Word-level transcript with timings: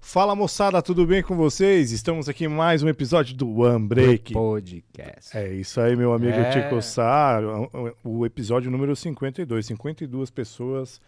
Fala 0.00 0.34
moçada, 0.34 0.80
tudo 0.80 1.06
bem 1.06 1.22
com 1.22 1.36
vocês? 1.36 1.92
Estamos 1.92 2.28
aqui 2.28 2.44
em 2.44 2.48
mais 2.48 2.82
um 2.82 2.88
episódio 2.88 3.36
do 3.36 3.60
One 3.60 3.86
Break. 3.86 4.32
Podcast. 4.32 5.36
É 5.36 5.52
isso 5.52 5.80
aí, 5.80 5.94
meu 5.96 6.12
amigo 6.12 6.38
É. 6.38 6.50
Tico 6.50 6.80
Sá, 6.80 7.38
o 8.02 8.24
episódio 8.24 8.70
número 8.70 8.96
52. 8.96 9.66
52 9.66 10.30
pessoas 10.30 11.00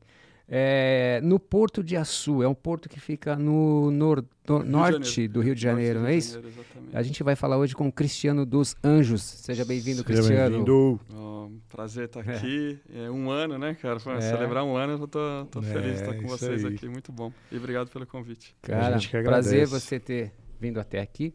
É, 0.48 1.22
no 1.24 1.40
Porto 1.40 1.82
de 1.82 1.96
Açu, 1.96 2.44
é 2.44 2.48
um 2.48 2.54
porto 2.54 2.90
que 2.90 3.00
fica 3.00 3.36
no 3.36 3.90
nor- 3.90 4.26
norte 4.66 5.28
do 5.28 5.40
Rio 5.40 5.56
de 5.56 5.62
Janeiro, 5.62 6.02
não 6.02 6.08
é 6.08 6.16
isso? 6.16 6.38
exatamente. 6.38 6.96
A 6.96 7.02
gente 7.02 7.24
vai 7.24 7.36
falar 7.36 7.58
hoje 7.58 7.74
com 7.74 7.88
o 7.88 7.92
Cristiano 7.92 8.46
dos 8.46 8.76
Anjos. 8.84 9.22
Seja 9.24 9.64
bem-vindo, 9.64 10.04
Seja 10.04 10.22
Cristiano. 10.22 10.50
bem-vindo. 10.50 11.00
Ó, 11.14 11.48
prazer 11.70 12.06
estar 12.06 12.28
É. 12.28 12.36
aqui. 12.36 12.78
É 12.94 13.10
um 13.10 13.32
ano, 13.32 13.58
né, 13.58 13.74
cara? 13.82 13.98
É. 14.18 14.22
Celebrar 14.22 14.64
um 14.66 14.76
ano, 14.76 14.94
eu 14.94 15.08
tô, 15.08 15.46
tô 15.50 15.60
É, 15.60 15.64
feliz 15.64 15.96
de 15.96 16.02
estar 16.02 16.14
com 16.16 16.28
vocês 16.28 16.66
aí. 16.66 16.76
aqui. 16.76 16.90
Muito 16.90 17.12
bom. 17.12 17.32
E 17.52 17.58
obrigado 17.58 17.90
pelo 17.90 18.06
convite. 18.06 18.54
Cara, 18.62 18.98
gente 18.98 19.10
que 19.10 19.24
prazer 19.24 19.66
você 19.66 19.98
ter 20.00 20.34
vindo 20.60 20.80
até 20.80 21.00
aqui. 21.00 21.34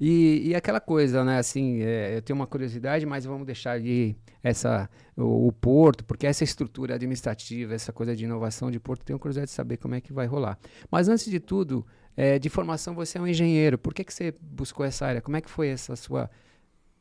E, 0.00 0.48
e 0.48 0.54
aquela 0.54 0.80
coisa, 0.80 1.24
né? 1.24 1.38
Assim, 1.38 1.82
é, 1.82 2.16
eu 2.16 2.22
tenho 2.22 2.38
uma 2.38 2.46
curiosidade, 2.46 3.06
mas 3.06 3.24
vamos 3.24 3.46
deixar 3.46 3.72
ali 3.72 4.16
essa, 4.42 4.88
o, 5.16 5.48
o 5.48 5.52
porto, 5.52 6.04
porque 6.04 6.26
essa 6.26 6.44
estrutura 6.44 6.94
administrativa, 6.94 7.74
essa 7.74 7.92
coisa 7.92 8.14
de 8.14 8.24
inovação 8.24 8.70
de 8.70 8.80
porto, 8.80 9.04
tenho 9.04 9.18
curiosidade 9.18 9.50
de 9.50 9.54
saber 9.54 9.76
como 9.76 9.94
é 9.94 10.00
que 10.00 10.12
vai 10.12 10.26
rolar. 10.26 10.58
Mas 10.90 11.08
antes 11.08 11.30
de 11.30 11.40
tudo, 11.40 11.86
é, 12.16 12.38
de 12.38 12.48
formação 12.48 12.94
você 12.94 13.18
é 13.18 13.20
um 13.20 13.26
engenheiro. 13.26 13.78
Por 13.78 13.94
que, 13.94 14.04
que 14.04 14.12
você 14.12 14.34
buscou 14.40 14.84
essa 14.84 15.06
área? 15.06 15.20
Como 15.20 15.36
é 15.36 15.40
que 15.40 15.50
foi 15.50 15.68
essa 15.68 15.96
sua 15.96 16.30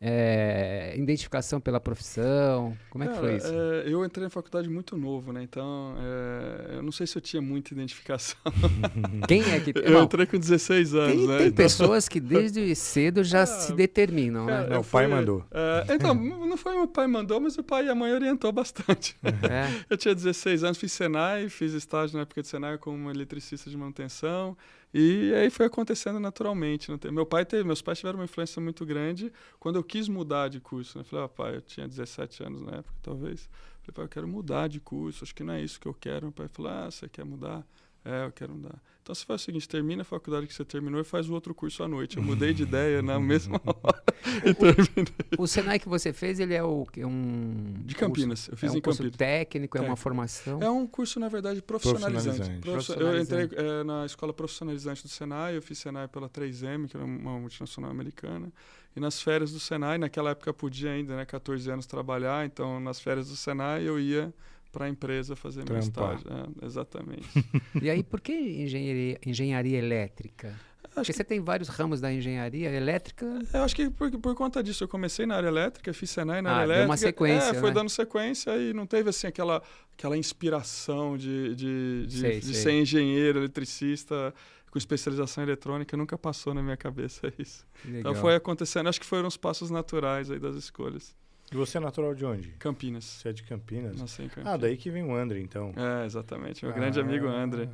é, 0.06 0.94
identificação 0.98 1.62
pela 1.62 1.80
profissão? 1.80 2.78
Como 2.90 3.06
é 3.06 3.08
que 3.08 3.14
Cara, 3.14 3.26
foi 3.26 3.36
isso? 3.38 3.48
é, 3.48 3.84
eu 3.94 4.04
entrei 4.04 4.26
na 4.26 4.30
faculdade 4.30 4.70
muito 4.70 4.98
novo, 4.98 5.32
né? 5.32 5.42
Então, 5.44 5.96
é, 5.98 6.76
eu 6.76 6.84
não 6.84 6.92
sei 6.92 7.08
se 7.08 7.18
eu 7.18 7.22
tinha 7.22 7.42
muita 7.42 7.74
identificação. 7.74 8.38
Quem 9.28 9.42
é 9.50 9.60
que. 9.62 9.72
Eu 9.76 9.92
Não, 9.92 10.04
entrei 10.04 10.26
com 10.26 10.38
16 10.38 10.94
anos, 10.94 11.16
tem, 11.16 11.28
né? 11.28 11.38
tem 11.38 11.48
Então- 11.48 11.56
pessoas 11.66 12.10
que 12.10 12.20
desde 12.22 12.76
cedo 12.76 13.24
já 13.24 13.44
Ah, 13.44 13.46
se 13.46 13.74
determinam, 13.74 14.46
né? 14.46 14.52
Cara, 14.54 14.68
Não, 14.68 14.76
eu 14.76 14.82
o 14.82 14.86
pai 14.86 15.06
fui- 15.08 15.16
mandou. 15.16 15.46
é, 15.52 15.96
então, 15.96 16.14
não 16.46 16.58
foi 16.58 16.76
meu 16.76 16.88
pai 16.88 17.08
mandou, 17.08 17.40
mas 17.40 17.58
o 17.58 17.64
pai 17.64 17.86
e 17.86 17.90
a 17.90 17.96
mãe 17.96 18.12
orientou 18.14 18.52
bastante. 18.52 19.16
É. 19.24 19.84
Eu 19.90 19.96
tinha 19.98 20.14
16 20.14 20.64
anos, 20.66 20.78
fiz 20.78 20.92
Senai, 20.92 21.48
fiz 21.48 21.74
estágio 21.74 22.16
na 22.18 22.24
época 22.24 22.42
de 22.42 22.48
Senai 22.50 22.78
como 22.78 23.10
eletricista 23.10 23.70
de 23.70 23.78
manutenção. 23.78 24.58
E 24.94 25.34
aí 25.34 25.50
foi 25.50 25.66
acontecendo 25.66 26.20
naturalmente. 26.20 26.90
não 26.90 26.98
tem- 26.98 27.12
Meu 27.12 27.26
pai 27.26 27.46
teve, 27.46 27.64
meus 27.64 27.82
pais 27.82 27.98
tiveram 28.00 28.20
uma 28.20 28.26
influência 28.26 28.62
muito 28.62 28.86
grande 28.86 29.32
quando 29.60 29.78
eu 29.78 29.84
quis 29.84 30.08
mudar 30.08 30.50
de 30.50 30.60
curso. 30.60 30.98
Né? 30.98 31.02
Eu 31.02 31.06
falei, 31.06 31.26
ah, 31.26 31.30
pai, 31.30 31.56
eu 31.56 31.62
tinha 31.62 31.88
17 31.88 32.44
anos 32.44 32.62
na 32.62 32.74
época, 32.78 32.94
talvez. 33.02 33.50
Eu 33.88 33.94
falei, 33.94 33.96
pai, 33.96 34.06
eu 34.06 34.10
quero 34.10 34.28
mudar 34.28 34.68
de 34.70 34.80
curso, 34.80 35.24
acho 35.24 35.34
que 35.34 35.44
não 35.44 35.54
é 35.54 35.62
isso 35.62 35.80
que 35.80 35.88
eu 35.88 35.94
quero. 35.94 36.28
Meu 36.28 36.32
pai 36.32 36.48
falou, 36.48 36.72
ah, 36.72 36.92
você 36.92 37.10
quer 37.10 37.26
mudar? 37.26 37.66
É, 38.06 38.26
eu 38.26 38.32
quero 38.32 38.54
mudar. 38.54 38.82
Então 39.04 39.14
você 39.14 39.26
faz 39.26 39.42
o 39.42 39.44
seguinte, 39.44 39.68
termina 39.68 40.02
a 40.02 40.06
faculdade 40.06 40.48
que 40.48 40.54
você 40.54 40.64
terminou 40.64 41.02
e 41.02 41.04
faz 41.04 41.30
o 41.30 41.34
outro 41.34 41.54
curso 41.54 41.84
à 41.84 41.88
noite. 41.90 42.16
Eu 42.16 42.24
mudei 42.24 42.54
de 42.54 42.64
ideia 42.64 43.02
na 43.02 43.20
mesma 43.20 43.60
hora 43.66 44.02
e 44.46 44.54
terminei. 44.54 45.14
O 45.38 45.46
Senai 45.46 45.78
que 45.78 45.90
você 45.90 46.14
fez, 46.14 46.40
ele 46.40 46.54
é 46.54 46.64
o 46.64 46.86
quê? 46.86 47.04
um 47.04 47.74
De 47.84 47.96
curso- 47.96 48.00
Campinas, 48.14 48.48
eu 48.48 48.56
fiz 48.56 48.70
é 48.70 48.74
um 48.74 48.78
em 48.78 48.82
curso 48.82 49.00
Campinas. 49.00 49.18
técnico, 49.18 49.78
é 49.78 49.82
uma 49.82 49.84
Técnico. 49.88 50.02
formação. 50.02 50.60
É 50.64 50.70
um 50.70 50.88
curso, 50.88 51.20
na 51.20 51.28
verdade, 51.28 51.62
profissionalizante. 51.62 52.60
Profissionalizante. 52.62 52.62
Profissio- 52.62 53.02
Eu 53.02 53.22
entrei 53.50 53.80
eh, 53.82 53.84
na 53.84 54.06
escola 54.06 54.32
profissionalizante 54.34 55.04
do 55.04 55.10
Senai, 55.10 55.58
eu 55.58 55.62
fiz 55.62 55.78
Senai 55.80 56.08
pela 56.08 56.30
3M, 56.30 56.88
que 56.88 56.96
era 56.96 57.06
uma 57.06 57.38
multinacional 57.38 57.92
americana. 57.92 58.50
E 58.96 59.02
nas 59.02 59.22
férias 59.22 59.52
do 59.52 59.60
Senai, 59.60 59.98
naquela 59.98 60.30
época 60.30 60.54
podia 60.54 60.92
ainda, 60.92 61.18
né, 61.18 61.26
14 61.26 61.70
anos 61.70 61.86
trabalhar, 61.86 62.46
então 62.46 62.80
nas 62.80 63.02
férias 63.02 63.28
do 63.28 63.36
Senai 63.36 63.84
eu 63.86 64.00
ia 64.00 64.34
para 64.74 64.86
a 64.86 64.90
empresa 64.90 65.36
fazer 65.38 65.60
meu 65.60 65.80
Trampar. 65.80 66.18
estágio. 66.18 66.28
É, 66.62 66.66
exatamente. 66.66 67.30
E 67.82 67.90
aí, 67.90 68.04
por 68.04 68.20
que 68.20 68.34
engenharia, 68.34 69.18
engenharia 69.26 69.78
elétrica? 69.78 70.54
Porque 70.82 71.00
Acho 71.00 71.14
você 71.14 71.24
tem 71.24 71.40
vários 71.40 71.70
ramos 71.70 72.00
da 72.02 72.14
engenharia 72.14 72.70
elétrica. 72.70 73.26
Eu 73.54 73.64
acho 73.64 73.76
que 73.76 73.90
por, 73.90 74.12
por 74.20 74.36
conta 74.36 74.62
disso 74.62 74.84
eu 74.84 74.88
comecei 74.88 75.26
na 75.26 75.36
área 75.36 75.48
elétrica, 75.48 75.92
fiz 75.94 76.10
Senai 76.12 76.40
na 76.42 76.52
Ah, 76.52 76.54
área 76.58 76.66
deu 76.68 76.74
elétrica. 76.76 76.90
uma 76.92 76.98
sequência, 76.98 77.50
É, 77.50 77.54
foi 77.56 77.70
né? 77.70 77.74
dando 77.74 77.90
sequência 77.90 78.52
e 78.58 78.74
não 78.74 78.86
teve 78.86 79.10
assim 79.10 79.26
aquela, 79.26 79.64
aquela 79.98 80.16
inspiração 80.18 81.18
de, 81.18 81.56
de, 81.56 82.06
de, 82.08 82.20
Sei, 82.20 82.40
de 82.40 82.46
sei. 82.46 82.54
ser 82.56 82.72
engenheiro, 82.74 83.40
eletricista 83.40 84.34
com 84.70 84.78
especialização 84.78 85.44
em 85.44 85.48
eletrônica, 85.48 85.96
nunca 85.98 86.18
passou 86.18 86.54
na 86.54 86.62
minha 86.62 86.78
cabeça 86.78 87.32
isso. 87.40 87.66
Legal. 87.86 88.00
Então 88.00 88.16
foi 88.16 88.36
acontecendo, 88.36 88.88
acho 88.90 89.00
que 89.00 89.06
foram 89.06 89.28
os 89.28 89.38
passos 89.38 89.70
naturais 89.72 90.30
aí 90.32 90.40
das 90.40 90.56
escolhas. 90.56 91.16
E 91.52 91.56
você 91.56 91.78
é 91.78 91.82
natural 91.82 92.16
de 92.16 92.26
onde? 92.26 92.50
Campinas. 92.60 93.04
Você 93.06 93.30
é 93.30 93.34
de 93.34 93.44
Campinas? 93.44 94.00
Nasci 94.00 94.24
em 94.24 94.28
Campinas. 94.28 94.54
Ah, 94.54 94.58
daí 94.58 94.76
que 94.78 94.90
vem 94.90 95.04
o 95.04 95.16
André, 95.16 95.40
então. 95.40 95.72
É, 95.76 96.06
exatamente. 96.06 96.66
Meu 96.66 96.74
grande 96.74 97.00
Ah, 97.00 97.04
amigo 97.04 97.28
André. 97.28 97.70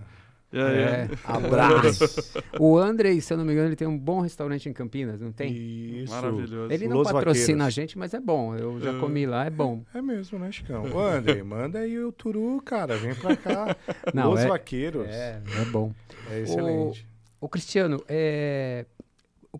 E 0.52 0.60
aí? 0.60 0.78
É. 0.80 1.10
Abraço. 1.24 2.04
O 2.60 2.78
André, 2.78 3.18
se 3.22 3.32
eu 3.32 3.38
não 3.38 3.46
me 3.46 3.54
engano, 3.54 3.70
ele 3.70 3.76
tem 3.76 3.88
um 3.88 3.98
bom 3.98 4.20
restaurante 4.20 4.68
em 4.68 4.74
Campinas, 4.74 5.22
não 5.22 5.32
tem? 5.32 5.54
Isso. 5.54 6.12
Maravilhoso. 6.12 6.74
Ele 6.74 6.88
não 6.88 6.98
Los 6.98 7.12
patrocina 7.12 7.66
a 7.66 7.68
Vaqueiros. 7.68 7.74
gente, 7.74 7.98
mas 7.98 8.14
é 8.14 8.20
bom. 8.20 8.56
Eu 8.56 8.80
já 8.82 8.92
É. 8.92 9.00
comi 9.00 9.26
lá, 9.28 9.46
é 9.46 9.50
bom. 9.50 9.84
É 9.94 10.02
mesmo, 10.02 10.40
né, 10.40 10.52
Chicão? 10.52 10.84
Ô, 10.92 11.00
André, 11.00 11.42
manda 11.44 11.80
aí 11.80 11.98
o 12.04 12.12
Turu, 12.12 12.60
cara. 12.66 12.98
Vem 12.98 13.14
pra 13.16 13.38
cá. 13.38 13.76
Não, 14.14 14.32
Los 14.32 14.40
é- 14.42 14.48
Vaqueiros. 14.48 15.08
É, 15.08 15.42
é 15.62 15.66
bom. 15.66 15.94
É 16.32 16.40
excelente. 16.42 17.08
Ô, 17.40 17.48
Cristiano, 17.48 18.04
é, 18.10 18.86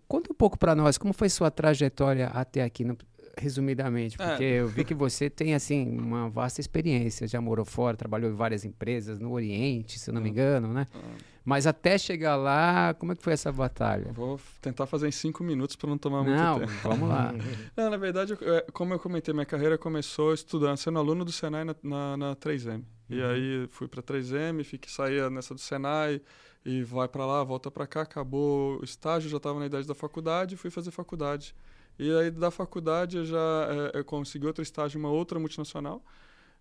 conta 0.08 0.30
um 0.32 0.34
pouco 0.34 0.58
para 0.58 0.74
nós, 0.74 0.98
como 0.98 1.12
foi 1.14 1.28
sua 1.28 1.50
trajetória 1.52 2.26
até 2.34 2.62
aqui, 2.64 2.84
no- 2.84 2.98
resumidamente, 3.40 4.16
É. 4.20 4.26
porque 4.28 4.44
eu 4.44 4.68
vi 4.68 4.84
que 4.84 4.94
você 4.94 5.28
tem, 5.30 5.54
assim, 5.54 5.88
uma 5.98 6.28
vasta 6.28 6.60
experiência, 6.60 7.26
já 7.26 7.40
morou 7.40 7.64
fora, 7.64 7.96
trabalhou 7.96 8.30
em 8.30 8.34
várias 8.34 8.64
empresas, 8.64 9.18
no 9.18 9.32
Oriente, 9.32 9.98
se 9.98 10.10
eu 10.10 10.14
não 10.14 10.20
me 10.20 10.28
Ah. 10.28 10.32
engano, 10.32 10.72
né? 10.72 10.86
Ah, 10.94 10.98
Mas 11.42 11.66
até 11.66 11.96
chegar 11.96 12.36
lá, 12.36 12.92
como 12.94 13.12
é 13.12 13.16
que 13.16 13.22
foi 13.22 13.32
essa 13.32 13.50
batalha? 13.50 14.12
vou 14.12 14.38
tentar 14.60 14.86
fazer 14.86 15.08
em 15.08 15.10
cinco 15.10 15.42
minutos 15.42 15.74
para 15.74 15.88
não 15.88 15.96
tomar 15.96 16.22
muito 16.22 16.36
Não, 16.38 16.58
tempo. 16.60 16.72
vamos 16.82 17.08
lá. 17.08 17.32
Não, 17.76 17.88
na 17.90 17.96
verdade, 17.96 18.34
é, 18.42 18.66
como 18.72 18.92
eu 18.92 18.98
comentei, 18.98 19.32
minha 19.32 19.46
carreira 19.46 19.78
começou 19.78 20.34
estudando, 20.34 20.76
sendo 20.76 20.98
aluno 20.98 21.24
do 21.24 21.32
Senai 21.32 21.64
na, 21.64 21.74
na, 21.82 22.16
na 22.16 22.36
3M. 22.36 22.84
E 23.08 23.20
Uhum. 23.20 23.30
aí 23.30 23.66
fui 23.70 23.88
para 23.88 24.02
3M, 24.02 24.62
fiquei, 24.62 24.92
saía 24.92 25.30
nessa 25.30 25.54
do 25.54 25.60
Senai 25.60 26.20
e 26.64 26.82
vai 26.84 27.08
para 27.08 27.24
lá, 27.24 27.42
volta 27.42 27.70
para 27.70 27.86
cá, 27.86 28.02
acabou 28.02 28.78
o 28.78 28.84
estágio, 28.84 29.30
já 29.30 29.38
estava 29.38 29.58
na 29.58 29.64
idade 29.66 29.88
da 29.88 29.94
faculdade, 29.94 30.56
fui 30.58 30.70
fazer 30.70 30.90
faculdade. 30.90 31.54
E 32.00 32.10
aí 32.16 32.30
da 32.30 32.50
faculdade 32.50 33.18
eu 33.18 33.26
já 33.26 33.68
é, 33.94 33.98
eu 33.98 34.04
consegui 34.04 34.46
outro 34.46 34.62
estágio 34.62 34.96
em 34.96 35.00
uma 35.02 35.10
outra 35.10 35.38
multinacional. 35.38 36.02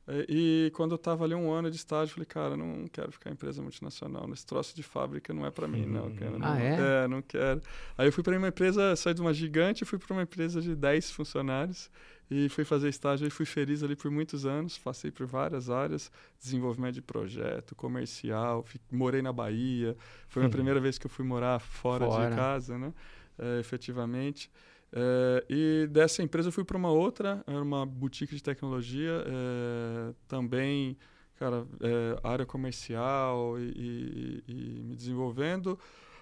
É, 0.05 0.25
e 0.27 0.71
quando 0.75 0.91
eu 0.91 0.97
estava 0.97 1.23
ali 1.23 1.33
um 1.33 1.49
ano 1.49 1.71
de 1.71 1.77
estágio, 1.77 2.13
falei, 2.13 2.25
cara, 2.25 2.57
não 2.57 2.87
quero 2.87 3.09
ficar 3.11 3.29
em 3.29 3.33
empresa 3.33 3.61
multinacional. 3.61 4.27
Nesse 4.27 4.45
troço 4.45 4.75
de 4.75 4.83
fábrica 4.83 5.33
não 5.33 5.45
é 5.45 5.51
para 5.51 5.65
mim, 5.65 5.85
não. 5.85 6.13
Cara, 6.13 6.35
ah, 6.35 6.39
não, 6.39 6.55
é? 6.55 7.03
É, 7.03 7.07
não 7.07 7.21
quero. 7.21 7.61
Aí 7.97 8.07
eu 8.07 8.11
fui 8.11 8.21
para 8.21 8.37
uma 8.37 8.49
empresa, 8.49 8.95
saí 8.97 9.13
de 9.13 9.21
uma 9.21 9.33
gigante 9.33 9.85
fui 9.85 9.97
para 9.97 10.11
uma 10.13 10.23
empresa 10.23 10.61
de 10.61 10.75
10 10.75 11.11
funcionários 11.11 11.89
e 12.29 12.49
fui 12.49 12.65
fazer 12.65 12.89
estágio 12.89 13.25
e 13.25 13.29
fui 13.29 13.45
feliz 13.45 13.81
ali 13.81 13.95
por 13.95 14.11
muitos 14.11 14.45
anos. 14.45 14.77
Passei 14.77 15.09
por 15.09 15.25
várias 15.25 15.69
áreas, 15.69 16.11
desenvolvimento 16.37 16.95
de 16.95 17.01
projeto, 17.01 17.75
comercial, 17.75 18.65
morei 18.91 19.21
na 19.21 19.31
Bahia. 19.31 19.95
Foi 20.27 20.41
a 20.41 20.43
minha 20.43 20.51
primeira 20.51 20.81
vez 20.81 20.97
que 20.97 21.05
eu 21.05 21.09
fui 21.09 21.23
morar 21.23 21.59
fora, 21.59 22.05
fora. 22.05 22.29
de 22.29 22.35
casa, 22.35 22.77
né? 22.77 22.93
É, 23.37 23.59
efetivamente. 23.59 24.51
É, 24.91 25.45
e 25.49 25.87
dessa 25.87 26.23
empresa 26.23 26.47
eu 26.47 26.51
fui 26.51 26.63
para 26.63 26.77
uma 26.77 26.91
outra, 26.91 27.43
era 27.45 27.61
uma 27.61 27.85
boutique 27.85 28.35
de 28.35 28.41
tecnologia, 28.41 29.23
é, 29.25 30.13
também, 30.27 30.97
cara, 31.35 31.65
é, 31.79 32.19
área 32.23 32.45
comercial 32.45 33.59
e, 33.59 33.63
e, 33.75 34.43
e, 34.47 34.83
me 34.83 34.95
desenvolvendo. 34.95 35.77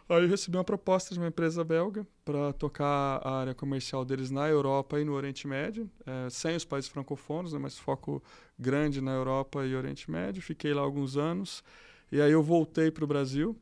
Aí 0.10 0.24
eu 0.24 0.30
recebi 0.30 0.56
uma 0.56 0.64
proposta 0.64 1.14
de 1.14 1.20
uma 1.20 1.28
empresa 1.28 1.64
belga 1.66 2.08
para 2.24 2.54
tocar 2.54 3.22
a 3.24 3.40
área 3.42 3.54
comercial 3.54 4.06
deles 4.06 4.32
na 4.32 4.48
Europa 4.48 5.00
e 5.02 5.04
no 5.04 5.14
Oriente 5.14 5.46
Médio, 5.46 5.90
sem 6.32 6.56
os 6.56 6.64
países 6.64 6.90
francofonos, 6.90 7.52
né, 7.52 7.60
mas 7.60 7.78
foco 7.78 8.24
grande 8.58 9.02
na 9.02 9.12
Europa 9.12 9.66
e 9.66 9.76
Oriente 9.76 10.10
Médio. 10.10 10.42
Fiquei 10.42 10.74
lá 10.74 10.82
alguns 10.82 11.18
anos 11.18 11.62
e 12.10 12.22
aí 12.22 12.32
eu 12.32 12.42
voltei 12.42 12.90
para 12.90 13.04
o 13.04 13.08
Brasil. 13.08 13.54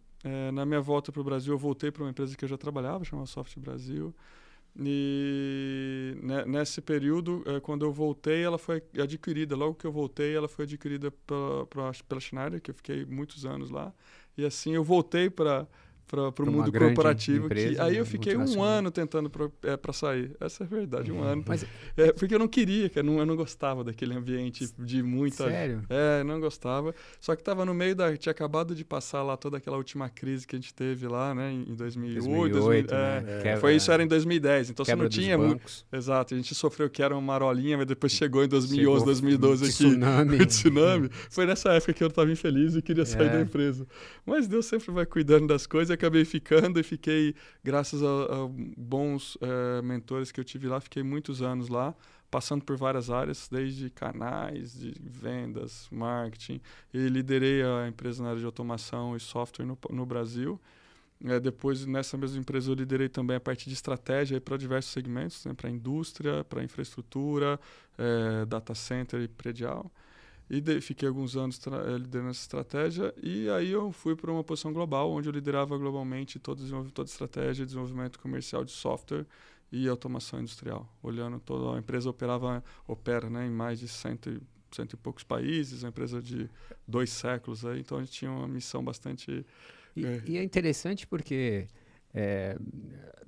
na 0.53 0.67
minha 0.67 0.81
volta 0.81 1.11
para 1.11 1.21
o 1.21 1.23
Brasil, 1.23 1.51
eu 1.51 1.57
voltei 1.57 1.89
para 1.89 2.03
uma 2.03 2.11
empresa 2.11 2.37
que 2.37 2.45
eu 2.45 2.49
já 2.49 2.57
trabalhava, 2.59 3.03
chamada 3.03 3.25
Soft 3.25 3.57
Brasil. 3.57 4.13
E 4.77 6.15
nesse 6.47 6.81
período, 6.81 7.43
é, 7.45 7.59
quando 7.61 7.85
eu 7.85 7.91
voltei, 7.93 8.43
ela 8.43 8.57
foi 8.57 8.83
adquirida. 9.01 9.55
Logo 9.55 9.75
que 9.75 9.85
eu 9.87 9.91
voltei, 9.91 10.35
ela 10.35 10.47
foi 10.49 10.65
adquirida 10.65 11.11
pela, 11.11 11.65
pela, 11.67 11.91
pela 12.07 12.19
Schneider, 12.19 12.61
que 12.61 12.71
eu 12.71 12.75
fiquei 12.75 13.05
muitos 13.05 13.45
anos 13.45 13.69
lá. 13.69 13.93
E 14.37 14.45
assim 14.45 14.73
eu 14.73 14.83
voltei 14.83 15.29
para 15.29 15.67
para 16.07 16.43
o 16.43 16.51
mundo 16.51 16.71
corporativo. 16.71 17.45
Empresa, 17.45 17.75
que, 17.75 17.81
aí 17.81 17.97
eu 17.97 18.05
fiquei 18.05 18.35
um 18.37 18.61
ano 18.61 18.91
tentando 18.91 19.29
para 19.29 19.49
é, 19.63 19.93
sair. 19.93 20.35
Essa 20.39 20.63
é 20.63 20.65
a 20.65 20.69
verdade, 20.69 21.11
um 21.11 21.17
uhum. 21.17 21.23
ano. 21.23 21.43
Mas, 21.47 21.65
é, 21.97 22.11
porque 22.11 22.35
eu 22.35 22.39
não 22.39 22.47
queria, 22.47 22.89
que 22.89 22.99
eu 22.99 23.03
não, 23.03 23.19
eu 23.19 23.25
não 23.25 23.35
gostava 23.35 23.83
daquele 23.83 24.13
ambiente 24.13 24.69
de 24.77 25.01
muita. 25.01 25.49
Sério? 25.49 25.83
É, 25.89 26.23
não 26.23 26.39
gostava. 26.39 26.93
Só 27.19 27.35
que 27.35 27.41
estava 27.41 27.65
no 27.65 27.73
meio 27.73 27.95
da. 27.95 28.15
Tinha 28.15 28.31
acabado 28.31 28.75
de 28.75 28.85
passar 28.85 29.23
lá 29.23 29.35
toda 29.35 29.57
aquela 29.57 29.77
última 29.77 30.09
crise 30.09 30.45
que 30.45 30.55
a 30.55 30.59
gente 30.59 30.73
teve 30.73 31.07
lá, 31.07 31.33
né, 31.33 31.51
em 31.51 31.73
2008. 31.75 32.53
2008 32.53 32.87
2000, 32.87 32.97
né? 32.97 33.41
é, 33.43 33.57
foi 33.57 33.75
isso, 33.75 33.91
era 33.91 34.03
em 34.03 34.07
2010. 34.07 34.69
Então 34.69 34.85
você 34.85 34.95
não 34.95 35.09
tinha 35.09 35.37
muito. 35.37 35.85
Exato, 35.91 36.33
a 36.33 36.37
gente 36.37 36.53
sofreu 36.53 36.89
que 36.89 37.01
era 37.01 37.15
uma 37.15 37.21
marolinha, 37.21 37.77
mas 37.77 37.87
depois 37.87 38.11
chegou 38.11 38.43
em 38.43 38.47
2011, 38.47 38.77
chegou 38.77 39.05
2012 39.05 39.63
aqui. 39.63 39.73
Tsunami. 39.73 40.45
tsunami. 40.45 41.09
Foi 41.29 41.45
nessa 41.45 41.73
época 41.73 41.93
que 41.93 42.03
eu 42.03 42.07
estava 42.07 42.31
infeliz 42.31 42.75
e 42.75 42.81
queria 42.81 43.05
sair 43.05 43.29
da 43.29 43.39
é. 43.39 43.41
empresa. 43.41 43.87
Mas 44.25 44.47
Deus 44.47 44.65
sempre 44.65 44.91
vai 44.91 45.05
cuidando 45.05 45.47
das 45.47 45.65
coisas 45.65 45.94
acabei 45.95 46.23
ficando 46.23 46.79
e 46.79 46.83
fiquei, 46.83 47.35
graças 47.63 48.03
a, 48.03 48.07
a 48.07 48.47
bons 48.77 49.37
é, 49.41 49.81
mentores 49.81 50.31
que 50.31 50.39
eu 50.39 50.43
tive 50.43 50.67
lá, 50.67 50.79
fiquei 50.79 51.03
muitos 51.03 51.41
anos 51.41 51.67
lá, 51.67 51.95
passando 52.29 52.63
por 52.63 52.77
várias 52.77 53.09
áreas, 53.09 53.47
desde 53.49 53.89
canais, 53.89 54.77
de 54.79 54.93
vendas, 55.01 55.87
marketing, 55.91 56.61
e 56.93 57.07
liderei 57.07 57.63
a 57.63 57.87
empresa 57.87 58.21
na 58.21 58.29
área 58.29 58.39
de 58.39 58.45
automação 58.45 59.15
e 59.15 59.19
software 59.19 59.65
no, 59.65 59.77
no 59.89 60.05
Brasil. 60.05 60.59
É, 61.23 61.39
depois, 61.39 61.85
nessa 61.85 62.17
mesma 62.17 62.39
empresa, 62.39 62.69
eu 62.69 62.75
liderei 62.75 63.07
também 63.07 63.37
a 63.37 63.39
parte 63.39 63.67
de 63.69 63.73
estratégia 63.73 64.39
para 64.41 64.57
diversos 64.57 64.91
segmentos, 64.91 65.45
né, 65.45 65.53
para 65.53 65.69
indústria, 65.69 66.43
para 66.43 66.63
infraestrutura, 66.63 67.59
é, 67.97 68.45
data 68.45 68.75
center 68.75 69.21
e 69.21 69.27
predial. 69.27 69.89
E 70.49 70.61
de, 70.61 70.79
fiquei 70.79 71.07
alguns 71.07 71.35
anos 71.35 71.59
eh, 71.65 71.97
liderando 71.97 72.29
essa 72.29 72.41
estratégia. 72.41 73.13
E 73.21 73.49
aí 73.49 73.71
eu 73.71 73.91
fui 73.91 74.15
para 74.15 74.31
uma 74.31 74.43
posição 74.43 74.71
global, 74.71 75.11
onde 75.11 75.27
eu 75.27 75.33
liderava 75.33 75.77
globalmente 75.77 76.37
toda, 76.37 76.61
toda 76.91 77.09
a 77.09 77.11
estratégia 77.11 77.65
de 77.65 77.65
desenvolvimento 77.65 78.19
comercial 78.19 78.63
de 78.63 78.71
software 78.71 79.25
e 79.71 79.87
automação 79.87 80.39
industrial. 80.39 80.87
Olhando 81.01 81.39
toda 81.39 81.75
a 81.75 81.79
empresa 81.79 82.09
operava, 82.09 82.63
opera 82.87 83.29
né, 83.29 83.47
em 83.47 83.49
mais 83.49 83.79
de 83.79 83.87
cento, 83.87 84.41
cento 84.71 84.93
e 84.93 84.97
poucos 84.97 85.23
países, 85.23 85.81
uma 85.81 85.89
empresa 85.89 86.21
de 86.21 86.49
dois 86.87 87.09
séculos. 87.09 87.65
Aí, 87.65 87.79
então 87.79 87.97
a 87.97 88.01
gente 88.01 88.13
tinha 88.13 88.31
uma 88.31 88.47
missão 88.47 88.83
bastante. 88.83 89.45
E 89.95 90.05
é, 90.05 90.23
e 90.27 90.37
é 90.37 90.43
interessante 90.43 91.07
porque. 91.07 91.67
É, 92.17 92.57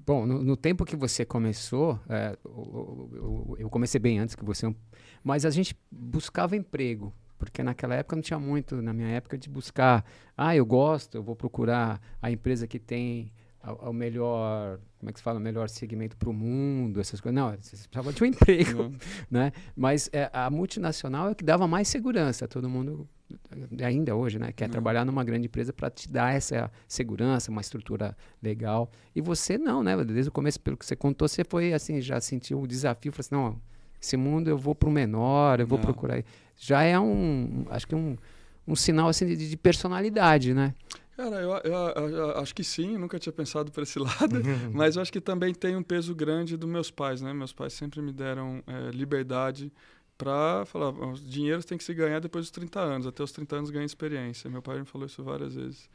bom, 0.05 0.25
no, 0.25 0.41
no, 0.41 0.55
tempo 0.55 0.85
que 0.85 0.95
você 0.95 1.25
começou, 1.25 1.99
é, 2.07 2.37
eu, 2.45 3.09
eu, 3.13 3.57
eu, 3.59 3.69
comecei 3.69 3.99
bem 3.99 4.17
antes 4.17 4.33
que 4.33 4.45
você, 4.45 4.73
mas 5.21 5.43
a 5.43 5.49
gente 5.49 5.77
buscava 5.91 6.55
emprego, 6.55 7.13
porque 7.37 7.61
naquela 7.61 7.95
época 7.95 8.15
não 8.15 8.23
tinha 8.23 8.39
muito, 8.39 8.81
na 8.81 8.93
minha 8.93 9.09
época, 9.09 9.37
de 9.37 9.49
buscar, 9.49 10.05
ah, 10.37 10.55
eu 10.55 10.65
gosto, 10.65 11.15
eu 11.15 11.21
vou 11.21 11.35
procurar 11.35 12.01
a 12.21 12.31
empresa 12.31 12.65
que 12.65 12.79
tem 12.79 13.33
o 13.81 13.91
melhor, 13.91 14.79
como 14.97 15.09
é 15.09 15.13
que 15.13 15.19
se 15.19 15.23
fala, 15.23 15.37
o 15.37 15.41
melhor 15.41 15.67
segmento 15.67 16.15
para 16.15 16.29
o 16.29 16.33
mundo, 16.33 17.01
essas 17.01 17.19
coisas. 17.19 17.35
Não, 17.35 17.49
você 17.51 17.75
precisava 17.75 18.13
de 18.13 18.23
um 18.23 18.25
emprego, 18.27 18.83
uhum. 18.83 18.97
né? 19.29 19.51
Mas 19.75 20.09
é, 20.13 20.29
a 20.31 20.49
multinacional 20.49 21.31
é 21.31 21.35
que 21.35 21.43
dava 21.43 21.67
mais 21.67 21.89
segurança. 21.89 22.47
Todo 22.47 22.69
mundo, 22.69 23.07
ainda 23.83 24.15
hoje, 24.15 24.39
né, 24.39 24.51
quer 24.51 24.65
uhum. 24.65 24.71
trabalhar 24.71 25.05
numa 25.05 25.23
grande 25.23 25.47
empresa 25.47 25.73
para 25.73 25.89
te 25.89 26.09
dar 26.11 26.33
essa 26.33 26.71
segurança, 26.87 27.51
uma 27.51 27.61
estrutura 27.61 28.15
legal. 28.41 28.89
E 29.15 29.21
você 29.21 29.57
não, 29.57 29.83
né? 29.83 29.95
Desde 30.03 30.29
o 30.29 30.31
começo, 30.31 30.59
pelo 30.59 30.77
que 30.77 30.85
você 30.85 30.95
contou, 30.95 31.27
você 31.27 31.43
foi 31.43 31.73
assim, 31.73 32.01
já 32.01 32.19
sentiu 32.21 32.61
o 32.61 32.67
desafio, 32.67 33.11
falou 33.11 33.21
assim, 33.21 33.35
não, 33.35 33.61
esse 34.01 34.15
mundo 34.15 34.49
eu 34.49 34.57
vou 34.57 34.75
para 34.75 34.89
o 34.89 34.91
menor, 34.91 35.59
eu 35.59 35.67
vou 35.67 35.77
não. 35.77 35.85
procurar. 35.85 36.23
Já 36.55 36.83
é 36.83 36.99
um, 36.99 37.65
acho 37.69 37.87
que 37.87 37.95
um, 37.95 38.15
um 38.67 38.75
sinal 38.75 39.09
assim 39.09 39.25
de, 39.25 39.49
de 39.49 39.57
personalidade, 39.57 40.53
né? 40.53 40.73
Cara, 41.17 41.37
eu, 41.37 41.49
eu, 41.49 41.73
eu, 41.73 42.09
eu, 42.09 42.37
acho 42.37 42.53
que 42.53 42.63
sim, 42.63 42.95
nunca 42.95 43.17
tinha 43.17 43.33
pensado 43.33 43.71
por 43.71 43.81
esse 43.81 43.97
lado, 43.99 44.39
mas 44.71 44.95
eu 44.95 45.01
acho 45.01 45.11
que 45.11 45.19
também 45.19 45.51
tem 45.51 45.75
um 45.75 45.81
peso 45.81 46.13
grande 46.13 46.55
dos 46.55 46.69
meus 46.69 46.91
pais, 46.91 47.21
né? 47.21 47.33
Meus 47.33 47.51
pais 47.51 47.73
sempre 47.73 48.01
me 48.03 48.13
deram 48.13 48.63
é, 48.67 48.91
liberdade 48.91 49.71
para 50.17 50.65
falar, 50.65 50.89
o 50.89 51.13
dinheiro 51.13 51.63
tem 51.63 51.77
que 51.77 51.83
se 51.83 51.93
ganhar 51.93 52.19
depois 52.19 52.45
dos 52.45 52.51
30 52.51 52.79
anos, 52.79 53.07
até 53.07 53.21
os 53.23 53.31
30 53.31 53.55
anos 53.55 53.69
ganha 53.69 53.85
experiência. 53.85 54.49
Meu 54.49 54.61
pai 54.61 54.79
me 54.79 54.85
falou 54.85 55.05
isso 55.05 55.23
várias 55.23 55.55
vezes. 55.55 55.89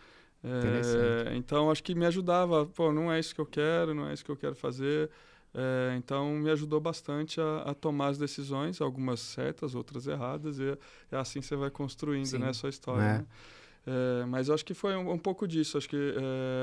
É, 0.45 1.37
então, 1.37 1.71
acho 1.71 1.83
que 1.83 1.95
me 1.95 2.05
ajudava, 2.07 2.67
pô, 2.67 2.93
não 2.93 3.13
é 3.13 3.19
isso 3.19 3.35
que 3.35 3.41
eu 3.41 3.47
quero, 3.47 3.95
não 3.95 4.09
é 4.09 4.15
isso 4.15 4.25
que 4.25 4.31
eu 4.31 4.37
quero 4.37 4.55
fazer. 4.55 5.11
É, 5.55 5.95
então, 5.97 6.35
me 6.35 6.51
ajudou 6.51 6.81
bastante 6.81 7.41
a, 7.41 7.59
a, 7.67 7.75
tomar 7.75 8.09
as 8.09 8.19
decisões, 8.19 8.81
algumas 8.81 9.21
certas, 9.21 9.75
outras 9.75 10.07
erradas, 10.07 10.59
e 10.59 10.77
é 11.11 11.17
assim 11.17 11.43
você 11.43 11.55
vai 11.55 11.71
construindo 11.71 12.39
né, 12.39 12.49
a 12.49 12.55
sua 12.55 12.71
história. 12.71 13.03
É. 13.03 13.19
Né? 13.19 13.27
É, 13.85 14.25
mas 14.27 14.49
acho 14.49 14.65
que 14.65 14.75
foi 14.75 14.95
um, 14.95 15.13
um, 15.13 15.19
pouco 15.19 15.47
disso. 15.47 15.77
Acho 15.77 15.89
que 15.89 16.15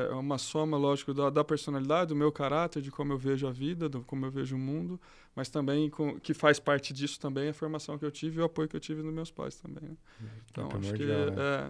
é 0.10 0.14
uma 0.14 0.38
soma, 0.38 0.78
lógico, 0.78 1.14
da, 1.14 1.30
da, 1.30 1.44
personalidade, 1.44 2.10
do 2.10 2.16
meu 2.16 2.32
caráter, 2.32 2.82
de 2.82 2.90
como 2.90 3.12
eu 3.12 3.18
vejo 3.18 3.48
a 3.48 3.52
vida, 3.52 3.90
do 3.90 4.02
como 4.02 4.26
eu 4.26 4.32
vejo 4.32 4.56
o 4.56 4.60
mundo, 4.60 5.00
mas 5.36 5.50
também 5.50 5.90
com, 5.90 6.20
que 6.20 6.34
faz 6.34 6.60
parte 6.60 6.94
disso 6.94 7.20
também 7.20 7.50
a 7.50 7.54
formação 7.54 7.98
que 7.98 8.06
eu 8.06 8.12
tive 8.12 8.40
e 8.40 8.42
o 8.42 8.46
apoio 8.46 8.70
que 8.70 8.76
eu 8.76 8.80
tive 8.80 9.02
dos 9.02 9.14
meus 9.14 9.32
pais 9.32 9.56
também. 9.56 9.90
Né? 10.20 10.30
Então, 10.50 10.70
é 10.72 10.78
acho 10.78 10.94
que 10.94 11.06
né? 11.06 11.16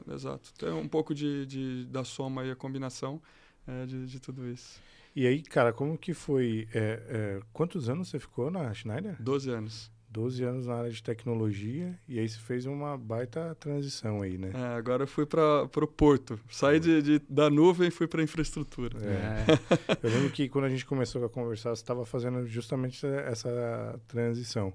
é, 0.07 0.13
exato. 0.13 0.53
Tem 0.53 0.71
um 0.71 0.87
pouco 0.87 1.15
de, 1.15 1.45
de, 1.47 1.85
da 1.85 2.03
soma 2.03 2.45
e 2.45 2.51
a 2.51 2.55
combinação 2.55 3.21
é, 3.67 3.85
de, 3.85 4.05
de 4.05 4.19
tudo 4.19 4.47
isso. 4.47 4.79
E 5.15 5.25
aí, 5.25 5.41
cara, 5.41 5.73
como 5.73 5.97
que 5.97 6.13
foi? 6.13 6.67
É, 6.71 7.01
é, 7.09 7.41
quantos 7.51 7.89
anos 7.89 8.09
você 8.09 8.19
ficou 8.19 8.51
na 8.51 8.71
Schneider? 8.73 9.19
Doze 9.19 9.49
anos. 9.49 9.91
12 10.11 10.43
anos 10.43 10.67
na 10.67 10.75
área 10.75 10.89
de 10.89 11.03
tecnologia 11.03 11.97
e 12.07 12.19
aí 12.19 12.27
você 12.27 12.39
fez 12.39 12.65
uma 12.65 12.97
baita 12.97 13.55
transição 13.59 14.21
aí, 14.21 14.37
né? 14.37 14.51
É, 14.53 14.77
agora 14.77 15.03
eu 15.03 15.07
fui 15.07 15.25
para 15.25 15.63
o 15.63 15.87
porto. 15.87 16.39
Saí 16.49 16.79
de, 16.79 17.01
de, 17.01 17.21
da 17.29 17.49
nuvem 17.49 17.89
e 17.89 17.91
fui 17.91 18.07
para 18.07 18.21
a 18.21 18.23
infraestrutura. 18.23 18.97
É. 18.99 19.97
eu 20.01 20.09
lembro 20.09 20.31
que 20.31 20.49
quando 20.49 20.65
a 20.65 20.69
gente 20.69 20.85
começou 20.85 21.23
a 21.23 21.29
conversar, 21.29 21.69
você 21.69 21.81
estava 21.81 22.05
fazendo 22.05 22.45
justamente 22.47 23.05
essa 23.05 23.99
transição. 24.07 24.73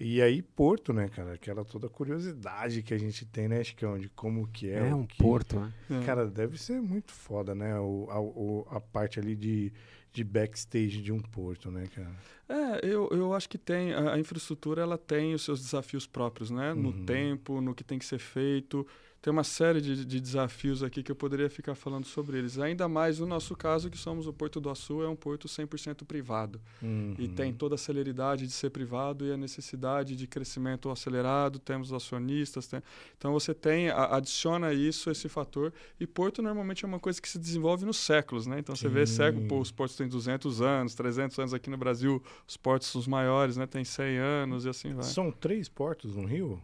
E 0.00 0.22
aí, 0.22 0.42
Porto, 0.42 0.92
né, 0.92 1.08
cara? 1.08 1.32
Aquela 1.32 1.64
toda 1.64 1.88
curiosidade 1.88 2.82
que 2.82 2.94
a 2.94 2.98
gente 2.98 3.26
tem, 3.26 3.48
né, 3.48 3.64
Chicão, 3.64 3.98
de 3.98 4.08
como 4.10 4.46
que 4.46 4.70
é. 4.70 4.88
É 4.88 4.94
um 4.94 5.04
que... 5.04 5.18
porto, 5.18 5.58
né? 5.58 5.72
Cara, 6.06 6.24
deve 6.26 6.56
ser 6.56 6.80
muito 6.80 7.12
foda, 7.12 7.52
né? 7.52 7.76
O, 7.80 8.06
a, 8.08 8.20
o, 8.20 8.66
a 8.70 8.80
parte 8.80 9.18
ali 9.18 9.34
de 9.34 9.72
de 10.12 10.24
backstage 10.24 11.02
de 11.02 11.12
um 11.12 11.20
porto, 11.20 11.70
né, 11.70 11.86
cara? 11.94 12.14
É, 12.48 12.80
eu, 12.82 13.08
eu 13.10 13.34
acho 13.34 13.48
que 13.48 13.58
tem. 13.58 13.92
A, 13.92 14.18
infraestrutura 14.18 14.82
ela 14.82 14.96
tem 14.96 15.34
os 15.34 15.42
seus 15.42 15.60
desafios 15.60 16.06
próprios, 16.06 16.50
né? 16.50 16.72
No 16.74 16.90
uhum. 16.90 17.04
tempo, 17.04 17.60
no 17.60 17.74
que 17.74 17.84
tem 17.84 17.98
que 17.98 18.06
ser 18.06 18.18
feito 18.18 18.86
tem 19.20 19.32
uma 19.32 19.42
série 19.42 19.80
de, 19.80 20.04
de, 20.04 20.20
desafios 20.20 20.82
aqui 20.82 21.02
que 21.02 21.10
eu 21.10 21.16
poderia 21.16 21.50
ficar 21.50 21.74
falando 21.74 22.06
sobre 22.06 22.38
eles. 22.38 22.58
Ainda 22.58 22.88
mais 22.88 23.18
no 23.18 23.26
nosso 23.26 23.56
caso, 23.56 23.90
que 23.90 23.98
somos 23.98 24.28
o 24.28 24.32
Porto 24.32 24.60
do 24.60 24.70
Açu, 24.70 25.02
é 25.02 25.08
um 25.08 25.16
porto 25.16 25.48
100% 25.48 26.04
privado. 26.04 26.60
Uhum. 26.80 27.16
E 27.18 27.26
tem 27.26 27.52
toda 27.52 27.74
a 27.74 27.78
celeridade 27.78 28.46
de 28.46 28.52
ser 28.52 28.70
privado 28.70 29.26
e 29.26 29.32
a 29.32 29.36
necessidade 29.36 30.14
de 30.14 30.26
crescimento 30.28 30.88
acelerado, 30.88 31.58
temos 31.58 31.92
acionistas. 31.92 32.68
Tem... 32.68 32.80
Então 33.16 33.32
você 33.32 33.52
tem, 33.52 33.90
a, 33.90 34.16
adiciona 34.16 34.72
isso, 34.72 35.10
esse 35.10 35.28
fator. 35.28 35.72
E 35.98 36.06
porto 36.06 36.40
normalmente 36.40 36.84
é 36.84 36.88
uma 36.88 37.00
coisa 37.00 37.20
que 37.20 37.28
se 37.28 37.38
desenvolve 37.38 37.84
nos 37.84 37.96
séculos, 37.96 38.46
né? 38.46 38.60
Então 38.60 38.76
você 38.76 38.88
vê 38.88 39.04
século, 39.04 39.48
pô, 39.48 39.58
os 39.58 39.72
portos 39.72 39.96
têm 39.96 40.06
200 40.06 40.62
anos, 40.62 40.94
300 40.94 41.38
anos 41.40 41.54
aqui 41.54 41.68
no 41.68 41.76
Brasil, 41.76 42.22
os 42.46 42.56
portos 42.56 42.94
os 42.94 43.08
maiores, 43.08 43.56
né? 43.56 43.66
Tem 43.66 43.84
100 43.84 44.18
anos 44.18 44.64
e 44.64 44.68
assim 44.68 44.94
vai. 44.94 45.04
São 45.04 45.32
três 45.32 45.68
portos 45.68 46.14
no 46.14 46.24
Rio? 46.24 46.62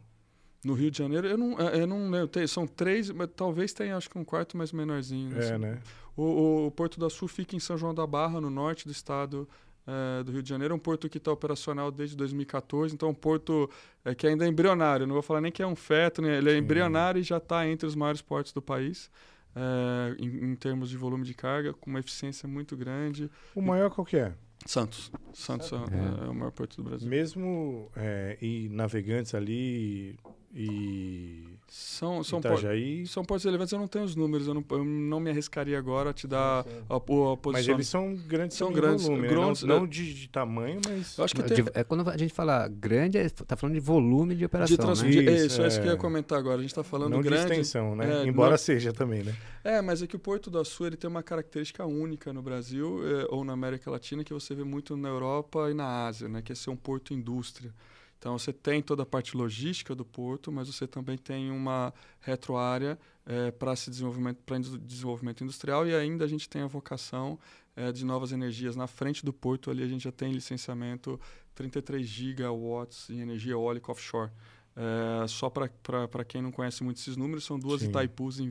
No 0.64 0.72
Rio 0.74 0.90
de 0.90 0.98
Janeiro, 0.98 1.26
eu 1.26 1.36
não, 1.36 1.58
eu 1.58 1.86
não 1.86 2.10
lembro. 2.10 2.28
Tem, 2.28 2.46
são 2.46 2.66
três, 2.66 3.10
mas 3.10 3.28
talvez 3.36 3.72
tenha 3.72 3.96
acho 3.96 4.08
que 4.08 4.18
um 4.18 4.24
quarto 4.24 4.56
mais 4.56 4.72
menorzinho. 4.72 5.36
É, 5.36 5.38
assim. 5.40 5.58
né? 5.58 5.78
O, 6.16 6.66
o 6.66 6.70
Porto 6.70 6.98
do 6.98 7.06
Açu 7.06 7.26
fica 7.28 7.54
em 7.56 7.60
São 7.60 7.76
João 7.76 7.92
da 7.94 8.06
Barra, 8.06 8.40
no 8.40 8.48
norte 8.48 8.86
do 8.86 8.92
estado 8.92 9.48
é, 9.86 10.22
do 10.22 10.32
Rio 10.32 10.42
de 10.42 10.48
Janeiro. 10.48 10.72
É 10.72 10.76
um 10.76 10.78
porto 10.80 11.08
que 11.08 11.18
está 11.18 11.30
operacional 11.32 11.90
desde 11.90 12.16
2014, 12.16 12.94
então 12.94 13.08
é 13.08 13.12
um 13.12 13.14
porto 13.14 13.68
é, 14.04 14.14
que 14.14 14.26
ainda 14.26 14.44
é 14.44 14.48
embrionário. 14.48 15.06
Não 15.06 15.12
vou 15.14 15.22
falar 15.22 15.40
nem 15.40 15.52
que 15.52 15.62
é 15.62 15.66
um 15.66 15.76
feto, 15.76 16.22
né? 16.22 16.38
ele 16.38 16.50
é 16.50 16.52
Sim. 16.54 16.58
embrionário 16.60 17.18
e 17.20 17.22
já 17.22 17.36
está 17.38 17.66
entre 17.68 17.86
os 17.86 17.94
maiores 17.94 18.22
portos 18.22 18.52
do 18.52 18.62
país. 18.62 19.10
é, 19.56 20.16
em, 20.18 20.52
em 20.52 20.56
termos 20.56 20.88
de 20.88 20.96
volume 20.96 21.24
de 21.24 21.34
carga, 21.34 21.72
com 21.74 21.90
uma 21.90 22.00
eficiência 22.00 22.48
muito 22.48 22.76
grande. 22.76 23.30
O 23.54 23.60
maior 23.62 23.90
qual 23.90 24.04
que 24.04 24.16
é? 24.16 24.32
Santos. 24.66 25.12
Santos 25.32 25.70
é, 25.72 25.76
É. 25.76 26.26
é 26.26 26.28
o 26.30 26.34
maior 26.34 26.50
porto 26.52 26.76
do 26.76 26.82
Brasil. 26.84 27.08
Mesmo 27.08 27.90
é, 27.96 28.38
e 28.40 28.68
navegantes 28.70 29.34
ali 29.34 30.18
e 30.54 31.44
São, 31.66 32.22
são, 32.22 32.40
por- 32.40 32.52
Itajaí. 32.52 33.06
são 33.06 33.24
portos 33.24 33.44
relevantes, 33.44 33.72
eu 33.72 33.78
não 33.80 33.88
tenho 33.88 34.04
os 34.04 34.14
números, 34.14 34.46
eu 34.46 34.54
não, 34.54 34.64
eu 34.70 34.84
não 34.84 35.18
me 35.18 35.30
arriscaria 35.30 35.76
agora 35.76 36.10
a 36.10 36.12
te 36.12 36.28
dar 36.28 36.64
a, 36.88 36.96
a 36.96 37.00
posição. 37.00 37.52
Mas 37.52 37.66
eles 37.68 37.88
são 37.88 38.14
grandes 38.14 38.56
São 38.56 38.72
grandes, 38.72 39.04
volume, 39.04 39.22
né? 39.22 39.28
grandes, 39.28 39.62
não, 39.64 39.74
né? 39.74 39.80
não 39.80 39.86
de, 39.88 40.14
de 40.14 40.28
tamanho, 40.28 40.80
mas 40.86 41.18
Eu 41.18 41.24
acho 41.24 41.34
que 41.34 41.42
De- 41.42 41.54
tem, 41.62 41.64
é, 41.74 41.82
quando 41.82 42.08
a 42.08 42.16
gente 42.16 42.32
fala 42.32 42.68
grande, 42.68 43.18
está 43.18 43.56
falando 43.56 43.74
de 43.74 43.80
volume 43.80 44.36
de 44.36 44.44
operação, 44.44 44.76
de 44.76 44.80
trans... 44.80 45.02
né? 45.02 45.10
de- 45.10 45.18
Isso, 45.24 45.46
isso, 45.46 45.62
é 45.62 45.66
isso 45.66 45.80
que 45.80 45.86
eu 45.86 45.90
é. 45.90 45.94
ia 45.94 45.98
comentar 45.98 46.38
agora. 46.38 46.58
A 46.58 46.60
gente 46.62 46.70
está 46.70 46.84
falando 46.84 47.10
não 47.12 47.22
de 47.22 47.28
grande. 47.28 47.50
extensão, 47.50 47.96
né? 47.96 48.22
é, 48.22 48.26
Embora 48.26 48.50
não- 48.50 48.58
seja 48.58 48.92
também, 48.92 49.24
né? 49.24 49.34
É, 49.64 49.82
mas 49.82 50.00
é 50.02 50.06
que 50.06 50.14
o 50.14 50.18
Porto 50.20 50.50
do 50.50 50.58
Açu 50.60 50.86
ele 50.86 50.96
tem 50.96 51.10
uma 51.10 51.22
característica 51.22 51.84
única 51.84 52.32
no 52.32 52.42
Brasil 52.42 53.00
é, 53.04 53.26
ou 53.30 53.44
na 53.44 53.52
América 53.54 53.90
Latina 53.90 54.22
que 54.22 54.32
você 54.32 54.54
vê 54.54 54.62
muito 54.62 54.96
na 54.96 55.08
Europa 55.08 55.70
e 55.70 55.74
na 55.74 56.06
Ásia, 56.06 56.28
né? 56.28 56.40
Que 56.42 56.52
é 56.52 56.54
ser 56.54 56.70
um 56.70 56.76
porto 56.76 57.12
indústria. 57.12 57.72
Então 58.18 58.38
você 58.38 58.52
tem 58.52 58.80
toda 58.80 59.02
a 59.02 59.06
parte 59.06 59.36
logística 59.36 59.94
do 59.94 60.04
porto, 60.04 60.50
mas 60.50 60.66
você 60.66 60.86
também 60.86 61.18
tem 61.18 61.50
uma 61.50 61.92
retroárea 62.20 62.98
é, 63.26 63.50
para 63.50 63.72
esse 63.72 63.90
desenvolvimento, 63.90 64.38
para 64.44 64.58
desenvolvimento 64.58 65.44
industrial 65.44 65.86
e 65.86 65.94
ainda 65.94 66.24
a 66.24 66.28
gente 66.28 66.48
tem 66.48 66.62
a 66.62 66.66
vocação 66.66 67.38
é, 67.76 67.92
de 67.92 68.04
novas 68.04 68.32
energias 68.32 68.76
na 68.76 68.86
frente 68.86 69.24
do 69.24 69.32
porto 69.32 69.70
ali 69.70 69.82
a 69.82 69.86
gente 69.86 70.04
já 70.04 70.12
tem 70.12 70.32
licenciamento 70.32 71.20
33 71.54 72.06
gigawatts 72.06 73.10
em 73.10 73.20
energia 73.20 73.52
eólica 73.52 73.92
offshore. 73.92 74.30
É, 74.76 75.26
só 75.28 75.48
para 75.48 76.24
quem 76.24 76.42
não 76.42 76.50
conhece 76.50 76.82
muito 76.82 76.98
esses 76.98 77.16
números, 77.16 77.44
são 77.44 77.58
duas 77.58 77.80
Sim. 77.80 77.88
Itaipus 77.88 78.40
em 78.40 78.48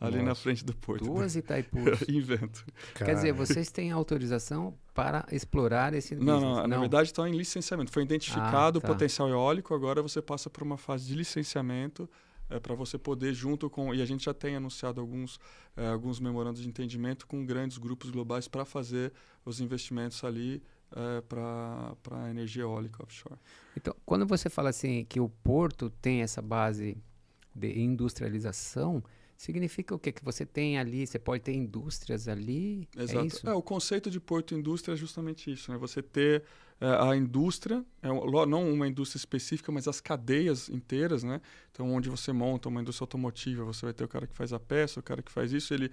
ali 0.00 0.16
na 0.18 0.30
Nossa. 0.30 0.40
frente 0.42 0.64
do 0.64 0.74
porto. 0.74 1.04
Duas 1.04 1.36
Itaipus. 1.36 2.02
Invento. 2.08 2.64
Quer 2.94 3.14
dizer, 3.14 3.32
Cara, 3.34 3.46
vocês 3.46 3.70
têm 3.70 3.90
autorização 3.92 4.74
para 4.94 5.26
explorar 5.30 5.92
esse 5.94 6.14
Não, 6.16 6.36
business? 6.40 6.56
não, 6.56 6.66
na 6.66 6.78
verdade 6.78 7.10
está 7.10 7.28
em 7.28 7.36
licenciamento. 7.36 7.92
Foi 7.92 8.02
identificado 8.02 8.78
Ah, 8.78 8.80
tá. 8.80 8.88
o 8.88 8.90
potencial 8.90 9.28
eólico, 9.28 9.74
agora 9.74 10.00
você 10.02 10.22
passa 10.22 10.48
por 10.48 10.62
uma 10.62 10.78
fase 10.78 11.06
de 11.06 11.14
licenciamento 11.14 12.08
para 12.62 12.74
você 12.74 12.98
poder, 12.98 13.32
junto 13.32 13.70
com. 13.70 13.94
E 13.94 14.02
a 14.02 14.04
gente 14.06 14.24
já 14.24 14.34
tem 14.34 14.56
anunciado 14.56 15.00
alguns, 15.00 15.38
eh, 15.76 15.86
alguns 15.86 16.18
memorandos 16.18 16.60
de 16.62 16.68
entendimento 16.68 17.24
com 17.26 17.46
grandes 17.46 17.78
grupos 17.78 18.10
globais 18.10 18.48
para 18.48 18.64
fazer 18.64 19.12
os 19.44 19.60
investimentos 19.60 20.24
ali 20.24 20.60
para 21.28 21.94
a 22.10 22.30
energia 22.30 22.62
eólica 22.62 23.04
offshore. 23.04 23.36
Então, 23.76 23.94
quando 24.04 24.26
você 24.26 24.50
fala 24.50 24.70
assim 24.70 25.04
que 25.04 25.20
o 25.20 25.28
porto 25.28 25.88
tem 26.02 26.22
essa 26.22 26.42
base 26.42 26.96
de 27.54 27.78
industrialização, 27.78 29.00
significa 29.40 29.94
o 29.94 29.98
quê? 29.98 30.12
Que 30.12 30.22
você 30.22 30.44
tem 30.44 30.78
ali, 30.78 31.06
você 31.06 31.18
pode 31.18 31.42
ter 31.42 31.54
indústrias 31.54 32.28
ali? 32.28 32.86
É 32.94 33.04
Exato. 33.04 33.26
isso? 33.26 33.48
É, 33.48 33.54
o 33.54 33.62
conceito 33.62 34.10
de 34.10 34.20
porto 34.20 34.54
indústria 34.54 34.92
é 34.92 34.96
justamente 34.96 35.50
isso, 35.50 35.72
né? 35.72 35.78
Você 35.78 36.02
ter 36.02 36.44
é, 36.78 36.86
a 36.86 37.16
indústria, 37.16 37.82
é, 38.02 38.08
não 38.46 38.70
uma 38.70 38.86
indústria 38.86 39.18
específica, 39.18 39.72
mas 39.72 39.88
as 39.88 39.98
cadeias 39.98 40.68
inteiras, 40.68 41.22
né? 41.22 41.40
Então, 41.72 41.90
onde 41.90 42.10
você 42.10 42.34
monta 42.34 42.68
uma 42.68 42.82
indústria 42.82 43.04
automotiva, 43.04 43.64
você 43.64 43.86
vai 43.86 43.94
ter 43.94 44.04
o 44.04 44.08
cara 44.08 44.26
que 44.26 44.34
faz 44.34 44.52
a 44.52 44.60
peça, 44.60 45.00
o 45.00 45.02
cara 45.02 45.22
que 45.22 45.32
faz 45.32 45.54
isso, 45.54 45.72
ele 45.72 45.90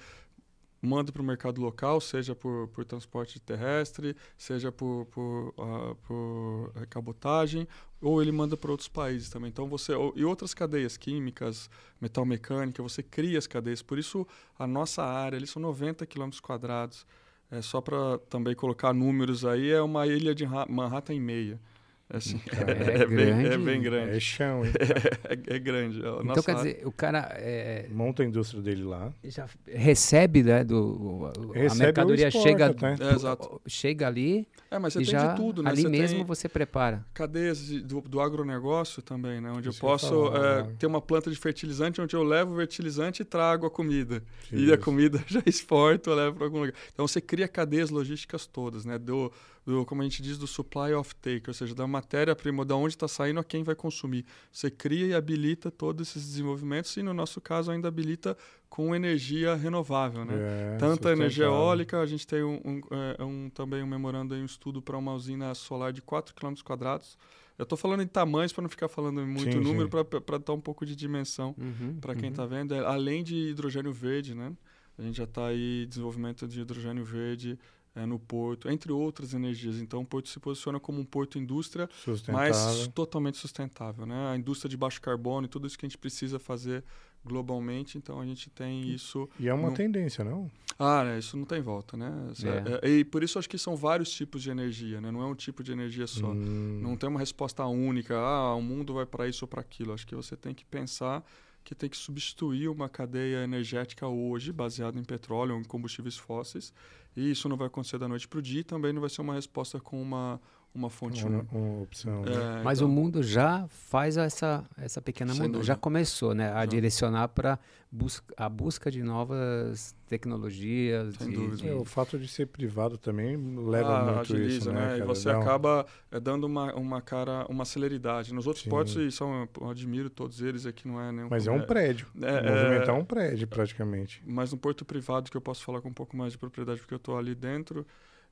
manda 0.88 1.12
para 1.12 1.22
o 1.22 1.25
mercado 1.25 1.62
local, 1.62 2.00
seja 2.00 2.34
por, 2.34 2.67
por 2.70 2.86
transporte 2.86 3.39
terrestre, 3.39 4.15
seja 4.38 4.72
por, 4.72 5.06
por, 5.08 5.53
ah, 5.58 5.96
por 6.08 6.72
eh, 6.75 6.86
cabotagem, 6.89 7.67
ou 8.01 8.22
ele 8.22 8.32
manda 8.32 8.56
para 8.56 8.72
outros 8.72 8.88
países 8.88 9.29
também. 9.29 9.50
Então 9.50 9.67
você 9.67 9.91
e 10.15 10.24
outras 10.24 10.53
cadeias 10.53 10.96
químicas, 10.96 11.70
metal 12.00 12.25
mecânica, 12.25 12.82
você 12.82 13.03
cria 13.03 13.38
as 13.38 13.46
cadeias. 13.46 13.82
Por 13.82 14.00
isso 14.00 14.25
a 14.58 14.65
nossa 14.65 15.03
área, 15.03 15.38
ali 15.38 15.46
são 15.46 15.62
90 15.62 16.06
quilômetros 16.06 16.39
quadrados. 16.39 17.06
É 17.51 17.62
só 17.62 17.82
para 17.82 18.17
também 18.29 18.56
colocar 18.56 18.94
números 18.94 19.46
aí, 19.46 19.70
é 19.72 19.82
uma 19.82 20.08
ilha 20.08 20.34
de 20.34 20.46
Manhattan 20.70 21.13
e 21.13 21.20
meia. 21.20 21.60
É, 22.09 22.17
assim, 22.17 22.37
Cara, 22.37 22.71
é 22.71 23.01
é, 23.01 23.05
bem, 23.05 23.19
é 23.29 23.33
grande. 23.43 23.65
bem 23.65 23.75
é 23.75 23.83
grande. 23.83 24.21
chão, 24.21 24.65
hein? 24.65 24.71
É, 25.49 25.55
é 25.55 25.59
grande. 25.59 25.99
Então, 25.99 26.23
nossa 26.23 26.41
quer 26.43 26.51
área- 26.55 26.73
dizer, 26.73 26.87
o 26.87 26.91
cara 26.91 27.19
é, 27.35 27.87
Monta 27.91 28.23
a 28.23 28.25
indústria 28.25 28.61
dele 28.61 28.83
lá. 28.83 29.11
já 29.25 29.45
recebe, 29.67 30.41
né, 30.43 30.63
do, 30.63 30.75
o- 30.77 31.25
a 31.25 31.53
Recebe 31.57 31.83
mercadoria 31.83 32.27
exporta, 32.29 32.49
chega? 32.49 32.75
É, 33.03 33.13
exato. 33.13 33.61
chega 33.67 34.07
ali 34.07 34.47
É, 34.71 34.79
mas 34.79 34.93
você 34.93 34.99
e 35.01 35.03
tem 35.05 35.11
já 35.11 35.33
de 35.33 35.35
tudo, 35.41 35.61
né? 35.61 35.69
ali 35.69 35.81
Você 35.81 35.89
mesmo 35.89 36.17
tem- 36.19 36.25
você 36.25 36.47
prepara. 36.49 37.05
cadeias 37.13 37.65
de- 37.65 37.81
do, 37.81 37.99
do 38.01 38.21
agronegócio 38.21 39.01
também, 39.01 39.41
né? 39.41 39.51
Onde 39.51 39.67
Isso 39.69 39.77
eu 39.77 39.81
posso 39.89 40.31
falar. 40.31 40.59
é, 40.59 40.63
ter 40.79 40.85
uma 40.87 41.01
planta 41.01 41.29
de 41.29 41.35
fertilizante 41.37 41.99
onde 41.99 42.15
eu 42.15 42.23
levo 42.23 42.53
o 42.53 42.55
fertilizante 42.57 43.21
e 43.21 43.25
trago 43.25 43.65
a 43.65 43.69
comida. 43.69 44.23
E 44.51 44.71
a 44.71 44.77
comida 44.77 45.21
já 45.27 45.41
exporto, 45.45 46.09
eu 46.09 46.15
levo 46.15 46.37
para 46.37 46.45
algum 46.45 46.59
lugar. 46.59 46.73
Então 46.93 47.05
você 47.05 47.19
cria 47.19 47.47
cadeias 47.49 47.89
logísticas 47.89 48.45
todas, 48.45 48.85
né? 48.85 48.97
Do, 48.97 49.31
do, 49.67 49.86
como 49.86 50.01
a 50.01 50.05
gente 50.05 50.21
diz, 50.21 50.38
do 50.38 50.47
supply 50.47 50.93
of 50.93 51.13
take, 51.17 51.50
ou 51.50 51.53
seja, 51.53 51.75
da 51.75 51.86
matéria-prima, 51.86 52.63
da 52.63 52.74
onde 52.74 52.95
está 52.95 53.05
saindo 53.05 53.41
a 53.41 53.43
quem 53.43 53.63
vai 53.63 53.75
consumir. 53.75 54.25
Você 54.50 54.71
cria 54.71 55.07
e 55.07 55.13
habilita 55.13 55.69
todos 55.69 56.07
esses 56.07 56.24
desenvolvimentos 56.25 56.95
e, 56.95 57.03
no 57.03 57.13
nosso 57.13 57.41
caso, 57.41 57.69
ainda 57.69 57.89
habilita 57.89 58.38
com 58.69 58.95
energia 58.95 59.55
renovável, 59.55 60.24
né? 60.24 60.36
É, 60.38 60.77
Tanto 60.77 61.09
a 61.09 61.12
energia 61.12 61.45
eólica, 61.45 62.00
a 62.00 62.05
gente 62.05 62.25
tem 62.25 62.41
um, 62.43 62.62
um, 62.63 62.81
é, 63.19 63.24
um- 63.25 63.50
também 63.50 63.83
um 63.83 63.88
memorando 63.88 64.33
um 64.36 64.45
estudo 64.45 64.81
para 64.81 64.97
uma 64.97 65.13
usina 65.13 65.53
solar 65.53 65.91
de 65.91 66.01
4 66.01 66.33
km 66.33 66.53
quadrados. 66.63 67.17
Eu 67.57 67.63
estou 67.63 67.77
falando 67.77 68.03
em 68.03 68.07
tamanhos 68.07 68.53
para 68.53 68.62
não 68.62 68.69
ficar 68.69 68.88
falando 68.88 69.19
muito 69.27 69.51
Sim, 69.51 69.59
número, 69.59 69.89
para 69.89 70.38
dar 70.38 70.53
um 70.53 70.62
pouco 70.62 70.86
de 70.86 70.95
dimensão 70.95 71.53
Uhum, 71.57 71.97
para 72.00 72.15
quem 72.15 72.25
uhum. 72.25 72.29
está 72.31 72.45
vendo. 72.45 72.74
É, 72.74 72.79
além 72.86 73.21
de 73.21 73.36
hidrogênio 73.50 73.91
verde, 73.91 74.33
né? 74.33 74.53
A 74.97 75.01
gente 75.01 75.17
já 75.17 75.25
está 75.25 75.47
aí 75.47 75.86
desenvolvimento 75.88 76.47
de 76.47 76.62
hidrogênio 76.62 77.03
verde 77.03 77.59
é, 77.97 78.05
no 78.05 78.19
porto, 78.19 78.69
entre 78.69 78.91
outras 78.91 79.33
energias. 79.33 79.77
Então, 79.79 80.01
o 80.01 80.05
porto 80.05 80.29
se 80.29 80.39
posiciona 80.39 80.79
como 80.79 80.99
um 80.99 81.05
porto 81.05 81.37
indústria, 81.39 81.89
mas 82.31 82.87
totalmente 82.93 83.37
sustentável, 83.37 84.05
né? 84.05 84.31
A 84.31 84.37
indústria 84.37 84.69
de 84.69 84.77
baixo 84.77 85.01
carbono 85.01 85.45
e 85.47 85.49
tudo 85.49 85.65
isso 85.67 85.77
que 85.77 85.85
a 85.85 85.89
gente 85.89 85.97
precisa 85.97 86.37
fazer 86.39 86.83
globalmente. 87.25 87.97
Então, 87.97 88.19
a 88.21 88.25
gente 88.25 88.49
tem 88.49 88.89
isso 88.89 89.27
E 89.39 89.47
é 89.47 89.53
uma 89.53 89.67
não- 89.69 89.73
tendência, 89.73 90.23
não? 90.23 90.49
ah, 90.79 91.03
né, 91.03 91.19
isso 91.19 91.35
não 91.35 91.45
tem 91.45 91.61
volta, 91.61 91.97
né? 91.97 92.11
Essa- 92.31 92.47
É. 92.47 92.79
é- 92.83 92.89
e 92.99 93.03
por 93.03 93.23
isso 93.23 93.37
acho 93.39 93.49
que 93.49 93.57
são 93.57 93.75
vários 93.75 94.09
tipos 94.11 94.41
de 94.43 94.49
energia, 94.49 95.01
né? 95.01 95.11
Não 95.11 95.21
é 95.21 95.25
um 95.25 95.35
tipo 95.35 95.63
de 95.63 95.71
energia 95.71 96.07
só. 96.07 96.31
Hum, 96.31 96.79
Não 96.81 96.95
tem 96.95 97.09
uma 97.09 97.19
resposta 97.19 97.65
única, 97.65 98.15
ah, 98.17 98.55
o 98.55 98.61
mundo 98.61 98.93
vai 98.93 99.05
para 99.05 99.27
isso 99.27 99.43
ou 99.43 99.47
para 99.49 99.61
aquilo. 99.61 99.91
Acho 99.93 100.05
que 100.07 100.15
você 100.15 100.37
tem 100.37 100.53
que 100.53 100.63
pensar 100.63 101.23
que 101.67 101.75
tem 101.75 101.89
que 101.89 101.97
substituir 101.97 102.69
uma 102.69 102.88
cadeia 102.88 103.43
energética 103.43 104.07
hoje 104.07 104.53
baseada 104.53 104.97
em 104.97 105.03
petróleo 105.03 105.53
ou 105.55 105.59
em 105.59 105.65
combustíveis 105.65 106.15
fósseis. 106.15 106.74
E 107.13 107.29
isso 107.29 107.50
não 107.50 107.57
vai 107.57 107.67
acontecer 107.67 107.97
da 107.97 108.07
noite 108.07 108.25
para 108.25 108.39
o 108.39 108.41
dia 108.41 108.62
e 108.62 108.63
também 108.63 108.93
não 108.93 109.01
vai 109.01 109.09
ser 109.09 109.19
uma 109.19 109.33
resposta 109.33 109.77
com 109.77 110.01
uma, 110.01 110.39
uma 110.74 110.89
fonte 110.89 111.25
uma, 111.25 111.39
única. 111.39 111.57
uma 111.57 111.81
opção. 111.81 112.21
né? 112.21 112.31
É, 112.59 112.63
Mas 112.63 112.77
então- 112.79 112.88
o 112.88 112.91
mundo 112.91 113.24
já 113.24 113.67
faz 113.67 114.15
essa, 114.17 114.63
essa 114.77 115.01
pequena 115.01 115.31
Sem 115.33 115.41
mudança, 115.41 115.53
dúvida. 115.53 115.67
já 115.67 115.75
começou 115.75 116.36
né, 116.36 116.51
a 116.51 116.59
Já. 116.59 116.65
direcionar 116.65 117.29
para 117.29 117.57
bus 117.91 118.21
a 118.36 118.47
busca 118.47 118.91
de 118.91 119.01
novas 119.01 119.95
tecnologias. 120.07 121.15
Sem 121.15 121.29
de- 121.29 121.36
dúvida. 121.36 121.57
de- 121.57 121.67
É, 121.69 121.74
o 121.74 121.83
fato 121.86 122.19
de 122.19 122.27
ser 122.27 122.47
privado 122.47 122.97
também 122.97 123.36
leva 123.57 123.97
Ah, 124.00 124.03
muito 124.05 124.19
agiliza, 124.33 124.57
isso, 124.57 124.71
né? 124.71 124.89
né? 124.89 125.00
E 125.00 125.01
você 125.01 125.29
um- 125.29 125.41
acaba 125.41 125.86
é, 126.12 126.19
dando 126.19 126.43
uma, 126.45 126.74
uma 126.75 127.01
cara, 127.01 127.45
uma 127.50 127.65
celeridade. 127.65 128.33
Nos 128.33 128.45
outros 128.45 128.63
Sim. 128.63 128.69
portos, 128.69 128.95
e 128.97 129.12
são, 129.12 129.47
eu 129.59 129.69
admiro 129.69 130.09
todos 130.09 130.41
eles, 130.41 130.65
aqui 130.65 130.88
não 130.88 131.01
é 131.01 131.12
nenhum. 131.12 131.27
Mas 131.29 131.47
é 131.47 131.51
um 131.51 131.65
prédio. 131.65 132.07
é- 132.21 132.41
Movimentar 132.51 132.89
é- 132.95 133.00
um 133.00 133.05
prédio, 133.05 133.47
praticamente. 133.47 134.21
Mas 134.25 134.51
no 134.51 134.57
porto 134.57 134.86
privado, 134.86 135.31
que 135.31 135.38
eu 135.38 135.41
posso 135.41 135.63
falar 135.63 135.81
com 135.81 135.89
um 135.89 135.93
pouco 135.93 136.15
mais 136.15 136.33
de 136.33 136.38
propriedade, 136.38 136.79
porque 136.79 136.93
eu 136.93 136.97
estou 136.97 137.17
ali 137.17 137.33
dentro, 137.33 137.86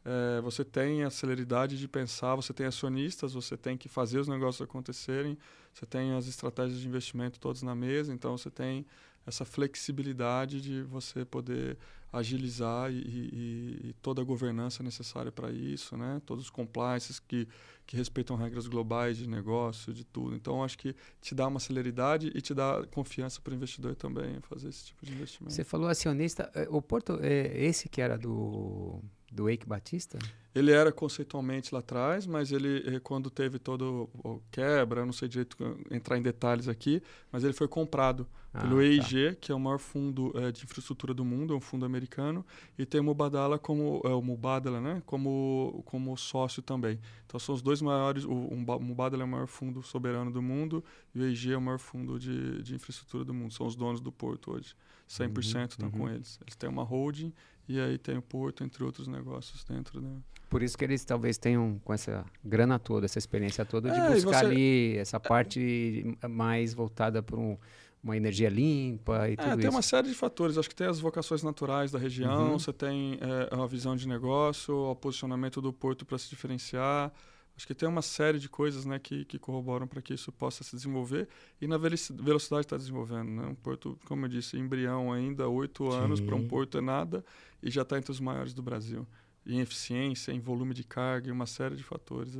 é, 0.06 0.40
você 0.42 0.64
tem 0.64 1.04
a 1.04 1.10
celeridade 1.10 1.78
de 1.78 1.88
pensar, 1.88 2.36
você 2.36 2.54
tem 2.54 2.66
acionistas, 2.68 3.34
você 3.34 3.58
tem 3.58 3.76
que 3.76 3.90
fazer 3.90 4.20
os 4.20 4.28
negócios 4.28 4.62
acontecerem, 4.62 5.38
você 5.74 5.86
tem 5.86 6.14
as 6.14 6.28
estratégias 6.28 6.80
de 6.80 6.88
investimento 6.88 7.40
todas 7.40 7.62
na 7.64 7.74
mesa, 7.76 8.14
então 8.14 8.38
você 8.38 8.52
tem 8.52 8.86
essa 9.26 9.44
flexibilidade 9.44 10.62
de 10.62 10.84
você 10.84 11.26
poder 11.26 11.78
agilizar 12.14 12.92
e, 12.92 12.96
e- 12.98 13.80
e 13.90 13.94
toda 14.02 14.22
a 14.22 14.24
governança 14.26 14.82
necessária 14.84 15.32
para 15.32 15.52
isso, 15.52 15.98
né? 15.98 16.22
Todos 16.26 16.46
os 16.46 16.50
compliances 16.50 17.20
que, 17.20 17.46
que 17.86 17.98
respeitam 17.98 18.38
regras 18.38 18.68
globais 18.68 19.18
de 19.18 19.28
negócio, 19.28 19.94
de 19.94 20.06
tudo. 20.06 20.34
Então, 20.36 20.64
acho 20.64 20.78
que 20.78 20.96
te 21.22 21.36
dá 21.36 21.46
uma 21.48 21.60
celeridade 21.60 22.32
e 22.34 22.40
te 22.42 22.54
dá 22.54 22.86
confiança 22.94 23.42
para 23.42 23.52
o 23.52 23.56
investidor 23.56 23.96
também 23.96 24.40
fazer 24.42 24.70
esse 24.70 24.86
tipo 24.86 25.06
de 25.06 25.12
investimento. 25.12 25.54
Você 25.54 25.64
falou 25.66 25.90
acionista, 25.90 26.50
eh, 26.56 26.68
o 26.70 26.82
Porto, 26.82 27.20
é 27.22 27.62
esse 27.66 27.90
que 27.90 28.00
era 28.00 28.18
do, 28.18 29.02
do 29.36 29.50
Eike 29.50 29.68
Batista? 29.68 30.18
Ele 30.54 30.72
era 30.72 30.90
conceitualmente 30.90 31.74
lá 31.74 31.82
atrás, 31.82 32.26
mas 32.26 32.52
ele, 32.54 32.96
eh, 32.96 33.00
quando 33.00 33.30
teve 33.30 33.60
todo 33.60 34.10
o 34.24 34.42
quebra, 34.50 35.02
eu 35.02 35.06
não 35.06 35.12
sei 35.12 35.28
direito 35.28 35.58
entrar 35.92 36.18
em 36.18 36.22
detalhes 36.22 36.70
aqui, 36.70 37.04
mas 37.30 37.44
ele 37.44 37.52
foi 37.52 37.68
comprado 37.68 38.26
ah, 38.54 38.62
pelo 38.62 38.82
EIG, 38.82 39.32
tá. 39.32 39.36
que 39.42 39.52
é 39.52 39.56
o 39.56 39.60
maior 39.60 39.80
fundo 39.80 40.32
é, 40.34 40.54
de 40.54 40.64
infraestrutura 40.64 41.14
do 41.14 41.26
mundo, 41.26 41.54
é 41.54 41.58
um 41.58 41.60
fundo 41.60 41.86
americano, 41.86 42.46
e 42.78 42.86
tem 42.86 43.02
o 43.02 43.04
Mubadala 43.04 43.60
como 43.60 44.02
é, 44.06 44.10
o 44.10 44.22
Mubadala, 44.22 44.80
né, 44.80 45.04
como 45.06 45.84
como 45.86 46.16
sócio 46.16 46.62
também. 46.62 47.02
Então 47.26 47.38
são 47.38 47.54
os 47.54 47.62
dois 47.62 47.82
maiores, 47.82 48.24
o, 48.24 48.32
o 48.32 48.82
Mubadala 48.82 49.24
é 49.24 49.26
o 49.26 49.30
maior 49.30 49.48
fundo 49.48 49.84
soberano 49.84 50.32
do 50.32 50.42
mundo 50.42 50.82
e 51.14 51.20
o 51.20 51.26
EIG 51.26 51.52
é 51.52 51.58
o 51.58 51.62
maior 51.62 51.80
fundo 51.80 52.18
de, 52.18 52.64
de 52.64 52.76
infraestrutura 52.76 53.26
do 53.26 53.34
mundo. 53.34 53.54
São 53.54 53.68
os 53.68 53.76
donos 53.76 54.00
do 54.00 54.12
porto 54.12 54.54
hoje. 54.54 54.74
100% 55.08 55.56
uhum, 55.56 55.64
estão 55.66 55.90
uhum. 55.90 55.92
com 55.92 56.10
eles. 56.10 56.40
Eles 56.42 56.56
têm 56.56 56.70
uma 56.70 56.84
holding 56.84 57.34
e 57.68 57.80
aí 57.80 57.98
tem 57.98 58.18
o 58.18 58.22
porto, 58.22 58.64
entre 58.64 58.84
outros 58.84 59.08
negócios 59.08 59.64
dentro 59.64 60.02
da. 60.02 60.10
Por 60.50 60.62
isso 60.62 60.78
que 60.78 60.84
eles 60.84 61.04
talvez 61.04 61.38
tenham 61.38 61.80
com 61.84 61.94
essa 61.94 62.24
grana 62.44 62.78
toda, 62.78 63.06
essa 63.06 63.18
experiência 63.18 63.66
toda 63.66 63.92
de 63.92 64.00
é, 64.00 64.12
buscar 64.12 64.40
você... 64.40 64.46
ali 64.46 64.98
essa 64.98 65.20
parte 65.20 66.18
mais 66.30 66.74
voltada 66.74 67.22
para 67.24 67.38
um, 67.38 67.58
uma 68.04 68.16
energia 68.16 68.48
limpa 68.50 69.28
e 69.28 69.34
é, 69.34 69.36
tudo 69.36 69.50
tem 69.56 69.60
isso. 69.62 69.70
uma 69.70 69.82
série 69.82 70.08
de 70.08 70.14
fatores. 70.14 70.58
Acho 70.58 70.70
que 70.70 70.76
tem 70.76 70.88
as 70.88 71.00
vocações 71.00 71.42
naturais 71.42 71.92
da 71.92 71.98
região, 71.98 72.52
uhum. 72.52 72.60
você 72.60 72.72
tem 72.72 73.20
é, 73.20 73.56
uma 73.56 73.68
visão 73.68 73.96
de 73.96 74.08
negócio, 74.08 74.76
o 74.76 74.96
posicionamento 74.96 75.60
do 75.60 75.74
porto 75.74 76.06
para 76.06 76.18
se 76.18 76.30
diferenciar. 76.30 77.12
Acho 77.58 77.66
que 77.66 77.74
tem 77.74 77.88
uma 77.88 78.02
série 78.02 78.38
de 78.38 78.50
coisas 78.50 78.86
né, 78.86 79.00
que, 79.00 79.24
que 79.26 79.40
corroboram 79.40 79.88
para 79.88 80.02
que 80.02 80.14
isso 80.14 80.32
possa 80.32 80.64
se 80.64 80.76
desenvolver 80.76 81.28
e 81.62 81.68
na 81.68 81.78
velocidade 81.78 82.66
está 82.66 82.76
desenvolvendo. 82.76 83.30
Né? 83.30 83.48
Um 83.48 83.56
porto, 83.56 83.98
como 84.06 84.26
eu 84.26 84.30
disse, 84.30 84.58
embrião 84.58 85.14
ainda, 85.14 85.48
oito 85.48 85.90
anos 85.90 86.20
para 86.20 86.36
um 86.36 86.48
porto 86.48 86.78
é 86.78 86.82
nada 86.82 87.24
e 87.64 87.72
já 87.72 87.84
está 87.84 87.98
entre 87.98 88.12
os 88.12 88.20
maiores 88.20 88.54
do 88.54 88.62
Brasil. 88.62 89.08
Em 89.46 89.62
eficiência, 89.62 90.32
em 90.32 90.40
volume 90.40 90.74
de 90.74 90.84
carga, 90.84 91.30
em 91.30 91.32
uma 91.32 91.46
série 91.46 91.76
de 91.76 91.84
fatores. 91.84 92.36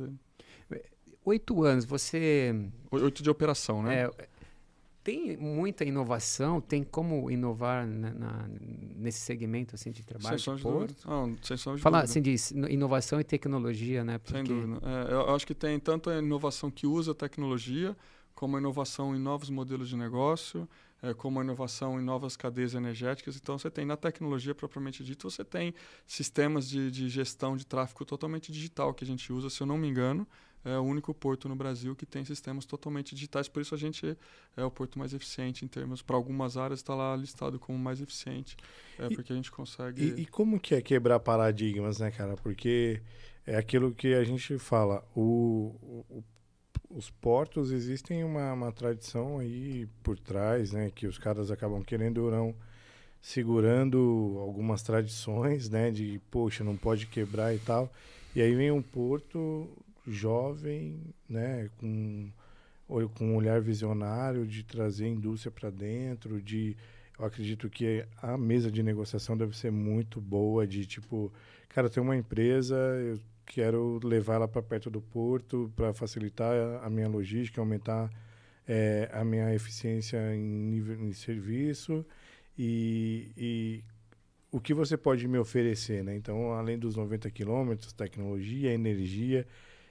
Oito 1.24 1.64
anos, 1.64 1.84
você. 1.84 2.54
Oito 2.88 3.20
de 3.20 3.28
operação, 3.28 3.82
né? 3.82 4.02
É, 4.02 4.28
tem 5.06 5.36
muita 5.36 5.84
inovação, 5.84 6.60
tem 6.60 6.82
como 6.82 7.30
inovar 7.30 7.86
na, 7.86 8.10
na, 8.10 8.48
nesse 8.96 9.20
segmento 9.20 9.76
assim 9.76 9.92
de 9.92 10.04
trabalho 10.04 10.36
sem 10.36 10.56
de 10.56 10.62
porto? 10.62 11.08
Não, 11.08 11.36
sem 11.42 11.56
de 11.56 11.80
Falar 11.80 12.00
assim 12.00 12.20
de 12.20 12.34
inovação 12.68 13.20
e 13.20 13.22
tecnologia, 13.22 14.02
né? 14.02 14.18
Porque... 14.18 14.34
Sem 14.34 14.42
dúvida. 14.42 14.80
É, 14.84 15.12
eu 15.12 15.32
acho 15.32 15.46
que 15.46 15.54
tem 15.54 15.78
tanto 15.78 16.10
a 16.10 16.18
inovação 16.18 16.72
que 16.72 16.88
usa 16.88 17.14
tecnologia, 17.14 17.96
como 18.34 18.56
a 18.56 18.58
inovação 18.58 19.14
em 19.14 19.18
novos 19.20 19.48
modelos 19.48 19.88
de 19.88 19.96
negócio, 19.96 20.68
é, 21.00 21.14
como 21.14 21.38
a 21.38 21.44
inovação 21.44 22.00
em 22.00 22.02
novas 22.02 22.36
cadeias 22.36 22.74
energéticas. 22.74 23.36
Então, 23.36 23.56
você 23.56 23.70
tem 23.70 23.86
na 23.86 23.96
tecnologia 23.96 24.56
propriamente 24.56 25.04
dito, 25.04 25.30
você 25.30 25.44
tem 25.44 25.72
sistemas 26.04 26.68
de, 26.68 26.90
de 26.90 27.08
gestão 27.08 27.56
de 27.56 27.64
tráfego 27.64 28.04
totalmente 28.04 28.50
digital 28.50 28.92
que 28.92 29.04
a 29.04 29.06
gente 29.06 29.32
usa, 29.32 29.50
se 29.50 29.62
eu 29.62 29.68
não 29.68 29.78
me 29.78 29.86
engano 29.86 30.26
é 30.66 30.78
o 30.78 30.82
único 30.82 31.14
porto 31.14 31.48
no 31.48 31.54
Brasil 31.54 31.94
que 31.94 32.04
tem 32.04 32.24
sistemas 32.24 32.64
totalmente 32.64 33.14
digitais, 33.14 33.48
por 33.48 33.62
isso 33.62 33.74
a 33.74 33.78
gente 33.78 34.16
é 34.56 34.64
o 34.64 34.70
porto 34.70 34.98
mais 34.98 35.14
eficiente 35.14 35.64
em 35.64 35.68
termos, 35.68 36.02
para 36.02 36.16
algumas 36.16 36.56
áreas 36.56 36.80
está 36.80 36.94
lá 36.94 37.14
listado 37.14 37.58
como 37.58 37.78
mais 37.78 38.00
eficiente, 38.00 38.56
é, 38.98 39.06
e, 39.06 39.14
porque 39.14 39.32
a 39.32 39.36
gente 39.36 39.50
consegue... 39.50 40.02
E, 40.02 40.22
e, 40.22 40.26
como 40.26 40.58
que 40.58 40.74
é 40.74 40.82
quebrar 40.82 41.20
paradigmas, 41.20 42.00
né, 42.00 42.10
cara? 42.10 42.36
Porque 42.36 43.00
é 43.46 43.56
aquilo 43.56 43.94
que 43.94 44.14
a 44.14 44.24
gente 44.24 44.58
fala, 44.58 45.06
o, 45.14 45.74
o 46.10 46.24
os 46.88 47.10
portos 47.10 47.72
existem 47.72 48.24
uma, 48.24 48.52
uma 48.52 48.72
tradição 48.72 49.38
aí 49.38 49.88
por 50.02 50.18
trás, 50.18 50.72
né, 50.72 50.90
que 50.94 51.06
os 51.06 51.18
caras 51.18 51.50
acabam 51.50 51.82
querendo 51.82 52.24
ou 52.24 52.30
não 52.30 52.54
segurando 53.20 54.38
algumas 54.40 54.82
tradições, 54.82 55.68
né, 55.68 55.90
de 55.90 56.20
poxa, 56.30 56.62
não 56.62 56.76
pode 56.76 57.06
quebrar 57.06 57.54
e 57.54 57.58
tal. 57.58 57.92
E 58.34 58.40
aí 58.40 58.54
vem 58.54 58.70
um 58.70 58.82
porto 58.82 59.68
jovem, 60.06 61.00
né, 61.28 61.70
com, 61.78 62.30
com 63.14 63.28
um 63.28 63.36
olhar 63.36 63.60
visionário 63.60 64.46
de 64.46 64.62
trazer 64.62 65.06
a 65.06 65.08
indústria 65.08 65.50
para 65.50 65.70
dentro, 65.70 66.40
de 66.40 66.76
eu 67.18 67.24
acredito 67.24 67.68
que 67.70 68.06
a 68.20 68.36
mesa 68.36 68.70
de 68.70 68.82
negociação 68.82 69.36
deve 69.36 69.56
ser 69.56 69.72
muito 69.72 70.20
boa, 70.20 70.66
de 70.66 70.84
tipo, 70.84 71.32
cara, 71.68 71.88
tem 71.88 72.02
uma 72.02 72.16
empresa, 72.16 72.76
eu 72.76 73.18
quero 73.46 74.00
levar 74.02 74.34
ela 74.34 74.48
para 74.48 74.62
perto 74.62 74.90
do 74.90 75.00
porto 75.00 75.72
para 75.74 75.94
facilitar 75.94 76.52
a, 76.82 76.90
minha 76.90 77.08
logística, 77.08 77.60
aumentar 77.60 78.10
é, 78.66 79.08
a 79.12 79.24
minha 79.24 79.54
eficiência 79.54 80.34
em 80.34 80.42
nível 80.42 81.00
em 81.00 81.12
serviço 81.12 82.04
e, 82.58 83.30
e 83.36 83.84
o 84.50 84.60
que 84.60 84.74
você 84.74 84.96
pode 84.96 85.26
me 85.28 85.38
oferecer, 85.38 86.02
né? 86.02 86.16
Então, 86.16 86.52
além 86.52 86.78
dos 86.78 86.96
90 86.96 87.30
quilômetros, 87.30 87.92
tecnologia, 87.92 88.72
energia, 88.72 89.46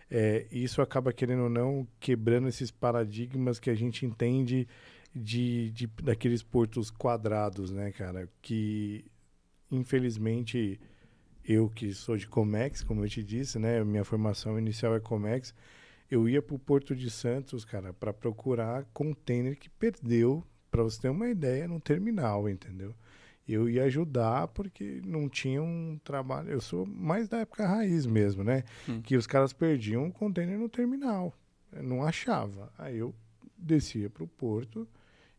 é, 0.09 0.45
isso 0.51 0.81
acaba, 0.81 1.11
querendo 1.11 1.43
ou 1.43 1.49
não, 1.49 1.87
quebrando 1.99 2.47
esses 2.47 2.71
paradigmas 2.71 3.59
que 3.59 3.69
a 3.69 3.75
gente 3.75 4.05
entende 4.05 4.67
de, 5.13 5.71
de 5.71 5.87
daqueles 6.03 6.43
portos 6.43 6.91
quadrados, 6.91 7.71
né, 7.71 7.91
cara? 7.91 8.29
Que, 8.41 9.05
infelizmente, 9.71 10.79
eu 11.43 11.69
que 11.69 11.93
sou 11.93 12.17
de 12.17 12.27
Comex, 12.27 12.83
como 12.83 13.03
eu 13.03 13.09
te 13.09 13.23
disse, 13.23 13.57
né? 13.57 13.83
Minha 13.83 14.03
formação 14.03 14.59
inicial 14.59 14.95
é 14.95 14.99
Comex. 14.99 15.53
Eu 16.09 16.29
ia 16.29 16.41
para 16.41 16.55
o 16.55 16.59
Porto 16.59 16.95
de 16.95 17.09
Santos, 17.09 17.65
cara, 17.65 17.91
para 17.93 18.13
procurar 18.13 18.85
container 18.93 19.57
que 19.57 19.69
perdeu, 19.69 20.45
para 20.69 20.83
você 20.83 21.01
ter 21.01 21.09
uma 21.09 21.29
ideia, 21.29 21.67
no 21.67 21.79
terminal, 21.79 22.47
entendeu? 22.47 22.93
Eu 23.47 23.69
ia 23.69 23.83
ajudar 23.83 24.47
porque 24.49 25.01
não 25.05 25.29
tinha 25.29 25.61
um 25.61 25.99
trabalho. 26.03 26.49
Eu 26.49 26.61
sou 26.61 26.85
mais 26.85 27.27
da 27.27 27.39
época 27.39 27.65
raiz 27.65 28.05
mesmo, 28.05 28.43
né? 28.43 28.63
Hum. 28.89 29.01
Que 29.01 29.15
os 29.15 29.27
caras 29.27 29.53
perdiam 29.53 30.07
o 30.07 30.11
container 30.11 30.57
no 30.57 30.67
terminal. 30.67 31.33
Eu 31.71 31.83
não 31.83 32.03
achava. 32.03 32.71
Aí 32.77 32.97
eu 32.97 33.13
descia 33.57 34.09
para 34.09 34.23
o 34.23 34.27
porto 34.27 34.87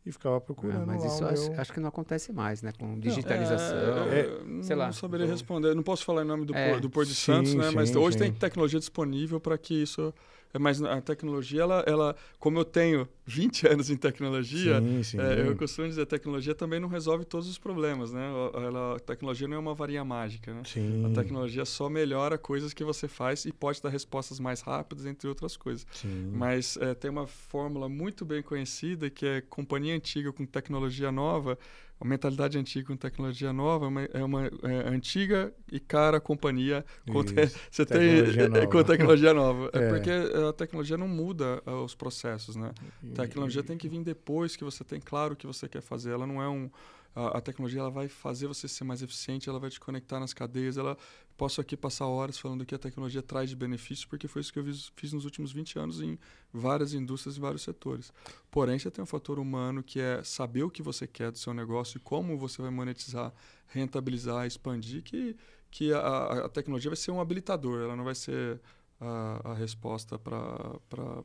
e 0.04 0.12
ficava 0.12 0.40
procurando. 0.40 0.82
Ah, 0.82 0.86
mas 0.86 1.04
isso 1.04 1.24
acho, 1.24 1.50
meu... 1.50 1.60
acho, 1.60 1.72
que 1.72 1.80
não 1.80 1.88
acontece 1.88 2.32
mais, 2.32 2.62
né? 2.62 2.72
Com 2.78 2.98
digitalização. 2.98 3.76
É, 4.12 4.20
é, 4.20 4.62
sei 4.62 4.76
não 4.76 4.82
lá. 4.82 4.86
Não 4.86 4.92
saberia 4.92 5.26
responder. 5.26 5.74
Não 5.74 5.82
posso 5.82 6.04
falar 6.04 6.22
em 6.22 6.26
nome 6.26 6.46
do, 6.46 6.54
é. 6.54 6.78
do 6.78 6.88
Porto 6.88 7.08
de 7.08 7.14
Santos, 7.16 7.50
sim, 7.50 7.58
né? 7.58 7.70
Sim, 7.70 7.74
mas 7.74 7.94
hoje 7.96 8.16
sim. 8.16 8.24
tem 8.24 8.32
tecnologia 8.32 8.78
disponível 8.78 9.40
para 9.40 9.58
que 9.58 9.82
isso 9.82 10.14
mas 10.58 10.82
a 10.82 11.00
tecnologia, 11.00 11.62
ela, 11.62 11.84
ela, 11.86 12.16
como 12.38 12.58
eu 12.58 12.64
tenho 12.64 13.08
20 13.24 13.66
anos 13.68 13.90
em 13.90 13.96
tecnologia, 13.96 14.80
sim, 14.80 15.02
sim. 15.02 15.20
É, 15.20 15.48
eu 15.48 15.56
costumo 15.56 15.88
dizer, 15.88 16.02
a 16.02 16.06
tecnologia 16.06 16.54
também 16.54 16.80
não 16.80 16.88
resolve 16.88 17.24
todos 17.24 17.48
os 17.48 17.58
problemas, 17.58 18.12
né? 18.12 18.30
Ela, 18.54 18.96
a 18.96 19.00
tecnologia 19.00 19.48
não 19.48 19.56
é 19.56 19.58
uma 19.58 19.74
varinha 19.74 20.04
mágica, 20.04 20.54
né? 20.54 20.62
Sim. 20.64 21.04
A 21.06 21.10
tecnologia 21.10 21.64
só 21.64 21.88
melhora 21.88 22.38
coisas 22.38 22.72
que 22.72 22.84
você 22.84 23.08
faz 23.08 23.44
e 23.44 23.52
pode 23.52 23.82
dar 23.82 23.88
respostas 23.88 24.40
mais 24.40 24.60
rápidas, 24.60 25.06
entre 25.06 25.28
outras 25.28 25.56
coisas. 25.56 25.86
Sim. 25.92 26.30
Mas 26.32 26.76
é, 26.78 26.94
tem 26.94 27.10
uma 27.10 27.26
fórmula 27.26 27.88
muito 27.88 28.24
bem 28.24 28.42
conhecida 28.42 29.10
que 29.10 29.26
é 29.26 29.40
companhia 29.40 29.94
antiga 29.94 30.32
com 30.32 30.44
tecnologia 30.46 31.10
nova, 31.12 31.58
a 31.98 32.04
mentalidade 32.04 32.58
antiga 32.58 32.86
com 32.86 32.96
tecnologia 32.96 33.52
nova 33.52 33.86
é 34.12 34.22
uma 34.22 34.46
é, 34.46 34.88
antiga 34.88 35.52
e 35.72 35.80
cara 35.80 36.20
companhia 36.20 36.84
com 37.10 37.24
te, 37.24 37.34
você 37.70 37.86
tecnologia 37.86 38.50
tem 38.50 38.68
com 38.68 38.84
tecnologia 38.84 39.32
nova 39.32 39.70
é. 39.74 39.78
é. 39.78 39.88
porque 39.88 40.10
a 40.10 40.52
tecnologia 40.52 40.98
não 40.98 41.08
muda 41.08 41.62
uh, 41.66 41.82
os 41.82 41.94
processos 41.94 42.54
né 42.54 42.72
a 43.12 43.22
tecnologia 43.22 43.62
tem 43.62 43.78
que 43.78 43.88
vir 43.88 44.02
depois 44.02 44.56
que 44.56 44.64
você 44.64 44.84
tem 44.84 45.00
claro 45.00 45.32
o 45.32 45.36
que 45.36 45.46
você 45.46 45.68
quer 45.68 45.80
fazer 45.80 46.12
ela 46.12 46.26
não 46.26 46.42
é 46.42 46.48
um 46.48 46.70
a, 47.16 47.38
a, 47.38 47.40
tecnologia 47.40 47.80
ela 47.80 47.90
vai 47.90 48.08
fazer 48.08 48.46
você 48.46 48.68
ser 48.68 48.84
mais 48.84 49.00
eficiente, 49.02 49.48
ela 49.48 49.58
vai 49.58 49.70
te 49.70 49.80
conectar 49.80 50.20
nas 50.20 50.34
cadeias. 50.34 50.76
Ela 50.76 50.96
posso 51.36 51.62
aqui 51.62 51.76
passar 51.76 52.06
horas 52.06 52.38
falando 52.38 52.66
que 52.66 52.74
a 52.74 52.78
tecnologia 52.78 53.22
traz 53.22 53.48
de 53.48 53.56
benefícios, 53.56 54.04
porque 54.04 54.28
foi 54.28 54.42
isso 54.42 54.52
que 54.52 54.58
eu 54.58 54.64
fiz, 54.64 54.92
fiz 54.94 55.12
nos 55.14 55.24
últimos 55.24 55.50
20 55.50 55.78
anos 55.78 56.02
em 56.02 56.18
várias 56.52 56.92
indústrias 56.92 57.38
e 57.38 57.40
vários 57.40 57.62
setores. 57.62 58.12
Porém, 58.50 58.78
você 58.78 58.90
tem 58.90 59.02
um 59.02 59.06
fator 59.06 59.38
humano 59.38 59.82
que 59.82 59.98
é 59.98 60.22
saber 60.22 60.62
o 60.62 60.70
que 60.70 60.82
você 60.82 61.06
quer 61.06 61.32
do 61.32 61.38
seu 61.38 61.54
negócio 61.54 61.96
e 61.96 62.00
como 62.00 62.36
você 62.36 62.60
vai 62.60 62.70
monetizar, 62.70 63.32
rentabilizar, 63.66 64.46
expandir, 64.46 65.02
que 65.02 65.34
que 65.68 65.92
a, 65.92 66.46
a 66.46 66.48
tecnologia 66.48 66.90
vai 66.90 66.96
ser 66.96 67.10
um 67.10 67.20
habilitador, 67.20 67.82
ela 67.82 67.96
não 67.96 68.04
vai 68.04 68.14
ser 68.14 68.60
a, 69.00 69.52
a 69.52 69.54
resposta 69.54 70.18
para 70.18 70.78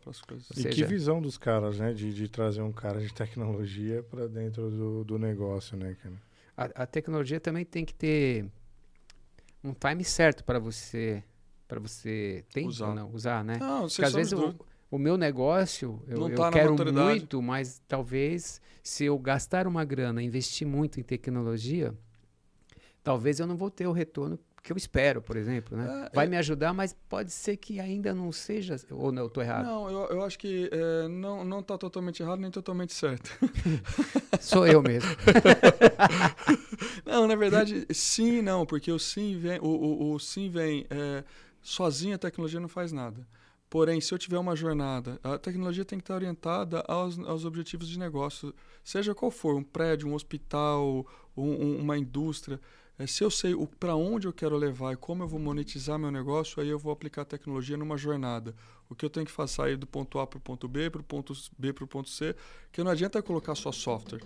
as 0.05 0.21
coisas. 0.21 0.49
E 0.57 0.69
que 0.69 0.83
visão 0.83 1.21
dos 1.21 1.37
caras, 1.37 1.79
né? 1.79 1.93
De, 1.93 2.13
de 2.13 2.27
trazer 2.27 2.61
um 2.61 2.71
cara 2.71 2.99
de 2.99 3.13
tecnologia 3.13 4.03
para 4.03 4.27
dentro 4.27 4.69
do, 4.69 5.03
do 5.03 5.19
negócio, 5.19 5.77
né, 5.77 5.95
cara? 6.01 6.15
A, 6.57 6.83
a, 6.83 6.85
tecnologia 6.85 7.39
também 7.39 7.63
tem 7.63 7.85
que 7.85 7.93
ter 7.93 8.45
um 9.63 9.73
time 9.73 10.03
certo 10.03 10.43
para 10.43 10.59
você 10.59 11.23
para 11.67 11.79
você 11.79 12.43
tem 12.51 12.67
usar. 12.67 12.93
não 12.93 13.09
usar, 13.13 13.43
né? 13.45 13.57
Não, 13.57 13.87
Porque 13.87 14.03
às 14.03 14.13
vezes 14.13 14.33
o, 14.33 14.53
o, 14.91 14.97
meu 14.97 15.17
negócio 15.17 16.03
eu, 16.05 16.27
eu 16.27 16.35
tá 16.35 16.51
quero 16.51 16.75
muito, 16.91 17.41
mas 17.41 17.81
talvez 17.87 18.59
se 18.83 19.05
eu 19.05 19.17
gastar 19.17 19.65
uma 19.65 19.85
grana, 19.85 20.21
investir 20.21 20.67
muito 20.67 20.99
em 20.99 21.03
tecnologia, 21.03 21.93
talvez 23.01 23.39
eu 23.39 23.47
não 23.47 23.55
vou 23.55 23.71
ter 23.71 23.87
o 23.87 23.93
retorno 23.93 24.37
que 24.63 24.71
eu 24.71 24.77
espero, 24.77 25.21
por 25.21 25.35
exemplo, 25.35 25.75
né? 25.75 26.09
É, 26.11 26.15
Vai 26.15 26.25
é- 26.25 26.29
me 26.29 26.37
ajudar, 26.37 26.73
mas 26.73 26.95
pode 27.09 27.31
ser 27.31 27.57
que 27.57 27.79
ainda 27.79 28.13
não 28.13 28.31
seja, 28.31 28.75
ou 28.91 29.11
não, 29.11 29.23
eu 29.23 29.29
tô 29.29 29.41
errado. 29.41 29.65
Não, 29.65 29.89
eu, 29.89 30.07
eu 30.17 30.23
acho 30.23 30.37
que 30.37 30.69
é, 30.71 31.07
não, 31.07 31.43
não 31.43 31.63
tá 31.63 31.77
totalmente 31.77 32.21
errado 32.21 32.39
nem 32.39 32.51
totalmente 32.51 32.93
certo. 32.93 33.31
Sou 34.39 34.67
eu 34.67 34.81
mesmo. 34.81 35.09
Não, 37.05 37.27
na 37.27 37.35
verdade, 37.35 37.85
sim 37.93 38.37
e 38.37 38.41
não, 38.41 38.65
porque 38.65 38.91
o 38.91 38.97
sim 38.99 39.37
vem, 39.37 39.59
o, 39.59 39.65
o, 39.67 40.13
o 40.13 40.19
sim 40.19 40.49
vem 40.49 40.85
é, 40.89 41.23
sozinho 41.61 42.15
a 42.15 42.17
tecnologia 42.17 42.59
não 42.59 42.67
faz 42.69 42.91
nada. 42.91 43.27
Porém, 43.69 44.01
se 44.01 44.13
eu 44.13 44.17
tiver 44.17 44.37
uma 44.37 44.55
jornada, 44.55 45.19
a 45.23 45.37
tecnologia 45.37 45.85
tem 45.85 45.97
que 45.99 46.03
estar 46.03 46.15
orientada 46.15 46.83
aos, 46.87 47.17
aos 47.19 47.45
objetivos 47.45 47.87
de 47.87 47.97
negócio, 47.97 48.53
seja 48.83 49.15
qual 49.15 49.31
for, 49.31 49.55
um 49.55 49.63
prédio, 49.63 50.07
um 50.09 50.13
hospital, 50.13 51.05
um- 51.35 51.65
um- 51.65 51.77
uma 51.81 51.97
indústria. 51.97 52.59
É, 52.99 53.07
se 53.07 53.23
eu 53.23 53.31
sei 53.31 53.55
para 53.79 53.95
onde 53.95 54.27
eu 54.27 54.33
quero 54.33 54.55
levar 54.55 54.93
e 54.93 54.95
como 54.95 55.23
eu 55.23 55.27
vou 55.27 55.39
monetizar 55.39 55.97
meu 55.97 56.11
negócio, 56.11 56.61
aí 56.61 56.69
eu 56.69 56.77
vou 56.77 56.91
aplicar 56.91 57.23
a 57.23 57.25
tecnologia 57.25 57.77
numa 57.77 57.97
jornada. 57.97 58.53
O 58.89 58.95
que 58.95 59.05
eu 59.05 59.09
tenho 59.09 59.25
que 59.25 59.31
fazer 59.31 59.53
sair 59.53 59.77
do 59.77 59.87
ponto 59.87 60.19
A 60.19 60.27
para 60.27 60.37
o 60.37 60.41
ponto 60.41 60.67
B, 60.67 60.89
para 60.89 61.01
o 61.01 61.03
ponto 61.03 61.33
B 61.57 61.73
para 61.73 61.83
o 61.83 61.87
ponto 61.87 62.09
C, 62.09 62.35
que 62.71 62.83
não 62.83 62.91
adianta 62.91 63.21
colocar 63.21 63.55
só 63.55 63.71
software. 63.71 64.21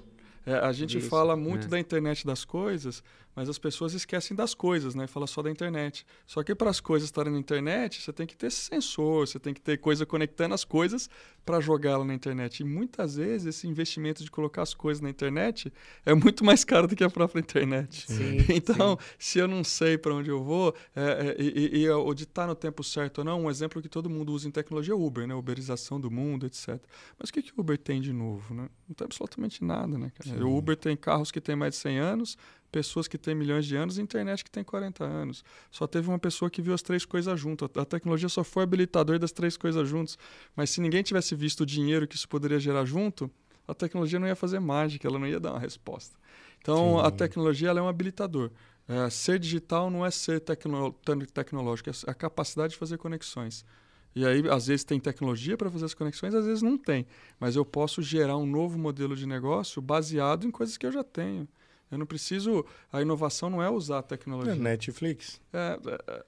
É, 0.45 0.53
a 0.55 0.71
gente 0.71 0.97
Isso, 0.97 1.09
fala 1.09 1.35
muito 1.35 1.63
né? 1.63 1.69
da 1.69 1.79
internet 1.79 2.25
das 2.25 2.45
coisas, 2.45 3.03
mas 3.35 3.49
as 3.49 3.59
pessoas 3.59 3.93
esquecem 3.93 4.35
das 4.35 4.53
coisas, 4.53 4.95
né? 4.95 5.07
Fala 5.07 5.27
só 5.27 5.41
da 5.41 5.51
internet. 5.51 6.05
Só 6.25 6.43
que 6.43 6.55
para 6.55 6.69
as 6.69 6.79
coisas 6.79 7.07
estarem 7.07 7.33
na 7.33 7.39
internet, 7.39 8.01
você 8.01 8.13
tem 8.13 8.25
que 8.25 8.35
ter 8.35 8.51
sensor, 8.51 9.27
você 9.27 9.39
tem 9.39 9.53
que 9.53 9.61
ter 9.61 9.77
coisa 9.77 10.05
conectando 10.05 10.55
as 10.55 10.63
coisas 10.63 11.09
para 11.45 11.59
jogá-la 11.59 12.03
na 12.03 12.13
internet. 12.13 12.61
E 12.61 12.63
muitas 12.63 13.15
vezes 13.15 13.47
esse 13.47 13.67
investimento 13.67 14.23
de 14.23 14.31
colocar 14.31 14.61
as 14.61 14.73
coisas 14.73 15.01
na 15.01 15.09
internet 15.09 15.71
é 16.05 16.13
muito 16.13 16.43
mais 16.43 16.63
caro 16.63 16.87
do 16.87 16.95
que 16.95 17.03
a 17.03 17.09
própria 17.09 17.39
internet. 17.39 18.05
Sim, 18.11 18.37
Então, 18.49 18.97
se 19.19 19.37
eu 19.37 19.47
não 19.47 19.63
sei 19.63 19.97
para 19.97 20.13
onde 20.13 20.29
eu 20.29 20.43
vou, 20.43 20.73
é, 20.95 21.35
é, 21.37 21.41
e, 21.41 21.77
e, 21.77 21.83
e 21.83 21.89
o 21.89 22.13
de 22.13 22.23
estar 22.23 22.47
no 22.47 22.55
tempo 22.55 22.83
certo 22.83 23.19
ou 23.19 23.23
não, 23.23 23.43
um 23.43 23.49
exemplo 23.49 23.81
que 23.81 23.89
todo 23.89 24.09
mundo 24.09 24.31
usa 24.31 24.47
em 24.47 24.51
tecnologia 24.51 24.93
é 24.93 24.95
o 24.95 25.05
Uber, 25.05 25.27
né? 25.27 25.35
Uberização 25.35 25.99
do 25.99 26.09
mundo, 26.09 26.45
etc. 26.45 26.79
Mas 27.19 27.29
o 27.29 27.33
que, 27.33 27.41
que 27.41 27.51
o 27.51 27.61
Uber 27.61 27.77
tem 27.77 28.01
de 28.01 28.13
novo, 28.13 28.53
né? 28.53 28.69
Não 28.87 28.95
tem 28.95 29.05
absolutamente 29.05 29.63
nada, 29.63 29.97
né, 29.97 30.11
cara? 30.15 30.37
Sim. 30.37 30.43
O 30.43 30.57
Uber 30.57 30.75
tem 30.75 30.95
carros 30.95 31.31
que 31.31 31.41
têm 31.41 31.55
mais 31.55 31.73
de 31.73 31.79
100 31.79 31.99
anos, 31.99 32.37
pessoas 32.71 33.07
que 33.07 33.17
têm 33.17 33.33
milhões 33.33 33.65
de 33.65 33.75
anos 33.75 33.97
e 33.97 34.01
internet 34.01 34.43
que 34.43 34.51
tem 34.51 34.63
40 34.63 35.03
anos. 35.03 35.43
Só 35.71 35.87
teve 35.87 36.09
uma 36.09 36.19
pessoa 36.19 36.49
que 36.49 36.61
viu 36.61 36.73
as 36.73 36.81
três 36.81 37.05
coisas 37.05 37.39
juntas. 37.39 37.69
A 37.75 37.85
tecnologia 37.85 38.27
só 38.29 38.43
foi 38.43 38.63
habilitador 38.63 39.17
das 39.17 39.31
três 39.31 39.55
coisas 39.57 39.87
juntas. 39.87 40.17
Mas 40.55 40.69
se 40.69 40.81
ninguém 40.81 41.01
tivesse 41.03 41.35
visto 41.35 41.61
o 41.61 41.65
dinheiro 41.65 42.07
que 42.07 42.15
isso 42.15 42.27
poderia 42.27 42.59
gerar 42.59 42.85
junto, 42.85 43.31
a 43.67 43.73
tecnologia 43.73 44.19
não 44.19 44.27
ia 44.27 44.35
fazer 44.35 44.59
mágica, 44.59 45.07
ela 45.07 45.17
não 45.17 45.27
ia 45.27 45.39
dar 45.39 45.51
uma 45.53 45.59
resposta. 45.59 46.17
Então, 46.59 46.99
a 46.99 47.09
Sim. 47.09 47.17
tecnologia 47.17 47.69
ela 47.69 47.79
é 47.79 47.83
um 47.83 47.87
habilitador. 47.87 48.51
É, 48.87 49.09
ser 49.09 49.39
digital 49.39 49.89
não 49.89 50.05
é 50.05 50.11
ser 50.11 50.39
tecno 50.39 50.91
tec- 51.03 51.31
tecnológico, 51.31 51.89
é 51.89 51.93
a 52.07 52.13
capacidade 52.13 52.73
de 52.73 52.79
fazer 52.79 52.97
conexões. 52.97 53.65
E 54.15 54.25
aí, 54.25 54.47
às 54.49 54.67
vezes, 54.67 54.83
tem 54.83 54.99
tecnologia 54.99 55.57
para 55.57 55.69
fazer 55.69 55.85
as 55.85 55.93
conexões, 55.93 56.33
às 56.33 56.45
vezes 56.45 56.61
não 56.61 56.77
tem. 56.77 57.05
Mas 57.39 57.55
eu 57.55 57.65
posso 57.65 58.01
gerar 58.01 58.37
um 58.37 58.45
novo 58.45 58.77
modelo 58.77 59.15
de 59.15 59.25
negócio 59.25 59.81
baseado 59.81 60.47
em 60.47 60.51
coisas 60.51 60.77
que 60.77 60.85
eu 60.85 60.91
já 60.91 61.03
tenho. 61.03 61.47
Eu 61.91 61.97
não 61.97 62.05
preciso. 62.05 62.65
A 62.91 63.01
inovação 63.01 63.49
não 63.49 63.61
é 63.61 63.69
usar 63.69 63.99
a 63.99 64.03
tecnologia. 64.03 64.53
É 64.53 64.55
Netflix. 64.55 65.39
É, 65.53 65.79
é, 65.85 66.11
é. 66.11 66.23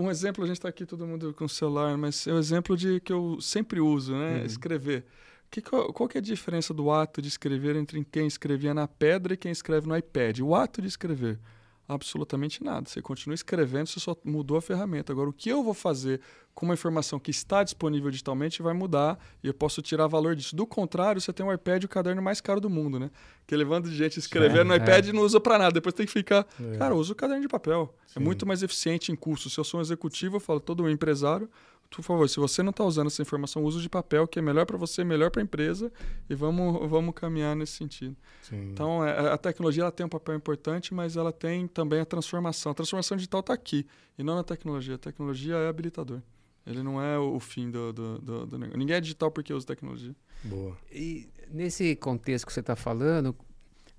Um 0.00 0.10
exemplo, 0.10 0.42
a 0.42 0.46
gente 0.46 0.56
está 0.56 0.68
aqui 0.68 0.86
todo 0.86 1.06
mundo 1.06 1.34
com 1.34 1.46
celular, 1.46 1.96
mas 1.96 2.26
é 2.26 2.32
um 2.32 2.38
exemplo 2.38 2.76
de 2.76 3.00
que 3.00 3.12
eu 3.12 3.38
sempre 3.40 3.80
uso, 3.80 4.12
né? 4.14 4.38
Uhum. 4.38 4.46
Escrever. 4.46 5.04
Que, 5.50 5.60
qual, 5.60 5.92
qual 5.92 6.08
que 6.08 6.18
é 6.18 6.20
a 6.20 6.22
diferença 6.22 6.74
do 6.74 6.90
ato 6.90 7.22
de 7.22 7.28
escrever 7.28 7.76
entre 7.76 8.04
quem 8.10 8.26
escrevia 8.26 8.74
na 8.74 8.88
pedra 8.88 9.34
e 9.34 9.36
quem 9.36 9.52
escreve 9.52 9.86
no 9.86 9.96
iPad? 9.96 10.40
O 10.40 10.54
ato 10.54 10.82
de 10.82 10.88
escrever. 10.88 11.38
Absolutamente 11.86 12.64
nada. 12.64 12.88
Você 12.88 13.02
continua 13.02 13.34
escrevendo, 13.34 13.86
você 13.86 14.00
só 14.00 14.16
mudou 14.24 14.56
a 14.56 14.62
ferramenta. 14.62 15.12
Agora, 15.12 15.28
o 15.28 15.32
que 15.32 15.50
eu 15.50 15.62
vou 15.62 15.74
fazer 15.74 16.20
com 16.54 16.64
uma 16.64 16.74
informação 16.74 17.18
que 17.18 17.30
está 17.30 17.62
disponível 17.62 18.10
digitalmente 18.10 18.62
vai 18.62 18.72
mudar 18.72 19.18
e 19.42 19.48
eu 19.48 19.54
posso 19.54 19.82
tirar 19.82 20.06
valor 20.06 20.34
disso. 20.36 20.54
Do 20.54 20.66
contrário, 20.66 21.20
você 21.20 21.32
tem 21.32 21.44
o 21.44 21.52
iPad 21.52 21.82
e 21.82 21.86
o 21.86 21.88
caderno 21.88 22.22
mais 22.22 22.40
caro 22.40 22.60
do 22.60 22.70
mundo, 22.70 22.98
né? 22.98 23.10
Que 23.46 23.54
levando 23.56 23.90
de 23.90 23.96
gente 23.96 24.18
escrevendo 24.18 24.64
no 24.68 24.72
É, 24.72 24.76
iPad 24.76 25.08
e 25.08 25.12
não 25.12 25.22
usa 25.22 25.40
para 25.40 25.58
nada. 25.58 25.72
Depois 25.72 25.94
tem 25.94 26.06
que 26.06 26.12
ficar. 26.12 26.46
É. 26.58 26.76
Cara, 26.78 26.94
usa 26.94 27.12
o 27.12 27.16
caderno 27.16 27.42
de 27.42 27.48
papel. 27.48 27.94
Sim. 28.06 28.20
É 28.20 28.22
muito 28.22 28.46
mais 28.46 28.62
eficiente 28.62 29.12
em 29.12 29.16
custo. 29.16 29.50
Se 29.50 29.58
eu 29.58 29.64
sou 29.64 29.78
um 29.78 29.82
executivo, 29.82 30.36
eu 30.36 30.40
falo, 30.40 30.60
todo 30.60 30.82
um 30.84 30.88
empresário, 30.88 31.50
por 31.90 32.02
favor, 32.02 32.28
se 32.28 32.38
você 32.38 32.62
não 32.62 32.70
está 32.70 32.84
usando 32.84 33.06
essa 33.06 33.22
informação, 33.22 33.64
use 33.64 33.80
de 33.80 33.88
papel, 33.88 34.26
que 34.26 34.38
é 34.38 34.42
melhor 34.42 34.66
para 34.66 34.76
você, 34.76 35.04
melhor 35.04 35.30
para 35.30 35.40
a 35.40 35.44
empresa, 35.44 35.92
e 36.28 36.34
vamos, 36.34 36.88
vamos 36.90 37.14
caminhar 37.14 37.54
nesse 37.54 37.72
sentido. 37.72 38.16
Sim. 38.42 38.70
Então, 38.72 39.04
é, 39.06 39.32
a 39.32 39.38
tecnologia 39.38 39.82
ela 39.82 39.92
tem 39.92 40.04
um 40.04 40.08
papel 40.08 40.34
importante, 40.34 40.92
mas 40.92 41.16
ela 41.16 41.32
tem 41.32 41.68
também 41.68 42.00
a 42.00 42.04
transformação. 42.04 42.72
A 42.72 42.74
transformação 42.74 43.16
digital 43.16 43.40
está 43.40 43.52
aqui, 43.52 43.86
e 44.18 44.22
não 44.22 44.34
na 44.34 44.44
tecnologia. 44.44 44.96
A 44.96 44.98
tecnologia 44.98 45.54
é 45.56 45.68
habilitador. 45.68 46.20
Ele 46.66 46.82
não 46.82 47.00
é 47.00 47.18
o 47.18 47.34
o 47.34 47.40
fim 47.40 47.70
do, 47.70 47.92
do, 47.92 48.18
do, 48.18 48.46
do 48.46 48.58
negócio. 48.58 48.78
Ninguém 48.78 48.96
é 48.96 49.00
digital 49.00 49.30
porque 49.30 49.52
usa 49.52 49.66
tecnologia. 49.66 50.14
Boa. 50.42 50.76
E 50.90 51.28
nesse 51.50 51.94
contexto 51.96 52.46
que 52.46 52.52
você 52.52 52.60
está 52.60 52.76
falando, 52.76 53.36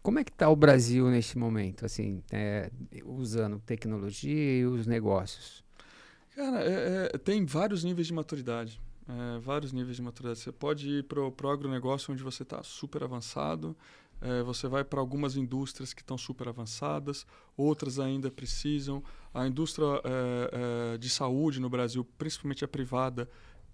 como 0.01 0.19
é 0.19 0.23
que 0.23 0.31
está 0.31 0.49
o 0.49 0.55
Brasil 0.55 1.09
neste 1.09 1.37
momento, 1.37 1.85
assim, 1.85 2.23
é, 2.31 2.69
usando 3.03 3.59
tecnologia 3.59 4.59
e 4.59 4.65
os 4.65 4.85
negócios? 4.85 5.64
Cara, 6.35 6.61
é- 6.63 7.09
é- 7.13 7.17
tem 7.17 7.45
vários 7.45 7.83
níveis 7.83 8.07
de 8.07 8.13
maturidade. 8.13 8.79
É, 9.07 9.39
vários 9.39 9.71
níveis 9.71 9.95
de 9.95 10.01
maturidade. 10.01 10.39
Você 10.39 10.51
pode 10.51 10.89
ir 10.89 11.03
para 11.03 11.21
o 11.21 11.49
agronegócio, 11.49 12.11
onde 12.13 12.23
você 12.23 12.43
está 12.43 12.61
super 12.63 13.03
avançado. 13.03 13.75
É, 14.21 14.41
você 14.43 14.67
vai 14.67 14.83
para 14.83 14.99
algumas 14.99 15.37
indústrias 15.37 15.93
que 15.93 16.01
estão 16.01 16.17
super 16.17 16.47
avançadas, 16.47 17.25
outras 17.55 17.99
ainda 17.99 18.31
precisam. 18.31 19.03
A 19.33 19.47
indústria 19.47 19.85
é, 20.03 20.93
é, 20.95 20.97
de 20.97 21.09
saúde 21.09 21.59
no 21.59 21.69
Brasil, 21.69 22.03
principalmente 22.17 22.65
a 22.65 22.67
privada, 22.67 23.29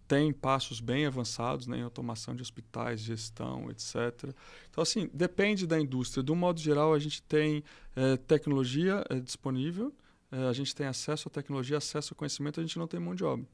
tem 0.08 0.34
passos 0.34 0.82
bem 0.82 1.06
avançados 1.06 1.68
né, 1.68 1.78
em 1.78 1.84
automação 1.84 2.36
de 2.36 2.42
hospitais, 2.42 3.00
gestão, 3.00 3.72
etc. 3.72 4.34
Então, 4.70 4.82
assim, 4.82 5.10
depende 5.14 5.66
da 5.66 5.80
indústria. 5.80 6.22
De 6.22 6.32
um 6.32 6.36
modo 6.36 6.60
geral, 6.60 6.94
a 6.94 7.00
gente 7.00 7.24
tem 7.24 7.64
é, 7.96 8.18
tecnologia 8.18 9.06
é, 9.10 9.20
disponível, 9.20 9.94
a 10.50 10.54
gente 10.54 10.74
tem 10.74 10.88
acesso 10.88 11.28
à 11.28 11.32
tecnologia, 11.32 11.78
acesso 11.78 12.14
ao 12.14 12.18
conhecimento, 12.18 12.60
a 12.60 12.64
gente 12.64 12.78
não 12.78 12.88
tem 12.88 13.00
mão 13.00 13.14
de 13.14 13.24
obra. 13.24 13.46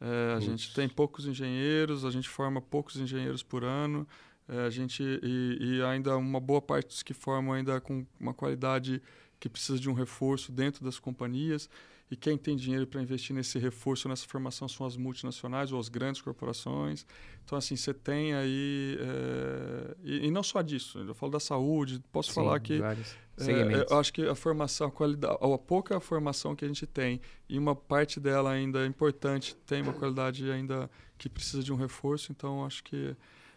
É, 0.00 0.34
a 0.36 0.40
gente 0.40 0.74
tem 0.74 0.88
poucos 0.88 1.26
engenheiros, 1.26 2.04
a 2.04 2.10
gente 2.10 2.28
forma 2.28 2.60
poucos 2.60 2.96
engenheiros 2.96 3.42
por 3.42 3.64
ano, 3.64 4.06
é, 4.48 4.60
a 4.60 4.70
gente 4.70 5.02
e, 5.02 5.58
e 5.60 5.82
ainda 5.82 6.16
uma 6.16 6.40
boa 6.40 6.60
parte 6.60 6.88
dos 6.88 7.02
que 7.02 7.14
formam 7.14 7.54
ainda 7.54 7.80
com 7.80 8.06
uma 8.20 8.34
qualidade 8.34 9.02
que 9.40 9.48
precisa 9.48 9.78
de 9.78 9.88
um 9.88 9.92
reforço 9.92 10.52
dentro 10.52 10.84
das 10.84 10.98
companhias. 10.98 11.68
E 12.10 12.14
quem 12.16 12.38
tem 12.38 12.56
dinheiro 12.56 12.86
para 12.86 13.02
investir 13.02 13.34
nesse 13.34 13.58
reforço, 13.58 14.08
nessa 14.08 14.26
formação, 14.28 14.68
são 14.68 14.86
as 14.86 14.96
multinacionais 14.96 15.72
ou 15.72 15.80
as 15.80 15.88
grandes 15.88 16.20
corporações. 16.20 17.04
Então, 17.44 17.58
assim, 17.58 17.74
você 17.74 17.92
tem 17.92 18.32
aí. 18.32 18.96
é, 19.00 19.96
e, 20.04 20.26
e 20.26 20.30
não 20.30 20.42
só 20.42 20.62
disso, 20.62 20.98
eu 21.00 21.14
falo 21.14 21.32
da 21.32 21.40
saúde, 21.40 22.00
posso 22.12 22.28
Sim, 22.30 22.34
falar 22.36 22.60
que 22.60 22.78
vários 22.78 23.16
é, 23.38 23.84
eu 23.90 23.98
acho 23.98 24.12
que 24.12 24.22
a 24.26 24.34
formação, 24.34 24.86
a 24.86 24.90
qualidade, 24.90 25.36
a 25.40 25.58
pouca 25.58 26.00
formação 26.00 26.54
que 26.56 26.64
a 26.64 26.68
gente 26.68 26.86
tem 26.86 27.20
e 27.48 27.58
uma 27.58 27.74
parte 27.76 28.18
dela 28.18 28.50
ainda 28.52 28.84
é 28.84 28.86
importante, 28.86 29.54
tem 29.66 29.82
uma 29.82 29.92
qualidade 29.92 30.50
ainda 30.50 30.88
que 31.18 31.28
precisa 31.28 31.62
de 31.62 31.72
um 31.72 31.76
reforço, 31.76 32.32
então 32.32 32.64
acho 32.64 32.82
que 32.84 33.14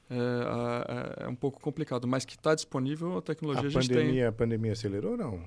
é, 0.10 0.18
a- 0.20 1.22
a- 1.22 1.24
é 1.26 1.28
um 1.28 1.36
pouco 1.36 1.62
complicado, 1.62 2.08
mas 2.08 2.26
que 2.26 2.36
está 2.36 2.54
disponível 2.56 3.18
a 3.18 3.22
tecnologia 3.22 3.66
a, 3.66 3.68
A 3.68 3.70
gente 3.70 3.88
tem. 3.90 3.98
pandemia, 4.00 4.28
a 4.30 4.32
pandemia 4.32 4.72
acelerou 4.74 5.12
ou 5.12 5.18
não? 5.18 5.44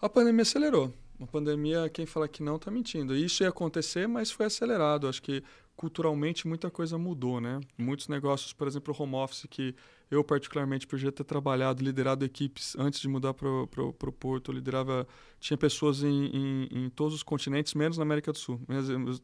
A 0.00 0.08
pandemia 0.08 0.42
acelerou. 0.42 0.92
A 1.20 1.26
pandemia, 1.26 1.88
quem 1.88 2.04
fala 2.06 2.28
que 2.28 2.42
não 2.42 2.56
está 2.56 2.70
mentindo. 2.70 3.16
Isso 3.16 3.42
ia 3.42 3.48
acontecer, 3.48 4.06
mas 4.06 4.30
foi 4.30 4.46
acelerado. 4.46 5.08
Acho 5.08 5.22
que 5.22 5.42
culturalmente 5.76 6.46
muita 6.48 6.70
coisa 6.70 6.96
mudou, 6.96 7.40
né? 7.40 7.60
Muitos 7.76 8.08
negócios, 8.08 8.52
por 8.52 8.66
exemplo, 8.66 8.94
o 8.96 9.02
home 9.02 9.14
office, 9.14 9.46
que 9.48 9.74
eu 10.10 10.22
particularmente 10.22 10.86
podia 10.86 11.10
ter 11.10 11.24
trabalhado, 11.24 11.82
liderado 11.82 12.24
equipes 12.24 12.76
antes 12.78 13.00
de 13.00 13.08
mudar 13.08 13.34
para 13.34 13.48
o 13.48 14.12
Porto. 14.12 14.52
Liderava, 14.52 15.06
tinha 15.40 15.56
pessoas 15.56 16.02
em, 16.02 16.26
em, 16.26 16.68
em 16.70 16.90
todos 16.90 17.14
os 17.14 17.22
continentes, 17.22 17.74
menos 17.74 17.98
na 17.98 18.04
América 18.04 18.32
do 18.32 18.38
Sul. 18.38 18.60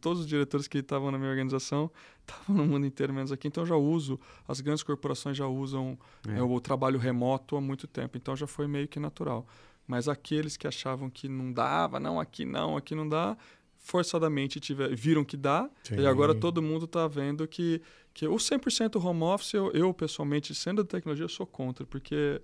Todos 0.01 0.21
os 0.21 0.27
diretores 0.27 0.67
que 0.67 0.79
estavam 0.79 1.11
na 1.11 1.19
minha 1.19 1.31
organização 1.31 1.91
estavam 2.27 2.57
no 2.57 2.67
mundo 2.67 2.85
inteiro, 2.85 3.13
menos 3.13 3.33
aqui. 3.33 3.49
Então 3.49 3.63
eu 3.63 3.67
já 3.67 3.77
uso, 3.77 4.19
as 4.47 4.61
grandes 4.61 4.83
corporações 4.83 5.37
já 5.37 5.47
usam 5.47 5.99
É. 6.29 6.39
é, 6.39 6.43
o 6.43 6.61
trabalho 6.61 6.99
remoto 6.99 7.57
há 7.57 7.61
muito 7.61 7.87
tempo. 7.87 8.17
Então 8.17 8.35
já 8.37 8.47
foi 8.47 8.67
meio 8.67 8.89
que 8.89 8.99
natural. 8.99 9.47
Mas 9.93 10.09
aqueles 10.09 10.57
que 10.57 10.67
achavam 10.67 11.11
que 11.11 11.29
não 11.29 11.53
dava, 11.53 12.01
não, 12.01 12.19
aqui 12.19 12.47
não, 12.47 12.79
aqui 12.79 12.95
não 12.95 13.07
dá, 13.07 13.37
forçadamente 13.77 14.59
tiver, 14.59 14.97
viram 14.97 15.23
que 15.23 15.37
dá, 15.37 15.69
Sim. 15.83 15.97
e 15.97 16.07
agora 16.07 16.35
todo 16.35 16.63
mundo 16.63 16.87
está 16.87 17.07
vendo 17.07 17.47
que, 17.47 17.79
que 18.15 18.27
o 18.27 18.37
100% 18.37 18.97
home 19.05 19.23
office, 19.23 19.53
eu, 19.53 19.71
eu, 19.73 19.93
pessoalmente, 19.93 20.55
sendo 20.55 20.83
da 20.83 20.89
tecnologia, 20.89 21.27
eu 21.27 21.29
sou 21.29 21.47
contra, 21.47 21.85
porque 21.85 22.41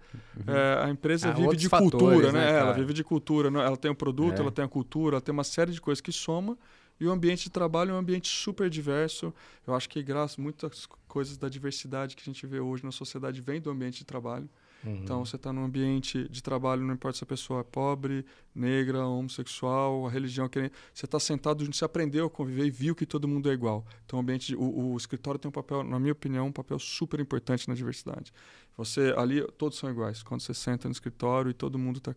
é, 0.47 0.85
a 0.85 0.91
empresa 0.91 1.33
vive 1.33 1.57
de 1.57 1.71
fatores, 1.71 1.91
cultura, 1.91 2.33
né? 2.33 2.53
né, 2.53 2.59
ela 2.59 2.73
vive 2.75 2.93
de 2.93 3.03
cultura, 3.03 3.49
ela 3.49 3.79
tem 3.79 3.91
o 3.91 3.95
produto, 3.95 4.37
É. 4.37 4.41
ela 4.43 4.53
tem 4.53 4.63
a 4.63 4.69
cultura, 4.69 5.15
ela 5.15 5.23
tem 5.23 5.33
uma 5.33 5.43
série 5.43 5.73
de 5.73 5.81
coisas 5.81 6.03
que 6.03 6.13
soma, 6.13 6.55
e 7.01 7.07
o 7.07 7.11
ambiente 7.11 7.45
de 7.45 7.51
trabalho 7.51 7.93
é 7.93 7.95
um 7.95 7.99
ambiente 7.99 8.29
super 8.29 8.69
diverso. 8.69 9.33
Eu 9.67 9.75
acho 9.75 9.89
que 9.89 10.03
graças 10.03 10.37
muitas 10.37 10.87
coisas 11.07 11.39
da 11.39 11.49
diversidade 11.49 12.15
que 12.15 12.21
a 12.21 12.27
gente 12.27 12.47
vê 12.47 12.61
hoje 12.61 12.85
na 12.85 12.93
sociedade 12.93 13.41
vem 13.41 13.59
do 13.59 13.71
ambiente 13.71 14.01
de 14.01 14.05
trabalho. 14.05 14.51
Uhum. 14.85 15.01
Então, 15.03 15.25
você 15.25 15.37
está 15.37 15.53
num 15.53 15.65
ambiente 15.65 16.29
de 16.29 16.43
trabalho, 16.43 16.83
não 16.83 16.95
importa 16.95 17.19
se 17.19 17.25
a 17.25 17.27
pessoa 17.27 17.61
é 17.61 17.65
pobre, 17.65 18.25
negra, 18.55 19.07
homossexual, 19.07 20.07
a 20.07 20.11
religião. 20.11 20.49
Que... 20.49 20.71
Você 20.95 21.05
está 21.05 21.19
sentado, 21.19 21.65
você 21.65 21.85
aprendeu 21.85 22.27
a 22.27 22.31
conviver 22.31 22.67
e 22.67 22.71
viu 22.71 22.95
que 22.95 23.07
todo 23.07 23.27
mundo 23.27 23.51
é 23.51 23.53
igual. 23.53 23.85
Então, 24.07 24.19
o, 24.19 24.23
ambiente, 24.23 24.55
o, 24.55 24.93
o 24.93 24.97
escritório 24.97 25.39
tem 25.39 25.49
um 25.49 25.53
papel, 25.53 25.83
na 25.83 25.99
minha 25.99 26.13
opinião, 26.13 26.47
um 26.47 26.53
papel 26.53 26.79
super 26.79 27.19
importante 27.21 27.69
na 27.69 27.75
diversidade. 27.75 28.33
Você 28.79 29.13
ali, 29.17 29.43
todos 29.59 29.77
são 29.77 29.91
iguais. 29.91 30.23
Quando 30.23 30.41
você 30.41 30.55
senta 30.55 30.89
no 30.89 30.93
escritório 30.93 31.51
e 31.51 31.55
todo 31.55 31.79
mundo 31.79 31.99
está... 31.99 32.15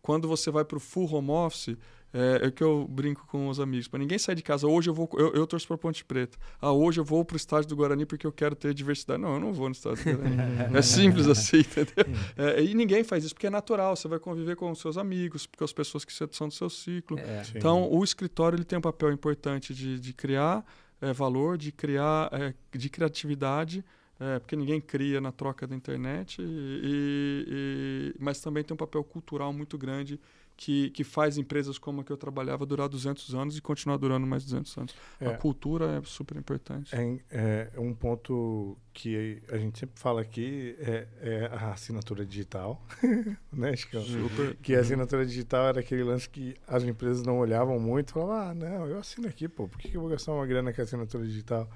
Quando 0.00 0.28
você 0.28 0.50
vai 0.50 0.64
para 0.64 0.76
o 0.76 0.80
full 0.80 1.12
home 1.12 1.30
office, 1.30 1.76
é, 2.12 2.46
é 2.46 2.50
que 2.50 2.62
eu 2.62 2.86
brinco 2.86 3.26
com 3.26 3.48
os 3.48 3.58
amigos. 3.58 3.88
Para 3.88 3.98
ninguém 3.98 4.18
sair 4.18 4.34
de 4.34 4.42
casa, 4.42 4.66
hoje 4.66 4.90
eu 4.90 4.94
vou. 4.94 5.08
Eu, 5.14 5.32
eu 5.32 5.46
torço 5.46 5.66
para 5.66 5.78
Ponte 5.78 6.04
Preta. 6.04 6.36
Ah, 6.60 6.70
hoje 6.70 7.00
eu 7.00 7.04
vou 7.04 7.24
para 7.24 7.34
o 7.34 7.36
estádio 7.36 7.70
do 7.70 7.76
Guarani 7.76 8.04
porque 8.04 8.26
eu 8.26 8.32
quero 8.32 8.54
ter 8.54 8.74
diversidade. 8.74 9.20
Não, 9.20 9.34
eu 9.34 9.40
não 9.40 9.52
vou 9.52 9.68
no 9.68 9.72
estádio 9.72 10.04
do 10.04 10.18
Guarani. 10.18 10.76
é 10.76 10.82
simples 10.82 11.26
assim, 11.26 11.60
entendeu? 11.60 12.04
É, 12.36 12.62
e 12.62 12.74
ninguém 12.74 13.02
faz 13.02 13.24
isso 13.24 13.34
porque 13.34 13.46
é 13.46 13.50
natural. 13.50 13.96
Você 13.96 14.08
vai 14.08 14.18
conviver 14.18 14.56
com 14.56 14.70
os 14.70 14.78
seus 14.78 14.98
amigos, 14.98 15.46
com 15.46 15.64
as 15.64 15.72
pessoas 15.72 16.04
que 16.04 16.12
são 16.12 16.48
do 16.48 16.54
seu 16.54 16.68
ciclo. 16.68 17.18
É. 17.18 17.42
Então, 17.54 17.90
o 17.90 18.04
escritório 18.04 18.56
ele 18.56 18.64
tem 18.64 18.78
um 18.78 18.82
papel 18.82 19.10
importante 19.10 19.72
de, 19.72 19.98
de 19.98 20.12
criar 20.12 20.64
é, 21.00 21.14
valor, 21.14 21.56
de 21.56 21.72
criar 21.72 22.28
é, 22.32 22.52
de 22.76 22.90
criatividade. 22.90 23.82
É, 24.22 24.38
porque 24.38 24.54
ninguém 24.54 24.80
cria 24.80 25.20
na 25.20 25.32
troca 25.32 25.66
da 25.66 25.74
internet, 25.74 26.40
e, 26.40 28.14
e, 28.14 28.14
mas 28.20 28.40
também 28.40 28.62
tem 28.62 28.72
um 28.72 28.78
papel 28.78 29.02
cultural 29.02 29.52
muito 29.52 29.76
grande 29.76 30.20
que, 30.56 30.90
que 30.90 31.02
faz 31.02 31.38
empresas 31.38 31.76
como 31.76 32.02
a 32.02 32.04
que 32.04 32.12
eu 32.12 32.16
trabalhava 32.16 32.64
durar 32.64 32.88
200 32.88 33.34
anos 33.34 33.56
e 33.56 33.60
continuar 33.60 33.96
durando 33.96 34.24
mais 34.26 34.44
200 34.44 34.78
anos. 34.78 34.94
É. 35.20 35.26
A 35.26 35.36
cultura 35.36 35.98
é 35.98 36.02
super 36.04 36.36
importante. 36.36 36.94
É, 36.94 37.18
é, 37.30 37.80
um 37.80 37.92
ponto 37.92 38.76
que 38.92 39.42
a 39.50 39.58
gente 39.58 39.78
sempre 39.78 39.98
fala 39.98 40.20
aqui 40.20 40.76
é, 40.78 41.08
é 41.20 41.50
a 41.52 41.72
assinatura 41.72 42.24
digital, 42.24 42.80
né, 43.52 43.74
Chico? 43.74 44.00
Super. 44.02 44.54
Que 44.56 44.76
a 44.76 44.80
assinatura 44.80 45.26
digital 45.26 45.66
era 45.66 45.80
aquele 45.80 46.04
lance 46.04 46.28
que 46.28 46.54
as 46.68 46.84
empresas 46.84 47.24
não 47.24 47.38
olhavam 47.38 47.80
muito, 47.80 48.12
falavam, 48.12 48.36
ah, 48.36 48.54
não, 48.54 48.86
eu 48.86 48.98
assino 48.98 49.26
aqui, 49.26 49.48
pô, 49.48 49.66
por 49.66 49.78
que, 49.78 49.88
que 49.88 49.96
eu 49.96 50.00
vou 50.00 50.10
gastar 50.10 50.32
uma 50.32 50.46
grana 50.46 50.72
com 50.72 50.80
a 50.80 50.84
assinatura 50.84 51.24
digital? 51.24 51.68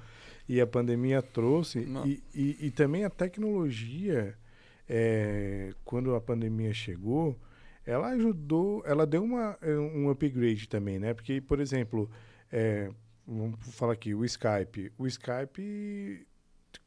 E 0.48 0.60
a 0.60 0.66
pandemia 0.66 1.20
trouxe, 1.20 1.86
e, 2.04 2.22
e, 2.34 2.66
e, 2.66 2.70
também 2.70 3.04
a 3.04 3.10
tecnologia, 3.10 4.36
é, 4.88 5.72
quando 5.84 6.14
a 6.14 6.20
pandemia 6.20 6.72
chegou, 6.72 7.36
ela 7.86 8.08
ajudou, 8.08 8.82
ela 8.84 9.06
deu 9.06 9.22
uma, 9.22 9.56
eh, 9.62 9.78
um 9.78 10.10
upgrade 10.10 10.68
também, 10.68 10.98
né? 10.98 11.14
Porque, 11.14 11.40
por 11.40 11.60
exemplo, 11.60 12.10
é, 12.50 12.90
vamos 13.26 13.58
falar 13.76 13.92
aqui, 13.92 14.12
o 14.12 14.24
Skype. 14.24 14.92
O 14.98 15.06
Skype, 15.06 16.26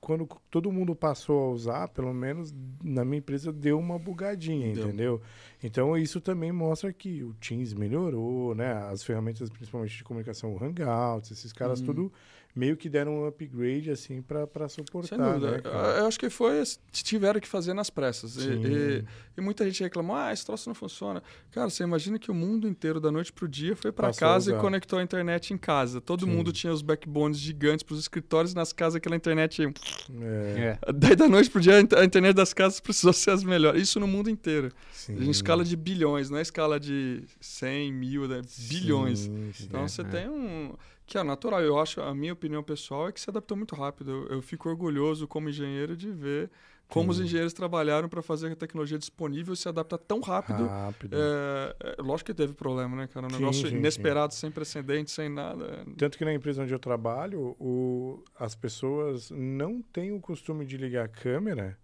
quando 0.01 0.27
todo 0.51 0.71
mundo 0.73 0.93
passou 0.93 1.39
a 1.39 1.51
usar, 1.51 1.87
pelo 1.87 2.13
menos 2.13 2.53
na 2.83 3.05
minha 3.05 3.19
empresa, 3.19 3.53
deu 3.53 3.79
uma 3.79 3.97
bugadinha, 3.97 4.73
deu. 4.73 4.83
entendeu? 4.83 5.21
Então, 5.63 5.97
isso 5.97 6.19
também 6.19 6.51
mostra 6.51 6.91
que 6.91 7.23
o 7.23 7.33
Teams 7.35 7.73
melhorou, 7.73 8.53
né? 8.53 8.73
As 8.91 9.01
ferramentas, 9.01 9.49
principalmente 9.49 9.95
de 9.95 10.03
comunicação, 10.03 10.53
o 10.53 10.61
Hangouts, 10.61 11.31
esses 11.31 11.53
caras, 11.53 11.79
hum. 11.79 11.85
tudo 11.85 12.13
meio 12.55 12.75
que 12.75 12.89
deram 12.89 13.19
um 13.19 13.27
upgrade 13.27 13.91
assim 13.91 14.21
para 14.21 14.67
suportar. 14.67 15.09
Sem 15.09 15.17
dúvida. 15.17 15.51
Né, 15.51 15.99
eu 15.99 16.07
acho 16.07 16.19
que 16.19 16.29
foi 16.29 16.61
tiveram 16.91 17.39
que 17.39 17.47
fazer 17.47 17.73
nas 17.73 17.89
pressas. 17.89 18.37
E, 18.37 18.49
e, 18.49 19.05
e, 19.37 19.41
muita 19.41 19.63
gente 19.65 19.83
reclamou: 19.83 20.15
ah, 20.15 20.33
esse 20.33 20.45
troço 20.45 20.67
não 20.69 20.75
funciona. 20.75 21.21
Cara, 21.51 21.69
você 21.69 21.83
imagina 21.83 22.17
que 22.17 22.31
o 22.31 22.33
mundo 22.33 22.67
inteiro 22.67 22.99
da 22.99 23.11
noite 23.11 23.31
para 23.31 23.45
o 23.45 23.47
dia 23.47 23.75
foi 23.75 23.91
para 23.91 24.13
casa 24.13 24.53
e 24.53 24.59
conectou 24.59 24.99
a 24.99 25.03
internet 25.03 25.53
em 25.53 25.57
casa. 25.57 26.01
Todo 26.01 26.25
Sim. 26.25 26.31
mundo 26.31 26.51
tinha 26.51 26.73
os 26.73 26.81
backbones 26.81 27.37
gigantes 27.37 27.83
para 27.83 27.93
os 27.93 27.99
escritórios 27.99 28.53
nas 28.53 28.73
casas 28.73 28.95
aquela 28.95 29.15
internet. 29.15 29.63
É. 29.63 30.77
É. 30.79 30.79
Daí 30.93 31.15
da 31.15 31.27
noite 31.27 31.49
para 31.49 31.59
o 31.59 31.61
dia 31.61 31.75
a 31.77 32.03
internet 32.03 32.35
das 32.35 32.53
casas 32.53 32.79
precisou 32.79 33.13
ser 33.13 33.31
as 33.31 33.43
melhores. 33.43 33.81
Isso 33.81 33.99
no 33.99 34.07
mundo 34.07 34.29
inteiro. 34.29 34.71
Sim. 34.91 35.13
Em 35.13 35.29
escala 35.29 35.63
de 35.63 35.75
bilhões, 35.75 36.29
não 36.29 36.37
é 36.37 36.41
escala 36.41 36.79
de 36.79 37.23
100 37.39 37.93
mil, 37.93 38.27
né? 38.27 38.41
bilhões. 38.69 39.19
Sim, 39.19 39.51
então 39.61 39.87
você 39.87 40.01
é. 40.01 40.05
tem 40.05 40.29
um 40.29 40.73
que 41.09 41.17
é 41.17 41.23
natural. 41.23 41.61
Eu 41.61 41.79
acho, 41.79 42.01
a 42.01 42.13
minha 42.13 42.33
opinião 42.33 42.63
pessoal 42.63 43.09
é 43.09 43.11
que 43.11 43.19
se 43.19 43.29
adaptou 43.29 43.57
muito 43.57 43.75
rápido. 43.75 44.11
Eu, 44.11 44.27
eu 44.27 44.41
fico 44.41 44.69
orgulhoso 44.69 45.27
como 45.27 45.49
engenheiro 45.49 45.97
de 45.97 46.11
ver 46.11 46.51
como 46.89 47.13
Sim. 47.13 47.19
os 47.19 47.25
engenheiros 47.27 47.53
trabalharam 47.53 48.09
para 48.09 48.21
fazer 48.21 48.51
a 48.51 48.55
tecnologia 48.55 48.97
disponível 48.97 49.55
se 49.55 49.69
adaptar 49.69 49.99
tão 49.99 50.19
rápido. 50.21 50.65
rápido. 50.65 51.15
É, 51.15 51.75
é, 51.79 52.01
lógico 52.01 52.31
que 52.31 52.33
teve 52.33 52.53
problema, 52.53 52.97
né, 52.97 53.07
cara? 53.07 53.27
Um 53.27 53.29
sim, 53.29 53.37
negócio 53.37 53.69
sim, 53.69 53.75
inesperado, 53.75 54.33
sem 54.33 54.49
precedentes, 54.49 55.13
sem 55.13 55.29
nada. 55.29 55.85
Tanto 55.95 56.17
que 56.17 56.25
na 56.25 56.33
empresa 56.33 56.63
onde 56.63 56.73
eu 56.73 56.79
trabalho, 56.79 57.55
o, 57.59 58.23
as 58.39 58.55
pessoas 58.55 59.29
não 59.29 59.83
têm 59.83 60.11
o 60.11 60.19
costume 60.19 60.65
de 60.65 60.77
ligar 60.77 61.05
a 61.05 61.07
câmera 61.07 61.77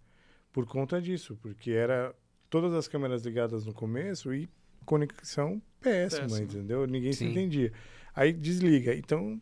por 0.52 0.66
conta 0.66 1.00
disso, 1.00 1.38
porque 1.40 1.70
era 1.70 2.12
todas 2.50 2.72
as 2.74 2.88
câmeras 2.88 3.22
ligadas 3.22 3.64
no 3.64 3.72
começo 3.72 4.34
e 4.34 4.48
conexão 4.84 5.62
péssima, 5.80 6.22
péssima. 6.22 6.40
entendeu? 6.40 6.84
Ninguém 6.84 7.12
se 7.12 7.24
entendia. 7.24 7.72
Aí 8.16 8.32
desliga. 8.32 8.94
Então, 8.94 9.38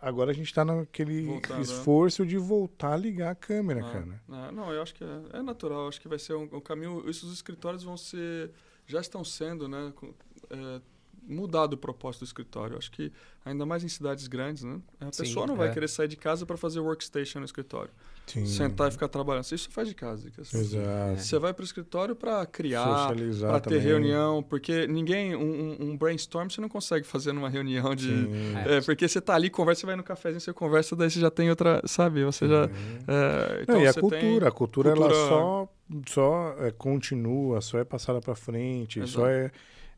agora 0.00 0.30
a 0.30 0.34
gente 0.34 0.46
está 0.46 0.62
naquele 0.62 1.22
Voltando, 1.22 1.56
né? 1.56 1.62
esforço 1.62 2.22
né? 2.22 2.28
de 2.28 2.36
voltar 2.36 2.92
a 2.92 2.96
ligar 2.96 3.30
a 3.30 3.34
câmera, 3.34 3.80
ah, 3.80 3.90
cara. 3.90 4.22
Ah, 4.28 4.52
não, 4.52 4.70
eu 4.70 4.82
acho 4.82 4.94
que 4.94 5.02
é, 5.02 5.38
é 5.38 5.42
natural. 5.42 5.88
Acho 5.88 6.00
que 6.00 6.06
vai 6.06 6.18
ser 6.18 6.34
um, 6.34 6.42
um, 6.52 6.60
caminho. 6.60 7.02
Esses 7.08 7.32
escritórios 7.32 7.82
vão 7.82 7.96
ser. 7.96 8.50
Já 8.86 9.00
estão 9.00 9.24
sendo, 9.24 9.66
né? 9.66 9.90
É, 10.50 10.80
mudado 11.26 11.72
o 11.72 11.78
propósito 11.78 12.20
do 12.20 12.26
escritório. 12.26 12.76
Acho 12.76 12.90
que 12.90 13.10
ainda 13.42 13.64
mais 13.64 13.82
em 13.82 13.88
cidades 13.88 14.26
grandes, 14.26 14.62
né? 14.62 14.78
A 15.00 15.10
Sim, 15.10 15.22
pessoa 15.22 15.46
não 15.46 15.56
vai 15.56 15.68
é. 15.68 15.72
querer 15.72 15.88
sair 15.88 16.08
de 16.08 16.16
casa 16.16 16.44
para 16.44 16.58
fazer 16.58 16.80
workstation 16.80 17.38
no 17.38 17.46
escritório. 17.46 17.90
Sim. 18.26 18.46
Sentar 18.46 18.88
e 18.88 18.90
ficar 18.90 19.08
trabalhando. 19.08 19.44
Isso 19.44 19.70
faz 19.70 19.88
de 19.88 19.94
casa. 19.94 20.28
Exato. 20.38 21.20
Você 21.20 21.38
vai 21.38 21.52
para 21.52 21.62
o 21.62 21.64
escritório 21.64 22.16
para 22.16 22.44
criar, 22.46 23.12
para 23.40 23.60
ter 23.60 23.78
reunião, 23.78 24.42
porque 24.42 24.86
ninguém, 24.86 25.36
um, 25.36 25.76
um, 25.78 25.96
brainstorm 25.96 26.48
você 26.48 26.60
não 26.60 26.68
consegue 26.68 27.06
fazer 27.06 27.32
numa 27.32 27.48
reunião 27.48 27.94
de. 27.94 28.28
É, 28.66 28.80
porque 28.80 29.06
você 29.06 29.20
tá 29.20 29.34
ali, 29.34 29.50
conversa, 29.50 29.80
você 29.80 29.86
vai 29.86 29.96
no 29.96 30.02
cafezinho, 30.02 30.40
você 30.40 30.52
conversa, 30.52 30.96
daí 30.96 31.10
você 31.10 31.20
já 31.20 31.30
tem 31.30 31.50
outra, 31.50 31.82
sabe? 31.86 32.24
Você 32.24 32.48
já. 32.48 32.64
É, 33.06 33.62
então 33.62 33.76
não, 33.76 33.82
e 33.82 33.86
a 33.86 33.94
cultura, 33.94 34.48
a 34.48 34.52
cultura, 34.52 34.92
cultura, 34.92 35.14
ela 35.14 35.28
só, 35.28 35.68
só 36.06 36.56
é, 36.60 36.70
continua, 36.70 37.60
só 37.60 37.78
é 37.78 37.84
passada 37.84 38.20
para 38.20 38.34
frente, 38.34 39.00
Exato. 39.00 39.12
só 39.12 39.28
é 39.28 39.50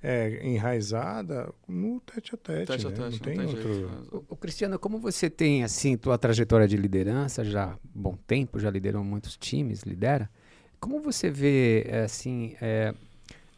é, 0.03 0.47
enraizada 0.47 1.53
no 1.67 2.01
tete 2.01 2.35
a 2.35 2.39
tete, 2.39 2.67
tete, 2.67 2.87
né? 2.87 2.93
a 2.93 2.97
tete 2.97 3.13
não, 3.13 3.19
tem, 3.19 3.41
outro. 3.41 3.73
Jeito, 3.73 4.09
o, 4.13 4.25
o, 4.31 4.37
Cristiano, 4.37 4.79
como 4.79 4.99
você 4.99 5.29
tem 5.31 5.65
assim 5.65 5.97
tua 5.97 6.19
trajetória 6.19 6.69
de 6.69 6.77
liderança 6.77 7.45
já 7.45 7.73
há 7.73 7.77
bom 7.95 8.17
tempo, 8.27 8.59
já 8.59 8.71
liderou 8.71 9.03
muitos 9.03 9.37
times, 9.37 9.83
lidera. 9.83 10.31
Como 10.79 11.01
você 11.01 11.31
vê 11.31 11.87
assim 12.05 12.55
é, 12.61 12.95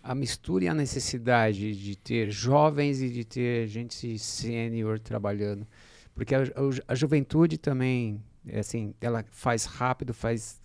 a 0.03 0.15
mistura 0.15 0.65
e 0.65 0.69
a 0.69 0.75
necessidade 0.75 1.75
de 1.75 1.97
ter 1.97 2.31
jovens 2.31 3.03
e 3.03 3.11
de 3.11 3.25
ter 3.25 3.67
gente 3.67 4.19
sênior 4.19 4.99
trabalhando? 4.99 5.67
Porque 6.15 6.35
a, 6.35 6.43
a, 6.43 6.93
a 6.93 6.95
juventude 6.95 7.59
também, 7.59 8.23
é 8.47 8.61
assim, 8.61 8.95
ela 9.01 9.25
faz 9.31 9.65
rápido, 9.65 10.15
faz 10.15 10.61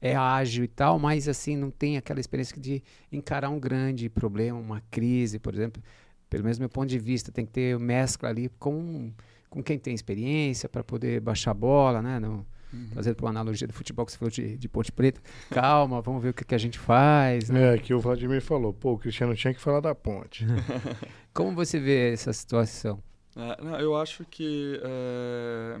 é 0.00 0.14
ágil 0.14 0.64
e 0.64 0.68
tal, 0.68 0.98
mas 0.98 1.28
assim 1.28 1.56
não 1.56 1.70
tem 1.70 1.96
aquela 1.96 2.20
experiência 2.20 2.60
de 2.60 2.82
encarar 3.10 3.50
um 3.50 3.58
grande 3.58 4.08
problema, 4.08 4.58
uma 4.58 4.82
crise, 4.90 5.38
por 5.38 5.54
exemplo. 5.54 5.82
Pelo 6.28 6.42
menos 6.42 6.58
meu 6.58 6.68
ponto 6.68 6.88
de 6.88 6.98
vista, 6.98 7.30
tem 7.30 7.46
que 7.46 7.52
ter 7.52 7.78
mescla 7.78 8.28
ali 8.28 8.50
com, 8.58 9.12
com 9.48 9.62
quem 9.62 9.78
tem 9.78 9.94
experiência 9.94 10.68
para 10.68 10.82
poder 10.82 11.20
baixar 11.20 11.52
a 11.52 11.54
bola, 11.54 12.02
né? 12.02 12.18
No, 12.18 12.44
uhum. 12.72 12.88
Trazendo 12.92 13.14
para 13.14 13.26
uma 13.26 13.30
analogia 13.30 13.66
do 13.66 13.72
futebol 13.72 14.04
que 14.04 14.12
você 14.12 14.18
falou 14.18 14.30
de, 14.30 14.58
de 14.58 14.68
Ponte 14.68 14.90
Preta. 14.90 15.20
Calma, 15.50 16.00
vamos 16.00 16.22
ver 16.22 16.30
o 16.30 16.34
que, 16.34 16.44
que 16.44 16.54
a 16.54 16.58
gente 16.58 16.78
faz. 16.78 17.48
Né? 17.48 17.74
É, 17.74 17.78
que 17.78 17.94
o 17.94 18.00
Vladimir 18.00 18.42
falou, 18.42 18.72
pô, 18.72 18.92
o 18.92 18.98
Cristiano 18.98 19.34
tinha 19.34 19.54
que 19.54 19.60
falar 19.60 19.80
da 19.80 19.94
ponte. 19.94 20.44
Como 21.32 21.54
você 21.54 21.78
vê 21.78 22.12
essa 22.12 22.32
situação? 22.32 23.00
É, 23.36 23.62
não, 23.62 23.78
eu 23.78 23.94
acho 23.96 24.24
que 24.24 24.80
é, 24.82 25.78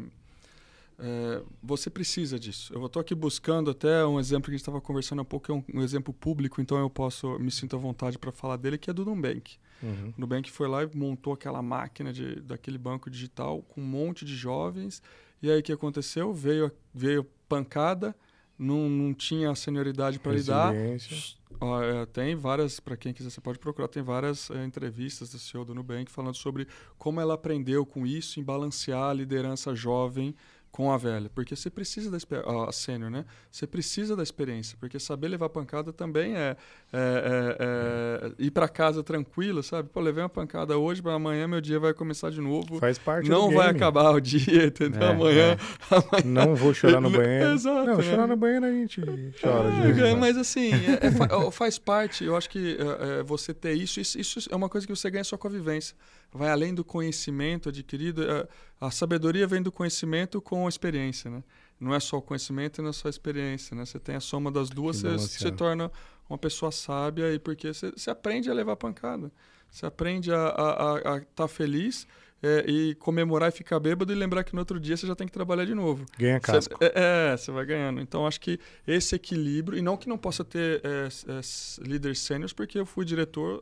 é, 0.98 1.42
você 1.62 1.90
precisa 1.90 2.38
disso. 2.38 2.72
Eu 2.72 2.84
estou 2.86 3.00
aqui 3.00 3.14
buscando 3.14 3.70
até 3.70 4.04
um 4.06 4.18
exemplo 4.18 4.44
que 4.44 4.50
a 4.50 4.54
gente 4.54 4.62
estava 4.62 4.80
conversando 4.80 5.20
há 5.20 5.24
pouco, 5.24 5.52
é 5.52 5.54
um, 5.54 5.62
um, 5.74 5.82
exemplo 5.82 6.12
público, 6.12 6.60
então 6.60 6.78
eu 6.78 6.88
posso 6.88 7.38
me 7.38 7.50
sinto 7.50 7.76
à 7.76 7.78
vontade 7.78 8.18
para 8.18 8.32
falar 8.32 8.56
dele, 8.56 8.78
que 8.78 8.88
é 8.88 8.92
do 8.92 9.04
Nubank. 9.04 9.56
Uhum. 9.82 10.14
O 10.16 10.20
Nubank 10.20 10.50
foi 10.50 10.68
lá 10.68 10.82
e 10.82 10.90
montou 10.94 11.34
aquela 11.34 11.60
máquina 11.60 12.12
de, 12.12 12.40
daquele 12.40 12.78
banco 12.78 13.10
digital 13.10 13.62
com 13.62 13.80
um 13.80 13.84
monte 13.84 14.24
de 14.24 14.34
jovens. 14.34 15.02
E 15.42 15.50
aí 15.50 15.60
o 15.60 15.62
que 15.62 15.72
aconteceu? 15.72 16.32
Veio, 16.32 16.72
veio 16.94 17.24
pancada, 17.46 18.16
não, 18.58 18.88
não 18.88 19.12
tinha 19.12 19.54
senioridade 19.54 20.18
para 20.18 20.32
lidar. 20.32 20.74
É, 20.74 22.06
tem 22.06 22.34
várias, 22.34 22.80
para 22.80 22.96
quem 22.96 23.12
quiser, 23.12 23.30
você 23.30 23.40
pode 23.40 23.58
procurar, 23.58 23.88
tem 23.88 24.02
várias 24.02 24.50
é, 24.50 24.64
entrevistas 24.64 25.30
do 25.30 25.38
CEO 25.38 25.64
do 25.64 25.74
Nubank 25.74 26.10
falando 26.10 26.34
sobre 26.34 26.66
como 26.98 27.20
ela 27.20 27.34
aprendeu 27.34 27.84
com 27.84 28.06
isso 28.06 28.40
em 28.40 28.42
balancear 28.42 29.10
a 29.10 29.12
liderança 29.12 29.74
jovem 29.74 30.34
com 30.70 30.92
a 30.92 30.98
velha, 30.98 31.30
porque 31.34 31.56
você 31.56 31.70
precisa 31.70 32.10
da 32.10 32.18
a 32.66 32.70
sênior, 32.72 33.10
né? 33.10 33.24
Você 33.50 33.66
precisa 33.66 34.14
da 34.14 34.22
experiência, 34.22 34.76
porque 34.78 34.98
saber 35.00 35.28
levar 35.28 35.48
pancada 35.48 35.90
também 35.90 36.36
é, 36.36 36.54
é, 36.92 37.56
é, 37.58 38.26
é 38.28 38.32
ir 38.44 38.50
para 38.50 38.68
casa 38.68 39.02
tranquilo, 39.02 39.62
sabe? 39.62 39.88
Pô, 39.88 40.00
levei 40.00 40.22
uma 40.22 40.28
pancada 40.28 40.76
hoje, 40.76 41.00
para 41.00 41.14
amanhã 41.14 41.48
meu 41.48 41.60
dia 41.62 41.78
vai 41.80 41.94
começar 41.94 42.30
de 42.30 42.40
novo. 42.42 42.78
Faz 42.78 42.98
parte 42.98 43.28
Não 43.28 43.50
vai 43.50 43.70
acabar 43.70 44.10
o 44.10 44.20
dia, 44.20 44.66
entendeu? 44.68 45.00
É, 45.02 45.10
amanhã, 45.12 45.56
amanhã, 45.90 46.24
Não 46.24 46.54
vou 46.54 46.74
chorar 46.74 47.00
no 47.00 47.08
banheiro. 47.10 47.52
Exato. 47.54 47.86
Não, 47.86 48.02
chorar 48.02 48.26
no 48.26 48.36
banheiro 48.36 48.66
a 48.66 48.70
gente 48.70 49.00
chora. 49.40 49.70
É, 49.70 49.92
quando. 49.94 50.18
mas 50.18 50.36
assim, 50.36 50.72
é- 50.74 51.06
é 51.06 51.10
fa- 51.10 51.28
faz 51.52 51.78
parte. 51.78 52.22
Eu 52.24 52.36
acho 52.36 52.50
que 52.50 52.76
é, 52.78 53.20
é, 53.20 53.22
você 53.22 53.54
ter 53.54 53.72
isso, 53.72 53.98
isso, 53.98 54.18
isso 54.20 54.40
é 54.50 54.54
uma 54.56 54.68
coisa 54.68 54.86
que 54.86 54.94
você 54.94 55.10
ganha 55.10 55.24
só 55.24 55.38
com 55.38 55.48
a 55.48 55.50
vivência. 55.50 55.96
Vai 56.36 56.50
além 56.50 56.74
do 56.74 56.84
conhecimento 56.84 57.68
adquirido. 57.70 58.22
é, 58.22 58.46
a 58.80 58.90
sabedoria 58.90 59.46
vem 59.46 59.62
do 59.62 59.72
conhecimento 59.72 60.40
com 60.40 60.66
a 60.66 60.68
experiência, 60.68 61.30
né? 61.30 61.42
Não 61.80 61.94
é 61.94 62.00
só 62.00 62.18
o 62.18 62.22
conhecimento 62.22 62.80
e 62.80 62.82
não 62.82 62.90
é 62.90 62.92
só 62.92 63.08
a 63.08 63.10
experiência, 63.10 63.74
né? 63.76 63.84
Você 63.84 63.98
tem 63.98 64.14
a 64.16 64.20
soma 64.20 64.50
das 64.50 64.68
duas, 64.70 65.02
você 65.02 65.18
se 65.38 65.50
torna 65.52 65.90
uma 66.28 66.38
pessoa 66.38 66.72
sábia 66.72 67.32
e 67.32 67.38
porque 67.38 67.72
você, 67.72 67.90
você 67.90 68.10
aprende 68.10 68.50
a 68.50 68.54
levar 68.54 68.76
pancada. 68.76 69.30
Você 69.70 69.84
aprende 69.84 70.32
a 70.32 71.20
estar 71.22 71.48
feliz 71.48 72.06
é, 72.42 72.64
e 72.66 72.94
comemorar 72.94 73.48
e 73.48 73.52
ficar 73.52 73.78
bêbado 73.80 74.12
e 74.12 74.16
lembrar 74.16 74.44
que 74.44 74.54
no 74.54 74.60
outro 74.60 74.78
dia 74.80 74.96
você 74.96 75.06
já 75.06 75.14
tem 75.14 75.26
que 75.26 75.32
trabalhar 75.32 75.64
de 75.64 75.74
novo. 75.74 76.06
Ganha 76.18 76.36
Cê- 76.36 76.52
casco. 76.52 76.78
é, 76.80 77.32
é, 77.32 77.36
você 77.36 77.50
vai 77.50 77.64
ganhando. 77.66 78.00
Então, 78.00 78.26
acho 78.26 78.40
que 78.40 78.58
esse 78.86 79.14
equilíbrio, 79.14 79.78
e 79.78 79.82
não 79.82 79.96
que 79.96 80.08
não 80.08 80.16
possa 80.16 80.44
ter 80.44 80.80
é, 80.84 81.08
é, 81.08 81.40
líderes 81.86 82.20
sêniores, 82.20 82.52
porque 82.52 82.78
eu 82.78 82.86
fui 82.86 83.04
diretor, 83.04 83.60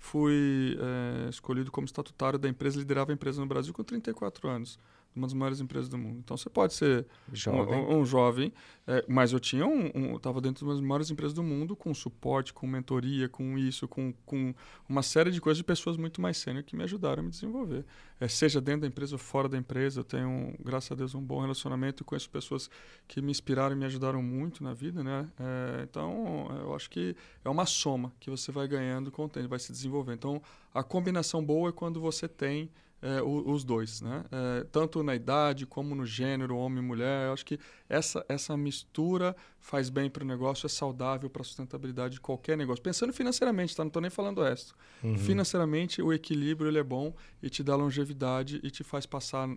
fui 0.00 0.78
é, 0.80 1.28
escolhido 1.28 1.70
como 1.70 1.84
estatutário 1.84 2.38
da 2.38 2.48
empresa, 2.48 2.78
liderava 2.78 3.12
a 3.12 3.14
empresa 3.14 3.38
no 3.38 3.46
Brasil 3.46 3.72
com 3.72 3.84
34 3.84 4.48
anos, 4.48 4.80
uma 5.14 5.26
das 5.26 5.34
maiores 5.34 5.60
empresas 5.60 5.88
do 5.88 5.98
mundo. 5.98 6.18
Então, 6.24 6.36
você 6.36 6.48
pode 6.48 6.72
ser 6.74 7.06
um- 7.30 7.34
Jovem. 7.34 7.74
um, 7.78 7.98
um 7.98 8.04
jovem, 8.04 8.52
é, 8.86 9.04
mas 9.08 9.32
eu 9.32 9.40
tinha 9.40 9.66
um, 9.66 9.90
um, 9.94 10.16
estava 10.16 10.40
dentro 10.40 10.66
das 10.66 10.80
maiores 10.80 11.10
empresas 11.10 11.34
do 11.34 11.42
mundo, 11.42 11.74
com 11.74 11.92
suporte, 11.92 12.52
com 12.52 12.66
mentoria, 12.66 13.28
com 13.28 13.58
isso, 13.58 13.88
com, 13.88 14.12
com 14.24 14.54
uma 14.88 15.02
série 15.02 15.30
de 15.30 15.40
coisas 15.40 15.58
de 15.58 15.64
pessoas 15.64 15.96
muito 15.96 16.20
mais 16.20 16.36
sênior 16.36 16.62
que 16.64 16.76
me 16.76 16.84
ajudaram 16.84 17.20
a 17.20 17.22
me 17.24 17.30
desenvolver. 17.30 17.84
É, 18.20 18.28
seja 18.28 18.60
dentro 18.60 18.82
da 18.82 18.86
empresa 18.86 19.14
ou 19.14 19.18
fora 19.18 19.48
da 19.48 19.56
empresa, 19.58 20.00
eu 20.00 20.04
tenho, 20.04 20.54
graças 20.62 20.92
a 20.92 20.94
Deus, 20.94 21.14
um 21.14 21.22
bom 21.22 21.40
relacionamento 21.40 22.02
e 22.02 22.04
conheço 22.04 22.28
pessoas 22.30 22.70
que 23.08 23.20
me 23.20 23.30
inspiraram 23.30 23.74
e 23.74 23.78
me 23.78 23.84
ajudaram 23.86 24.22
muito 24.22 24.62
na 24.62 24.72
vida, 24.74 25.02
né? 25.02 25.26
É, 25.40 25.82
então, 25.82 26.46
eu 26.60 26.74
acho 26.74 26.88
que 26.90 27.16
é 27.44 27.48
uma 27.48 27.66
soma 27.66 28.12
que 28.20 28.30
você 28.30 28.52
vai 28.52 28.68
ganhando 28.68 29.10
com 29.10 29.24
o 29.24 29.28
tempo, 29.28 29.48
vai 29.48 29.58
se 29.58 29.72
desenvolvendo. 29.72 30.16
Então, 30.18 30.42
a 30.72 30.82
combinação 30.82 31.44
boa 31.44 31.70
é 31.70 31.72
quando 31.72 32.00
você 32.00 32.28
tem 32.28 32.70
é, 33.02 33.22
os 33.22 33.64
dois, 33.64 34.02
né? 34.02 34.24
É, 34.30 34.64
tanto 34.70 35.02
na 35.02 35.14
idade 35.14 35.66
como 35.66 35.94
no 35.94 36.04
gênero, 36.04 36.56
homem 36.56 36.82
e 36.82 36.86
mulher. 36.86 37.28
Eu 37.28 37.32
acho 37.32 37.46
que 37.46 37.58
essa, 37.88 38.24
essa 38.28 38.56
mistura 38.56 39.34
faz 39.58 39.88
bem 39.88 40.10
para 40.10 40.22
o 40.22 40.26
negócio, 40.26 40.66
é 40.66 40.68
saudável 40.68 41.30
para 41.30 41.42
a 41.42 41.44
sustentabilidade 41.44 42.14
de 42.14 42.20
qualquer 42.20 42.58
negócio. 42.58 42.82
Pensando 42.82 43.12
financeiramente, 43.12 43.74
tá? 43.74 43.82
Não 43.82 43.88
estou 43.88 44.02
nem 44.02 44.10
falando 44.10 44.38
o 44.38 44.44
resto. 44.44 44.74
Uhum. 45.02 45.16
Financeiramente, 45.16 46.02
o 46.02 46.12
equilíbrio 46.12 46.68
ele 46.68 46.78
é 46.78 46.84
bom 46.84 47.14
e 47.42 47.48
te 47.48 47.62
dá 47.62 47.74
longevidade 47.74 48.60
e 48.62 48.70
te 48.70 48.84
faz 48.84 49.06
passar 49.06 49.48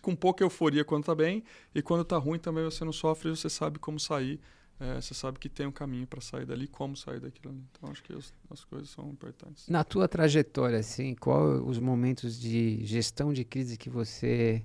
com 0.00 0.14
pouca 0.16 0.42
euforia 0.42 0.84
quando 0.84 1.04
tá 1.04 1.14
bem 1.14 1.44
e 1.74 1.82
quando 1.82 2.04
tá 2.04 2.16
ruim 2.16 2.38
também 2.38 2.64
você 2.64 2.84
não 2.84 2.92
sofre, 2.92 3.30
você 3.30 3.50
sabe 3.50 3.78
como 3.78 3.98
sair. 4.00 4.40
É, 4.80 5.00
você 5.00 5.14
sabe 5.14 5.38
que 5.38 5.48
tem 5.48 5.66
um 5.66 5.72
caminho 5.72 6.06
para 6.06 6.20
sair 6.20 6.44
dali, 6.44 6.66
como 6.66 6.96
sair 6.96 7.20
daquilo 7.20 7.50
ali. 7.52 7.62
Então, 7.72 7.90
acho 7.90 8.02
que 8.02 8.12
os- 8.12 8.32
as 8.50 8.64
coisas 8.64 8.90
são 8.90 9.08
importantes. 9.10 9.68
Na 9.68 9.84
tua 9.84 10.08
trajetória, 10.08 10.78
assim, 10.78 11.14
qual 11.14 11.44
os 11.64 11.78
momentos 11.78 12.38
de 12.40 12.84
gestão 12.84 13.32
de 13.32 13.44
crise 13.44 13.76
que 13.76 13.88
você 13.88 14.64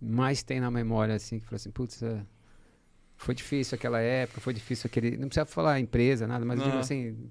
mais 0.00 0.42
tem 0.42 0.58
na 0.60 0.70
memória, 0.70 1.14
assim, 1.14 1.38
que 1.38 1.44
fala 1.46 1.56
assim, 1.56 1.70
putz, 1.70 2.02
é, 2.02 2.26
foi 3.16 3.34
difícil 3.34 3.76
aquela 3.76 4.00
época, 4.00 4.40
foi 4.40 4.52
difícil 4.52 4.88
aquele... 4.88 5.16
Não 5.16 5.28
precisa 5.28 5.46
falar 5.46 5.78
empresa, 5.78 6.26
nada, 6.26 6.44
mas 6.44 6.60
digo 6.60 6.76
assim, 6.78 7.30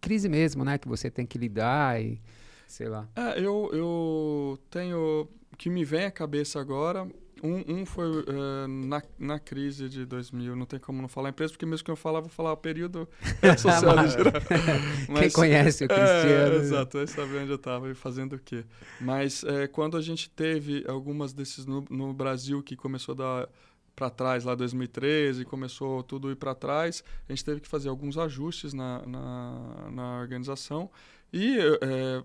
crise 0.00 0.28
mesmo, 0.30 0.64
né, 0.64 0.78
que 0.78 0.88
você 0.88 1.10
tem 1.10 1.26
que 1.26 1.36
lidar 1.36 2.00
e, 2.02 2.18
sei 2.66 2.88
lá. 2.88 3.06
É, 3.14 3.38
eu, 3.38 3.68
eu 3.72 4.58
tenho. 4.70 5.28
O 5.52 5.56
que 5.58 5.68
me 5.68 5.84
vem 5.84 6.06
à 6.06 6.10
cabeça 6.10 6.58
agora. 6.58 7.06
Um, 7.42 7.80
um 7.80 7.86
foi 7.86 8.06
eh, 8.26 8.66
na, 8.66 9.02
na 9.18 9.38
crise 9.38 9.88
de 9.88 10.04
2000, 10.04 10.54
não 10.54 10.66
tem 10.66 10.78
como 10.78 11.00
não 11.00 11.08
falar 11.08 11.30
empresa, 11.30 11.52
porque 11.52 11.64
mesmo 11.66 11.84
que 11.84 11.90
eu 11.90 11.96
falar, 11.96 12.18
eu 12.18 12.22
vou 12.22 12.30
falar 12.30 12.52
o 12.52 12.56
período 12.56 13.08
social 13.58 14.04
em 14.04 14.08
geral. 14.10 14.32
Quem 15.06 15.14
Mas- 15.14 15.32
conhece 15.32 15.84
o 15.84 15.88
Cristiano... 15.88 16.54
É, 16.54 16.56
exato, 16.56 16.98
vai 16.98 17.06
saber 17.06 17.42
onde 17.42 17.50
eu 17.50 17.56
estava 17.56 17.90
e 17.90 17.94
fazendo 17.94 18.34
o 18.34 18.38
quê. 18.38 18.64
Mas 19.00 19.42
é, 19.44 19.66
quando 19.66 19.96
a 19.96 20.02
gente 20.02 20.28
teve 20.30 20.84
algumas 20.86 21.32
desses 21.32 21.66
no, 21.66 21.84
no 21.88 22.12
Brasil 22.12 22.62
que 22.62 22.76
começou 22.76 23.12
a 23.14 23.16
dar 23.16 23.48
para 23.96 24.08
trás, 24.08 24.44
lá 24.44 24.54
2013, 24.54 25.44
começou 25.44 26.02
tudo 26.02 26.30
ir 26.30 26.36
para 26.36 26.54
trás, 26.54 27.04
a 27.28 27.32
gente 27.32 27.44
teve 27.44 27.60
que 27.60 27.68
fazer 27.68 27.88
alguns 27.88 28.16
ajustes 28.16 28.72
na, 28.72 29.04
na, 29.06 29.90
na 29.90 30.20
organização 30.20 30.90
e 31.32 31.58
é, 31.58 32.22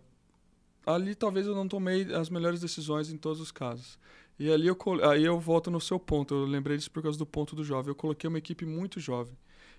ali 0.86 1.16
talvez 1.16 1.46
eu 1.48 1.56
não 1.56 1.68
tomei 1.68 2.14
as 2.14 2.30
melhores 2.30 2.62
decisões 2.62 3.12
em 3.12 3.18
todos 3.18 3.42
os 3.42 3.52
casos. 3.52 4.00
E 4.38 4.52
ali 4.52 4.68
eu, 4.68 4.78
aí 5.10 5.24
eu 5.24 5.40
volto 5.40 5.72
no 5.72 5.80
seu 5.80 5.98
ponto, 6.00 6.34
eu 6.34 6.46
lembrei 6.46 6.78
disso 6.78 6.92
por 6.92 7.02
causa 7.02 7.18
do 7.18 7.26
ponto 7.26 7.56
do 7.56 7.64
jovem. 7.64 7.90
Eu 7.92 7.96
coloquei 7.96 8.28
uma 8.28 8.38
equipe 8.38 8.66
muito 8.66 9.00
jovem. 9.00 9.34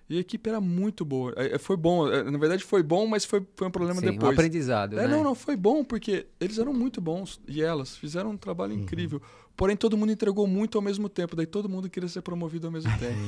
E 0.09 0.16
a 0.16 0.21
equipe 0.21 0.49
era 0.49 0.61
muito 0.61 1.05
boa. 1.05 1.33
É, 1.37 1.57
é, 1.57 1.59
Foi 1.59 1.77
bom, 1.77 2.09
é, 2.11 2.23
na 2.23 2.38
verdade 2.38 2.62
foi 2.62 2.81
bom, 2.83 3.07
mas 3.09 3.25
foi, 3.25 3.45
foi 3.57 3.66
um 3.66 3.71
problema 3.73 4.01
Sim, 4.01 4.09
um 4.09 4.12
depois. 4.12 4.33
aprendizado, 4.33 4.95
É, 4.99 5.03
né? 5.03 5.09
não, 5.09 5.25
não, 5.25 5.35
foi 5.35 5.57
bom 5.57 5.83
porque 5.85 6.27
eles 6.40 6.59
eram 6.59 6.73
muito 6.73 7.01
bons 7.01 7.40
e 7.47 7.61
elas 7.61 7.97
fizeram 7.97 8.31
um 8.31 8.37
trabalho 8.37 8.73
Uhum. 8.73 8.83
incrível. 8.83 9.21
Porém, 9.57 9.77
todo 9.77 9.97
mundo 9.97 10.12
entregou 10.12 10.47
muito 10.47 10.79
ao 10.79 10.83
mesmo 10.83 11.09
tempo, 11.09 11.35
daí 11.35 11.47
todo 11.47 11.69
mundo 11.69 11.88
queria 11.90 12.09
ser 12.09 12.23
promovido 12.23 12.66
ao 12.69 12.73
mesmo 12.73 12.90
tempo. 13.01 13.19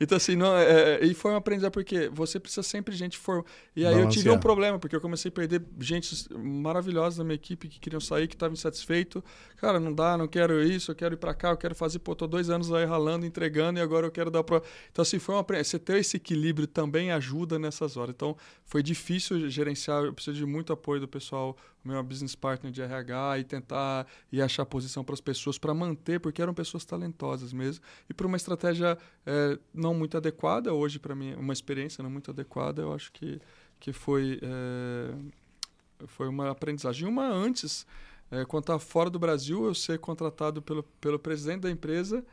Então, 0.00 0.16
assim, 0.16 0.36
não, 0.36 0.56
é, 0.56 1.00
é, 1.00 1.04
e 1.04 1.14
foi 1.14 1.32
um 1.32 1.36
aprendizado 1.36 1.72
porque 1.72 2.08
você 2.08 2.38
precisa 2.40 2.62
sempre 2.62 2.92
de 2.92 2.98
gente 2.98 3.16
for. 3.18 3.44
E 3.74 3.84
aí 3.86 3.94
eu 3.94 4.08
tive 4.08 4.30
um 4.30 4.38
problema, 4.38 4.78
porque 4.78 4.94
eu 4.94 5.00
comecei 5.00 5.28
a 5.28 5.32
perder 5.32 5.62
gente 5.80 6.14
maravilhosa 6.36 7.18
da 7.18 7.24
minha 7.24 7.34
equipe 7.34 7.68
que 7.68 7.78
queriam 7.80 8.00
sair, 8.00 8.26
que 8.28 8.34
estavam 8.34 8.54
insatisfeitos. 8.54 9.22
Cara, 9.56 9.78
não 9.80 9.92
dá, 9.92 10.16
não 10.16 10.28
quero 10.28 10.62
isso, 10.62 10.90
eu 10.90 10.94
quero 10.94 11.14
ir 11.14 11.18
pra 11.18 11.34
cá, 11.34 11.50
eu 11.50 11.56
quero 11.56 11.74
fazer, 11.74 11.98
pô, 11.98 12.14
tô 12.14 12.26
dois 12.26 12.48
anos 12.50 12.72
aí 12.72 12.84
ralando, 12.84 13.26
entregando 13.26 13.78
e 13.78 13.82
agora 13.82 14.06
eu 14.06 14.10
quero 14.10 14.30
dar 14.30 14.42
pro. 14.44 14.62
Então, 14.90 15.02
assim, 15.02 15.18
foi 15.18 15.34
um 15.34 15.38
apre- 15.38 15.62
Você 15.62 15.78
ter 15.78 15.98
esse 15.98 16.16
equilíbrio 16.16 16.66
também 16.66 17.10
ajuda 17.10 17.58
nessas 17.58 17.96
horas. 17.96 18.14
Então, 18.14 18.36
foi 18.64 18.82
difícil 18.82 19.48
gerenciar, 19.50 20.04
eu 20.04 20.12
preciso 20.12 20.36
de 20.36 20.46
muito 20.46 20.72
apoio 20.72 21.00
do 21.00 21.08
pessoal, 21.08 21.56
meu 21.84 22.02
business 22.02 22.34
partner 22.34 22.72
de 22.72 22.82
RH 22.82 23.38
e 23.38 23.44
tentar 23.44 24.06
e 24.30 24.42
achar 24.42 24.66
posição 24.66 25.04
para 25.04 25.14
as 25.14 25.20
pessoas 25.20 25.58
para 25.58 25.72
manter, 25.72 26.20
porque 26.20 26.42
eram 26.42 26.52
pessoas 26.52 26.84
talentosas 26.84 27.52
mesmo. 27.52 27.82
E 28.08 28.14
por 28.14 28.26
uma 28.26 28.36
estratégia 28.36 28.98
é, 29.24 29.58
não 29.72 29.94
muito 29.94 30.16
adequada, 30.16 30.72
hoje 30.72 30.98
para 30.98 31.14
mim, 31.14 31.34
uma 31.34 31.52
experiência 31.52 32.02
não 32.02 32.10
muito 32.10 32.30
adequada, 32.30 32.82
eu 32.82 32.92
acho 32.92 33.12
que, 33.12 33.40
que 33.78 33.92
foi, 33.92 34.40
é, 34.42 36.06
foi 36.06 36.28
uma 36.28 36.50
aprendizagem. 36.50 37.08
Uma 37.08 37.26
antes, 37.26 37.86
é, 38.30 38.44
quando 38.44 38.64
estava 38.64 38.78
fora 38.78 39.08
do 39.08 39.18
Brasil, 39.18 39.64
eu 39.64 39.74
ser 39.74 39.98
contratado 39.98 40.60
pelo, 40.60 40.82
pelo 41.00 41.18
presidente 41.18 41.62
da 41.62 41.70
empresa 41.70 42.24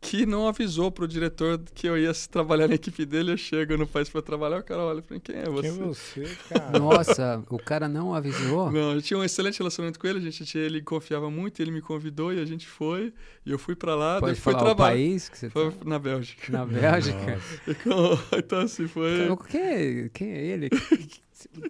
que 0.00 0.24
não 0.24 0.46
avisou 0.46 0.90
pro 0.92 1.08
diretor 1.08 1.60
que 1.74 1.86
eu 1.88 1.98
ia 1.98 2.12
trabalhar 2.30 2.68
na 2.68 2.74
equipe 2.76 3.04
dele. 3.04 3.32
Eu 3.32 3.36
chego 3.36 3.76
no 3.76 3.86
país 3.86 4.08
para 4.08 4.22
trabalhar, 4.22 4.58
o 4.60 4.62
cara 4.62 4.82
olha 4.82 5.02
para 5.02 5.14
mim, 5.14 5.20
quem 5.20 5.36
é 5.36 5.44
você? 5.46 5.68
Quem 5.72 5.80
é 5.80 5.84
você, 5.84 6.36
cara? 6.48 6.78
Nossa, 6.78 7.42
o 7.50 7.58
cara 7.58 7.88
não 7.88 8.14
avisou? 8.14 8.70
Não, 8.70 8.92
eu 8.94 9.02
tinha 9.02 9.18
um 9.18 9.24
excelente 9.24 9.58
relacionamento 9.58 9.98
com 9.98 10.06
ele, 10.06 10.18
a 10.18 10.22
gente 10.22 10.44
tinha, 10.44 10.62
ele 10.62 10.80
confiava 10.80 11.28
muito, 11.30 11.60
ele 11.60 11.70
me 11.72 11.80
convidou 11.80 12.32
e 12.32 12.40
a 12.40 12.44
gente 12.44 12.66
foi, 12.68 13.12
e 13.44 13.50
eu 13.50 13.58
fui 13.58 13.74
para 13.74 13.94
lá, 13.96 14.20
Pode 14.20 14.40
fui 14.40 14.52
falar 14.52 14.62
o 14.62 14.66
trabalhar. 14.66 14.92
país 14.94 15.28
que 15.28 15.38
você 15.38 15.50
Foi 15.50 15.72
tá? 15.72 15.84
na 15.84 15.98
Bélgica. 15.98 16.52
Na 16.52 16.64
Bélgica? 16.64 17.40
E 17.66 17.74
com- 17.74 18.18
então 18.38 18.60
assim, 18.60 18.86
foi... 18.86 19.24
Então, 19.24 19.36
Quem 19.36 19.60
é, 19.60 20.08
quem 20.12 20.30
é 20.30 20.44
ele? 20.46 20.68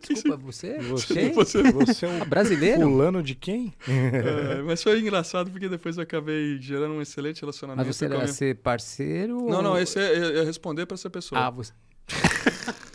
Desculpa, 0.08 0.36
você? 0.44 0.78
Você-? 0.78 1.30
Você- 1.30 1.62
Você 1.72 2.06
é 2.06 2.08
um 2.08 2.18
brasileiro? 2.28 2.82
fulano 2.82 3.22
de 3.22 3.34
quem? 3.34 3.72
É, 3.88 4.62
mas 4.62 4.82
foi 4.82 5.00
engraçado 5.00 5.50
porque 5.50 5.68
depois 5.68 5.96
eu 5.96 6.02
acabei 6.02 6.58
gerando 6.60 6.94
um 6.94 7.02
excelente 7.02 7.40
relacionamento. 7.40 7.86
Mas 7.86 7.96
você 7.96 8.04
era 8.06 8.16
minha- 8.16 8.28
ser 8.28 8.56
parceiro? 8.56 9.46
Não, 9.48 9.62
não, 9.62 9.70
ou- 9.72 9.78
esse 9.78 9.98
é, 9.98 10.02
é- 10.18 10.38
é 10.40 10.44
responder 10.44 10.86
para 10.86 10.94
essa 10.94 11.10
pessoa. 11.10 11.40
Ah, 11.40 11.50
você. 11.50 11.72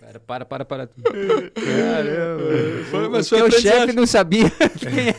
Para, 0.00 0.20
para, 0.20 0.44
para, 0.46 0.64
para. 0.64 0.86
Caramba. 0.86 2.42
Foi, 2.90 3.08
mas 3.10 3.30
o 3.30 3.50
chefe 3.50 3.92
não 3.92 4.06
sabia 4.06 4.48
quem 4.78 5.08
é. 5.10 5.14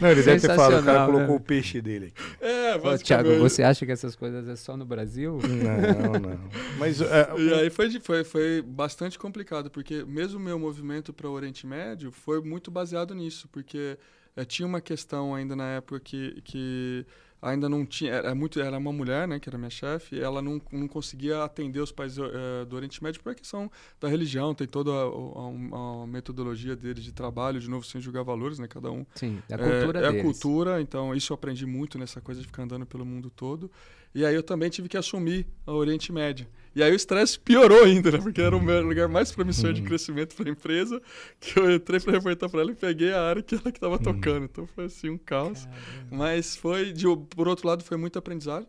Não, 0.00 0.10
ele 0.10 0.22
deve 0.22 0.40
ter 0.40 0.54
falado, 0.54 0.80
o 0.80 0.84
cara 0.84 1.06
colocou 1.06 1.28
né? 1.28 1.36
o 1.36 1.40
peixe 1.40 1.80
dele. 1.80 2.12
É, 2.40 2.78
basicamente. 2.78 3.04
Thiago, 3.04 3.38
você 3.38 3.62
acha 3.62 3.84
que 3.84 3.92
essas 3.92 4.14
coisas 4.14 4.48
é 4.48 4.56
só 4.56 4.76
no 4.76 4.84
Brasil? 4.84 5.38
Não, 5.42 6.12
não. 6.20 6.40
Mas 6.78 7.00
é, 7.00 7.28
E 7.36 7.54
aí 7.54 7.70
foi, 7.70 7.90
foi, 8.00 8.24
foi 8.24 8.62
bastante 8.62 9.18
complicado, 9.18 9.70
porque 9.70 10.04
mesmo 10.04 10.38
o 10.38 10.42
meu 10.42 10.58
movimento 10.58 11.12
para 11.12 11.28
o 11.28 11.32
Oriente 11.32 11.66
Médio 11.66 12.10
foi 12.10 12.40
muito 12.40 12.70
baseado 12.70 13.14
nisso, 13.14 13.48
porque 13.50 13.98
eh, 14.36 14.44
tinha 14.44 14.66
uma 14.66 14.80
questão 14.80 15.34
ainda 15.34 15.56
na 15.56 15.76
época 15.76 16.00
que, 16.00 16.40
que 16.42 17.06
ainda 17.40 17.68
não 17.68 17.86
tinha, 17.86 18.12
era 18.12 18.34
muito, 18.34 18.60
era 18.60 18.76
uma 18.76 18.92
mulher, 18.92 19.26
né, 19.28 19.38
que 19.38 19.48
era 19.48 19.56
minha 19.56 19.70
chefe, 19.70 20.16
e 20.16 20.20
ela 20.20 20.42
não, 20.42 20.60
não 20.72 20.88
conseguia 20.88 21.44
atender 21.44 21.80
os 21.80 21.92
países 21.92 22.18
uh, 22.18 22.66
do 22.66 22.76
Oriente 22.76 23.02
Médio 23.02 23.22
por 23.22 23.34
questão 23.34 23.70
da 24.00 24.08
religião, 24.08 24.54
tem 24.54 24.66
toda 24.66 24.90
a, 24.90 24.94
a, 24.94 26.02
a, 26.02 26.06
metodologia 26.06 26.74
deles 26.74 27.04
de 27.04 27.12
trabalho, 27.12 27.60
de 27.60 27.70
novo 27.70 27.86
sem 27.86 28.00
julgar 28.00 28.24
valores, 28.24 28.58
né, 28.58 28.66
cada 28.66 28.90
um. 28.90 29.06
Sim, 29.14 29.40
é 29.48 29.54
a 29.54 29.58
cultura 29.58 30.00
é, 30.00 30.04
é 30.04 30.08
a 30.08 30.22
cultura, 30.22 30.80
então 30.80 31.14
isso 31.14 31.32
eu 31.32 31.34
aprendi 31.34 31.64
muito 31.64 31.98
nessa 31.98 32.20
coisa 32.20 32.40
de 32.40 32.46
ficar 32.46 32.64
andando 32.64 32.86
pelo 32.86 33.04
mundo 33.04 33.30
todo. 33.30 33.70
E 34.14 34.24
aí 34.24 34.34
eu 34.34 34.42
também 34.42 34.70
tive 34.70 34.88
que 34.88 34.96
assumir 34.96 35.46
o 35.66 35.72
Oriente 35.72 36.10
Médio. 36.10 36.46
E 36.74 36.82
aí 36.82 36.92
o 36.92 36.94
estresse 36.94 37.38
piorou 37.38 37.84
ainda, 37.84 38.10
né? 38.10 38.18
Porque 38.18 38.40
era 38.40 38.56
o 38.56 38.62
meu 38.62 38.82
lugar 38.82 39.08
mais 39.08 39.32
promissor 39.32 39.72
de 39.72 39.80
uhum. 39.80 39.86
crescimento 39.86 40.34
para 40.34 40.48
a 40.48 40.52
empresa, 40.52 41.00
que 41.40 41.58
eu 41.58 41.70
entrei 41.70 42.00
para 42.00 42.12
reportar 42.12 42.48
para 42.48 42.60
ela 42.60 42.70
e 42.70 42.74
peguei 42.74 43.12
a 43.12 43.22
área 43.22 43.42
que 43.42 43.54
ela 43.54 43.64
que 43.64 43.70
estava 43.70 43.96
uhum. 43.96 44.02
tocando. 44.02 44.44
Então 44.44 44.66
foi 44.66 44.84
assim 44.84 45.10
um 45.10 45.18
caos. 45.18 45.64
Caramba. 45.64 45.82
Mas 46.10 46.56
foi, 46.56 46.92
de, 46.92 47.04
por 47.30 47.48
outro 47.48 47.66
lado, 47.66 47.82
foi 47.82 47.96
muito 47.96 48.18
aprendizado. 48.18 48.66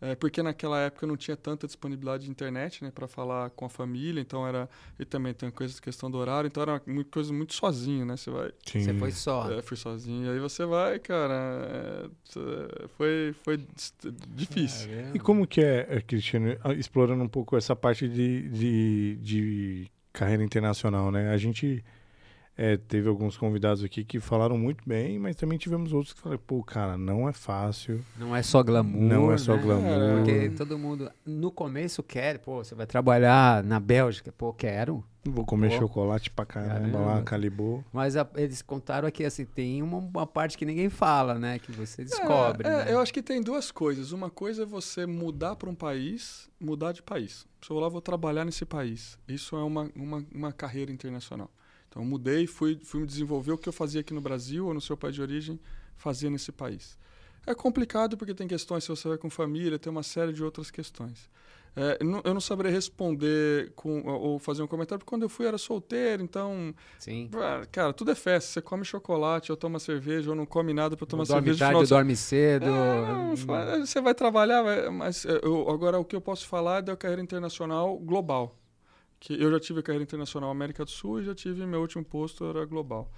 É, 0.00 0.14
porque 0.14 0.42
naquela 0.42 0.78
época 0.80 1.06
não 1.06 1.16
tinha 1.16 1.36
tanta 1.36 1.66
disponibilidade 1.66 2.24
de 2.24 2.30
internet, 2.30 2.82
né, 2.82 2.90
para 2.90 3.06
falar 3.06 3.50
com 3.50 3.66
a 3.66 3.68
família, 3.68 4.20
então 4.20 4.46
era 4.46 4.68
e 4.98 5.04
também 5.04 5.34
tem 5.34 5.50
coisa 5.50 5.80
questão 5.80 6.10
do 6.10 6.16
horário, 6.16 6.48
então 6.48 6.62
era 6.62 6.80
uma 6.86 7.04
coisa 7.04 7.32
muito 7.32 7.52
sozinho, 7.52 8.06
né? 8.06 8.16
Você 8.16 8.30
vai. 8.30 8.50
Sim. 8.64 8.80
Você 8.80 8.94
foi 8.94 9.12
só. 9.12 9.52
É, 9.52 9.60
fui 9.60 9.76
sozinho. 9.76 10.26
E 10.26 10.30
aí 10.30 10.38
você 10.38 10.64
vai, 10.64 10.98
cara. 10.98 12.10
É, 12.34 12.88
foi 12.96 13.34
foi 13.42 13.60
difícil. 14.34 14.90
E 15.14 15.18
como 15.18 15.46
que 15.46 15.60
é, 15.60 15.86
é, 15.90 16.00
Cristiano, 16.00 16.56
explorando 16.78 17.22
um 17.22 17.28
pouco 17.28 17.56
essa 17.56 17.76
parte 17.76 18.08
de, 18.08 18.48
de, 18.48 19.16
de 19.20 19.90
carreira 20.12 20.42
internacional, 20.42 21.10
né? 21.10 21.30
A 21.30 21.36
gente 21.36 21.84
é, 22.56 22.76
teve 22.76 23.08
alguns 23.08 23.38
convidados 23.38 23.82
aqui 23.82 24.04
que 24.04 24.20
falaram 24.20 24.58
muito 24.58 24.82
bem, 24.86 25.18
mas 25.18 25.36
também 25.36 25.56
tivemos 25.56 25.92
outros 25.92 26.12
que 26.12 26.20
falaram, 26.20 26.42
pô, 26.46 26.62
cara, 26.62 26.98
não 26.98 27.28
é 27.28 27.32
fácil. 27.32 28.04
Não 28.18 28.36
é 28.36 28.42
só 28.42 28.62
glamour. 28.62 29.00
Não 29.00 29.32
é 29.32 29.38
só 29.38 29.56
né? 29.56 29.62
glamour. 29.62 30.16
Porque 30.16 30.50
todo 30.50 30.78
mundo, 30.78 31.10
no 31.24 31.50
começo, 31.50 32.02
quer, 32.02 32.38
pô, 32.38 32.62
você 32.62 32.74
vai 32.74 32.86
trabalhar 32.86 33.64
na 33.64 33.80
Bélgica, 33.80 34.30
pô, 34.32 34.52
quero. 34.52 35.02
Vou 35.24 35.44
comer 35.44 35.70
pô. 35.70 35.78
chocolate 35.78 36.30
pra 36.30 36.46
caramba, 36.46 36.74
caramba. 36.74 36.98
lá, 36.98 37.22
calibô. 37.22 37.84
Mas 37.92 38.16
a, 38.16 38.26
eles 38.36 38.62
contaram 38.62 39.06
aqui, 39.06 39.24
assim, 39.24 39.44
tem 39.44 39.82
uma, 39.82 39.98
uma, 39.98 40.26
parte 40.26 40.56
que 40.56 40.64
ninguém 40.64 40.88
fala, 40.88 41.38
né? 41.38 41.58
Que 41.58 41.70
você 41.72 42.02
descobre. 42.02 42.66
É, 42.66 42.70
é, 42.70 42.84
né? 42.84 42.94
Eu 42.94 43.00
acho 43.00 43.12
que 43.12 43.22
tem 43.22 43.42
duas 43.42 43.70
coisas. 43.70 44.12
Uma 44.12 44.30
coisa 44.30 44.62
é 44.62 44.66
você 44.66 45.04
mudar 45.04 45.56
para 45.56 45.68
um 45.68 45.74
país, 45.74 46.48
mudar 46.58 46.92
de 46.92 47.02
país. 47.02 47.46
Se 47.60 47.70
eu 47.70 47.74
vou 47.74 47.80
lá, 47.82 47.88
vou 47.88 48.00
trabalhar 48.00 48.46
nesse 48.46 48.64
país. 48.64 49.18
Isso 49.28 49.56
é 49.56 49.62
uma, 49.62 49.90
uma, 49.94 50.24
uma 50.34 50.52
carreira 50.52 50.90
internacional. 50.90 51.50
Então, 51.90 52.04
mudei, 52.04 52.46
fui, 52.46 52.78
fui 52.84 53.00
me 53.00 53.06
desenvolver 53.06 53.50
o 53.50 53.58
que 53.58 53.68
eu 53.68 53.72
fazia 53.72 54.00
aqui 54.00 54.14
no 54.14 54.20
Brasil 54.20 54.66
ou 54.66 54.72
no 54.72 54.80
seu 54.80 54.96
país 54.96 55.14
de 55.14 55.20
origem, 55.20 55.58
fazia 55.96 56.30
nesse 56.30 56.52
país. 56.52 56.96
É 57.44 57.52
complicado 57.52 58.16
porque 58.16 58.32
tem 58.32 58.46
questões, 58.46 58.84
se 58.84 58.90
você 58.90 59.08
vai 59.08 59.18
com 59.18 59.28
família, 59.28 59.76
tem 59.76 59.90
uma 59.90 60.04
série 60.04 60.32
de 60.32 60.42
outras 60.42 60.70
questões. 60.70 61.28
É, 61.74 61.98
eu 62.00 62.34
não 62.34 62.40
saberia 62.40 62.70
responder 62.70 63.72
com, 63.76 64.02
ou 64.06 64.38
fazer 64.38 64.62
um 64.62 64.66
comentário, 64.66 64.98
porque 64.98 65.08
quando 65.08 65.22
eu 65.22 65.28
fui 65.28 65.46
era 65.46 65.56
solteiro, 65.56 66.22
então. 66.22 66.74
Sim. 66.98 67.30
Cara, 67.70 67.92
tudo 67.92 68.10
é 68.10 68.14
festa. 68.14 68.52
Você 68.52 68.60
come 68.60 68.84
chocolate, 68.84 69.52
ou 69.52 69.56
toma 69.56 69.78
cerveja, 69.78 70.30
ou 70.30 70.36
não 70.36 70.46
come 70.46 70.72
nada 70.72 70.96
para 70.96 71.06
tomar 71.06 71.24
dorme 71.24 71.54
cerveja. 71.54 71.72
Tarde, 71.72 71.88
dorme 71.88 72.16
cedo. 72.16 72.66
É, 72.66 73.78
você 73.78 74.00
vai 74.00 74.14
trabalhar, 74.14 74.90
mas 74.90 75.24
eu, 75.24 75.68
agora 75.70 75.98
o 75.98 76.04
que 76.04 76.14
eu 76.14 76.20
posso 76.20 76.46
falar 76.46 76.78
é 76.78 76.82
da 76.82 76.96
carreira 76.96 77.22
internacional 77.22 77.96
global 77.98 78.59
que 79.20 79.40
eu 79.40 79.50
já 79.50 79.60
tive 79.60 79.82
carreira 79.82 80.02
internacional 80.02 80.50
América 80.50 80.84
do 80.84 80.90
Sul 80.90 81.20
e 81.20 81.24
já 81.24 81.34
tive 81.34 81.64
meu 81.66 81.80
último 81.80 82.02
posto 82.02 82.44
era 82.46 82.64
global. 82.64 83.12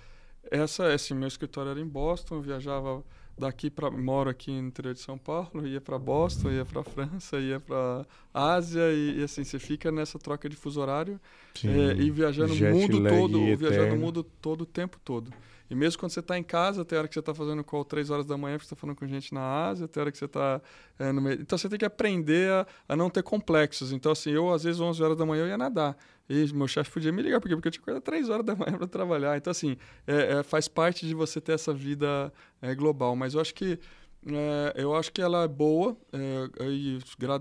Essa, 0.51 0.93
assim, 0.93 1.15
meu 1.15 1.29
escritório 1.29 1.71
era 1.71 1.81
em 1.81 1.87
Boston, 1.87 2.41
viajava 2.41 3.05
daqui 3.39 3.71
para 3.71 3.91
moro 3.91 4.29
aqui 4.29 4.51
no 4.51 4.67
interior 4.67 4.93
de 4.93 5.01
São 5.01 5.17
Paulo, 5.17 5.67
ia 5.67 5.81
para 5.81 5.99
Boston, 5.99 6.51
ia 6.51 6.65
para 6.65 6.83
França, 6.83 7.39
ia 7.39 7.61
para 7.61 8.05
Ásia 8.35 8.93
e, 8.93 9.21
e, 9.21 9.23
assim 9.23 9.45
você 9.45 9.59
fica 9.59 9.91
nessa 9.91 10.19
troca 10.19 10.49
de 10.49 10.57
fuso 10.57 10.81
horário 10.81 11.21
é, 11.65 11.95
e 11.95 12.11
viajando 12.11 12.53
o 12.53 12.57
mundo 12.57 13.09
todo, 13.09 13.57
viajando 13.57 13.95
o 13.95 13.99
mundo 13.99 14.23
todo 14.23 14.63
o 14.63 14.67
tempo 14.67 14.99
todo. 15.05 15.33
E 15.73 15.75
mesmo 15.75 15.99
quando 15.99 16.13
você 16.13 16.21
está 16.21 16.37
em 16.37 16.43
casa, 16.43 16.85
tem 16.85 16.99
hora 16.99 17.09
que 17.09 17.15
você 17.15 17.21
está 17.21 17.33
fazendo 17.33 17.65
call 17.65 17.83
3 17.83 18.11
horas 18.11 18.27
da 18.27 18.37
manhã, 18.37 18.59
porque 18.59 18.69
você 18.69 18.75
está 18.75 18.77
falando 18.79 18.95
com 18.95 19.07
gente 19.07 19.33
na 19.33 19.69
Ásia, 19.69 19.89
tem 19.89 20.03
hora 20.03 20.13
que 20.13 20.19
você 20.19 20.27
está 20.27 20.61
é, 20.99 21.11
no 21.11 21.23
meio. 21.23 21.41
Então 21.41 21.57
você 21.57 21.67
tem 21.67 21.79
que 21.79 21.85
aprender 21.87 22.51
a, 22.51 22.67
a, 22.91 22.95
não 22.95 23.09
ter 23.09 23.23
complexos. 23.23 23.91
Então, 23.91 24.13
assim, 24.13 24.33
eu 24.33 24.53
às 24.53 24.65
vezes 24.65 24.79
11 24.83 25.03
horas 25.03 25.17
da 25.17 25.25
manhã 25.25 25.45
eu 25.45 25.49
ia 25.49 25.57
nadar. 25.57 25.97
E 26.29 26.53
meu 26.53 26.69
chefe 26.69 26.91
podia 26.91 27.11
me 27.11 27.23
ligar, 27.23 27.41
porque, 27.41 27.55
porque 27.57 27.69
eu 27.69 27.73
tinha 27.73 27.83
que 27.83 27.91
acordar 27.91 28.03
3 28.03 28.29
horas 28.29 28.45
da 28.45 28.55
manhã 28.55 28.77
para 28.77 28.87
trabalhar. 28.87 29.35
Então, 29.39 29.51
assim, 29.51 29.79
é, 30.07 30.41
é, 30.41 30.43
faz 30.43 30.69
parte 30.69 31.07
de 31.07 31.15
você 31.15 31.41
ter 31.41 31.53
essa 31.53 31.73
vida 31.73 32.31
é, 32.61 32.75
global. 32.75 33.17
Mas 33.17 33.33
eu 33.33 33.41
acho 33.41 33.55
que. 33.55 33.79
É, 34.27 34.75
eu 34.77 34.95
acho 34.95 35.11
que 35.11 35.23
ela 35.23 35.45
é 35.45 35.49
boa 35.49 35.97
é, 36.13 36.69
e 36.69 36.99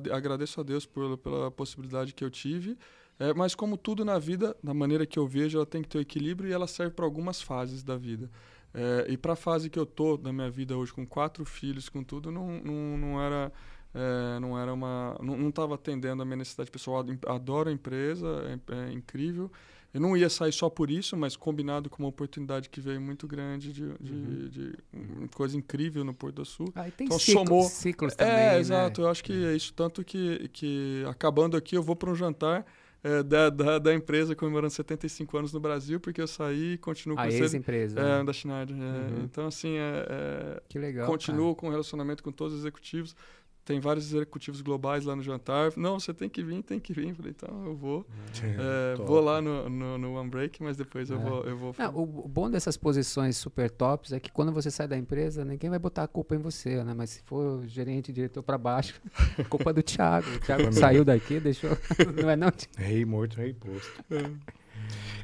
agradeço 0.09 0.61
a 0.61 0.63
Deus 0.63 0.85
por, 0.85 1.17
pela 1.17 1.51
possibilidade 1.51 2.13
que 2.13 2.23
eu 2.23 2.29
tive. 2.29 2.77
É, 3.21 3.35
mas 3.35 3.53
como 3.53 3.77
tudo 3.77 4.03
na 4.03 4.17
vida, 4.17 4.57
da 4.63 4.73
maneira 4.73 5.05
que 5.05 5.19
eu 5.19 5.27
vejo, 5.27 5.59
ela 5.59 5.65
tem 5.65 5.83
que 5.83 5.87
ter 5.87 5.99
um 5.99 6.01
equilíbrio 6.01 6.49
e 6.49 6.53
ela 6.53 6.65
serve 6.65 6.95
para 6.95 7.05
algumas 7.05 7.39
fases 7.39 7.83
da 7.83 7.95
vida. 7.95 8.27
É, 8.73 9.05
e 9.09 9.15
para 9.15 9.33
a 9.33 9.35
fase 9.35 9.69
que 9.69 9.77
eu 9.77 9.85
tô 9.85 10.17
da 10.17 10.33
minha 10.33 10.49
vida 10.49 10.75
hoje, 10.75 10.91
com 10.91 11.05
quatro 11.05 11.45
filhos, 11.45 11.87
com 11.87 12.03
tudo, 12.03 12.31
não, 12.31 12.59
não, 12.61 12.97
não 12.97 13.21
era 13.21 13.51
é, 13.93 14.39
não 14.39 14.57
era 14.57 14.73
uma 14.73 15.15
não 15.21 15.49
estava 15.49 15.75
atendendo 15.75 16.23
a 16.23 16.25
minha 16.25 16.37
necessidade 16.37 16.71
pessoal. 16.71 17.05
Adoro 17.27 17.69
a 17.69 17.71
empresa, 17.71 18.27
é, 18.47 18.89
é, 18.89 18.91
incrível. 18.91 19.51
Eu 19.93 20.01
não 20.01 20.17
ia 20.17 20.29
sair 20.29 20.53
só 20.53 20.67
por 20.67 20.89
isso, 20.89 21.15
mas 21.15 21.35
combinado 21.35 21.91
com 21.91 22.01
uma 22.01 22.09
oportunidade 22.09 22.69
que 22.69 22.81
veio 22.81 23.01
muito 23.01 23.27
grande 23.27 23.71
de, 23.71 23.93
de, 23.99 24.13
uhum. 24.13 24.49
de, 24.49 25.27
coisa 25.35 25.55
incrível 25.55 26.03
no 26.03 26.13
Porto 26.13 26.37
do 26.37 26.45
Sul. 26.45 26.71
Ah, 26.73 26.87
então, 26.87 27.19
ciclos, 27.19 27.47
somou... 27.47 27.63
ciclos 27.63 28.15
também, 28.15 28.33
É, 28.33 28.51
né? 28.53 28.59
exato. 28.59 29.01
Eu 29.01 29.09
acho 29.09 29.23
que 29.23 29.45
é 29.45 29.55
isso. 29.55 29.73
Tanto 29.73 30.03
que, 30.03 30.49
que 30.53 31.03
acabando 31.07 31.55
aqui, 31.55 31.75
eu 31.75 31.83
vou 31.83 31.95
para 31.95 32.09
um 32.09 32.15
jantar 32.15 32.65
é, 33.03 33.23
da, 33.23 33.49
da, 33.49 33.79
da, 33.79 33.93
empresa 33.93 34.35
comemorando 34.35 34.71
75 34.71 35.37
anos 35.37 35.53
no 35.53 35.59
Brasil, 35.59 35.99
porque 35.99 36.21
eu 36.21 36.27
saí 36.27 36.73
e 36.73 36.77
continuo 36.77 37.15
com... 37.15 37.23
A 37.23 37.29
ex-empresa. 37.29 37.99
É, 37.99 38.03
né? 38.19 38.23
da 38.23 38.31
Schneider. 38.31 38.75
É. 38.75 38.79
Uhum. 38.79 39.23
Então, 39.23 39.47
assim, 39.47 39.77
é, 39.77 40.05
é 40.09 40.61
que 40.69 40.77
legal, 40.77 41.07
continuo 41.07 41.55
cara. 41.55 41.61
com 41.61 41.69
relacionamento 41.69 42.23
com 42.23 42.31
todos 42.31 42.53
os 42.53 42.59
executivos 42.59 43.15
tem 43.63 43.79
vários 43.79 44.11
executivos 44.13 44.61
globais 44.61 45.05
lá 45.05 45.15
no 45.15 45.21
jantar. 45.21 45.71
Não, 45.77 45.99
você 45.99 46.13
tem 46.13 46.27
que 46.27 46.43
vir, 46.43 46.63
tem 46.63 46.79
que 46.79 46.93
vir. 46.93 47.13
Falei, 47.13 47.31
então 47.35 47.65
eu 47.65 47.75
vou. 47.75 48.05
É, 48.41 48.95
vou 48.95 49.19
lá 49.19 49.41
no, 49.41 49.69
no, 49.69 49.97
no 49.97 50.13
One 50.15 50.29
Break, 50.29 50.63
mas 50.63 50.75
depois 50.75 51.11
é. 51.11 51.13
eu 51.13 51.19
vou. 51.19 51.43
Eu 51.43 51.57
vou... 51.57 51.75
Não, 51.77 51.95
o 51.95 52.27
bom 52.27 52.49
dessas 52.49 52.75
posições 52.75 53.37
super 53.37 53.69
tops 53.69 54.13
é 54.13 54.19
que 54.19 54.31
quando 54.31 54.51
você 54.51 54.71
sai 54.71 54.87
da 54.87 54.97
empresa, 54.97 55.45
ninguém 55.45 55.69
vai 55.69 55.77
botar 55.77 56.03
a 56.03 56.07
culpa 56.07 56.35
em 56.35 56.39
você, 56.39 56.83
né? 56.83 56.93
Mas 56.95 57.11
se 57.11 57.21
for 57.23 57.65
gerente, 57.67 58.11
diretor 58.11 58.41
para 58.41 58.57
baixo, 58.57 58.99
culpa 59.49 59.71
do 59.71 59.83
Thiago. 59.83 60.27
O 60.35 60.39
Thiago 60.39 60.71
saiu 60.73 61.05
daqui, 61.05 61.39
deixou. 61.39 61.71
não 62.21 62.29
é 62.29 62.35
não? 62.35 62.51
Rei 62.77 63.05
morto, 63.05 63.37
rei 63.37 63.53
posto. 63.53 64.03
É. 64.09 64.31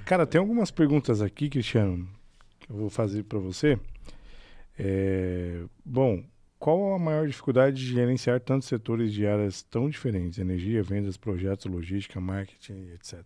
Cara, 0.06 0.26
tem 0.26 0.40
algumas 0.40 0.70
perguntas 0.70 1.22
aqui, 1.22 1.50
Cristiano, 1.50 2.08
que 2.60 2.72
eu 2.72 2.76
vou 2.76 2.90
fazer 2.90 3.24
para 3.24 3.40
você. 3.40 3.80
É, 4.78 5.64
bom, 5.84 6.24
qual 6.60 6.94
a 6.94 7.00
maior 7.00 7.28
dificuldade 7.28 7.78
de 7.78 7.86
gerenciar 7.86 8.40
tantos 8.40 8.68
setores 8.68 9.14
de 9.14 9.26
áreas 9.26 9.62
tão 9.62 9.90
diferentes? 9.90 10.40
Energia, 10.40 10.82
vendas, 10.82 11.18
projetos, 11.18 11.66
logística, 11.66 12.20
marketing, 12.20 12.92
etc. 12.94 13.24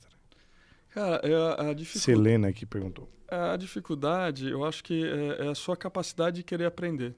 Cara, 0.89 1.21
é 1.23 1.33
a, 1.33 1.69
a 1.69 1.73
dificuldade. 1.73 1.99
Selena 1.99 2.49
aqui 2.49 2.65
perguntou. 2.65 3.09
É, 3.29 3.35
a 3.35 3.55
dificuldade, 3.55 4.49
eu 4.49 4.65
acho 4.65 4.83
que 4.83 5.05
é, 5.05 5.45
é 5.45 5.49
a 5.49 5.55
sua 5.55 5.77
capacidade 5.77 6.37
de 6.37 6.43
querer 6.43 6.65
aprender. 6.65 7.15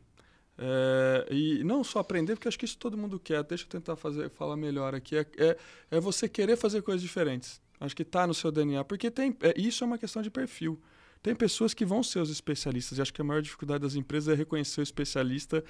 É, 0.55 1.27
e 1.31 1.63
não 1.63 1.83
só 1.83 1.99
aprender, 1.99 2.35
porque 2.35 2.47
acho 2.47 2.59
que 2.59 2.65
isso 2.65 2.77
todo 2.77 2.95
mundo 2.95 3.19
quer. 3.19 3.43
Deixa 3.43 3.65
eu 3.65 3.69
tentar 3.69 3.95
fazer, 3.95 4.29
falar 4.29 4.55
melhor 4.55 4.93
aqui. 4.93 5.17
É, 5.17 5.25
é, 5.37 5.57
é 5.89 5.99
você 5.99 6.29
querer 6.29 6.55
fazer 6.55 6.83
coisas 6.83 7.01
diferentes. 7.01 7.59
Acho 7.79 7.95
que 7.95 8.03
está 8.03 8.27
no 8.27 8.33
seu 8.33 8.51
DNA. 8.51 8.83
Porque 8.83 9.09
tem, 9.09 9.35
é, 9.41 9.53
isso 9.57 9.83
é 9.83 9.87
uma 9.87 9.97
questão 9.97 10.21
de 10.21 10.29
perfil. 10.29 10.79
Tem 11.23 11.33
pessoas 11.33 11.73
que 11.73 11.85
vão 11.85 12.03
ser 12.03 12.19
os 12.19 12.29
especialistas, 12.29 12.97
e 12.97 13.01
acho 13.01 13.13
que 13.13 13.21
a 13.21 13.23
maior 13.23 13.41
dificuldade 13.41 13.81
das 13.81 13.95
empresas 13.95 14.33
é 14.33 14.37
reconhecer 14.37 14.81
o 14.81 14.83
especialista 14.83 15.63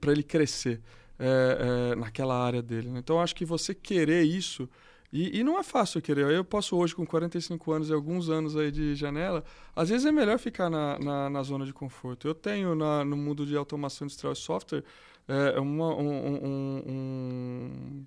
para 0.00 0.10
ele 0.10 0.22
crescer 0.22 0.80
é, 1.18 1.92
é, 1.92 1.94
naquela 1.94 2.34
área 2.34 2.62
dele. 2.62 2.88
Né? 2.88 3.00
Então, 3.00 3.20
acho 3.20 3.36
que 3.36 3.44
você 3.44 3.74
querer 3.74 4.22
isso, 4.22 4.66
e, 5.12 5.38
e, 5.38 5.44
não 5.44 5.58
é 5.58 5.62
fácil 5.62 6.02
querer. 6.02 6.28
Eu 6.28 6.42
posso 6.42 6.76
hoje, 6.76 6.92
com 6.92 7.06
45 7.06 7.70
anos 7.70 7.88
e 7.88 7.92
alguns 7.92 8.28
anos 8.28 8.56
aí 8.56 8.70
de 8.72 8.96
janela, 8.96 9.44
às 9.76 9.90
vezes 9.90 10.06
é 10.06 10.10
melhor 10.10 10.38
ficar 10.40 10.68
na, 10.68 10.98
na, 10.98 11.30
na 11.30 11.42
zona 11.42 11.64
de 11.64 11.72
conforto. 11.72 12.26
Eu 12.26 12.34
tenho 12.34 12.74
na, 12.74 13.04
no 13.04 13.16
mundo 13.16 13.46
de 13.46 13.54
automação 13.56 14.06
industrial 14.06 14.32
e 14.32 14.36
software 14.36 14.82
é, 15.28 15.60
uma, 15.60 15.94
um, 15.94 16.34
um, 16.34 16.86
um, 16.88 18.06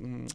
um 0.00 0.26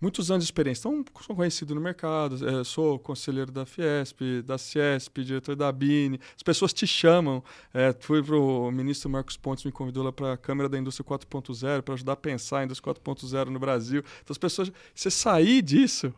muitos 0.00 0.30
anos 0.30 0.44
de 0.44 0.48
experiência. 0.48 0.88
Então, 0.88 1.04
sou 1.20 1.36
conhecido 1.36 1.74
no 1.74 1.80
mercado, 1.80 2.36
é, 2.46 2.64
sou 2.64 2.98
conselheiro 2.98 3.50
da 3.50 3.66
Fiesp, 3.66 4.42
da 4.44 4.58
Ciesp, 4.58 5.18
diretor 5.24 5.56
da 5.56 5.70
BINE. 5.70 6.20
As 6.36 6.42
pessoas 6.42 6.72
te 6.72 6.86
chamam. 6.86 7.42
É, 7.72 7.94
fui 7.98 8.22
para 8.22 8.36
o 8.36 8.70
ministro 8.70 9.10
Marcos 9.10 9.36
Pontes, 9.36 9.64
me 9.64 9.72
convidou 9.72 10.04
lá 10.04 10.12
para 10.12 10.32
a 10.32 10.36
Câmara 10.36 10.68
da 10.68 10.78
Indústria 10.78 11.04
4.0 11.04 11.82
para 11.82 11.94
ajudar 11.94 12.12
a 12.12 12.16
pensar 12.16 12.60
a 12.60 12.64
Indústria 12.64 12.94
4.0 12.94 13.46
no 13.46 13.58
Brasil. 13.58 14.02
Então, 14.22 14.32
as 14.32 14.38
pessoas, 14.38 14.72
você 14.94 15.10
sair 15.10 15.62
disso. 15.62 16.12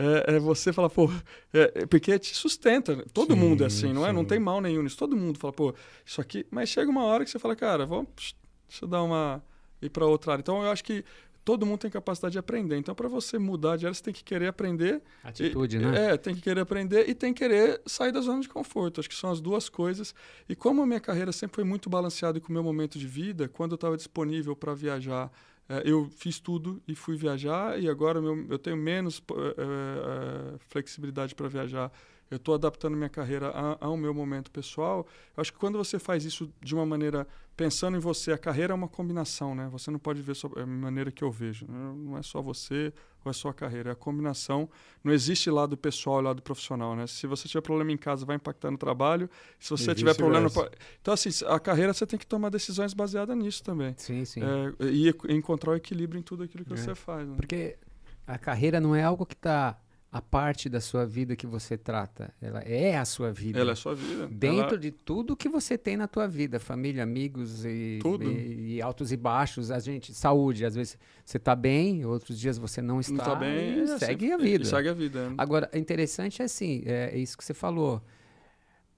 É, 0.00 0.36
é, 0.36 0.38
você 0.38 0.72
falar, 0.72 0.90
pô, 0.90 1.10
é, 1.52 1.72
é, 1.74 1.86
porque 1.86 2.16
te 2.20 2.32
sustenta. 2.32 3.04
Todo 3.12 3.34
sim, 3.34 3.40
mundo 3.40 3.64
é 3.64 3.66
assim, 3.66 3.92
não 3.92 4.06
é? 4.06 4.12
Não 4.12 4.24
tem 4.24 4.38
mal 4.38 4.60
nenhum 4.60 4.80
nisso. 4.80 4.96
Todo 4.96 5.16
mundo 5.16 5.38
fala, 5.40 5.52
pô, 5.52 5.74
isso 6.06 6.20
aqui. 6.20 6.46
Mas 6.52 6.68
chega 6.68 6.88
uma 6.88 7.02
hora 7.02 7.24
que 7.24 7.30
você 7.30 7.38
fala, 7.38 7.56
cara, 7.56 7.84
vamos 7.84 8.36
deixa 8.68 8.84
eu 8.84 8.88
dar 8.88 9.02
uma 9.02 9.42
ir 9.80 9.88
para 9.90 10.06
outra 10.06 10.32
área. 10.32 10.42
Então 10.42 10.62
eu 10.62 10.70
acho 10.70 10.84
que 10.84 11.04
todo 11.48 11.64
mundo 11.64 11.78
tem 11.78 11.90
capacidade 11.90 12.32
de 12.32 12.38
aprender. 12.38 12.76
Então, 12.76 12.94
para 12.94 13.08
você 13.08 13.38
mudar 13.38 13.78
de 13.78 13.86
área, 13.86 13.94
você 13.94 14.02
tem 14.02 14.12
que 14.12 14.22
querer 14.22 14.48
aprender. 14.48 15.00
Atitude, 15.24 15.76
e, 15.76 15.78
né? 15.78 16.12
É, 16.12 16.16
tem 16.18 16.34
que 16.34 16.42
querer 16.42 16.60
aprender 16.60 17.08
e 17.08 17.14
tem 17.14 17.32
que 17.32 17.42
querer 17.42 17.80
sair 17.86 18.12
da 18.12 18.20
zona 18.20 18.42
de 18.42 18.50
conforto. 18.50 19.00
Acho 19.00 19.08
que 19.08 19.14
são 19.14 19.30
as 19.30 19.40
duas 19.40 19.70
coisas. 19.70 20.14
E 20.46 20.54
como 20.54 20.82
a 20.82 20.86
minha 20.86 21.00
carreira 21.00 21.32
sempre 21.32 21.54
foi 21.54 21.64
muito 21.64 21.88
balanceada 21.88 22.38
com 22.38 22.50
o 22.50 22.52
meu 22.52 22.62
momento 22.62 22.98
de 22.98 23.06
vida, 23.06 23.48
quando 23.48 23.72
eu 23.72 23.76
estava 23.76 23.96
disponível 23.96 24.54
para 24.54 24.74
viajar, 24.74 25.32
é, 25.70 25.80
eu 25.86 26.10
fiz 26.10 26.38
tudo 26.38 26.82
e 26.86 26.94
fui 26.94 27.16
viajar. 27.16 27.80
E 27.80 27.88
agora 27.88 28.20
meu, 28.20 28.46
eu 28.50 28.58
tenho 28.58 28.76
menos 28.76 29.22
é, 29.32 30.54
é, 30.54 30.58
flexibilidade 30.68 31.34
para 31.34 31.48
viajar 31.48 31.90
eu 32.30 32.36
estou 32.36 32.54
adaptando 32.54 32.96
minha 32.96 33.08
carreira 33.08 33.48
a, 33.50 33.86
ao 33.86 33.96
meu 33.96 34.12
momento 34.12 34.50
pessoal. 34.50 35.06
Eu 35.36 35.40
acho 35.40 35.52
que 35.52 35.58
quando 35.58 35.78
você 35.78 35.98
faz 35.98 36.24
isso 36.24 36.52
de 36.60 36.74
uma 36.74 36.84
maneira 36.84 37.26
pensando 37.56 37.96
em 37.96 38.00
você, 38.00 38.32
a 38.32 38.38
carreira 38.38 38.72
é 38.72 38.76
uma 38.76 38.86
combinação, 38.86 39.52
né? 39.52 39.68
Você 39.72 39.90
não 39.90 39.98
pode 39.98 40.22
ver 40.22 40.36
só 40.36 40.48
a 40.56 40.64
maneira 40.64 41.10
que 41.10 41.24
eu 41.24 41.30
vejo. 41.30 41.66
Né? 41.66 41.94
Não 41.96 42.16
é 42.16 42.22
só 42.22 42.40
você 42.40 42.92
ou 43.24 43.30
é 43.30 43.32
só 43.32 43.48
a 43.48 43.54
carreira, 43.54 43.90
é 43.90 43.92
a 43.92 43.96
combinação. 43.96 44.68
Não 45.02 45.12
existe 45.12 45.50
lado 45.50 45.76
pessoal 45.76 46.20
e 46.20 46.24
lado 46.24 46.40
profissional, 46.40 46.94
né? 46.94 47.06
Se 47.08 47.26
você 47.26 47.48
tiver 47.48 47.62
problema 47.62 47.90
em 47.90 47.96
casa, 47.96 48.24
vai 48.24 48.36
impactar 48.36 48.70
no 48.70 48.78
trabalho. 48.78 49.28
Se 49.58 49.70
você 49.70 49.92
tiver 49.94 50.14
problema, 50.14 50.48
no... 50.48 50.70
então 51.00 51.12
assim, 51.12 51.30
a 51.46 51.58
carreira 51.58 51.92
você 51.92 52.06
tem 52.06 52.18
que 52.18 52.26
tomar 52.26 52.50
decisões 52.50 52.94
baseadas 52.94 53.36
nisso 53.36 53.62
também. 53.64 53.92
Sim, 53.96 54.24
sim. 54.24 54.40
É, 54.40 54.84
e 54.86 55.08
encontrar 55.30 55.72
o 55.72 55.74
equilíbrio 55.74 56.18
em 56.20 56.22
tudo 56.22 56.44
aquilo 56.44 56.64
que 56.64 56.74
é. 56.74 56.76
você 56.76 56.94
faz. 56.94 57.28
Né? 57.28 57.34
Porque 57.36 57.76
a 58.24 58.38
carreira 58.38 58.78
não 58.78 58.94
é 58.94 59.02
algo 59.02 59.26
que 59.26 59.34
está 59.34 59.76
a 60.10 60.22
parte 60.22 60.70
da 60.70 60.80
sua 60.80 61.04
vida 61.04 61.36
que 61.36 61.46
você 61.46 61.76
trata. 61.76 62.32
Ela 62.40 62.60
é 62.60 62.96
a 62.96 63.04
sua 63.04 63.30
vida. 63.30 63.60
Ela 63.60 63.70
é 63.70 63.72
a 63.72 63.76
sua 63.76 63.94
vida. 63.94 64.26
Dentro 64.26 64.70
Ela... 64.70 64.78
de 64.78 64.90
tudo 64.90 65.36
que 65.36 65.48
você 65.48 65.76
tem 65.76 65.98
na 65.98 66.08
tua 66.08 66.26
vida, 66.26 66.58
família, 66.58 67.02
amigos 67.02 67.64
e, 67.64 67.98
e, 68.22 68.76
e, 68.76 68.82
altos 68.82 69.12
e 69.12 69.16
baixos, 69.16 69.70
a 69.70 69.78
gente, 69.78 70.14
saúde, 70.14 70.64
às 70.64 70.74
vezes 70.74 70.98
você 71.24 71.36
está 71.36 71.54
bem, 71.54 72.06
outros 72.06 72.40
dias 72.40 72.56
você 72.56 72.80
não 72.80 73.00
está. 73.00 73.12
Não 73.12 73.20
está 73.20 73.34
bem, 73.34 73.78
e 73.78 73.80
é, 73.82 73.98
segue 73.98 74.32
a 74.32 74.38
vida. 74.38 74.64
segue 74.64 74.88
a 74.88 74.94
vida. 74.94 75.18
É. 75.18 75.34
Agora, 75.36 75.70
interessante 75.74 76.40
é 76.40 76.46
assim, 76.46 76.82
é, 76.86 77.10
é 77.12 77.18
isso 77.18 77.36
que 77.36 77.44
você 77.44 77.52
falou. 77.52 78.02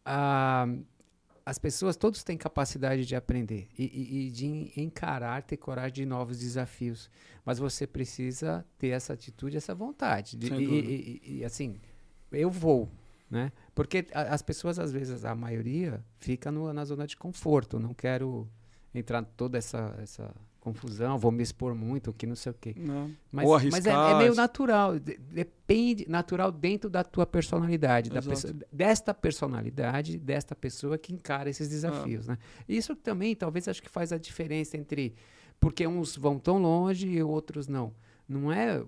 Ah, 0.04 0.68
as 1.45 1.59
pessoas, 1.59 1.97
todos 1.97 2.22
têm 2.22 2.36
capacidade 2.36 3.05
de 3.05 3.16
aprender 3.16 3.68
e, 3.78 3.84
e, 3.84 4.26
e, 4.26 4.30
de 4.30 4.72
encarar, 4.80 5.43
ter 5.43 5.57
coragem 5.57 5.93
de 5.93 6.07
novos 6.07 6.38
desafios. 6.38 7.11
Mas 7.45 7.59
você 7.59 7.86
precisa 7.86 8.64
ter 8.78 8.88
essa 8.88 9.12
atitude, 9.12 9.57
essa 9.57 9.74
vontade. 9.74 10.36
De, 10.36 10.53
e, 10.53 11.38
e, 11.38 11.45
assim, 11.45 11.80
eu 12.30 12.51
vou, 12.51 12.91
né? 13.30 13.53
Porque 13.74 14.07
a, 14.12 14.34
as 14.34 14.43
pessoas, 14.43 14.78
às 14.78 14.93
vezes, 14.93 15.24
a 15.24 15.34
maioria, 15.34 16.05
fica 16.18 16.51
no, 16.51 16.72
na 16.72 16.84
zona 16.84 17.07
de 17.07 17.16
conforto. 17.16 17.78
Não 17.78 17.95
quero 17.95 18.49
entrar 18.95 19.22
toda 19.24 19.59
essa, 19.59 19.97
essa 20.01 20.34
confusão, 20.61 21.18
vou 21.18 21.32
me 21.32 21.42
expor 21.42 21.74
muito, 21.74 22.12
que 22.12 22.26
não 22.26 22.36
sei 22.36 22.52
o 22.52 22.54
quê. 22.54 22.74
Não. 22.76 23.11
Mas, 23.32 23.46
Ou 23.46 23.54
arriscar. 23.54 23.82
mas 23.82 23.86
é, 23.86 24.12
é 24.12 24.18
meio 24.18 24.34
natural, 24.34 24.98
depende, 24.98 26.08
natural 26.08 26.52
dentro 26.52 26.90
da 26.90 27.02
tua 27.02 27.26
personalidade, 27.26 28.11
da 28.11 28.20
pessoa, 28.20 28.54
desta 28.70 29.14
personalidade, 29.14 30.18
desta 30.18 30.54
pessoa 30.54 30.98
que 30.98 31.12
encara 31.12 31.48
esses 31.48 31.68
desafios, 31.68 32.28
ah. 32.28 32.32
né? 32.32 32.38
Isso 32.68 32.94
também, 32.94 33.34
talvez, 33.34 33.66
acho 33.66 33.82
que 33.82 33.88
faz 33.88 34.12
a 34.12 34.18
diferença 34.18 34.76
entre, 34.76 35.14
porque 35.58 35.86
uns 35.86 36.16
vão 36.16 36.38
tão 36.38 36.58
longe 36.58 37.08
e 37.08 37.22
outros 37.22 37.66
não. 37.66 37.92
Não 38.28 38.52
é, 38.52 38.84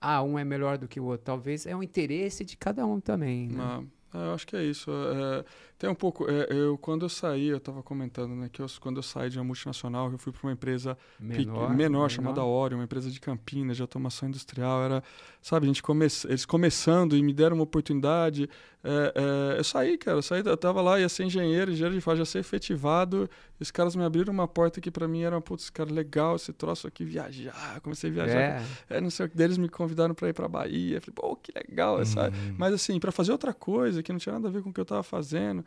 ah, 0.00 0.22
um 0.22 0.38
é 0.38 0.44
melhor 0.44 0.76
do 0.76 0.88
que 0.88 0.98
o 0.98 1.04
outro, 1.04 1.24
talvez 1.24 1.64
é 1.64 1.74
o 1.74 1.82
interesse 1.82 2.44
de 2.44 2.56
cada 2.56 2.84
um 2.84 3.00
também, 3.00 3.48
né? 3.48 3.62
Ah. 3.62 3.82
Eu 4.14 4.32
acho 4.32 4.46
que 4.46 4.54
é 4.56 4.62
isso. 4.62 4.90
É, 4.90 5.44
tem 5.84 5.90
um 5.90 5.94
pouco. 5.94 6.26
É, 6.30 6.46
eu 6.50 6.78
quando 6.78 7.04
eu 7.04 7.08
saí, 7.10 7.48
eu 7.48 7.58
estava 7.58 7.82
comentando, 7.82 8.34
né, 8.34 8.48
que 8.50 8.62
eu, 8.62 8.66
quando 8.80 8.96
eu 8.96 9.02
saí 9.02 9.28
de 9.28 9.38
uma 9.38 9.44
multinacional, 9.44 10.10
eu 10.10 10.16
fui 10.16 10.32
para 10.32 10.40
uma 10.42 10.52
empresa 10.52 10.96
menor, 11.20 11.44
menor, 11.44 11.76
menor, 11.76 12.10
chamada 12.10 12.42
Ori, 12.42 12.74
uma 12.74 12.84
empresa 12.84 13.10
de 13.10 13.20
Campinas, 13.20 13.76
de 13.76 13.82
automação 13.82 14.28
industrial. 14.28 14.82
Era, 14.82 15.02
sabe, 15.42 15.66
a 15.66 15.68
gente 15.68 15.82
come, 15.82 16.06
eles 16.24 16.46
começando 16.46 17.14
e 17.14 17.22
me 17.22 17.34
deram 17.34 17.56
uma 17.56 17.64
oportunidade. 17.64 18.48
É, 18.86 19.54
é, 19.54 19.58
eu 19.58 19.64
saí, 19.64 19.96
cara, 19.96 20.18
eu 20.18 20.22
saí, 20.22 20.42
eu 20.44 20.56
tava 20.58 20.82
lá, 20.82 21.00
ia 21.00 21.08
ser 21.08 21.24
engenheiro, 21.24 21.72
engenheiro 21.72 21.94
de 21.94 22.00
fábrica, 22.02 22.22
ia 22.22 22.26
ser 22.26 22.38
efetivado. 22.38 23.28
Os 23.58 23.70
caras 23.70 23.96
me 23.96 24.04
abriram 24.04 24.32
uma 24.32 24.46
porta 24.46 24.78
que 24.78 24.90
para 24.90 25.08
mim 25.08 25.22
era, 25.22 25.40
putz, 25.40 25.70
cara, 25.70 25.90
legal 25.90 26.36
esse 26.36 26.52
troço 26.52 26.86
aqui, 26.86 27.02
viajar. 27.02 27.80
Comecei 27.80 28.10
a 28.10 28.12
viajar. 28.12 28.40
É. 28.40 28.62
é 28.96 29.00
não 29.00 29.08
sei 29.08 29.24
o 29.24 29.28
que, 29.28 29.36
deles 29.36 29.56
me 29.56 29.70
convidaram 29.70 30.14
para 30.14 30.28
ir 30.28 30.34
para 30.34 30.46
Bahia. 30.48 31.00
Falei, 31.00 31.14
pô, 31.14 31.34
que 31.36 31.50
legal, 31.54 31.98
uhum. 31.98 32.04
sabe? 32.04 32.36
Mas 32.58 32.74
assim, 32.74 33.00
para 33.00 33.10
fazer 33.10 33.32
outra 33.32 33.54
coisa 33.54 34.02
que 34.02 34.12
não 34.12 34.18
tinha 34.18 34.34
nada 34.34 34.48
a 34.48 34.50
ver 34.50 34.62
com 34.62 34.68
o 34.68 34.72
que 34.72 34.80
eu 34.80 34.84
tava 34.84 35.02
fazendo. 35.02 35.64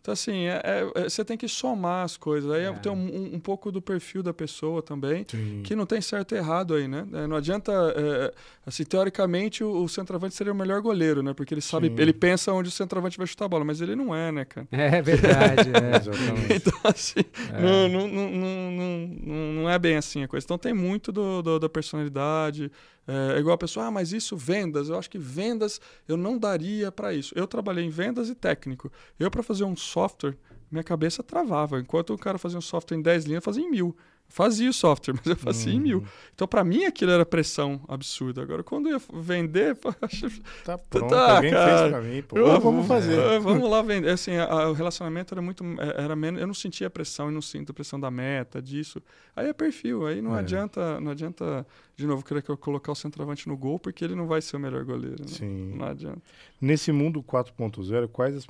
Então, 0.00 0.12
assim, 0.12 0.44
é, 0.44 0.60
é, 0.64 0.92
é, 0.94 1.08
você 1.08 1.24
tem 1.24 1.36
que 1.36 1.48
somar 1.48 2.04
as 2.04 2.16
coisas. 2.16 2.50
Aí 2.50 2.64
é. 2.64 2.72
tem 2.72 2.90
um, 2.90 3.34
um, 3.34 3.40
pouco 3.40 3.70
do 3.70 3.82
perfil 3.82 4.22
da 4.22 4.32
pessoa 4.32 4.82
também, 4.82 5.26
Sim. 5.28 5.62
que 5.64 5.74
não 5.74 5.84
tem 5.84 6.00
certo 6.00 6.34
e 6.34 6.38
errado 6.38 6.74
aí, 6.74 6.88
né? 6.88 7.06
É, 7.12 7.26
não 7.26 7.36
adianta. 7.36 7.72
É, 7.96 8.32
assim, 8.64 8.84
teoricamente, 8.84 9.62
o, 9.62 9.82
o, 9.82 9.88
centroavante 9.88 10.34
seria 10.34 10.52
o 10.52 10.56
melhor 10.56 10.80
goleiro, 10.80 11.22
né? 11.22 11.34
Porque 11.34 11.52
ele 11.52 11.60
sabe, 11.60 11.88
Sim. 11.88 11.96
ele 11.98 12.12
pensa 12.12 12.52
onde 12.52 12.68
o 12.68 12.72
centroavante 12.72 13.18
vai 13.18 13.26
chutar 13.26 13.46
a 13.46 13.48
bola, 13.48 13.64
mas 13.64 13.80
ele 13.80 13.94
não 13.94 14.14
é, 14.14 14.32
né, 14.32 14.44
cara? 14.44 14.66
É 14.70 15.02
verdade, 15.02 15.68
é. 15.68 15.98
então, 16.54 16.80
assim, 16.84 17.24
não, 17.60 17.88
não, 17.88 18.08
não, 18.08 18.30
não, 18.70 19.52
não, 19.52 19.70
é 19.70 19.78
bem 19.78 19.96
assim 19.96 20.22
a 20.22 20.28
coisa. 20.28 20.44
Então, 20.44 20.56
tem 20.56 20.72
muito 20.72 21.12
do, 21.12 21.42
do 21.42 21.58
da 21.58 21.68
personalidade. 21.68 22.70
É, 23.08 23.38
igual 23.38 23.54
a 23.54 23.58
pessoa, 23.58 23.86
ah, 23.86 23.90
mas 23.90 24.12
isso 24.12 24.36
vendas, 24.36 24.90
eu 24.90 24.98
acho 24.98 25.08
que 25.08 25.18
vendas 25.18 25.80
eu 26.06 26.14
não 26.14 26.36
daria 26.36 26.92
para 26.92 27.14
isso. 27.14 27.32
Eu 27.34 27.46
trabalhei 27.46 27.82
em 27.82 27.88
vendas 27.88 28.28
e 28.28 28.34
técnico. 28.34 28.92
Eu, 29.18 29.30
para 29.30 29.42
fazer 29.42 29.64
um 29.64 29.74
software, 29.88 30.36
minha 30.70 30.84
cabeça 30.84 31.22
travava. 31.22 31.80
Enquanto 31.80 32.14
o 32.14 32.18
cara 32.18 32.38
fazia 32.38 32.58
um 32.58 32.62
software 32.62 32.96
em 32.96 33.02
10 33.02 33.24
linhas, 33.24 33.38
eu 33.38 33.42
fazia 33.42 33.64
em 33.64 33.70
mil 33.70 33.96
fazia 34.28 34.68
o 34.68 34.72
software, 34.72 35.14
mas 35.16 35.26
eu 35.26 35.36
fazia 35.36 35.72
em 35.72 35.80
mil. 35.80 35.98
Uhum. 35.98 36.06
Então, 36.34 36.46
para 36.46 36.62
mim, 36.62 36.84
aquilo 36.84 37.10
era 37.10 37.24
pressão 37.24 37.80
absurda. 37.88 38.42
Agora, 38.42 38.62
quando 38.62 38.88
eu 38.88 38.98
ia 38.98 39.20
vender, 39.20 39.76
tá 40.64 40.78
pronto, 40.78 41.08
tá, 41.08 41.36
alguém 41.36 41.50
cara, 41.50 41.78
fez 41.78 41.90
pra 41.90 42.00
mim, 42.00 42.22
pô. 42.22 42.38
Eu, 42.38 42.60
vamos 42.60 42.86
fazer. 42.86 43.18
É, 43.18 43.38
vamos 43.40 43.68
lá 43.68 43.82
vender. 43.82 44.10
Assim, 44.10 44.36
a, 44.36 44.44
a, 44.44 44.70
o 44.70 44.72
relacionamento 44.72 45.34
era 45.34 45.42
muito, 45.42 45.64
é, 45.64 46.04
era 46.04 46.14
menos, 46.14 46.40
eu 46.40 46.46
não 46.46 46.54
sentia 46.54 46.88
pressão, 46.88 47.26
eu 47.26 47.32
não 47.32 47.42
sinto 47.42 47.70
a 47.72 47.74
pressão 47.74 47.98
da 47.98 48.10
meta, 48.10 48.62
disso. 48.62 49.02
Aí 49.34 49.48
é 49.48 49.52
perfil, 49.52 50.06
aí 50.06 50.20
não 50.20 50.36
é. 50.36 50.40
adianta, 50.40 51.00
não 51.00 51.12
adianta, 51.12 51.66
de 51.96 52.06
novo, 52.06 52.24
querer 52.24 52.42
que 52.42 52.50
eu 52.50 52.56
colocar 52.56 52.92
o 52.92 52.94
centroavante 52.94 53.48
no 53.48 53.56
gol, 53.56 53.78
porque 53.78 54.04
ele 54.04 54.14
não 54.14 54.26
vai 54.26 54.42
ser 54.42 54.56
o 54.56 54.60
melhor 54.60 54.84
goleiro. 54.84 55.22
Né? 55.22 55.28
Sim. 55.28 55.74
Não 55.76 55.86
adianta. 55.86 56.20
Nesse 56.60 56.92
mundo 56.92 57.22
4.0, 57.22 58.08
quais, 58.08 58.36
as, 58.36 58.46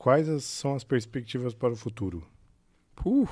quais 0.00 0.26
são 0.44 0.74
as 0.74 0.82
perspectivas 0.82 1.52
para 1.52 1.74
o 1.74 1.76
futuro? 1.76 2.26
Uh. 3.04 3.28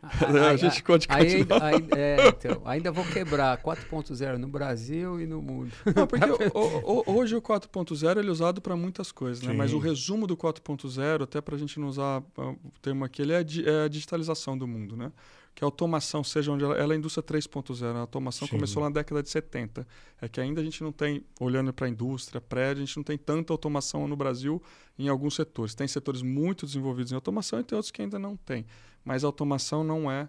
a 0.00 0.54
gente 0.56 0.80
pode 0.82 1.08
continuar. 1.08 1.62
Ainda, 1.64 1.98
é, 1.98 2.28
então, 2.28 2.62
ainda 2.64 2.92
vou 2.92 3.04
quebrar 3.04 3.60
4.0 3.60 4.36
no 4.36 4.46
Brasil 4.46 5.20
e 5.20 5.26
no 5.26 5.42
mundo. 5.42 5.72
Não, 5.96 6.06
porque 6.06 6.24
o, 6.54 7.02
o, 7.10 7.16
hoje 7.16 7.34
o 7.34 7.42
4.0 7.42 8.18
ele 8.18 8.28
é 8.28 8.30
usado 8.30 8.60
para 8.60 8.76
muitas 8.76 9.10
coisas, 9.10 9.42
né? 9.42 9.52
mas 9.52 9.72
o 9.72 9.78
resumo 9.78 10.24
do 10.26 10.36
4.0, 10.36 11.24
até 11.24 11.40
para 11.40 11.56
a 11.56 11.58
gente 11.58 11.80
não 11.80 11.88
usar 11.88 12.22
ah, 12.38 12.50
o 12.50 12.72
termo 12.80 13.04
aqui, 13.04 13.22
ele 13.22 13.32
é, 13.32 13.40
é 13.40 13.84
a 13.86 13.88
digitalização 13.88 14.56
do 14.56 14.68
mundo. 14.68 14.96
Né? 14.96 15.10
Que 15.54 15.62
a 15.62 15.66
automação 15.66 16.24
seja 16.24 16.50
onde 16.50 16.64
ela, 16.64 16.76
ela 16.76 16.92
é 16.92 16.96
a 16.96 16.98
indústria 16.98 17.22
3.0. 17.22 17.94
A 17.94 18.00
automação 18.00 18.48
Sim. 18.48 18.56
começou 18.56 18.82
na 18.82 18.90
década 18.90 19.22
de 19.22 19.30
70. 19.30 19.86
É 20.20 20.28
que 20.28 20.40
ainda 20.40 20.60
a 20.60 20.64
gente 20.64 20.82
não 20.82 20.90
tem, 20.90 21.24
olhando 21.38 21.72
para 21.72 21.86
a 21.86 21.88
indústria, 21.88 22.40
prédio, 22.40 22.82
a 22.82 22.86
gente 22.86 22.96
não 22.96 23.04
tem 23.04 23.16
tanta 23.16 23.52
automação 23.52 24.08
no 24.08 24.16
Brasil 24.16 24.60
em 24.98 25.08
alguns 25.08 25.36
setores. 25.36 25.74
Tem 25.74 25.86
setores 25.86 26.22
muito 26.22 26.66
desenvolvidos 26.66 27.12
em 27.12 27.14
automação 27.14 27.60
e 27.60 27.62
tem 27.62 27.76
outros 27.76 27.92
que 27.92 28.02
ainda 28.02 28.18
não 28.18 28.36
tem. 28.36 28.66
Mas 29.04 29.22
a 29.22 29.28
automação 29.28 29.84
não 29.84 30.10
é 30.10 30.28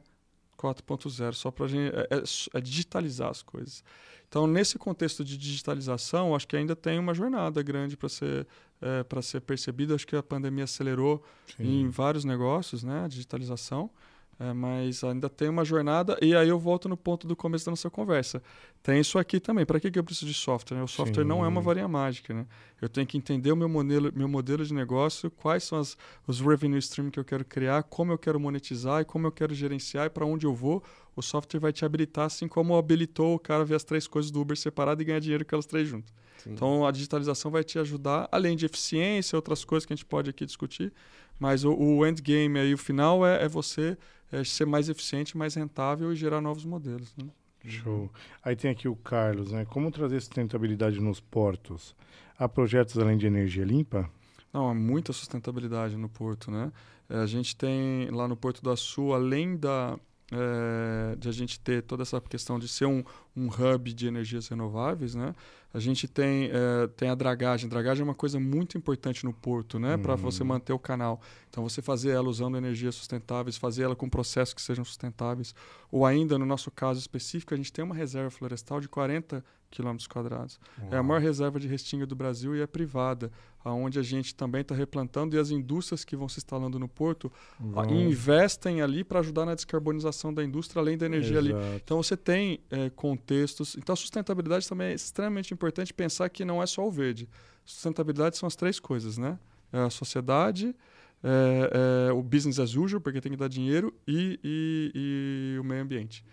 4.0, 0.57 1.33
só 1.33 1.49
para 1.49 1.65
a 1.65 1.67
gente 1.67 1.95
é, 1.95 2.07
é, 2.11 2.23
é, 2.53 2.61
digitalizar 2.61 3.29
as 3.29 3.41
coisas. 3.41 3.83
Então, 4.27 4.47
nesse 4.47 4.77
contexto 4.77 5.23
de 5.23 5.37
digitalização, 5.37 6.35
acho 6.35 6.47
que 6.47 6.57
ainda 6.57 6.75
tem 6.75 6.99
uma 6.99 7.13
jornada 7.13 7.61
grande 7.63 7.95
para 7.95 8.09
ser 8.09 8.47
é, 8.81 9.03
para 9.03 9.21
ser 9.21 9.41
percebida. 9.41 9.95
Acho 9.95 10.05
que 10.05 10.15
a 10.15 10.23
pandemia 10.23 10.65
acelerou 10.65 11.23
Sim. 11.55 11.63
em 11.63 11.89
vários 11.89 12.25
negócios, 12.25 12.83
né, 12.83 13.05
a 13.05 13.07
digitalização. 13.07 13.89
É, 14.37 14.51
mas 14.51 15.01
ainda 15.01 15.29
tem 15.29 15.47
uma 15.47 15.63
jornada, 15.63 16.17
e 16.21 16.35
aí 16.35 16.49
eu 16.49 16.59
volto 16.59 16.89
no 16.89 16.97
ponto 16.97 17.25
do 17.25 17.37
começo 17.37 17.65
da 17.65 17.71
nossa 17.71 17.89
conversa. 17.89 18.43
Tem 18.83 18.99
isso 18.99 19.17
aqui 19.17 19.39
também. 19.39 19.65
Para 19.65 19.79
que, 19.79 19.89
que 19.89 19.97
eu 19.97 20.03
preciso 20.03 20.27
de 20.27 20.33
software? 20.33 20.83
O 20.83 20.87
software 20.87 21.23
Sim. 21.23 21.29
não 21.29 21.43
é 21.43 21.47
uma 21.47 21.61
varinha 21.61 21.87
mágica. 21.87 22.33
Né? 22.33 22.45
Eu 22.81 22.89
tenho 22.89 23.07
que 23.07 23.17
entender 23.17 23.51
o 23.53 23.55
meu 23.55 23.69
modelo, 23.69 24.11
meu 24.13 24.27
modelo 24.27 24.65
de 24.65 24.73
negócio, 24.73 25.31
quais 25.31 25.63
são 25.63 25.79
as, 25.79 25.97
os 26.27 26.41
revenue 26.41 26.79
streams 26.79 27.11
que 27.11 27.19
eu 27.19 27.23
quero 27.23 27.45
criar, 27.45 27.83
como 27.83 28.11
eu 28.11 28.17
quero 28.17 28.37
monetizar 28.37 29.01
e 29.01 29.05
como 29.05 29.25
eu 29.25 29.31
quero 29.31 29.55
gerenciar 29.55 30.07
e 30.07 30.09
para 30.09 30.25
onde 30.25 30.45
eu 30.45 30.53
vou. 30.53 30.83
O 31.15 31.21
software 31.21 31.61
vai 31.61 31.71
te 31.71 31.85
habilitar, 31.85 32.25
assim 32.25 32.45
como 32.45 32.75
habilitou 32.75 33.35
o 33.35 33.39
cara 33.39 33.63
ver 33.63 33.75
as 33.75 33.85
três 33.85 34.05
coisas 34.05 34.29
do 34.29 34.41
Uber 34.41 34.57
separado 34.57 35.01
e 35.01 35.05
ganhar 35.05 35.19
dinheiro 35.19 35.45
com 35.45 35.55
elas 35.55 35.65
três 35.65 35.87
juntas. 35.87 36.13
Então 36.45 36.85
a 36.85 36.91
digitalização 36.91 37.49
vai 37.49 37.63
te 37.63 37.79
ajudar, 37.79 38.27
além 38.31 38.55
de 38.55 38.65
eficiência, 38.65 39.35
outras 39.35 39.65
coisas 39.65 39.85
que 39.85 39.93
a 39.93 39.95
gente 39.95 40.05
pode 40.05 40.29
aqui 40.29 40.45
discutir. 40.45 40.93
Mas 41.39 41.63
o, 41.63 41.73
o 41.73 42.05
endgame 42.05 42.59
aí, 42.59 42.73
o 42.73 42.77
final 42.77 43.25
é, 43.25 43.43
é 43.43 43.47
você 43.47 43.97
é, 44.31 44.43
ser 44.43 44.65
mais 44.65 44.89
eficiente, 44.89 45.37
mais 45.37 45.55
rentável 45.55 46.11
e 46.11 46.15
gerar 46.15 46.41
novos 46.41 46.65
modelos. 46.65 47.13
Né? 47.17 47.29
Show. 47.65 48.11
Aí 48.43 48.55
tem 48.55 48.71
aqui 48.71 48.87
o 48.87 48.95
Carlos, 48.95 49.51
né? 49.51 49.65
Como 49.65 49.91
trazer 49.91 50.19
sustentabilidade 50.21 50.99
nos 50.99 51.19
portos? 51.19 51.95
Há 52.37 52.47
projetos 52.47 52.97
além 52.97 53.17
de 53.17 53.25
energia 53.25 53.63
limpa? 53.63 54.09
Não, 54.53 54.69
há 54.69 54.73
muita 54.73 55.11
sustentabilidade 55.11 55.97
no 55.97 56.07
porto, 56.07 56.51
né? 56.51 56.71
É, 57.09 57.17
a 57.17 57.25
gente 57.25 57.55
tem 57.55 58.09
lá 58.09 58.27
no 58.27 58.35
Porto 58.35 58.61
do 58.61 58.71
Açu, 58.71 59.13
além 59.13 59.57
da, 59.57 59.99
é, 60.31 61.15
de 61.15 61.29
a 61.29 61.31
gente 61.31 61.59
ter 61.59 61.83
toda 61.83 62.03
essa 62.03 62.19
questão 62.19 62.57
de 62.57 62.67
ser 62.67 62.85
um, 62.85 63.03
um 63.35 63.47
hub 63.47 63.93
de 63.93 64.07
energias 64.07 64.47
renováveis, 64.47 65.13
né? 65.13 65.35
A 65.73 65.79
gente 65.79 66.07
tem, 66.07 66.49
é, 66.53 66.87
tem 66.95 67.09
a 67.09 67.15
dragagem. 67.15 67.69
Dragagem 67.69 68.01
é 68.01 68.05
uma 68.05 68.15
coisa 68.15 68.39
muito 68.39 68.77
importante 68.77 69.25
no 69.25 69.33
porto, 69.33 69.77
né? 69.77 69.95
Uhum. 69.95 70.01
Para 70.01 70.15
você 70.15 70.43
manter 70.43 70.71
o 70.71 70.79
canal. 70.79 71.19
Então, 71.49 71.67
você 71.67 71.81
fazer 71.81 72.11
ela 72.11 72.29
usando 72.29 72.57
energias 72.57 72.95
sustentáveis, 72.95 73.57
fazer 73.57 73.83
ela 73.83 73.95
com 73.95 74.09
processos 74.09 74.53
que 74.53 74.61
sejam 74.61 74.85
sustentáveis. 74.85 75.53
Ou 75.91 76.05
ainda, 76.05 76.39
no 76.39 76.45
nosso 76.45 76.71
caso 76.71 76.99
específico, 76.99 77.53
a 77.53 77.57
gente 77.57 77.73
tem 77.73 77.83
uma 77.83 77.93
reserva 77.93 78.31
florestal 78.31 78.79
de 78.79 78.87
40 78.87 79.43
quilômetros 79.75 80.07
quadrados. 80.07 80.59
É 80.89 80.97
a 80.97 81.03
maior 81.03 81.21
reserva 81.21 81.59
de 81.59 81.67
restinga 81.67 82.05
do 82.05 82.15
Brasil 82.15 82.55
e 82.55 82.61
é 82.61 82.67
privada, 82.67 83.31
aonde 83.63 83.99
a 83.99 84.01
gente 84.01 84.33
também 84.33 84.61
está 84.61 84.73
replantando 84.73 85.35
e 85.35 85.39
as 85.39 85.51
indústrias 85.51 86.05
que 86.05 86.15
vão 86.15 86.29
se 86.29 86.39
instalando 86.39 86.79
no 86.79 86.87
porto 86.87 87.31
a, 87.75 87.85
investem 87.91 88.81
ali 88.81 89.03
para 89.03 89.19
ajudar 89.19 89.45
na 89.45 89.53
descarbonização 89.53 90.33
da 90.33 90.43
indústria, 90.43 90.79
além 90.79 90.97
da 90.97 91.05
energia 91.05 91.39
Exato. 91.39 91.57
ali. 91.57 91.75
Então 91.83 92.01
você 92.01 92.15
tem 92.15 92.59
é, 92.69 92.89
contextos. 92.89 93.75
Então 93.75 93.93
a 93.93 93.95
sustentabilidade 93.95 94.67
também 94.67 94.87
é 94.87 94.93
extremamente 94.93 95.53
importante 95.53 95.93
pensar 95.93 96.29
que 96.29 96.45
não 96.45 96.61
é 96.63 96.65
só 96.65 96.87
o 96.87 96.91
verde. 96.91 97.27
Sustentabilidade 97.65 98.37
são 98.37 98.47
as 98.47 98.55
três 98.55 98.79
coisas, 98.79 99.17
né? 99.17 99.37
É 99.73 99.79
a 99.79 99.89
sociedade, 99.89 100.75
é, 101.23 102.09
é, 102.09 102.13
o 102.13 102.21
business 102.21 102.59
as 102.59 102.75
usual, 102.75 103.01
porque 103.01 103.19
tem 103.19 103.31
que 103.31 103.37
dar 103.37 103.49
dinheiro, 103.49 103.93
e, 104.07 104.39
e, 104.43 105.55
e 105.55 105.59
o 105.59 105.63
meio 105.63 105.81
ambiente. 105.81 106.23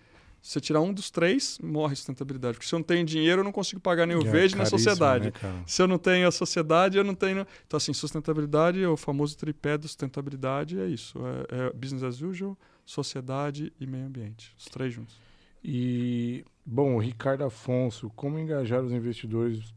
Se 0.43 0.55
você 0.55 0.61
tirar 0.61 0.80
um 0.80 0.93
dos 0.93 1.09
três, 1.09 1.57
morre 1.62 1.93
a 1.93 1.97
sustentabilidade. 1.97 2.55
Porque 2.55 2.66
se 2.66 2.74
eu 2.74 2.80
não 2.80 2.84
tenho 2.84 3.05
dinheiro, 3.07 3.40
eu 3.40 3.45
não 3.45 3.53
consigo 3.53 3.80
pagar 3.80 4.07
nem 4.07 4.16
o 4.16 4.26
é, 4.26 4.30
verde 4.30 4.57
na 4.57 4.66
sociedade. 4.66 5.32
Né, 5.40 5.62
se 5.64 5.80
eu 5.80 5.86
não 5.86 5.99
tenho 5.99 6.26
a 6.26 6.32
sociedade, 6.32 6.99
eu 6.99 7.05
não 7.05 7.14
tenho. 7.14 7.47
Então, 7.64 7.76
assim, 7.76 7.93
sustentabilidade, 7.93 8.84
o 8.84 8.97
famoso 8.97 9.38
tripé 9.38 9.78
da 9.78 9.84
sustentabilidade 9.84 10.80
é 10.80 10.86
isso: 10.88 11.16
é, 11.49 11.68
é 11.68 11.72
business 11.72 12.03
as 12.03 12.20
usual, 12.20 12.59
sociedade 12.84 13.72
e 13.78 13.86
meio 13.86 14.05
ambiente. 14.05 14.53
Os 14.59 14.64
três 14.64 14.93
juntos. 14.93 15.16
E, 15.62 16.45
bom, 16.66 16.99
Ricardo 16.99 17.45
Afonso, 17.45 18.11
como 18.16 18.36
engajar 18.36 18.82
os 18.82 18.90
investidores 18.90 19.72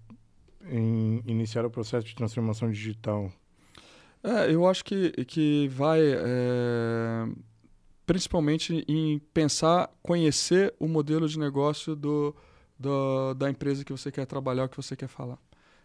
em 0.68 1.22
iniciar 1.28 1.64
o 1.64 1.70
processo 1.70 2.08
de 2.08 2.16
transformação 2.16 2.72
digital? 2.72 3.32
É, 4.24 4.52
eu 4.52 4.68
acho 4.68 4.84
que, 4.84 5.12
que 5.26 5.68
vai. 5.68 6.02
É 6.02 7.28
principalmente 8.06 8.86
em 8.88 9.20
pensar, 9.34 9.90
conhecer 10.02 10.74
o 10.80 10.88
modelo 10.88 11.28
de 11.28 11.40
negócio 11.40 11.96
do, 11.96 12.36
do, 12.78 13.34
da 13.34 13.50
empresa 13.50 13.84
que 13.84 13.92
você 13.92 14.12
quer 14.12 14.26
trabalhar, 14.26 14.70
que 14.70 14.78
você 14.78 14.96
quer 14.96 15.08
falar. 15.08 15.40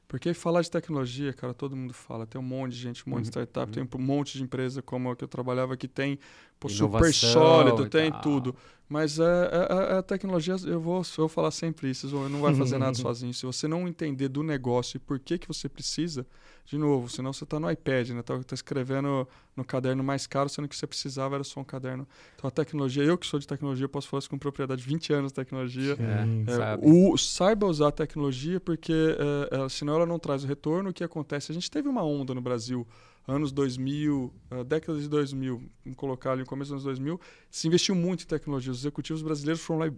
Porque 0.06 0.34
falar 0.34 0.60
de 0.60 0.70
tecnologia, 0.70 1.32
cara, 1.32 1.54
todo 1.54 1.76
mundo 1.76 1.94
fala. 1.94 2.26
Tem 2.26 2.40
um 2.40 2.44
monte 2.44 2.72
de 2.72 2.78
gente, 2.78 3.06
um 3.06 3.10
monte 3.10 3.18
uhum, 3.18 3.22
de 3.22 3.28
startup, 3.28 3.66
uhum. 3.66 3.86
tem 3.86 4.00
um 4.00 4.02
monte 4.04 4.36
de 4.36 4.42
empresa 4.42 4.82
como 4.82 5.08
a 5.08 5.14
que 5.14 5.22
eu 5.22 5.28
trabalhava 5.28 5.76
que 5.76 5.86
tem 5.86 6.18
pô, 6.60 6.68
super 6.68 7.12
sólido, 7.12 7.88
tem 7.88 8.12
tal. 8.12 8.20
tudo. 8.20 8.56
Mas 8.90 9.20
a, 9.20 9.44
a, 9.44 9.98
a, 9.98 10.02
tecnologia, 10.02 10.56
eu 10.66 10.80
vou, 10.80 10.96
eu 10.96 11.16
vou 11.16 11.28
falar 11.28 11.52
sempre 11.52 11.88
isso, 11.88 12.08
não 12.28 12.40
vai 12.40 12.52
fazer 12.52 12.76
nada 12.76 12.92
sozinho. 12.98 13.32
Se 13.32 13.46
você 13.46 13.68
não 13.68 13.86
entender 13.86 14.26
do 14.26 14.42
negócio 14.42 14.96
e 14.96 14.98
por 14.98 15.20
que, 15.20 15.38
que 15.38 15.46
você 15.46 15.68
precisa, 15.68 16.26
de 16.66 16.76
novo, 16.76 17.08
senão 17.08 17.32
você 17.32 17.44
está 17.44 17.60
no 17.60 17.70
iPad, 17.70 18.08
né? 18.10 18.18
Está 18.18 18.36
tá 18.42 18.52
escrevendo 18.52 19.28
no 19.56 19.64
caderno 19.64 20.02
mais 20.02 20.26
caro, 20.26 20.48
sendo 20.48 20.66
que 20.66 20.74
você 20.74 20.88
precisava 20.88 21.36
era 21.36 21.44
só 21.44 21.60
um 21.60 21.64
caderno. 21.64 22.04
Então 22.34 22.48
a 22.48 22.50
tecnologia, 22.50 23.04
eu 23.04 23.16
que 23.16 23.28
sou 23.28 23.38
de 23.38 23.46
tecnologia, 23.46 23.88
posso 23.88 24.08
falar 24.08 24.18
isso 24.18 24.30
com 24.30 24.36
propriedade, 24.36 24.82
20 24.82 25.12
anos 25.12 25.30
de 25.30 25.36
tecnologia. 25.36 25.94
Sim, 25.94 26.44
é, 26.48 26.56
sabe. 26.56 26.82
O, 26.84 27.16
saiba 27.16 27.66
usar 27.66 27.88
a 27.88 27.92
tecnologia, 27.92 28.58
porque 28.58 28.92
é, 28.92 29.62
é, 29.66 29.68
senão 29.68 29.94
ela 29.94 30.06
não 30.06 30.18
traz 30.18 30.42
o 30.42 30.48
retorno. 30.48 30.90
O 30.90 30.92
que 30.92 31.04
acontece? 31.04 31.52
A 31.52 31.54
gente 31.54 31.70
teve 31.70 31.88
uma 31.88 32.02
onda 32.02 32.34
no 32.34 32.40
Brasil 32.40 32.84
anos 33.26 33.52
2000, 33.52 34.32
uh, 34.50 34.64
década 34.64 34.98
de 34.98 35.08
2000, 35.08 35.62
vamos 35.84 35.96
colocar 35.96 36.32
ali 36.32 36.40
no 36.40 36.46
começo 36.46 36.72
dos 36.72 36.84
anos 36.86 36.98
2000, 36.98 37.20
se 37.50 37.68
investiu 37.68 37.94
muito 37.94 38.24
em 38.24 38.26
tecnologia. 38.26 38.72
Os 38.72 38.78
executivos 38.78 39.22
brasileiros 39.22 39.62
foram 39.62 39.80
lá 39.80 39.86
e 39.86 39.92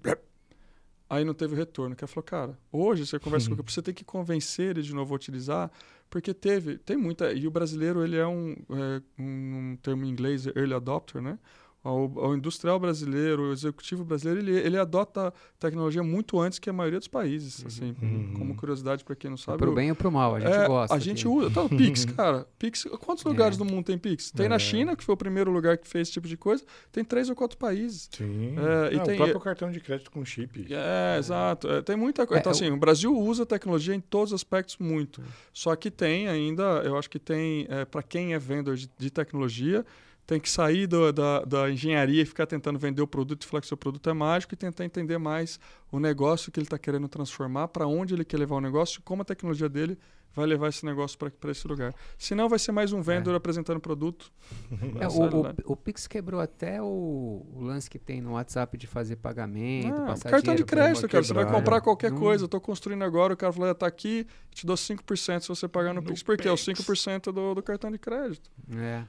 aí 1.09 1.25
não 1.25 1.35
teve 1.35 1.55
retorno. 1.55 1.95
Que 1.95 2.07
falou, 2.07 2.25
cara, 2.25 2.59
hoje 2.71 3.07
você 3.07 3.19
conversa 3.19 3.49
com 3.49 3.61
o 3.61 3.65
você 3.69 3.83
tem 3.83 3.95
que 3.95 4.05
convencer 4.05 4.71
ele 4.71 4.83
de 4.83 4.95
novo 4.95 5.15
a 5.15 5.17
utilizar, 5.17 5.71
porque 6.09 6.33
teve, 6.33 6.79
tem 6.79 6.97
muita, 6.97 7.33
e 7.33 7.47
o 7.47 7.51
brasileiro 7.51 8.05
ele 8.05 8.17
é 8.17 8.27
um, 8.27 8.57
é, 8.71 9.03
um 9.19 9.77
termo 9.83 10.05
em 10.05 10.09
inglês, 10.09 10.47
early 10.47 10.75
adopter, 10.75 11.21
né? 11.21 11.39
Ao, 11.85 12.35
industrial 12.35 12.79
brasileiro, 12.79 13.49
o 13.49 13.53
executivo 13.53 14.05
brasileiro, 14.05 14.41
ele, 14.41 14.57
ele 14.57 14.79
adota 14.79 15.35
tecnologia 15.59 16.03
muito 16.03 16.39
antes 16.39 16.61
que 16.61 16.71
a 16.71 16.73
maioria 16.73 17.01
dos 17.01 17.09
países, 17.09 17.59
uhum. 17.59 17.67
assim, 17.67 17.97
uhum. 18.01 18.35
como 18.39 18.55
curiosidade 18.55 19.03
para 19.03 19.17
quem 19.17 19.31
não 19.31 19.37
sabe. 19.37 19.57
É 19.57 19.59
pro 19.59 19.75
bem 19.75 19.91
ou 19.91 19.97
pro 19.97 20.11
mal, 20.11 20.37
a 20.37 20.41
gente 20.41 20.53
é, 20.53 20.67
gosta. 20.67 20.95
A 20.95 20.97
aqui. 20.97 21.05
gente 21.05 21.27
usa, 21.27 21.51
tá, 21.51 21.63
o 21.63 21.69
Pix, 21.69 22.05
cara, 22.17 22.47
Pix, 22.57 22.85
quantos 23.01 23.25
lugares 23.25 23.57
é. 23.57 23.59
do 23.59 23.65
mundo 23.65 23.85
tem 23.85 23.99
Pix? 23.99 24.31
Tem 24.31 24.47
é. 24.47 24.49
na 24.49 24.61
China, 24.61 24.95
que 24.95 25.03
foi 25.03 25.15
o 25.15 25.19
primeiro 25.19 25.51
lugar 25.51 25.77
que 25.77 25.89
fez 25.89 26.09
esse 26.09 26.13
tipo 26.13 26.29
de 26.29 26.37
coisa, 26.37 26.65
tem 26.93 27.05
três 27.05 27.29
ou 27.29 27.35
quatro 27.35 27.59
países. 27.59 28.09
Sim. 28.13 28.55
É, 28.57 28.95
e 28.95 28.97
não, 28.99 29.05
tem, 29.05 29.15
o 29.15 29.17
próprio 29.17 29.41
cartão 29.41 29.71
de 29.71 29.81
crédito 29.81 30.11
com 30.13 30.25
chip. 30.25 30.69
É, 30.71 31.19
exato, 31.19 31.69
é, 31.69 31.83
tem 31.83 31.97
muita 31.97 32.25
coisa. 32.27 32.41
então, 32.41 32.53
assim, 32.53 32.71
o 32.71 32.77
Brasil 32.77 33.17
usa 33.17 33.45
tecnologia 33.45 33.95
em 33.95 34.01
todos 34.01 34.33
os 34.33 34.37
aspectos 34.37 34.77
muito, 34.79 35.21
só 35.53 35.75
que 35.75 35.91
tem 35.91 36.29
ainda, 36.29 36.63
eu 36.85 36.97
acho 36.97 37.11
que 37.11 37.19
tem, 37.19 37.67
para 37.91 38.05
quem 38.05 38.35
é 38.35 38.39
vendedor 38.39 38.77
de, 38.77 38.89
de 38.97 39.11
tecnologia, 39.11 39.85
tem 40.33 40.41
que 40.41 40.49
sair 40.49 40.87
do, 40.87 41.13
da, 41.13 41.41
da 41.41 41.71
engenharia 41.71 42.23
e 42.23 42.25
ficar 42.25 42.47
tentando 42.47 42.79
vender 42.79 43.03
o 43.03 43.07
produto 43.07 43.43
e 43.43 43.47
falar 43.47 43.61
que 43.61 43.67
seu 43.67 43.77
produto 43.77 44.09
é 44.09 44.15
mágico 44.15 44.55
e 44.55 44.57
tentar 44.57 44.85
entender 44.85 45.19
mais 45.19 45.61
o 45.91 46.01
negócio 46.01 46.51
que 46.51 46.59
ele 46.59 46.67
está 46.67 46.79
querendo 46.79 47.07
transformar, 47.07 47.69
para 47.69 47.87
onde 47.87 48.15
ele 48.15 48.25
quer 48.25 48.39
levar 48.39 48.57
o 48.57 48.61
negócio 48.61 48.99
e 48.99 49.03
como 49.03 49.21
a 49.21 49.25
tecnologia 49.27 49.69
dele 49.69 49.99
vai 50.35 50.47
levar 50.47 50.69
esse 50.69 50.87
negócio 50.87 51.19
para 51.19 51.51
esse 51.51 51.69
lugar. 51.69 51.95
Senão 52.17 52.49
vai 52.49 52.59
ser 52.59 52.73
mais 52.73 52.95
um 52.95 53.03
vendedor 53.03 53.35
é. 53.35 53.37
apresentando 53.37 53.79
produto. 53.79 54.33
É, 55.01 55.09
o, 55.09 55.69
o, 55.69 55.73
o, 55.73 55.77
Pix 55.77 56.07
quebrou 56.07 56.41
até 56.41 56.81
o, 56.81 57.45
o, 57.55 57.61
lance 57.61 57.91
que 57.91 57.99
tem 57.99 58.21
no 58.21 58.33
WhatsApp 58.33 58.77
de 58.77 58.87
fazer 58.87 59.17
pagamento, 59.17 60.01
ah, 60.01 60.07
passar 60.07 60.31
Cartão 60.31 60.55
de 60.55 60.65
crédito, 60.65 61.09
cara. 61.09 61.23
Você 61.23 61.35
vai 61.35 61.51
comprar 61.51 61.81
qualquer 61.81 62.11
não. 62.11 62.19
coisa. 62.19 62.45
Eu 62.45 62.47
estou 62.47 62.61
construindo 62.61 63.03
agora, 63.03 63.35
o 63.35 63.37
cara 63.37 63.53
falou, 63.53 63.71
está 63.71 63.87
aqui, 63.87 64.27
te 64.51 64.65
dou 64.65 64.77
5% 64.77 65.41
se 65.41 65.49
você 65.49 65.67
pagar 65.67 65.93
no, 65.93 66.01
no 66.01 66.07
Pix. 66.07 66.23
Porque 66.23 66.47
é 66.47 66.53
o 66.53 66.57
5% 66.57 67.33
do, 67.33 67.55
do 67.55 67.63
cartão 67.63 67.91
de 67.91 67.99
crédito. 67.99 68.51
É. 68.77 69.05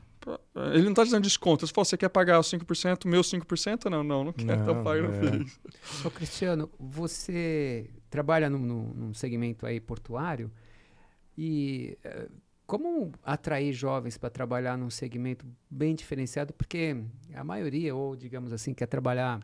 Ele 0.74 0.84
não 0.84 0.92
está 0.92 1.04
dizendo 1.04 1.24
desconto. 1.24 1.66
Se 1.68 1.74
você 1.74 1.98
quer 1.98 2.10
pagar 2.10 2.40
os 2.40 2.52
5%, 2.52 3.08
meu 3.08 3.22
5%? 3.22 3.90
Não, 3.90 4.04
não, 4.04 4.24
não 4.24 4.34
quer. 4.34 4.58
Então 4.58 4.84
paga 4.84 5.02
no 5.02 5.10
é. 5.14 5.46
Ô, 6.06 6.12
Cristiano, 6.12 6.70
você 6.80 7.90
trabalha 8.10 8.50
num, 8.50 8.60
num 8.60 9.14
segmento 9.14 9.66
aí 9.66 9.80
portuário 9.80 10.52
e 11.38 11.98
eh, 12.04 12.30
como 12.66 13.12
atrair 13.24 13.74
jovens 13.74 14.18
para 14.18 14.30
trabalhar 14.30 14.78
num 14.78 14.90
segmento 14.90 15.46
bem 15.70 15.96
diferenciado? 15.96 16.54
Porque 16.54 16.96
a 17.34 17.44
maioria, 17.44 17.94
ou 17.94 18.16
digamos 18.16 18.54
assim, 18.54 18.74
quer 18.74 18.88
trabalhar 18.88 19.42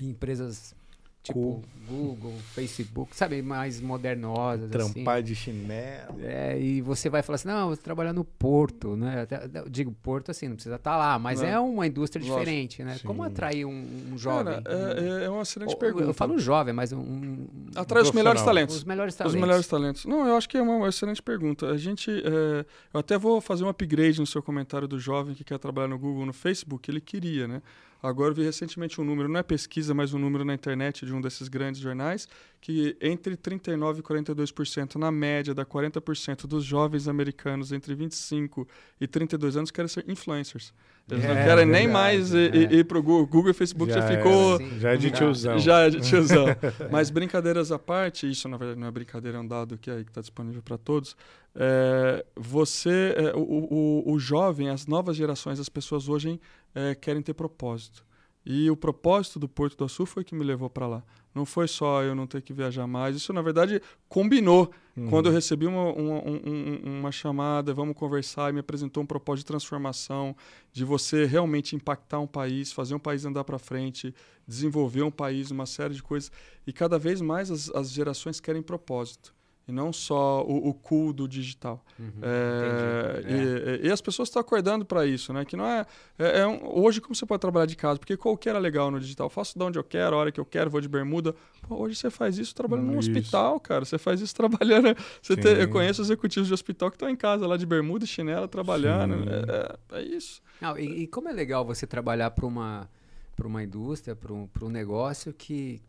em 0.00 0.10
empresas 0.10 0.74
Tipo. 1.22 1.62
Google, 1.88 2.32
Facebook, 2.54 3.14
sabe, 3.14 3.42
mais 3.42 3.80
modernosas. 3.80 4.70
Trampar 4.70 5.16
assim. 5.16 5.24
de 5.24 5.34
chinelo. 5.34 6.16
É, 6.22 6.58
e 6.58 6.80
você 6.80 7.10
vai 7.10 7.22
falar 7.22 7.34
assim, 7.34 7.48
não, 7.48 7.68
você 7.68 7.82
trabalha 7.82 8.12
no 8.12 8.24
Porto, 8.24 8.96
né? 8.96 9.26
Eu 9.54 9.68
digo 9.68 9.92
Porto 9.92 10.30
assim, 10.30 10.48
não 10.48 10.54
precisa 10.54 10.76
estar 10.76 10.92
tá 10.92 10.96
lá, 10.96 11.18
mas 11.18 11.40
não. 11.40 11.48
é 11.48 11.60
uma 11.60 11.86
indústria 11.86 12.24
diferente, 12.24 12.82
né? 12.82 12.96
Sim. 12.96 13.06
Como 13.06 13.22
atrair 13.22 13.66
um, 13.66 13.86
um 14.12 14.16
jovem? 14.16 14.62
Cara, 14.62 15.00
é, 15.00 15.24
é, 15.24 15.28
uma 15.28 15.42
excelente 15.42 15.76
pergunta. 15.76 16.04
Eu 16.04 16.14
falo 16.14 16.38
jovem, 16.38 16.72
mas 16.72 16.92
um... 16.92 17.00
um 17.00 17.46
Atrai 17.74 18.02
os 18.02 18.12
melhores 18.12 18.42
talentos. 18.42 18.76
Os 18.76 18.84
melhores 18.84 19.14
talentos. 19.14 19.34
Os 19.34 19.40
melhores 19.40 19.66
talentos. 19.66 20.04
Não, 20.06 20.26
eu 20.26 20.36
acho 20.36 20.48
que 20.48 20.56
é 20.56 20.62
uma 20.62 20.88
excelente 20.88 21.20
pergunta. 21.20 21.66
A 21.68 21.76
gente, 21.76 22.10
é, 22.10 22.64
eu 22.94 23.00
até 23.00 23.18
vou 23.18 23.40
fazer 23.40 23.64
um 23.64 23.68
upgrade 23.68 24.18
no 24.20 24.26
seu 24.26 24.42
comentário 24.42 24.88
do 24.88 24.98
jovem 24.98 25.34
que 25.34 25.44
quer 25.44 25.58
trabalhar 25.58 25.88
no 25.88 25.98
Google, 25.98 26.24
no 26.24 26.32
Facebook, 26.32 26.90
ele 26.90 27.00
queria, 27.00 27.46
né? 27.46 27.60
Agora 28.02 28.30
eu 28.30 28.34
vi 28.34 28.42
recentemente 28.42 29.00
um 29.00 29.04
número, 29.04 29.28
não 29.28 29.38
é 29.38 29.42
pesquisa, 29.44 29.94
mas 29.94 30.12
um 30.12 30.18
número 30.18 30.44
na 30.44 30.52
internet 30.52 31.06
de 31.06 31.12
um 31.12 31.20
desses 31.20 31.46
grandes 31.46 31.80
jornais, 31.80 32.28
que 32.60 32.96
entre 33.00 33.36
39% 33.36 33.98
e 33.98 34.02
42%, 34.02 34.96
na 34.96 35.12
média, 35.12 35.54
dá 35.54 35.64
40% 35.64 36.46
dos 36.46 36.64
jovens 36.64 37.06
americanos 37.06 37.70
entre 37.70 37.94
25 37.94 38.66
e 39.00 39.06
32 39.06 39.56
anos 39.56 39.70
querem 39.70 39.88
ser 39.88 40.04
influencers. 40.08 40.74
Eles 41.10 41.24
é, 41.24 41.28
não 41.28 41.34
querem 41.34 41.66
nem 41.66 41.88
mais 41.88 42.32
ir, 42.32 42.54
é. 42.54 42.74
ir 42.74 42.84
para 42.84 42.98
o 42.98 43.02
Google. 43.02 43.26
Google 43.26 43.50
e 43.50 43.54
Facebook 43.54 43.92
já, 43.92 44.00
já 44.00 44.08
ficou... 44.08 44.60
É, 44.60 44.78
já 44.78 44.92
é 44.92 44.96
de 44.96 45.10
tiozão. 45.10 45.58
Já 45.58 45.80
é 45.80 45.90
de 45.90 46.00
tiozão. 46.08 46.46
mas 46.90 47.10
brincadeiras 47.10 47.70
à 47.70 47.78
parte, 47.78 48.28
isso 48.28 48.48
na 48.48 48.56
verdade 48.56 48.80
não 48.80 48.88
é 48.88 48.90
brincadeira, 48.90 49.38
é 49.38 49.40
um 49.40 49.46
dado 49.46 49.78
que 49.78 49.90
está 49.90 50.20
disponível 50.20 50.62
para 50.62 50.78
todos, 50.78 51.16
é, 51.54 52.24
você, 52.34 53.14
é, 53.16 53.36
o, 53.36 53.40
o, 53.40 54.12
o, 54.12 54.18
jovem, 54.18 54.70
as 54.70 54.86
novas 54.86 55.16
gerações, 55.16 55.60
as 55.60 55.68
pessoas 55.68 56.08
hoje 56.08 56.40
é, 56.74 56.94
querem 56.94 57.22
ter 57.22 57.34
propósito. 57.34 58.04
E 58.44 58.68
o 58.70 58.76
propósito 58.76 59.38
do 59.38 59.48
Porto 59.48 59.76
do 59.76 59.84
Açu 59.84 60.04
foi 60.04 60.24
que 60.24 60.34
me 60.34 60.44
levou 60.44 60.68
para 60.68 60.86
lá. 60.86 61.04
Não 61.32 61.46
foi 61.46 61.68
só 61.68 62.02
eu 62.02 62.14
não 62.14 62.26
ter 62.26 62.42
que 62.42 62.52
viajar 62.52 62.86
mais. 62.86 63.14
Isso, 63.16 63.32
na 63.32 63.40
verdade, 63.40 63.80
combinou. 64.08 64.70
Uhum. 64.96 65.08
Quando 65.08 65.26
eu 65.26 65.32
recebi 65.32 65.66
uma, 65.66 65.92
uma, 65.92 66.18
um, 66.28 66.98
uma 66.98 67.12
chamada, 67.12 67.72
vamos 67.72 67.94
conversar, 67.94 68.50
e 68.50 68.52
me 68.52 68.60
apresentou 68.60 69.02
um 69.02 69.06
propósito 69.06 69.44
de 69.44 69.46
transformação, 69.46 70.36
de 70.72 70.84
você 70.84 71.24
realmente 71.24 71.76
impactar 71.76 72.18
um 72.18 72.26
país, 72.26 72.72
fazer 72.72 72.94
um 72.94 72.98
país 72.98 73.24
andar 73.24 73.44
para 73.44 73.58
frente, 73.58 74.12
desenvolver 74.46 75.02
um 75.02 75.10
país, 75.10 75.50
uma 75.50 75.64
série 75.64 75.94
de 75.94 76.02
coisas. 76.02 76.30
E 76.66 76.72
cada 76.72 76.98
vez 76.98 77.20
mais 77.20 77.50
as, 77.50 77.70
as 77.70 77.92
gerações 77.92 78.40
querem 78.40 78.60
propósito. 78.60 79.32
E 79.66 79.72
não 79.72 79.92
só 79.92 80.42
o, 80.44 80.68
o 80.68 80.74
cool 80.74 81.12
do 81.12 81.28
digital. 81.28 81.84
Uhum, 81.98 82.10
É, 82.20 83.20
entendi. 83.20 83.34
É. 83.34 83.80
e, 83.84 83.88
e 83.88 83.90
as 83.92 84.00
pessoas 84.00 84.28
estão 84.28 84.40
acordando 84.40 84.84
para 84.84 85.06
isso, 85.06 85.32
né? 85.32 85.44
Que 85.44 85.56
não 85.56 85.64
é, 85.64 85.86
é- 86.18 86.40
é 86.40 86.46
um- 86.46 86.60
hoje 86.80 87.00
como 87.00 87.14
você 87.14 87.24
pode 87.24 87.40
trabalhar 87.40 87.66
de 87.66 87.76
casa, 87.76 87.98
porque 87.98 88.16
qualquer 88.16 88.50
era 88.50 88.58
legal 88.58 88.90
no 88.90 88.98
digital. 88.98 89.30
Faço 89.30 89.56
de 89.58 89.64
onde 89.64 89.78
eu 89.78 89.84
quero, 89.84 90.16
a 90.16 90.18
hora 90.18 90.32
que 90.32 90.40
eu 90.40 90.44
quero, 90.44 90.68
vou 90.68 90.80
de 90.80 90.88
bermuda. 90.88 91.34
Pô, 91.68 91.76
hoje 91.76 91.94
você 91.94 92.10
faz 92.10 92.38
isso 92.38 92.54
trabalhando 92.54 92.86
num 92.86 92.98
hospital, 92.98 93.60
cara. 93.60 93.84
Você 93.84 93.98
faz 93.98 94.20
isso 94.20 94.34
trabalhando. 94.36 94.96
Você 95.22 95.36
tem- 95.36 95.52
eu 95.56 95.68
conheço 95.70 96.02
executivos 96.02 96.48
de 96.48 96.54
hospital 96.54 96.90
que 96.90 96.96
estão 96.96 97.08
em 97.08 97.16
casa 97.16 97.46
lá 97.46 97.56
de 97.56 97.64
bermuda 97.64 98.04
e 98.04 98.08
chinela 98.08 98.48
trabalhando. 98.48 99.14
É, 99.30 99.96
é- 99.96 100.00
é 100.00 100.02
isso. 100.02 100.42
Não, 100.60 100.76
e, 100.78 101.02
e 101.02 101.06
como 101.06 101.28
é 101.28 101.32
legal 101.32 101.64
você 101.64 101.86
trabalhar 101.86 102.30
para 102.32 102.46
uma, 102.46 102.90
para 103.36 103.46
uma 103.46 103.62
indústria, 103.62 104.14
para 104.16 104.32
um, 104.32 104.46
pra 104.48 104.64
um 104.64 104.68
negócio 104.68 105.32
que, 105.32 105.80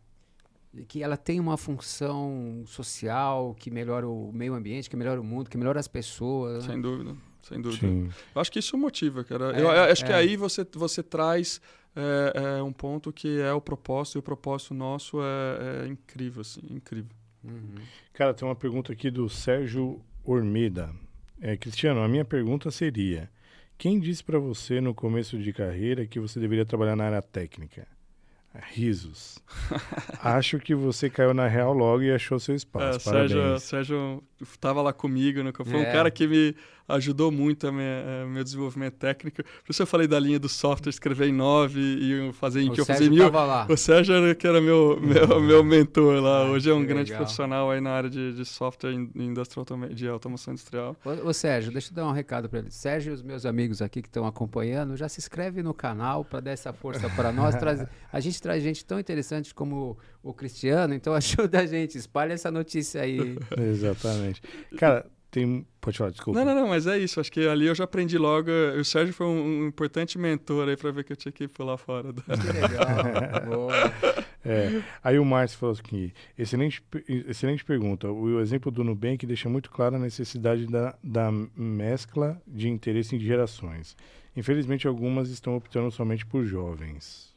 que 0.88 1.04
ela 1.04 1.16
tem 1.16 1.40
uma 1.40 1.58
função 1.58 2.64
social, 2.66 3.56
que 3.60 3.70
melhora 3.70 4.08
o 4.08 4.32
meio 4.34 4.54
ambiente, 4.54 4.90
que 4.90 4.96
melhora 4.96 5.22
o 5.22 5.24
mundo, 5.24 5.50
que 5.50 5.58
melhora 5.58 5.80
as 5.80 5.88
pessoas. 5.88 6.66
né? 6.66 6.74
Sem 6.74 6.82
dúvida. 6.82 7.16
Sem 7.44 7.62
dúvida. 7.62 7.88
Sim. 7.88 8.10
Eu 8.34 8.42
acho 8.42 8.52
que 8.52 8.60
isso 8.60 8.78
motiva, 8.78 9.24
cara. 9.24 9.56
É, 9.56 9.62
eu, 9.62 9.66
eu 9.66 9.84
acho 9.92 10.06
que 10.06 10.12
é. 10.12 10.16
aí 10.16 10.36
você, 10.36 10.66
você 10.74 11.04
traz 11.04 11.62
é, 11.96 12.58
é, 12.60 12.64
um 12.64 12.74
ponto 12.74 13.12
que 13.12 13.40
é 13.40 13.54
o 13.54 13.62
propósito, 13.62 14.18
e 14.18 14.20
o 14.20 14.24
propósito 14.24 14.74
nosso 14.74 15.20
é, 15.22 15.84
é 15.84 15.88
incrível, 15.88 16.42
assim, 16.42 16.62
incrível. 16.70 17.12
Uhum. 17.44 17.76
Cara, 18.14 18.34
tem 18.34 18.48
uma 18.48 18.56
pergunta 18.56 18.94
aqui 18.94 19.12
do 19.12 19.30
Sérgio 19.30 20.02
Ormeda. 20.24 20.90
É, 21.42 21.58
Cristiano, 21.58 22.02
a 22.02 22.08
minha 22.08 22.24
pergunta 22.24 22.72
seria: 22.72 23.30
quem 23.78 24.00
disse 24.00 24.24
pra 24.24 24.40
você 24.40 24.80
no 24.80 24.94
começo 24.94 25.38
de 25.38 25.52
carreira 25.52 26.08
que 26.08 26.20
você 26.20 26.40
deveria 26.40 26.66
trabalhar 26.66 26.96
na 26.96 27.04
área 27.04 27.22
técnica? 27.22 27.86
Risos. 28.72 29.39
Acho 30.22 30.60
que 30.60 30.76
você 30.76 31.10
caiu 31.10 31.34
na 31.34 31.47
real 31.47 31.74
logo 31.74 32.04
e 32.04 32.12
achou 32.14 32.39
seu 32.39 32.54
É, 32.54 32.58
espaço. 32.58 32.99
Sérgio, 33.10 33.38
Parabéns. 33.38 33.64
Sérgio 33.64 34.24
estava 34.44 34.82
lá 34.82 34.94
comigo, 34.94 35.41
né? 35.44 35.52
Foi 35.54 35.80
um 35.80 35.84
É. 35.84 35.91
cara 35.91 36.12
que 36.12 36.28
me 36.28 36.56
ajudou 36.89 37.32
muito 37.32 37.66
a 37.66 37.72
minha, 37.72 38.24
a 38.24 38.28
meu 38.28 38.44
desenvolvimento 38.44 38.96
técnico. 38.96 39.38
Por 39.41 39.72
isso 39.72 39.82
eu 39.82 39.88
falei 39.88 40.06
da 40.06 40.20
linha 40.20 40.38
do 40.38 40.50
software, 40.50 40.89
escrever 40.89 41.30
em 41.30 41.32
9 41.32 41.80
e 41.80 42.34
fazer 42.34 42.62
em 42.62 42.70
O 42.70 42.74
que 42.74 42.82
eu 42.82 42.86
fazia 42.86 43.08
em 43.08 43.10
mil. 43.10 43.32
lá. 43.32 43.66
O 43.70 43.78
Sérgio 43.78 44.14
era 44.14 44.36
que 44.36 44.46
era 44.46 44.60
meu, 44.60 45.00
meu, 45.02 45.39
meu 45.41 45.64
mentor 45.64 46.22
lá. 46.22 46.39
Ah, 46.46 46.52
Hoje 46.52 46.70
é 46.70 46.74
um 46.74 46.84
grande 46.86 47.12
legal. 47.12 47.20
profissional 47.20 47.72
aí 47.72 47.80
na 47.80 47.91
área 47.91 48.10
de, 48.10 48.34
de 48.34 48.44
software 48.46 48.91
in- 48.91 49.10
industrial, 49.16 49.66
de 49.94 50.08
automação 50.10 50.54
industrial. 50.54 50.96
Ô, 51.06 51.30
ô, 51.30 51.34
Sérgio, 51.34 51.72
deixa 51.72 51.89
eu 51.91 51.96
dar 51.96 52.06
um 52.06 52.12
recado 52.12 52.50
para 52.50 52.60
ele. 52.60 52.70
Sérgio 52.72 53.12
e 53.12 53.14
os 53.14 53.22
meus 53.22 53.46
amigos 53.46 53.82
aqui 53.82 54.02
que 54.02 54.10
estão 54.10 54.26
acompanhando, 54.28 54.98
já 54.98 55.08
se 55.08 55.20
inscreve 55.22 55.64
no 55.64 55.74
canal 55.74 56.26
para 56.26 56.41
dar 56.41 56.52
essa 56.52 56.74
força 56.74 57.10
para 57.12 57.32
nós. 57.32 57.56
Traz- 57.64 57.86
a 58.12 58.20
gente 58.20 58.41
traz 58.41 58.62
gente 58.62 58.84
tão 58.86 59.00
interessante 59.00 59.54
como 59.56 59.98
o 60.24 60.34
Cristiano, 60.34 60.94
então 60.94 61.14
ajuda 61.16 61.60
a 61.60 61.66
gente, 61.66 61.98
espalha 61.98 62.34
essa 62.34 62.50
notícia 62.50 63.02
aí. 63.02 63.38
Exatamente. 63.60 64.42
Cara, 64.78 65.06
tem. 65.30 65.66
Pode 65.82 65.98
falar, 65.98 66.12
desculpa. 66.12 66.40
Não, 66.40 66.46
não, 66.46 66.62
não, 66.62 66.68
mas 66.70 66.88
é 66.88 66.98
isso. 66.98 67.20
Acho 67.20 67.30
que 67.32 67.46
ali 67.46 67.66
eu 67.66 67.76
já 67.76 67.84
aprendi 67.84 68.18
logo. 68.18 68.50
O 68.80 68.86
Sérgio 68.86 69.14
foi 69.14 69.26
um, 69.28 69.64
um 69.64 69.68
importante 69.68 70.18
mentor 70.18 70.70
aí 70.70 70.78
para 70.78 70.92
ver 70.92 71.04
que 71.04 71.12
eu 71.12 71.18
tinha 71.18 71.32
que 71.32 71.46
pular 71.48 71.76
fora. 71.78 72.14
do- 72.14 72.22
Que 72.22 72.32
legal. 72.32 73.46
Boa. 73.48 73.74
É, 74.46 74.82
aí 75.02 75.18
o 75.18 75.24
Márcio 75.24 75.58
falou 75.58 75.74
aqui, 75.80 76.12
excelente, 76.38 76.84
excelente 77.08 77.64
pergunta. 77.64 78.12
O 78.12 78.42
exemplo 78.42 78.70
do 78.70 78.84
Nubank 78.84 79.26
deixa 79.26 79.48
muito 79.48 79.72
clara 79.72 79.96
a 79.96 80.00
necessidade 80.00 80.68
da, 80.68 80.94
da 81.02 81.32
mescla 81.56 82.42
de 82.46 82.68
interesse 82.68 83.16
em 83.16 83.20
gerações. 83.20 83.96
Infelizmente, 84.36 84.86
algumas 84.86 85.30
estão 85.30 85.56
optando 85.56 85.90
somente 85.92 86.26
por 86.26 86.44
jovens. 86.44 87.33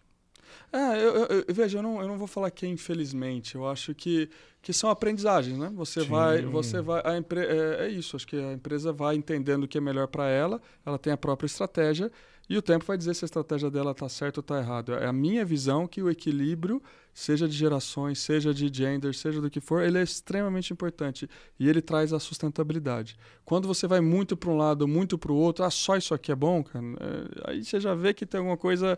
É, 0.73 0.97
eu, 1.03 1.15
eu- 1.17 1.27
eu- 1.49 1.55
veja, 1.55 1.79
eu 1.79 1.83
não, 1.83 2.01
eu 2.03 2.09
não 2.09 2.19
vou 2.19 2.27
falar 2.27 2.51
que 2.51 2.67
é 2.67 2.69
infelizmente. 2.69 3.55
Eu 3.55 3.67
acho 3.69 3.95
que, 3.95 4.29
que 4.61 4.73
são 4.73 4.91
aprendizagens, 4.91 5.57
né? 5.59 5.71
Você 5.75 6.01
Sim. 6.03 6.09
vai, 6.09 6.43
você 6.45 6.83
vai, 6.83 7.01
a 7.05 7.17
empre, 7.17 7.41
é, 7.41 7.87
é 7.87 7.89
isso. 7.89 8.17
Acho 8.17 8.27
que 8.27 8.37
a 8.37 8.53
empresa 8.53 8.93
vai 8.93 9.15
entendendo 9.17 9.65
o 9.65 9.69
que 9.69 9.79
é 9.79 9.81
melhor 9.81 10.07
para 10.09 10.29
ela. 10.29 10.61
Ela 10.85 10.99
tem 10.99 11.13
a 11.13 11.17
própria 11.17 11.47
estratégia 11.47 12.11
e 12.49 12.57
o 12.57 12.63
tempo 12.63 12.85
vai 12.85 12.97
dizer 12.99 13.15
se 13.15 13.25
a 13.25 13.27
estratégia 13.27 13.71
dela 13.71 13.93
está 13.93 14.09
certa 14.09 14.41
ou 14.41 14.43
está 14.43 14.59
errada. 14.59 14.95
É 14.97 15.07
a 15.07 15.13
minha 15.13 15.45
visão 15.45 15.87
que 15.87 16.03
o 16.03 16.11
equilíbrio, 16.11 16.83
seja 17.15 17.49
de 17.49 17.57
gerações, 17.57 18.19
seja 18.19 18.53
de 18.53 18.71
gender, 18.73 19.15
seja 19.15 19.41
do 19.41 19.49
que 19.51 19.61
for, 19.61 19.83
ele 19.83 19.99
é 19.99 20.03
extremamente 20.03 20.73
importante 20.73 21.29
e 21.59 21.69
ele 21.69 21.81
traz 21.81 22.13
a 22.13 22.21
sustentabilidade. 22.21 23.17
Quando 23.45 23.67
você 23.67 23.87
vai 23.89 24.01
muito 24.01 24.37
para 24.37 24.51
um 24.51 24.57
lado, 24.57 24.87
muito 24.87 25.17
para 25.19 25.33
o 25.33 25.37
outro, 25.37 25.65
ah, 25.65 25.71
só 25.71 25.97
isso 25.97 26.13
aqui 26.15 26.31
é 26.31 26.37
bom, 26.37 26.63
cara. 26.63 26.85
é, 27.01 27.51
aí 27.51 27.65
você 27.65 27.81
já 27.81 27.95
vê 27.95 28.13
que 28.15 28.27
tem 28.27 28.39
alguma 28.39 28.57
coisa 28.57 28.97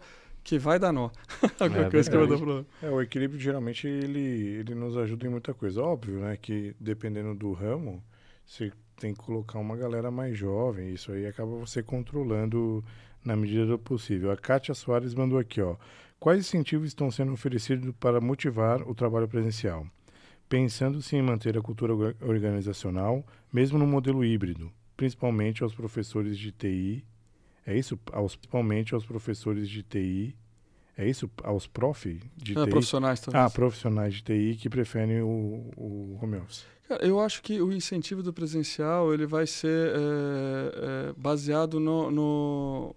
que 0.48 0.58
vai 0.58 0.78
dar 0.78 0.92
nó. 0.92 1.10
alguma 1.60 1.86
É 1.86 1.90
coisa 1.90 2.10
que 2.10 2.16
vai 2.16 2.26
dar 2.26 2.36
verdade. 2.36 2.42
problema. 2.42 2.66
É, 2.82 2.90
o 2.90 3.02
equilíbrio 3.02 3.38
geralmente 3.40 3.86
ele, 3.86 4.20
ele 4.60 4.74
nos 4.74 4.96
ajuda 4.96 5.26
em 5.26 5.30
muita 5.30 5.52
coisa. 5.52 5.82
Óbvio, 5.82 6.20
né, 6.20 6.36
que 6.40 6.74
dependendo 6.80 7.34
do 7.34 7.52
ramo, 7.52 8.02
você 8.46 8.72
tem 8.96 9.12
que 9.12 9.20
colocar 9.20 9.58
uma 9.58 9.76
galera 9.76 10.10
mais 10.10 10.36
jovem. 10.36 10.92
Isso 10.92 11.12
aí 11.12 11.26
acaba 11.26 11.50
você 11.58 11.82
controlando 11.82 12.82
na 13.24 13.36
medida 13.36 13.66
do 13.66 13.78
possível. 13.78 14.30
A 14.30 14.36
Kátia 14.36 14.74
Soares 14.74 15.14
mandou 15.14 15.38
aqui, 15.38 15.60
ó. 15.60 15.76
Quais 16.18 16.40
incentivos 16.40 16.88
estão 16.88 17.10
sendo 17.10 17.32
oferecidos 17.32 17.92
para 18.00 18.20
motivar 18.20 18.82
o 18.88 18.94
trabalho 18.94 19.28
presencial? 19.28 19.86
Pensando-se 20.48 21.14
em 21.14 21.22
manter 21.22 21.56
a 21.58 21.60
cultura 21.60 21.94
orga- 21.94 22.16
organizacional, 22.26 23.24
mesmo 23.52 23.78
no 23.78 23.86
modelo 23.86 24.24
híbrido, 24.24 24.72
principalmente 24.96 25.62
aos 25.62 25.74
professores 25.74 26.38
de 26.38 26.50
TI. 26.50 27.04
É 27.70 27.76
isso? 27.76 27.98
Aos, 28.12 28.34
principalmente 28.34 28.94
aos 28.94 29.04
professores 29.04 29.68
de 29.68 29.82
TI. 29.82 30.34
É 30.96 31.06
isso? 31.08 31.30
Aos 31.44 31.66
prof 31.66 32.18
de 32.36 32.58
Ah, 32.58 32.64
TI? 32.64 32.70
profissionais 32.70 33.20
talvez. 33.20 33.44
Ah, 33.44 33.50
profissionais 33.50 34.14
de 34.14 34.22
TI 34.22 34.56
que 34.58 34.70
preferem 34.70 35.20
o, 35.20 35.70
o 35.76 36.18
home 36.20 36.38
office. 36.38 36.64
Cara, 36.88 37.04
eu 37.06 37.20
acho 37.20 37.42
que 37.42 37.60
o 37.60 37.70
incentivo 37.70 38.22
do 38.22 38.32
presencial 38.32 39.12
ele 39.12 39.26
vai 39.26 39.46
ser 39.46 39.90
é, 39.90 41.08
é, 41.10 41.12
baseado 41.14 41.78
no, 41.78 42.10
no- 42.10 42.96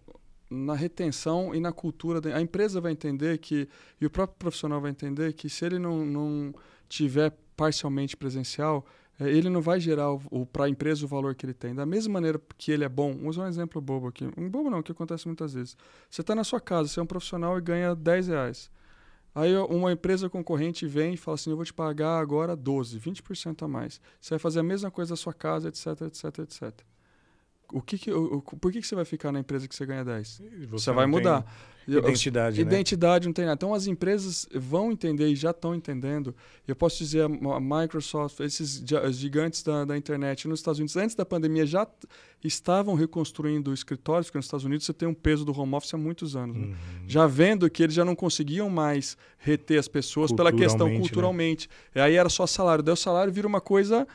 na 0.49 0.73
retenção 0.73 1.53
e 1.53 1.59
na 1.59 1.73
cultura. 1.73 2.21
da- 2.21 2.35
A 2.37 2.41
empresa 2.41 2.79
vai 2.79 2.93
entender 2.93 3.37
que, 3.39 3.67
e 3.99 4.05
o 4.05 4.09
próprio 4.09 4.37
profissional 4.39 4.79
vai 4.79 4.91
entender 4.91 5.33
que 5.33 5.49
se 5.49 5.65
ele 5.65 5.77
não, 5.77 6.05
não 6.05 6.55
tiver 6.87 7.33
parcialmente 7.57 8.15
presencial, 8.15 8.85
ele 9.29 9.49
não 9.49 9.61
vai 9.61 9.79
gerar 9.79 10.07
para 10.51 10.65
a 10.65 10.69
empresa 10.69 11.05
o 11.05 11.07
valor 11.07 11.35
que 11.35 11.45
ele 11.45 11.53
tem. 11.53 11.75
Da 11.75 11.85
mesma 11.85 12.13
maneira 12.13 12.41
que 12.57 12.71
ele 12.71 12.83
é 12.83 12.89
bom, 12.89 13.13
vamos 13.13 13.37
usar 13.37 13.45
um 13.45 13.49
exemplo 13.49 13.81
bobo 13.81 14.07
aqui. 14.07 14.29
Um 14.37 14.49
bobo 14.49 14.69
não, 14.69 14.81
que 14.81 14.91
acontece 14.91 15.27
muitas 15.27 15.53
vezes. 15.53 15.77
Você 16.09 16.21
está 16.21 16.33
na 16.33 16.43
sua 16.43 16.59
casa, 16.59 16.89
você 16.89 16.99
é 16.99 17.03
um 17.03 17.05
profissional 17.05 17.57
e 17.57 17.61
ganha 17.61 17.95
10 17.95 18.27
reais. 18.27 18.71
Aí 19.33 19.55
uma 19.55 19.91
empresa 19.91 20.29
concorrente 20.29 20.85
vem 20.85 21.13
e 21.13 21.17
fala 21.17 21.35
assim, 21.35 21.51
eu 21.51 21.55
vou 21.55 21.65
te 21.65 21.73
pagar 21.73 22.19
agora 22.19 22.55
12, 22.55 22.99
20% 22.99 23.63
a 23.63 23.67
mais. 23.67 24.01
Você 24.19 24.31
vai 24.31 24.39
fazer 24.39 24.59
a 24.59 24.63
mesma 24.63 24.91
coisa 24.91 25.11
na 25.11 25.17
sua 25.17 25.33
casa, 25.33 25.69
etc, 25.69 26.01
etc, 26.01 26.39
etc. 26.39 26.81
O 27.73 27.81
que 27.81 27.97
que, 27.97 28.11
o, 28.11 28.37
o- 28.37 28.41
por 28.41 28.71
que, 28.71 28.81
que 28.81 28.87
você 28.87 28.95
vai 28.95 29.05
ficar 29.05 29.31
na 29.31 29.39
empresa 29.39 29.67
que 29.67 29.75
você 29.75 29.85
ganha 29.85 30.03
10? 30.03 30.41
Você, 30.69 30.91
vai 30.91 31.05
não 31.05 31.13
tem 31.13 31.21
mudar. 31.21 31.45
Eu- 31.87 31.97
Identidade, 31.99 32.57
né? 32.57 32.61
Identidade 32.61 33.27
não 33.27 33.33
tem 33.33 33.43
nada. 33.45 33.55
Então 33.55 33.73
as 33.73 33.87
empresas 33.87 34.47
vão 34.53 34.91
entender 34.91 35.27
e 35.29 35.35
já 35.35 35.49
estão 35.49 35.73
entendendo. 35.73 36.33
Eu 36.67 36.75
posso 36.75 36.99
dizer, 36.99 37.23
a 37.23 37.59
Microsoft, 37.59 38.39
esses 38.39 38.83
gigantes 39.13 39.63
da, 39.63 39.83
da 39.83 39.97
internet 39.97 40.47
nos 40.47 40.59
Estados 40.59 40.79
Unidos, 40.79 40.95
antes 40.95 41.15
da 41.15 41.25
pandemia, 41.25 41.65
já 41.65 41.87
estavam 42.43 42.93
reconstruindo 42.93 43.73
escritórios, 43.73 44.27
porque 44.27 44.37
nos 44.37 44.45
Estados 44.45 44.65
Unidos 44.65 44.85
você 44.85 44.93
tem 44.93 45.07
um 45.07 45.13
peso 45.13 45.43
do 45.43 45.57
home 45.59 45.73
office 45.75 45.93
há 45.93 45.97
muitos 45.97 46.35
anos. 46.35 46.55
né? 46.55 46.65
Uhum. 46.67 46.75
Já 47.07 47.25
vendo 47.25 47.67
que 47.69 47.81
eles 47.83 47.95
já 47.95 48.05
não 48.05 48.15
conseguiam 48.15 48.69
mais 48.69 49.17
reter 49.39 49.79
as 49.79 49.87
pessoas 49.87 50.31
pela 50.31 50.51
questão 50.51 50.87
Culturalmente, 51.07 51.67
né? 51.95 52.01
E 52.01 52.05
aí 52.05 52.15
era 52.15 52.29
só 52.29 52.45
salário. 52.45 52.83
Daí 52.83 52.93
o 52.93 52.97
salário 52.97 53.33
vira 53.33 53.47
uma 53.47 53.61
coisa 53.61 54.07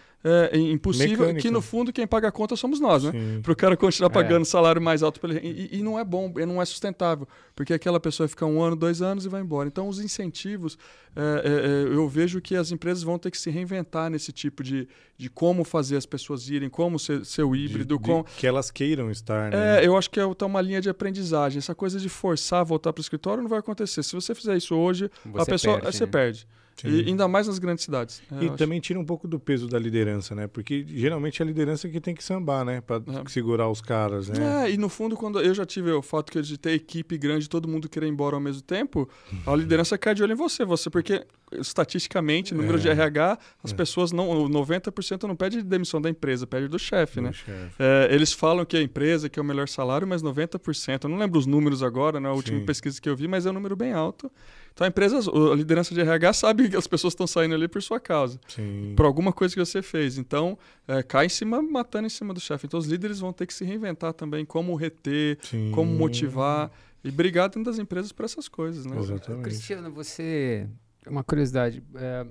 é, 0.52 0.58
impossível, 0.58 1.18
Mecânica. 1.20 1.40
que 1.40 1.50
no 1.50 1.62
fundo 1.62 1.92
quem 1.92 2.06
paga 2.06 2.28
a 2.28 2.32
conta 2.32 2.56
somos 2.56 2.80
nós, 2.80 3.04
né? 3.04 3.12
Para 3.42 3.52
o 3.52 3.56
cara 3.56 3.76
continuar 3.76 4.10
É. 4.10 4.12
pagando 4.12 4.44
salário 4.44 4.82
mais 4.82 5.02
alto. 5.02 5.20
pra 5.20 5.30
ele. 5.34 5.68
E, 5.72 5.78
e 5.78 5.82
não 5.82 5.98
é 5.98 6.04
bom, 6.04 6.32
e 6.36 6.44
não 6.44 6.60
é 6.60 6.64
sustentável, 6.64 7.26
porque 7.54 7.72
aquela 7.72 8.00
pessoa 8.00 8.28
fica 8.28 8.44
um 8.44 8.60
ano, 8.62 8.74
dois 8.74 9.00
anos 9.02 9.24
e 9.24 9.28
vai 9.28 9.40
embora. 9.40 9.68
Então, 9.68 9.88
os 9.88 10.00
incentivos, 10.00 10.76
é, 11.14 11.20
é, 11.20 11.92
é, 11.92 11.94
eu 11.96 12.08
vejo 12.08 12.40
que 12.40 12.56
as 12.56 12.72
empresas 12.72 13.02
vão 13.02 13.18
ter 13.18 13.30
que 13.30 13.38
se 13.38 13.50
reinventar 13.50 14.10
nesse 14.10 14.32
tipo 14.32 14.62
de, 14.62 14.88
de 15.16 15.30
como 15.30 15.62
fazer 15.64 15.96
as 15.96 16.04
pessoas 16.06 16.48
irem, 16.48 16.68
como 16.68 16.98
ser, 16.98 17.24
ser 17.24 17.42
o 17.44 17.54
híbrido. 17.54 17.96
De- 17.96 18.02
com... 18.02 18.22
de 18.22 18.30
que 18.36 18.46
elas 18.46 18.70
queiram 18.70 19.10
estar, 19.10 19.50
né? 19.50 19.82
É, 19.82 19.86
eu 19.86 19.96
acho 19.96 20.10
que 20.10 20.18
é 20.18 20.24
uma 20.44 20.60
linha 20.60 20.80
de 20.80 20.88
aprendizagem. 20.90 21.58
Essa 21.58 21.74
coisa 21.74 21.98
de 22.00 22.08
forçar 22.08 22.60
a 22.60 22.64
voltar 22.64 22.92
para 22.92 23.00
o 23.00 23.02
escritório 23.02 23.42
não 23.42 23.48
vai 23.48 23.58
acontecer. 23.60 24.02
Se 24.02 24.14
você 24.14 24.34
fizer 24.34 24.56
isso 24.56 24.74
hoje, 24.74 25.10
a 25.26 25.38
Você 25.44 25.50
pessoa 25.52 25.78
perde, 25.80 25.96
você 25.96 26.04
né? 26.04 26.10
perde. 26.10 26.46
Sim. 26.76 26.88
E 26.88 27.08
ainda 27.08 27.26
mais 27.26 27.46
nas 27.46 27.58
grandes 27.58 27.84
cidades. 27.84 28.22
É, 28.30 28.34
E 28.34 28.38
eu 28.46 28.48
acho. 28.50 28.58
também 28.58 28.78
tira 28.80 28.98
um 29.00 29.04
pouco 29.04 29.26
do 29.26 29.40
peso 29.40 29.66
da 29.66 29.78
liderança, 29.78 30.34
né? 30.34 30.46
Porque 30.46 30.84
geralmente 30.86 31.40
é 31.40 31.44
a 31.44 31.46
liderança 31.46 31.88
que 31.88 32.00
tem 32.00 32.14
que 32.14 32.22
sambar, 32.22 32.64
né? 32.64 32.80
Pra 32.80 32.96
É. 32.96 33.28
segurar 33.28 33.68
os 33.70 33.80
caras, 33.80 34.28
né? 34.28 34.66
É, 34.66 34.70
e 34.70 34.76
no 34.76 34.88
fundo, 34.88 35.16
quando 35.16 35.40
eu 35.40 35.54
já 35.54 35.64
tive 35.64 35.90
o 35.92 36.02
fato 36.02 36.30
que 36.30 36.40
de 36.42 36.58
ter 36.58 36.72
equipe 36.72 37.16
grande, 37.16 37.48
todo 37.48 37.66
mundo 37.66 37.88
querer 37.88 38.06
ir 38.06 38.10
embora 38.10 38.36
ao 38.36 38.40
mesmo 38.40 38.60
tempo, 38.62 39.08
a 39.46 39.54
liderança 39.56 39.96
cai 39.96 40.14
de 40.14 40.22
olho 40.22 40.32
em 40.32 40.36
você, 40.36 40.64
você, 40.64 40.90
porque 40.90 41.24
estatisticamente, 41.70 42.54
número 42.54 42.78
É. 42.78 42.80
de 42.80 42.88
RH, 42.88 43.38
as 43.62 43.72
É. 43.72 43.74
pessoas 43.74 44.12
não, 44.12 44.28
o 44.30 44.48
90% 44.48 45.24
não 45.26 45.36
pede 45.36 45.62
demissão 45.62 46.00
da 46.00 46.08
empresa, 46.10 46.46
pede 46.46 46.68
do 46.68 46.78
chefe, 46.78 47.20
né? 47.20 47.30
Do 47.30 47.34
chefe. 47.36 47.74
É, 47.78 48.08
eles 48.10 48.32
falam 48.32 48.64
que 48.64 48.76
a 48.76 48.82
empresa 48.82 49.28
que 49.28 49.38
é 49.38 49.42
o 49.42 49.44
melhor 49.44 49.68
salário, 49.68 50.06
mas 50.06 50.22
90%, 50.22 51.04
eu 51.04 51.10
não 51.10 51.18
lembro 51.18 51.38
os 51.38 51.46
números 51.46 51.82
agora, 51.82 52.20
na 52.20 52.32
última 52.32 52.58
Sim. 52.60 52.66
pesquisa 52.66 53.00
que 53.00 53.08
eu 53.08 53.16
vi, 53.16 53.26
mas 53.28 53.46
é 53.46 53.50
um 53.50 53.52
número 53.54 53.76
bem 53.76 53.92
alto. 53.92 54.30
Então 54.76 54.84
a 54.84 54.88
empresa, 54.88 55.18
a 55.18 55.54
liderança 55.54 55.94
de 55.94 56.02
RH 56.02 56.34
sabe 56.34 56.68
que 56.68 56.76
as 56.76 56.86
pessoas 56.86 57.12
estão 57.14 57.26
saindo 57.26 57.54
ali 57.54 57.66
por 57.66 57.82
sua 57.82 57.98
causa, 57.98 58.38
Sim. 58.46 58.92
por 58.94 59.06
alguma 59.06 59.32
coisa 59.32 59.54
que 59.54 59.58
você 59.64 59.80
fez. 59.80 60.18
Então 60.18 60.58
é, 60.86 61.02
cai 61.02 61.24
em 61.24 61.30
cima, 61.30 61.62
matando 61.62 62.06
em 62.06 62.10
cima 62.10 62.34
do 62.34 62.40
chefe. 62.40 62.66
Então 62.66 62.78
os 62.78 62.84
líderes 62.84 63.18
vão 63.18 63.32
ter 63.32 63.46
que 63.46 63.54
se 63.54 63.64
reinventar 63.64 64.12
também, 64.12 64.44
como 64.44 64.74
reter, 64.74 65.38
Sim. 65.40 65.72
como 65.74 65.90
motivar 65.90 66.70
e 67.02 67.10
brigar 67.10 67.48
dentro 67.48 67.64
das 67.64 67.78
empresas 67.78 68.12
por 68.12 68.26
essas 68.26 68.48
coisas, 68.48 68.84
né? 68.84 68.98
Exatamente. 68.98 69.44
Cristiano, 69.44 69.90
você. 69.90 70.68
Uma 71.06 71.24
curiosidade. 71.24 71.82
é, 71.94 72.26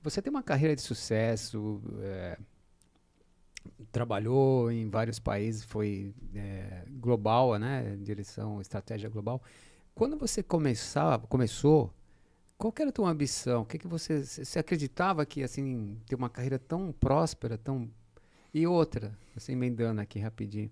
você 0.00 0.22
tem 0.22 0.30
uma 0.30 0.42
carreira 0.42 0.76
de 0.76 0.82
sucesso, 0.82 1.82
é, 2.00 2.38
trabalhou 3.90 4.70
em 4.70 4.88
vários 4.88 5.18
países, 5.18 5.64
foi 5.64 6.14
é, 6.32 6.84
global, 6.90 7.58
né? 7.58 7.96
Direção, 8.00 8.60
estratégia 8.60 9.08
global. 9.08 9.42
Quando 9.94 10.16
você 10.16 10.42
começava, 10.42 11.26
começou, 11.26 11.92
qual 12.56 12.72
era 12.78 12.90
a 12.90 12.92
tua 12.92 13.10
ambição? 13.10 13.62
O 13.62 13.64
que, 13.64 13.78
que 13.78 13.88
você. 13.88 14.24
Você 14.24 14.58
acreditava 14.58 15.26
que 15.26 15.42
assim, 15.42 15.98
ter 16.06 16.14
uma 16.14 16.30
carreira 16.30 16.58
tão 16.58 16.92
próspera, 16.92 17.58
tão. 17.58 17.90
E 18.54 18.66
outra, 18.66 19.18
assim, 19.36 19.52
emendando 19.52 20.00
aqui 20.00 20.18
rapidinho. 20.18 20.70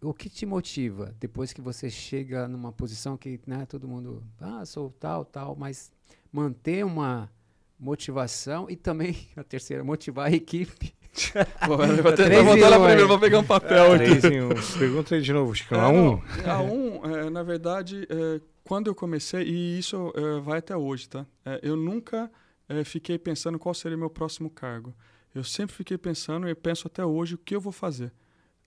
O 0.00 0.14
que 0.14 0.30
te 0.30 0.46
motiva 0.46 1.14
depois 1.18 1.52
que 1.52 1.60
você 1.60 1.90
chega 1.90 2.48
numa 2.48 2.72
posição 2.72 3.16
que 3.16 3.40
né, 3.46 3.66
todo 3.66 3.88
mundo, 3.88 4.22
ah, 4.40 4.64
sou 4.64 4.90
tal, 4.98 5.24
tal, 5.24 5.54
mas 5.56 5.92
manter 6.32 6.84
uma 6.84 7.30
motivação 7.78 8.70
e 8.70 8.76
também 8.76 9.28
a 9.36 9.42
terceira, 9.42 9.82
motivar 9.82 10.28
a 10.28 10.32
equipe. 10.32 10.94
Pô, 11.66 11.72
eu 11.82 12.02
vou 12.02 12.12
Três 12.12 12.30
tentar 12.30 12.42
voltar 12.42 12.68
lá 12.68 12.76
um, 12.76 12.80
primeiro, 12.80 13.02
aí. 13.02 13.08
vou 13.08 13.18
pegar 13.18 13.38
um 13.40 13.44
papel 13.44 13.92
aqui. 13.92 14.26
Em 14.28 14.42
um. 14.42 14.48
Pergunta 14.78 15.14
aí 15.14 15.20
de 15.20 15.32
novo, 15.32 15.54
Chico. 15.54 15.74
É, 15.74 15.80
A 15.80 15.88
um? 15.88 16.22
não, 16.44 16.50
A 16.50 16.60
um, 16.62 17.04
é, 17.16 17.30
na 17.30 17.42
verdade, 17.42 18.06
é, 18.08 18.40
quando 18.64 18.86
eu 18.86 18.94
comecei, 18.94 19.42
e 19.42 19.78
isso 19.78 20.12
é, 20.14 20.40
vai 20.40 20.58
até 20.58 20.76
hoje, 20.76 21.08
tá? 21.08 21.26
É, 21.44 21.58
eu 21.62 21.76
nunca 21.76 22.30
é, 22.68 22.84
fiquei 22.84 23.18
pensando 23.18 23.58
qual 23.58 23.74
seria 23.74 23.96
o 23.96 24.00
meu 24.00 24.10
próximo 24.10 24.48
cargo. 24.48 24.94
Eu 25.34 25.44
sempre 25.44 25.74
fiquei 25.74 25.98
pensando 25.98 26.48
e 26.48 26.54
penso 26.54 26.86
até 26.86 27.04
hoje 27.04 27.34
o 27.34 27.38
que 27.38 27.54
eu 27.54 27.60
vou 27.60 27.72
fazer. 27.72 28.12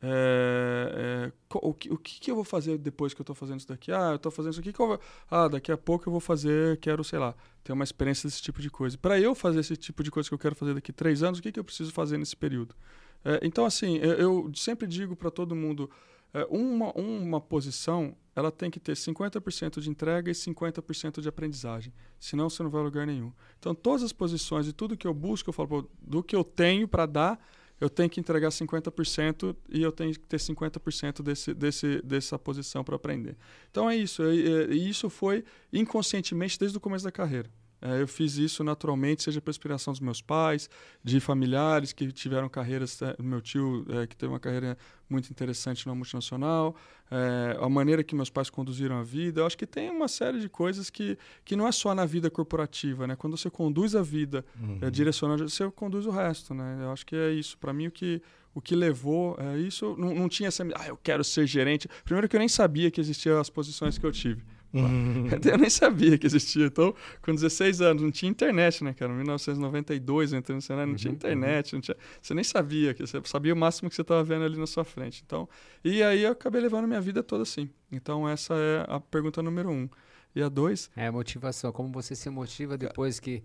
É, 0.05 1.29
é, 1.29 1.31
o, 1.53 1.73
que, 1.73 1.89
o 1.89 1.97
que 1.97 2.29
eu 2.29 2.35
vou 2.35 2.43
fazer 2.43 2.77
depois 2.77 3.13
que 3.13 3.21
eu 3.21 3.23
estou 3.23 3.33
fazendo 3.35 3.59
isso 3.59 3.67
daqui? 3.69 3.89
Ah, 3.89 4.09
eu 4.11 4.15
estou 4.17 4.29
fazendo 4.29 4.51
isso 4.51 4.59
aqui. 4.59 4.73
que 4.73 4.79
eu 4.81 4.87
vou- 4.87 4.99
ah, 5.31 5.47
daqui 5.47 5.71
a 5.71 5.77
pouco 5.77 6.09
eu 6.09 6.11
vou 6.11 6.19
fazer, 6.19 6.77
quero, 6.81 7.03
sei 7.05 7.19
lá, 7.19 7.33
ter 7.63 7.71
uma 7.71 7.85
experiência 7.85 8.27
desse 8.27 8.41
tipo 8.41 8.61
de 8.61 8.69
coisa. 8.69 8.97
Para 8.97 9.17
eu 9.17 9.33
fazer 9.33 9.61
esse 9.61 9.77
tipo 9.77 10.03
de 10.03 10.11
coisa 10.11 10.27
que 10.27 10.35
eu 10.35 10.39
quero 10.39 10.55
fazer 10.55 10.73
daqui 10.73 10.91
a 10.91 10.93
três 10.93 11.23
anos, 11.23 11.39
o 11.39 11.41
que, 11.41 11.53
que 11.53 11.59
eu 11.59 11.63
preciso 11.63 11.93
fazer 11.93 12.17
nesse 12.17 12.35
período? 12.35 12.75
É, 13.23 13.39
então, 13.43 13.65
assim, 13.65 13.95
eu, 13.97 14.13
eu 14.13 14.51
sempre 14.53 14.85
digo 14.87 15.15
para 15.15 15.31
todo 15.31 15.55
mundo: 15.55 15.89
é, 16.33 16.45
uma, 16.49 16.91
uma 16.97 17.39
posição 17.39 18.13
ela 18.35 18.51
tem 18.51 18.69
que 18.69 18.79
ter 18.79 18.97
50% 18.97 19.79
de 19.79 19.89
entrega 19.89 20.29
e 20.29 20.33
50% 20.33 21.21
de 21.21 21.29
aprendizagem. 21.29 21.93
Senão 22.19 22.49
você 22.49 22.61
não 22.63 22.69
vai 22.69 22.81
a 22.81 22.83
lugar 22.83 23.07
nenhum. 23.07 23.31
Então, 23.59 23.73
todas 23.73 24.03
as 24.03 24.11
posições 24.11 24.67
e 24.67 24.73
tudo 24.73 24.97
que 24.97 25.07
eu 25.07 25.13
busco, 25.13 25.49
eu 25.49 25.53
falo, 25.53 25.67
pô, 25.69 25.89
do 26.01 26.23
que 26.23 26.35
eu 26.35 26.43
tenho 26.43 26.87
para 26.87 27.05
dar, 27.05 27.39
eu 27.84 27.89
tenho 27.89 28.09
que 28.09 28.17
entregar 28.17 28.47
50% 28.47 29.53
e 29.69 29.81
eu 29.81 29.91
tenho 29.91 30.13
que 30.13 30.19
ter 30.19 30.38
50% 30.38 31.21
desse, 31.21 31.53
desse, 31.53 32.01
dessa 32.01 32.39
posição 32.39 32.81
para 32.81 32.95
aprender. 32.95 33.36
Então 33.69 33.89
é 33.89 33.95
isso. 33.97 34.23
E 34.23 34.47
é, 34.47 34.73
e 34.73 34.89
isso 34.89 35.09
foi 35.09 35.43
inconscientemente 35.71 36.57
desde 36.57 36.77
o 36.77 36.79
começo 36.79 37.03
da 37.03 37.11
carreira. 37.11 37.49
É, 37.86 38.01
eu 38.01 38.07
fiz 38.07 38.38
isso 38.38 38.63
naturalmente, 38.63 39.23
seja 39.23 39.41
por 39.41 39.49
inspiração 39.49 39.91
dos 39.91 39.99
meus 39.99 40.21
pais, 40.21 40.69
de 41.03 41.19
familiares 41.19 41.91
que 41.91 42.11
tiveram 42.13 42.47
carreiras. 42.47 43.01
é, 43.01 43.15
Meu 43.21 43.41
tio, 43.41 43.86
é, 43.89 44.07
que 44.07 44.15
teve 44.15 44.31
uma 44.31 44.39
carreira 44.39 44.77
muito 45.09 45.29
interessante 45.29 45.86
na 45.86 45.93
multinacional, 45.93 46.75
é, 47.11 47.57
a 47.59 47.67
maneira 47.67 48.01
que 48.03 48.15
meus 48.15 48.29
pais 48.29 48.49
conduziram 48.49 48.97
a 48.97 49.03
vida. 49.03 49.41
Eu 49.41 49.45
acho 49.45 49.57
que 49.57 49.67
tem 49.67 49.89
uma 49.89 50.07
série 50.07 50.39
de 50.39 50.47
coisas 50.47 50.89
que, 50.89 51.17
que 51.43 51.55
não 51.57 51.67
é 51.67 51.71
só 51.73 51.93
na 51.93 52.05
vida 52.05 52.29
corporativa, 52.29 53.05
né? 53.05 53.15
Quando 53.15 53.36
você 53.38 53.49
conduz 53.49 53.95
a 53.95 54.01
vida 54.01 54.45
Uhum. 54.59 54.79
é, 54.81 54.89
direcionando, 54.89 55.47
você 55.49 55.69
conduz 55.71 56.05
o 56.05 56.09
resto, 56.09 56.53
né? 56.53 56.79
Eu 56.84 56.91
acho 56.91 57.05
que 57.05 57.15
é 57.15 57.31
isso. 57.31 57.57
Para 57.57 57.73
mim, 57.73 57.88
o 57.88 57.91
que, 57.91 58.21
o 58.55 58.61
que 58.61 58.75
levou 58.75 59.36
é 59.39 59.57
isso. 59.59 59.95
Não, 59.97 60.15
não 60.15 60.29
tinha 60.29 60.47
essa. 60.47 60.63
Ah, 60.75 60.88
eu 60.88 60.97
quero 60.97 61.23
ser 61.23 61.45
gerente. 61.45 61.88
Primeiro 62.05 62.29
que 62.29 62.36
eu 62.36 62.39
nem 62.39 62.47
sabia 62.49 62.89
que 62.89 63.01
existiam 63.01 63.39
as 63.39 63.49
posições 63.49 63.97
que 63.97 64.05
eu 64.05 64.11
tive. 64.11 64.41
Uhum. 64.74 65.28
Eu 65.45 65.57
nem 65.57 65.69
sabia 65.69 66.17
que 66.17 66.26
existia. 66.26 66.65
Então, 66.65 66.95
com 67.21 67.34
16 67.34 67.80
anos, 67.82 68.01
não 68.01 68.11
tinha 68.11 68.30
internet, 68.30 68.84
né, 68.84 68.93
cara? 68.93 69.11
Em 69.13 69.17
1992 69.17 70.34
eu 70.34 70.39
entrei 70.39 70.55
no 70.55 70.61
Senai, 70.61 70.86
não 70.86 70.95
tinha 70.95 71.11
Uhum, 71.11 71.15
internet, 71.15 71.74
não 71.74 71.82
tinha... 71.82 71.95
você 72.21 72.34
nem 72.34 72.43
sabia, 72.43 72.93
que 72.93 73.05
você 73.05 73.21
sabia 73.26 73.53
o 73.53 73.57
máximo 73.57 73.89
que 73.89 73.95
você 73.95 74.01
estava 74.01 74.24
vendo 74.24 74.45
ali 74.45 74.57
na 74.57 74.65
sua 74.67 74.84
frente. 74.84 75.21
Então, 75.26 75.47
e 75.84 76.01
aí 76.01 76.24
eu 76.24 76.32
acabei 76.32 76.59
levando 76.61 76.88
minha 76.88 77.01
vida 77.01 77.21
toda 77.21 77.43
assim. 77.43 77.69
Então, 77.91 78.28
essa 78.28 78.55
é 78.55 78.86
a 78.88 78.99
pergunta 78.99 79.41
número 79.43 79.69
um. 79.69 79.88
E 80.36 80.41
a 80.41 80.49
dois, 80.49 80.89
É 80.95 81.05
a 81.07 81.11
motivação. 81.11 81.71
Como 81.71 81.91
você 81.91 82.15
se 82.15 82.30
motiva 82.30 82.76
depois 82.78 83.19
que. 83.19 83.43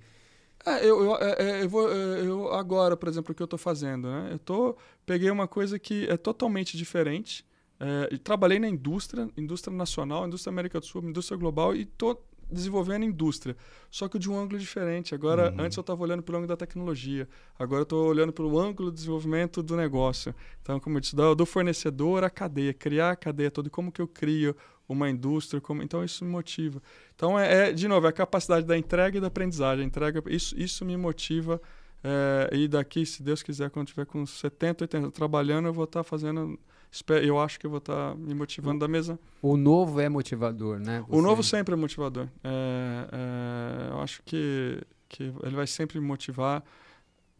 É, 0.66 0.84
eu, 0.84 1.02
eu, 1.04 1.16
é, 1.16 1.36
é, 1.60 1.64
eu, 1.64 1.68
vou, 1.68 1.90
é, 1.92 2.20
eu 2.26 2.52
agora, 2.52 2.96
por 2.96 3.08
exemplo, 3.08 3.32
o 3.32 3.34
que 3.34 3.42
eu 3.42 3.44
estou 3.44 3.58
fazendo, 3.58 4.08
né? 4.10 4.30
Eu 4.32 4.38
tô, 4.38 4.76
peguei 5.06 5.30
uma 5.30 5.46
coisa 5.46 5.78
que 5.78 6.06
é 6.08 6.16
totalmente 6.16 6.76
diferente. 6.76 7.44
É, 7.80 8.16
trabalhei 8.18 8.58
na 8.58 8.68
indústria, 8.68 9.28
indústria 9.36 9.74
nacional, 9.76 10.26
indústria 10.26 10.50
América 10.50 10.80
do 10.80 10.86
Sul, 10.86 11.02
indústria 11.04 11.36
global 11.38 11.74
e 11.76 11.84
tô 11.84 12.18
desenvolvendo 12.50 13.04
indústria. 13.04 13.54
Só 13.90 14.08
que 14.08 14.18
de 14.18 14.28
um 14.30 14.36
ângulo 14.38 14.58
diferente. 14.58 15.14
Agora, 15.14 15.50
Uhum. 15.50 15.64
antes 15.64 15.76
eu 15.76 15.82
estava 15.82 16.02
olhando 16.02 16.22
pelo 16.22 16.38
ângulo 16.38 16.48
da 16.48 16.56
tecnologia. 16.56 17.28
Agora 17.58 17.80
eu 17.80 17.84
estou 17.84 18.06
olhando 18.08 18.32
pelo 18.32 18.58
ângulo 18.58 18.90
do 18.90 18.94
desenvolvimento 18.94 19.62
do 19.62 19.76
negócio. 19.76 20.34
Então, 20.62 20.80
como 20.80 20.96
eu 20.96 21.00
disse, 21.00 21.14
do, 21.14 21.34
do 21.34 21.44
fornecedor 21.46 22.24
à 22.24 22.30
cadeia, 22.30 22.72
criar 22.72 23.10
a 23.10 23.16
cadeia 23.16 23.50
toda, 23.50 23.68
como 23.70 23.92
que 23.92 24.00
eu 24.00 24.08
crio 24.08 24.56
uma 24.88 25.10
indústria, 25.10 25.60
como, 25.60 25.82
então 25.82 26.02
isso 26.02 26.24
me 26.24 26.30
motiva. 26.30 26.82
Então, 27.14 27.38
é, 27.38 27.68
é, 27.68 27.72
de 27.72 27.86
novo, 27.86 28.06
é 28.06 28.08
a 28.08 28.12
capacidade 28.12 28.64
da 28.66 28.76
entrega 28.78 29.18
e 29.18 29.20
da 29.20 29.26
aprendizagem. 29.26 29.84
Entrega, 29.84 30.22
isso, 30.28 30.58
isso 30.58 30.84
me 30.86 30.96
motiva. 30.96 31.60
é, 32.02 32.48
e 32.56 32.66
daqui, 32.68 33.04
se 33.04 33.22
Deus 33.22 33.42
quiser, 33.42 33.68
quando 33.70 33.88
eu 33.88 33.92
tiver 33.92 34.06
com 34.06 34.24
70, 34.24 34.84
80 34.84 35.10
trabalhando, 35.10 35.66
eu 35.66 35.72
vou 35.74 35.84
estar 35.84 36.02
fazendo. 36.02 36.58
Eu 37.22 37.38
acho 37.38 37.60
que 37.60 37.66
eu 37.66 37.70
vou 37.70 37.78
estar 37.78 38.14
me 38.16 38.34
motivando 38.34 38.78
da 38.80 38.88
mesma. 38.88 39.18
O 39.42 39.56
novo 39.56 40.00
é 40.00 40.08
motivador, 40.08 40.78
né? 40.78 41.04
O 41.08 41.16
Você- 41.16 41.22
novo 41.22 41.42
sempre 41.42 41.74
é 41.74 41.76
motivador. 41.76 42.28
É, 42.42 43.08
é, 43.12 43.92
eu 43.92 44.00
acho 44.00 44.22
que, 44.24 44.80
que 45.08 45.24
ele 45.42 45.54
vai 45.56 45.66
sempre 45.66 46.00
me 46.00 46.06
motivar. 46.06 46.62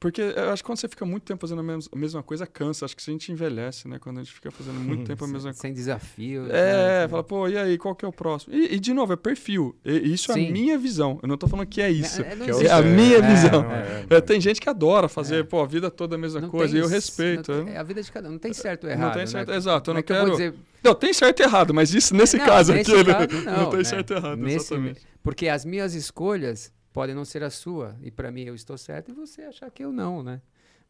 Porque 0.01 0.21
eu 0.21 0.51
acho 0.51 0.63
que 0.63 0.67
quando 0.69 0.79
você 0.79 0.87
fica 0.89 1.05
muito 1.05 1.25
tempo 1.25 1.41
fazendo 1.41 1.59
a 1.59 1.63
mes- 1.65 1.89
a 1.93 1.97
mesma 1.97 2.23
coisa, 2.23 2.47
cansa. 2.47 2.85
Acho 2.85 2.95
que 2.95 3.03
se 3.03 3.11
a 3.11 3.13
gente 3.13 3.33
envelhece, 3.33 3.89
né? 3.89 3.99
Quando 3.99 4.21
a 4.21 4.23
gente 4.23 4.33
fica 4.33 4.49
fazendo 4.49 4.79
muito 4.79 5.03
tempo 5.09 5.25
a 5.25 5.27
mesma 5.27 5.49
coisa. 5.51 5.59
sem 5.59 5.73
desafio. 5.73 6.47
É, 6.53 7.03
né? 7.03 7.09
fala, 7.09 7.25
pô, 7.25 7.49
e 7.49 7.59
aí, 7.59 7.77
qual 7.77 7.97
que 7.97 8.05
é 8.05 8.09
o 8.09 8.13
próximo? 8.13 8.55
E, 8.55 8.77
e, 8.77 8.79
de 8.79 8.95
novo, 8.95 9.13
é 9.13 9.17
perfil. 9.17 9.75
E- 9.85 10.13
isso 10.15 10.31
é 10.31 10.35
Sim. 10.35 10.49
a 10.49 10.53
minha 10.53 10.79
visão. 10.79 11.19
Eu 11.21 11.29
não 11.29 11.37
tô 11.37 11.49
falando 11.49 11.67
que 11.67 11.81
é 11.83 11.91
isso. 11.91 12.23
É, 12.23 12.37
não 12.37 12.47
é 12.47 12.51
existe- 12.51 12.69
a 12.71 12.81
minha 12.81 13.17
é, 13.17 13.23
visão. 13.23 13.63
Não, 13.63 13.73
é. 13.73 14.07
é, 14.09 14.15
É, 14.17 14.21
tem 14.21 14.41
gente 14.41 14.61
que 14.61 14.69
adora 14.69 15.09
fazer, 15.09 15.41
É. 15.41 15.43
pô, 15.43 15.61
a 15.61 15.67
vida 15.67 15.91
toda 15.91 16.15
a 16.15 16.19
mesma 16.19 16.43
Não 16.43 16.49
coisa. 16.49 16.73
tem 16.73 16.81
E 16.81 16.85
eu 16.85 16.89
respeito. 16.89 17.51
não 17.51 17.65
né? 17.65 17.75
é 17.75 17.79
a 17.79 17.83
vida 17.83 18.01
de 18.01 18.13
cada 18.13 18.29
um. 18.29 18.33
Não 18.33 18.39
tem 18.39 18.53
certo 18.53 18.85
ou 18.85 18.91
Não 18.91 18.97
errado. 18.97 19.15
tem 19.17 19.27
certo- 19.27 19.49
né? 19.51 19.57
exato, 19.57 19.91
eu 19.91 19.95
não 19.95 19.99
é 19.99 20.03
que 20.05 20.13
eu 20.13 20.17
quero- 20.17 20.31
dizer- 20.31 20.55
Não, 20.85 20.95
tem 20.95 21.13
certo 21.13 21.41
e 21.41 21.43
errado, 21.43 21.75
mas 21.75 21.93
isso 21.93 22.15
nesse 22.15 22.37
Não, 22.39 22.47
caso 22.47 22.73
nesse 22.73 22.93
aqui, 22.93 23.03
né? 23.05 23.15
caso, 23.15 23.27
não, 23.45 23.71
tem 23.71 23.79
né? 23.79 23.85
certo 23.85 24.13
e 24.13 24.17
errado, 24.17 24.37
Nesse- 24.39 24.57
exatamente. 24.73 25.01
Porque 25.25 25.49
as 25.49 25.65
minhas 25.65 25.93
escolhas 25.95 26.73
podem 26.99 27.15
não 27.15 27.25
ser 27.25 27.45
a 27.45 27.51
sua. 27.51 27.97
E 28.03 28.11
para 28.11 28.29
mim 28.33 28.43
eu 28.43 28.55
estou 28.57 28.77
certo 28.77 29.11
e 29.11 29.15
você 29.15 29.43
achar 29.43 29.71
que 29.71 29.85
eu 29.85 29.93
não, 29.93 30.21
né? 30.23 30.43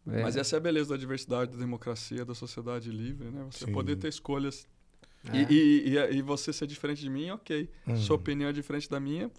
É, 0.06 0.22
Mas 0.22 0.36
essa 0.36 0.56
é 0.56 0.58
a 0.58 0.60
beleza 0.60 0.88
da 0.90 0.96
diversidade, 0.96 1.50
da 1.52 1.58
democracia, 1.58 2.24
da 2.24 2.34
sociedade 2.34 2.90
livre, 2.90 3.30
né? 3.30 3.46
Você 3.50 3.66
Sim. 3.66 3.72
poder 3.72 3.96
ter 3.96 4.08
escolhas. 4.08 4.66
é. 5.30 5.36
E, 5.36 5.46
e, 5.52 5.88
e, 5.98 6.16
e 6.16 6.22
você 6.22 6.50
ser 6.50 6.66
diferente 6.66 7.02
de 7.02 7.10
mim, 7.10 7.28
ok. 7.30 7.68
Hum. 7.86 7.96
Sua 7.96 8.16
opinião 8.16 8.48
é 8.48 8.52
diferente 8.54 8.88
da 8.88 8.98
minha, 8.98 9.30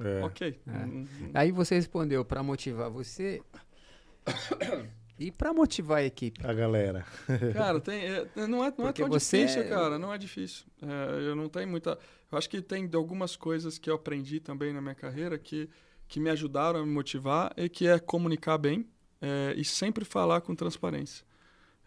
É. 0.00 0.24
ok. 0.24 0.60
É. 0.66 0.70
Hum. 0.84 1.06
Aí 1.32 1.52
você 1.52 1.76
respondeu 1.76 2.24
para 2.24 2.42
motivar 2.42 2.90
você 2.90 3.40
e 5.18 5.30
para 5.30 5.54
motivar 5.54 5.98
a 5.98 6.04
equipe. 6.04 6.44
A 6.44 6.52
galera. 6.52 7.06
Cara, 7.54 7.80
tem, 7.80 8.00
é, 8.04 8.26
não 8.48 8.64
é, 8.64 8.72
não 8.76 8.88
é 8.88 8.92
tão 8.92 9.08
você 9.08 9.42
difícil, 9.42 9.62
é- 9.62 9.68
cara. 9.68 9.96
Não 9.98 10.12
é 10.12 10.18
difícil. 10.18 10.66
É, 10.82 11.28
eu 11.28 11.36
não 11.36 11.48
tenho 11.48 11.68
muita. 11.68 11.96
Eu 12.32 12.36
acho 12.36 12.50
que 12.50 12.60
tem 12.60 12.90
algumas 12.94 13.36
coisas 13.36 13.78
que 13.78 13.88
eu 13.88 13.94
aprendi 13.94 14.40
também 14.40 14.72
na 14.72 14.80
minha 14.80 14.94
carreira 14.94 15.38
que, 15.38 15.68
que 16.08 16.20
me 16.20 16.30
ajudaram 16.30 16.80
a 16.80 16.86
me 16.86 16.92
motivar 16.92 17.52
e 17.56 17.68
que 17.68 17.86
é 17.86 17.98
comunicar 17.98 18.58
bem 18.58 18.86
é, 19.20 19.54
e 19.56 19.64
sempre 19.64 20.04
falar 20.04 20.40
com 20.40 20.54
transparência. 20.54 21.24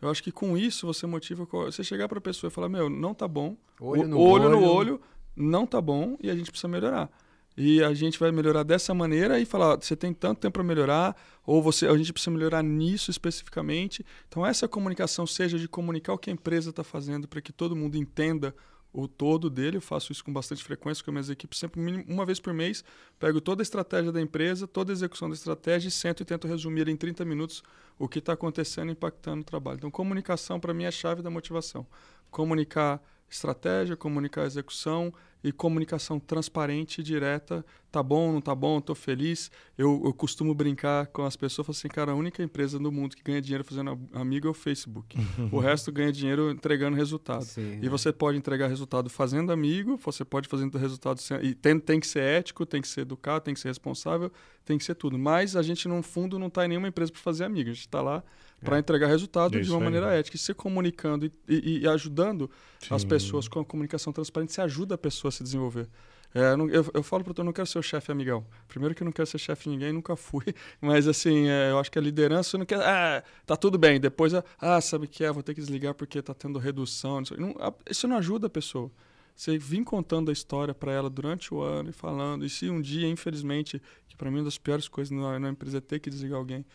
Eu 0.01 0.09
acho 0.09 0.23
que 0.23 0.31
com 0.31 0.57
isso 0.57 0.87
você 0.87 1.05
motiva. 1.05 1.45
Você 1.45 1.83
chegar 1.83 2.07
para 2.07 2.17
a 2.19 2.21
pessoa 2.21 2.49
e 2.49 2.51
falar: 2.51 2.69
Meu, 2.69 2.89
não 2.89 3.13
tá 3.13 3.27
bom. 3.27 3.57
Olho 3.79 4.03
O- 4.03 4.07
no 4.07 4.19
olho, 4.19 4.43
olho. 4.45 4.49
no 4.59 4.63
olho, 4.65 5.01
não 5.35 5.65
tá 5.65 5.81
bom 5.81 6.17
e 6.21 6.29
a 6.29 6.35
gente 6.35 6.49
precisa 6.51 6.67
melhorar. 6.69 7.09
E 7.57 7.83
a 7.83 7.93
gente 7.93 8.17
vai 8.17 8.31
melhorar 8.31 8.63
dessa 8.63 8.93
maneira 8.93 9.37
e 9.37 9.45
falar, 9.45 9.75
você 9.75 9.93
tem 9.93 10.13
tanto 10.13 10.39
tempo 10.39 10.53
para 10.53 10.63
melhorar, 10.63 11.13
ou 11.45 11.61
você, 11.61 11.87
a 11.87 11.97
gente 11.97 12.13
precisa 12.13 12.31
melhorar 12.31 12.63
nisso 12.63 13.11
especificamente. 13.11 14.05
Então 14.29 14.45
essa 14.45 14.65
comunicação 14.65 15.27
seja 15.27 15.59
de 15.59 15.67
comunicar 15.67 16.13
o 16.13 16.17
que 16.17 16.29
a 16.29 16.33
empresa 16.33 16.69
está 16.69 16.85
fazendo 16.85 17.27
para 17.27 17.41
que 17.41 17.51
todo 17.51 17.75
mundo 17.75 17.97
entenda 17.97 18.55
o 18.91 19.07
todo 19.07 19.49
dele. 19.49 19.77
Eu 19.77 19.81
faço 19.81 20.11
isso 20.11 20.23
com 20.23 20.33
bastante 20.33 20.63
frequência 20.63 21.03
com 21.03 21.11
as 21.11 21.13
minhas 21.13 21.29
equipes, 21.29 21.59
sempre 21.59 21.79
uma 22.07 22.25
vez 22.25 22.39
por 22.39 22.53
mês, 22.53 22.83
pego 23.19 23.39
toda 23.39 23.61
a 23.61 23.63
estratégia 23.63 24.11
da 24.11 24.21
empresa, 24.21 24.67
toda 24.67 24.91
a 24.91 24.93
execução 24.93 25.29
da 25.29 25.35
estratégia 25.35 25.87
e 25.87 25.91
sento 25.91 26.23
e 26.23 26.25
tento 26.25 26.47
resumir 26.47 26.87
em 26.87 26.95
30 26.95 27.23
minutos 27.25 27.63
o 27.97 28.07
que 28.07 28.19
está 28.19 28.33
acontecendo 28.33 28.91
impactando 28.91 29.41
o 29.41 29.45
trabalho. 29.45 29.77
Então 29.77 29.91
comunicação 29.91 30.59
para 30.59 30.73
mim 30.73 30.83
é 30.83 30.87
a 30.87 30.91
chave 30.91 31.21
da 31.21 31.29
motivação. 31.29 31.85
Comunicar 32.31 33.01
estratégia, 33.29 33.95
comunicar 33.95 34.43
a 34.43 34.45
execução 34.45 35.13
e 35.43 35.51
comunicação 35.51 36.19
transparente 36.19 36.99
e 36.99 37.03
direta. 37.03 37.65
Tá 37.91 38.03
bom, 38.03 38.31
não 38.31 38.41
tá 38.41 38.53
bom, 38.53 38.81
tô 38.81 38.93
feliz. 38.93 39.49
Eu, 39.77 40.01
eu 40.05 40.13
costumo 40.13 40.53
brincar 40.53 41.07
com 41.07 41.23
as 41.23 41.35
pessoas, 41.35 41.65
falo 41.65 41.77
assim, 41.77 41.87
cara, 41.87 42.11
a 42.11 42.15
única 42.15 42.43
empresa 42.43 42.77
no 42.77 42.91
mundo 42.91 43.15
que 43.15 43.23
ganha 43.23 43.41
dinheiro 43.41 43.63
fazendo 43.63 43.97
amigo 44.13 44.47
é 44.47 44.51
o 44.51 44.53
Facebook. 44.53 45.17
o 45.51 45.59
resto 45.59 45.91
ganha 45.91 46.11
dinheiro 46.11 46.51
entregando 46.51 46.95
resultado. 46.95 47.45
Sim, 47.45 47.79
e 47.81 47.85
é. 47.85 47.89
você 47.89 48.11
pode 48.11 48.37
entregar 48.37 48.67
resultado 48.67 49.09
fazendo 49.09 49.51
amigo, 49.51 49.97
você 49.97 50.25
pode 50.25 50.47
fazendo 50.47 50.77
resultado 50.77 51.19
sem, 51.21 51.41
e 51.41 51.55
tem, 51.55 51.79
tem 51.79 51.99
que 51.99 52.07
ser 52.07 52.21
ético, 52.21 52.65
tem 52.65 52.81
que 52.81 52.87
ser 52.87 53.01
educado, 53.01 53.45
tem 53.45 53.53
que 53.53 53.59
ser 53.59 53.69
responsável, 53.69 54.31
tem 54.65 54.77
que 54.77 54.83
ser 54.83 54.95
tudo. 54.95 55.17
Mas 55.17 55.55
a 55.55 55.61
gente 55.61 55.87
no 55.87 56.03
fundo 56.03 56.37
não 56.37 56.47
está 56.47 56.65
em 56.65 56.67
nenhuma 56.67 56.89
empresa 56.89 57.11
para 57.11 57.21
fazer 57.21 57.45
amigo. 57.45 57.69
A 57.69 57.73
gente 57.73 57.87
está 57.87 58.01
lá 58.01 58.23
para 58.63 58.77
é. 58.77 58.79
entregar 58.79 59.07
resultado 59.07 59.57
Isso 59.57 59.69
de 59.69 59.71
uma 59.71 59.79
maneira 59.79 60.13
ética. 60.13 60.35
E 60.35 60.39
se 60.39 60.53
comunicando 60.53 61.25
e, 61.25 61.31
e, 61.47 61.79
e 61.79 61.87
ajudando 61.87 62.49
Sim. 62.79 62.93
as 62.93 63.03
pessoas 63.03 63.47
com 63.47 63.59
a 63.59 63.65
comunicação 63.65 64.11
transparente, 64.13 64.53
você 64.53 64.61
ajuda 64.61 64.95
a 64.95 64.97
pessoa 64.97 65.29
a 65.29 65.31
se 65.31 65.43
desenvolver. 65.43 65.87
É, 66.33 66.53
eu, 66.53 66.69
eu, 66.69 66.91
eu, 66.93 67.03
falo 67.03 67.23
para 67.23 67.33
tu, 67.33 67.41
eu 67.41 67.45
não 67.45 67.51
quero 67.51 67.65
ser 67.65 67.79
o 67.79 67.81
chefe 67.81 68.11
amigão. 68.11 68.45
Primeiro 68.67 68.93
que 68.93 69.01
eu 69.01 69.05
não 69.05 69.11
quero 69.11 69.25
ser 69.25 69.39
chefe 69.39 69.63
de 69.63 69.69
ninguém, 69.71 69.91
nunca 69.91 70.15
fui. 70.15 70.45
Mas 70.79 71.07
assim, 71.07 71.47
é, 71.47 71.71
eu 71.71 71.79
acho 71.79 71.91
que 71.91 71.97
a 71.97 72.01
liderança 72.01 72.57
não 72.57 72.65
quer. 72.65 72.79
Ah, 72.81 73.23
tá 73.45 73.55
tudo 73.57 73.77
bem. 73.77 73.99
Depois, 73.99 74.33
ah, 74.59 74.81
sabe 74.81 75.05
o 75.05 75.07
que 75.07 75.23
é? 75.23 75.31
Vou 75.31 75.41
ter 75.41 75.55
que 75.55 75.61
desligar 75.61 75.95
porque 75.95 76.21
tá 76.21 76.33
tendo 76.33 76.59
redução. 76.59 77.21
Não, 77.37 77.55
isso 77.89 78.07
não 78.07 78.17
ajuda 78.17 78.47
a 78.47 78.49
pessoa. 78.49 78.91
Você 79.35 79.57
vir 79.57 79.83
contando 79.83 80.29
a 80.29 80.33
história 80.33 80.73
para 80.73 80.91
ela 80.91 81.09
durante 81.09 81.53
o 81.53 81.61
ano 81.61 81.89
e 81.89 81.93
falando. 81.93 82.45
E 82.45 82.49
se 82.49 82.69
um 82.69 82.79
dia, 82.79 83.07
infelizmente, 83.07 83.81
que 84.07 84.15
para 84.15 84.29
mim 84.29 84.37
é 84.37 84.39
uma 84.39 84.45
das 84.45 84.57
piores 84.57 84.87
coisas 84.87 85.17
na, 85.17 85.39
na 85.39 85.49
empresa 85.49 85.77
é 85.77 85.81
ter 85.81 85.99
que 85.99 86.09
desligar 86.09 86.37
alguém 86.37 86.65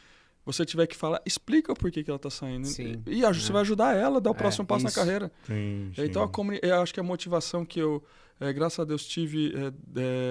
você 0.44 0.64
tiver 0.64 0.86
que 0.86 0.96
falar, 0.96 1.22
explica 1.24 1.72
o 1.72 1.74
porquê 1.76 2.04
que 2.04 2.10
ela 2.10 2.16
está 2.16 2.30
saindo. 2.30 2.66
Sim, 2.66 3.02
e, 3.06 3.22
você 3.22 3.48
é. 3.48 3.52
vai 3.52 3.62
ajudar 3.62 3.96
ela 3.96 4.18
a 4.18 4.20
dar 4.20 4.30
o 4.30 4.34
é, 4.34 4.36
próximo 4.36 4.66
passo 4.66 4.86
isso. 4.86 4.98
na 4.98 5.04
carreira. 5.04 5.32
Sim, 5.46 5.92
então, 5.96 6.22
a 6.22 6.28
comuni- 6.28 6.60
eu 6.62 6.82
acho 6.82 6.92
que 6.92 7.00
a 7.00 7.02
motivação 7.02 7.64
que 7.64 7.80
eu, 7.80 8.04
é, 8.38 8.52
graças 8.52 8.78
a 8.78 8.84
Deus, 8.84 9.06
tive, 9.06 9.54
é, 9.56 9.72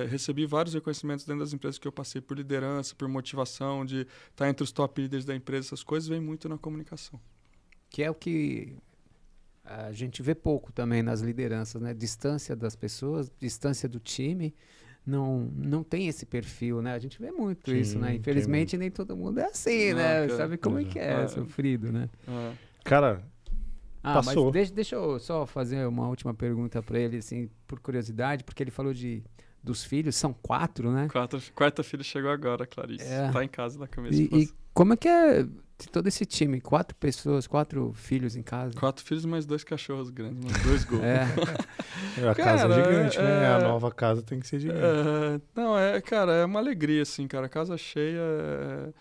é, 0.03 0.07
recebi 0.07 0.45
vários 0.45 0.75
reconhecimentos 0.75 1.25
dentro 1.25 1.39
das 1.39 1.53
empresas 1.53 1.79
que 1.79 1.87
eu 1.87 1.91
passei 1.91 2.21
por 2.21 2.37
liderança, 2.37 2.93
por 2.95 3.07
motivação, 3.07 3.83
de 3.83 4.01
estar 4.01 4.09
tá 4.35 4.49
entre 4.49 4.63
os 4.63 4.71
top 4.71 5.01
líderes 5.01 5.25
da 5.25 5.35
empresa, 5.35 5.69
essas 5.69 5.83
coisas, 5.83 6.07
vem 6.07 6.21
muito 6.21 6.47
na 6.47 6.57
comunicação. 6.57 7.19
Que 7.89 8.03
é 8.03 8.11
o 8.11 8.15
que 8.15 8.75
a 9.63 9.91
gente 9.93 10.21
vê 10.21 10.35
pouco 10.35 10.71
também 10.71 11.01
nas 11.01 11.21
lideranças, 11.21 11.81
né? 11.81 11.93
Distância 11.93 12.55
das 12.55 12.75
pessoas, 12.75 13.31
distância 13.39 13.87
do 13.87 13.99
time 13.99 14.53
não, 15.05 15.51
não 15.55 15.83
tem 15.83 16.07
esse 16.07 16.25
perfil, 16.25 16.81
né? 16.81 16.93
A 16.93 16.99
gente 16.99 17.19
vê 17.19 17.31
muito 17.31 17.71
Sim, 17.71 17.77
isso, 17.77 17.99
né? 17.99 18.15
Infelizmente 18.15 18.77
nem 18.77 18.89
todo 18.89 19.15
mundo 19.15 19.39
é 19.39 19.45
assim, 19.45 19.89
não, 19.89 19.97
né? 19.97 20.27
Cara, 20.27 20.37
Sabe 20.37 20.57
como 20.57 20.79
é 20.79 20.83
que 20.85 20.99
é, 20.99 21.23
é. 21.23 21.27
sofrido, 21.27 21.91
né? 21.91 22.09
É. 22.27 22.53
Cara, 22.83 23.23
ah, 24.01 24.15
passou. 24.15 24.45
mas 24.45 24.53
deixa, 24.53 24.73
deixa 24.73 24.95
eu 24.95 25.19
só 25.19 25.45
fazer 25.45 25.85
uma 25.87 26.07
última 26.07 26.33
pergunta 26.33 26.81
para 26.81 26.99
ele, 26.99 27.17
assim, 27.17 27.49
por 27.67 27.79
curiosidade, 27.79 28.43
porque 28.43 28.63
ele 28.63 28.71
falou 28.71 28.93
de 28.93 29.23
dos 29.63 29.83
filhos, 29.83 30.15
são 30.17 30.33
quatro, 30.33 30.91
né? 30.91 31.07
Quatro, 31.09 31.41
quarta 31.55 31.83
filha 31.83 32.03
chegou 32.03 32.29
agora, 32.29 32.67
Clarice. 32.67 33.05
É. 33.05 33.31
Tá 33.31 33.43
em 33.43 33.47
casa 33.47 33.79
da 33.79 33.87
cabeça. 33.87 34.21
E, 34.21 34.25
e 34.25 34.49
como 34.73 34.93
é 34.93 34.97
que 34.97 35.07
é 35.07 35.47
todo 35.91 36.07
esse 36.07 36.25
time? 36.25 36.61
Quatro 36.61 36.95
pessoas, 36.95 37.47
quatro 37.47 37.93
filhos 37.93 38.35
em 38.35 38.41
casa? 38.41 38.73
Quatro 38.79 39.03
filhos 39.03 39.25
mais 39.25 39.45
dois 39.45 39.63
cachorros 39.63 40.09
grandes, 40.09 40.43
mais 40.43 40.63
dois 40.63 40.83
gols. 40.83 41.03
É. 41.03 41.25
a 42.29 42.35
casa 42.35 42.67
é 42.67 42.73
gigante, 42.73 43.17
é, 43.17 43.21
né? 43.21 43.55
A 43.55 43.59
é. 43.59 43.63
nova 43.63 43.91
casa 43.91 44.21
tem 44.21 44.39
que 44.39 44.47
ser 44.47 44.59
gigante. 44.59 44.79
É, 44.79 45.41
não, 45.55 45.77
é, 45.77 45.99
cara, 46.01 46.33
é 46.33 46.45
uma 46.45 46.59
alegria, 46.59 47.01
assim, 47.01 47.27
cara. 47.27 47.47
A 47.47 47.49
casa 47.49 47.77
cheia 47.77 48.21
é, 48.21 48.93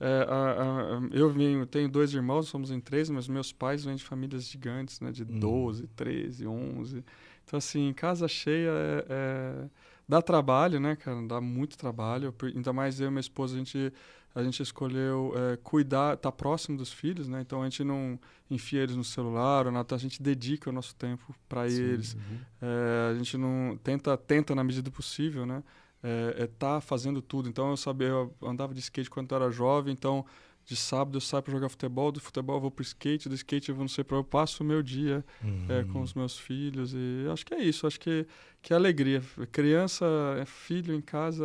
é, 0.00 0.26
a, 0.28 0.98
a, 0.98 1.00
eu 1.12 1.30
venho, 1.30 1.66
tenho 1.66 1.88
dois 1.88 2.12
irmãos, 2.14 2.48
somos 2.48 2.70
em 2.70 2.80
três, 2.80 3.10
mas 3.10 3.28
meus 3.28 3.52
pais 3.52 3.84
vêm 3.84 3.96
de 3.96 4.04
famílias 4.04 4.44
gigantes, 4.44 5.00
né? 5.00 5.10
De 5.10 5.22
hum. 5.22 5.38
12, 5.38 5.86
13, 5.88 6.46
11. 6.46 7.04
Então, 7.44 7.58
assim, 7.58 7.92
casa 7.92 8.28
cheia 8.28 8.70
é, 8.70 9.06
é 9.08 9.64
Dá 10.08 10.20
trabalho, 10.20 10.80
né, 10.80 10.96
cara? 10.96 11.22
Dá 11.26 11.40
muito 11.40 11.78
trabalho. 11.78 12.34
Ainda 12.54 12.72
mais 12.72 13.00
eu 13.00 13.08
e 13.08 13.10
minha 13.10 13.20
esposa, 13.20 13.54
a 13.54 13.58
gente, 13.58 13.92
a 14.34 14.42
gente 14.42 14.62
escolheu 14.62 15.32
é, 15.36 15.56
cuidar, 15.56 16.14
estar 16.14 16.30
tá 16.30 16.32
próximo 16.32 16.76
dos 16.76 16.92
filhos, 16.92 17.28
né? 17.28 17.40
Então 17.40 17.62
a 17.62 17.64
gente 17.64 17.84
não 17.84 18.18
enfia 18.50 18.82
eles 18.82 18.96
no 18.96 19.04
celular, 19.04 19.66
ou 19.66 19.72
nada, 19.72 19.94
a 19.94 19.98
gente 19.98 20.22
dedica 20.22 20.70
o 20.70 20.72
nosso 20.72 20.94
tempo 20.94 21.34
para 21.48 21.66
eles. 21.66 22.14
Uhum. 22.14 22.38
É, 22.60 23.10
a 23.10 23.14
gente 23.14 23.36
não 23.36 23.78
tenta, 23.82 24.16
tenta 24.16 24.54
na 24.54 24.64
medida 24.64 24.82
do 24.82 24.92
possível, 24.92 25.44
né? 25.44 25.62
É, 26.02 26.44
é 26.44 26.46
tá 26.46 26.80
fazendo 26.80 27.20
tudo. 27.20 27.48
Então 27.48 27.70
eu 27.70 27.76
sabia, 27.76 28.08
eu 28.08 28.34
andava 28.42 28.74
de 28.74 28.80
skate 28.80 29.10
quando 29.10 29.30
eu 29.30 29.36
era 29.36 29.50
jovem, 29.50 29.92
então 29.92 30.24
de 30.64 30.76
sábado 30.76 31.16
eu 31.16 31.20
saio 31.20 31.42
para 31.42 31.52
jogar 31.52 31.68
futebol, 31.68 32.12
do 32.12 32.20
futebol 32.20 32.56
eu 32.56 32.60
vou 32.60 32.70
pro 32.70 32.82
skate, 32.82 33.28
do 33.28 33.34
skate 33.34 33.68
eu 33.68 33.74
vou 33.74 33.84
não 33.84 33.88
sei 33.88 34.04
para 34.04 34.16
eu 34.16 34.24
passo 34.24 34.62
o 34.62 34.66
meu 34.66 34.82
dia 34.82 35.24
uhum. 35.42 35.66
é, 35.68 35.84
com 35.84 36.00
os 36.00 36.14
meus 36.14 36.38
filhos 36.38 36.92
e 36.94 37.26
acho 37.32 37.44
que 37.44 37.54
é 37.54 37.62
isso, 37.62 37.86
acho 37.86 37.98
que 37.98 38.26
que 38.62 38.72
é 38.72 38.76
alegria. 38.76 39.20
Criança, 39.50 40.06
é 40.40 40.44
filho 40.44 40.94
em 40.94 41.00
casa 41.00 41.44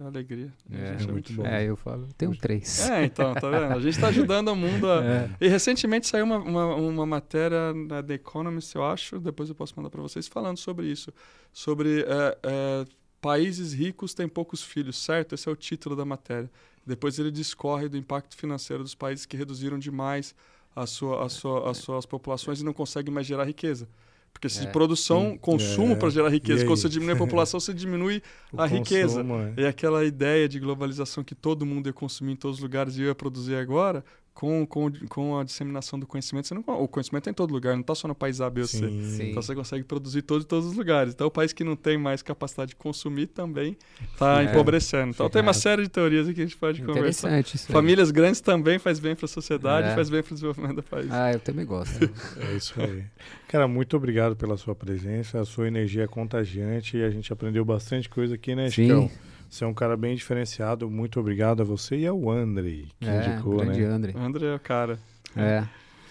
é 0.00 0.04
alegria. 0.04 0.52
É, 0.68 0.96
é 1.00 1.06
muito 1.06 1.32
bom. 1.32 1.46
É, 1.46 1.64
eu 1.64 1.76
falo, 1.76 2.08
tenho 2.18 2.36
três. 2.36 2.90
É, 2.90 3.04
então, 3.04 3.32
tá 3.34 3.48
vendo? 3.48 3.72
A 3.72 3.78
gente 3.78 3.94
está 3.94 4.08
ajudando 4.08 4.48
o 4.48 4.56
mundo 4.56 4.90
a... 4.90 4.96
é. 5.06 5.30
E 5.40 5.46
recentemente 5.46 6.08
saiu 6.08 6.24
uma, 6.24 6.38
uma, 6.38 6.74
uma, 6.74 7.06
matéria 7.06 7.72
na 7.72 8.02
The 8.02 8.14
Economist, 8.14 8.74
eu 8.74 8.84
acho, 8.84 9.20
depois 9.20 9.48
eu 9.48 9.54
posso 9.54 9.74
mandar 9.76 9.90
para 9.90 10.02
vocês, 10.02 10.26
falando 10.26 10.58
sobre 10.58 10.88
isso. 10.88 11.12
Sobre 11.52 12.00
é, 12.00 12.38
é, 12.42 12.84
países 13.20 13.72
ricos 13.72 14.12
têm 14.12 14.28
poucos 14.28 14.60
filhos, 14.60 14.96
certo? 14.96 15.36
Esse 15.36 15.48
é 15.48 15.52
o 15.52 15.56
título 15.56 15.94
da 15.94 16.04
matéria. 16.04 16.50
Depois 16.90 17.16
ele 17.20 17.30
discorre 17.30 17.88
do 17.88 17.96
impacto 17.96 18.36
financeiro 18.36 18.82
dos 18.82 18.96
países 18.96 19.24
que 19.24 19.36
reduziram 19.36 19.78
demais 19.78 20.34
a 20.74 20.86
sua, 20.86 21.24
a 21.24 21.28
sua, 21.28 21.70
as 21.70 21.78
suas 21.78 22.04
populações 22.04 22.60
e 22.60 22.64
não 22.64 22.72
conseguem 22.72 23.14
mais 23.14 23.28
gerar 23.28 23.44
riqueza. 23.44 23.88
Porque 24.32 24.48
se 24.48 24.64
é, 24.64 24.66
produção, 24.66 25.38
consumo 25.38 25.92
é. 25.92 25.96
para 25.96 26.10
gerar 26.10 26.30
riqueza. 26.30 26.64
Quando 26.64 26.78
você 26.78 26.88
diminui 26.88 27.14
a 27.14 27.18
população, 27.18 27.60
você 27.60 27.72
diminui 27.72 28.20
a 28.56 28.66
riqueza. 28.66 29.22
Consumo, 29.22 29.40
é. 29.56 29.62
E 29.62 29.66
aquela 29.66 30.04
ideia 30.04 30.48
de 30.48 30.58
globalização 30.58 31.22
que 31.22 31.34
todo 31.34 31.64
mundo 31.64 31.88
ia 31.88 31.92
consumir 31.92 32.32
em 32.32 32.36
todos 32.36 32.56
os 32.56 32.62
lugares 32.62 32.96
e 32.96 33.02
ia 33.02 33.14
produzir 33.14 33.54
agora, 33.54 34.04
com, 34.40 34.64
com, 34.66 34.90
com 35.10 35.38
a 35.38 35.44
disseminação 35.44 35.98
do 35.98 36.06
conhecimento, 36.06 36.48
você 36.48 36.54
não, 36.54 36.64
o 36.66 36.88
conhecimento 36.88 37.28
é 37.28 37.30
em 37.30 37.34
todo 37.34 37.52
lugar, 37.52 37.74
não 37.74 37.82
está 37.82 37.94
só 37.94 38.08
no 38.08 38.14
país 38.14 38.40
A, 38.40 38.48
B 38.48 38.62
ou 38.62 38.66
C. 38.66 38.78
Sim. 38.78 39.30
Então 39.30 39.42
você 39.42 39.54
consegue 39.54 39.84
produzir 39.84 40.22
todo 40.22 40.40
em 40.40 40.46
todos 40.46 40.64
os 40.64 40.74
lugares. 40.74 41.12
Então 41.12 41.26
o 41.26 41.30
país 41.30 41.52
que 41.52 41.62
não 41.62 41.76
tem 41.76 41.98
mais 41.98 42.22
capacidade 42.22 42.70
de 42.70 42.76
consumir 42.76 43.26
também 43.26 43.76
está 44.14 44.40
é, 44.40 44.46
empobrecendo. 44.46 45.10
Então 45.10 45.28
tem 45.28 45.42
uma 45.42 45.52
série 45.52 45.82
de 45.82 45.90
teorias 45.90 46.26
aqui 46.26 46.36
que 46.36 46.40
a 46.40 46.44
gente 46.46 46.56
pode 46.56 46.82
conversar. 46.82 47.38
Isso 47.38 47.70
Famílias 47.70 48.10
grandes 48.10 48.40
também 48.40 48.78
faz 48.78 48.98
bem 48.98 49.14
para 49.14 49.26
a 49.26 49.28
sociedade, 49.28 49.88
é. 49.88 49.94
faz 49.94 50.08
bem 50.08 50.22
para 50.22 50.32
o 50.32 50.34
desenvolvimento 50.34 50.76
do 50.76 50.82
país. 50.84 51.10
Ah, 51.10 51.34
eu 51.34 51.40
também 51.40 51.66
gosto. 51.66 52.02
é 52.40 52.56
isso 52.56 52.80
aí. 52.80 53.04
Cara, 53.46 53.68
muito 53.68 53.94
obrigado 53.94 54.34
pela 54.36 54.56
sua 54.56 54.74
presença, 54.74 55.38
a 55.38 55.44
sua 55.44 55.68
energia 55.68 56.04
é 56.04 56.06
contagiante 56.06 56.96
e 56.96 57.04
a 57.04 57.10
gente 57.10 57.30
aprendeu 57.30 57.62
bastante 57.62 58.08
coisa 58.08 58.36
aqui, 58.36 58.54
né, 58.54 58.70
Chicão? 58.70 59.06
Sim. 59.06 59.29
Você 59.50 59.64
é 59.64 59.66
um 59.66 59.74
cara 59.74 59.96
bem 59.96 60.14
diferenciado. 60.14 60.88
Muito 60.88 61.18
obrigado 61.18 61.60
a 61.60 61.64
você 61.64 61.96
e 61.96 62.06
ao 62.06 62.30
André, 62.30 62.84
que 63.00 63.08
é, 63.08 63.26
indicou, 63.26 63.56
grande 63.56 63.80
né? 63.80 63.86
André. 63.86 64.12
André 64.16 64.46
é 64.46 64.54
o 64.54 64.60
cara. 64.60 64.96
É. 65.36 65.66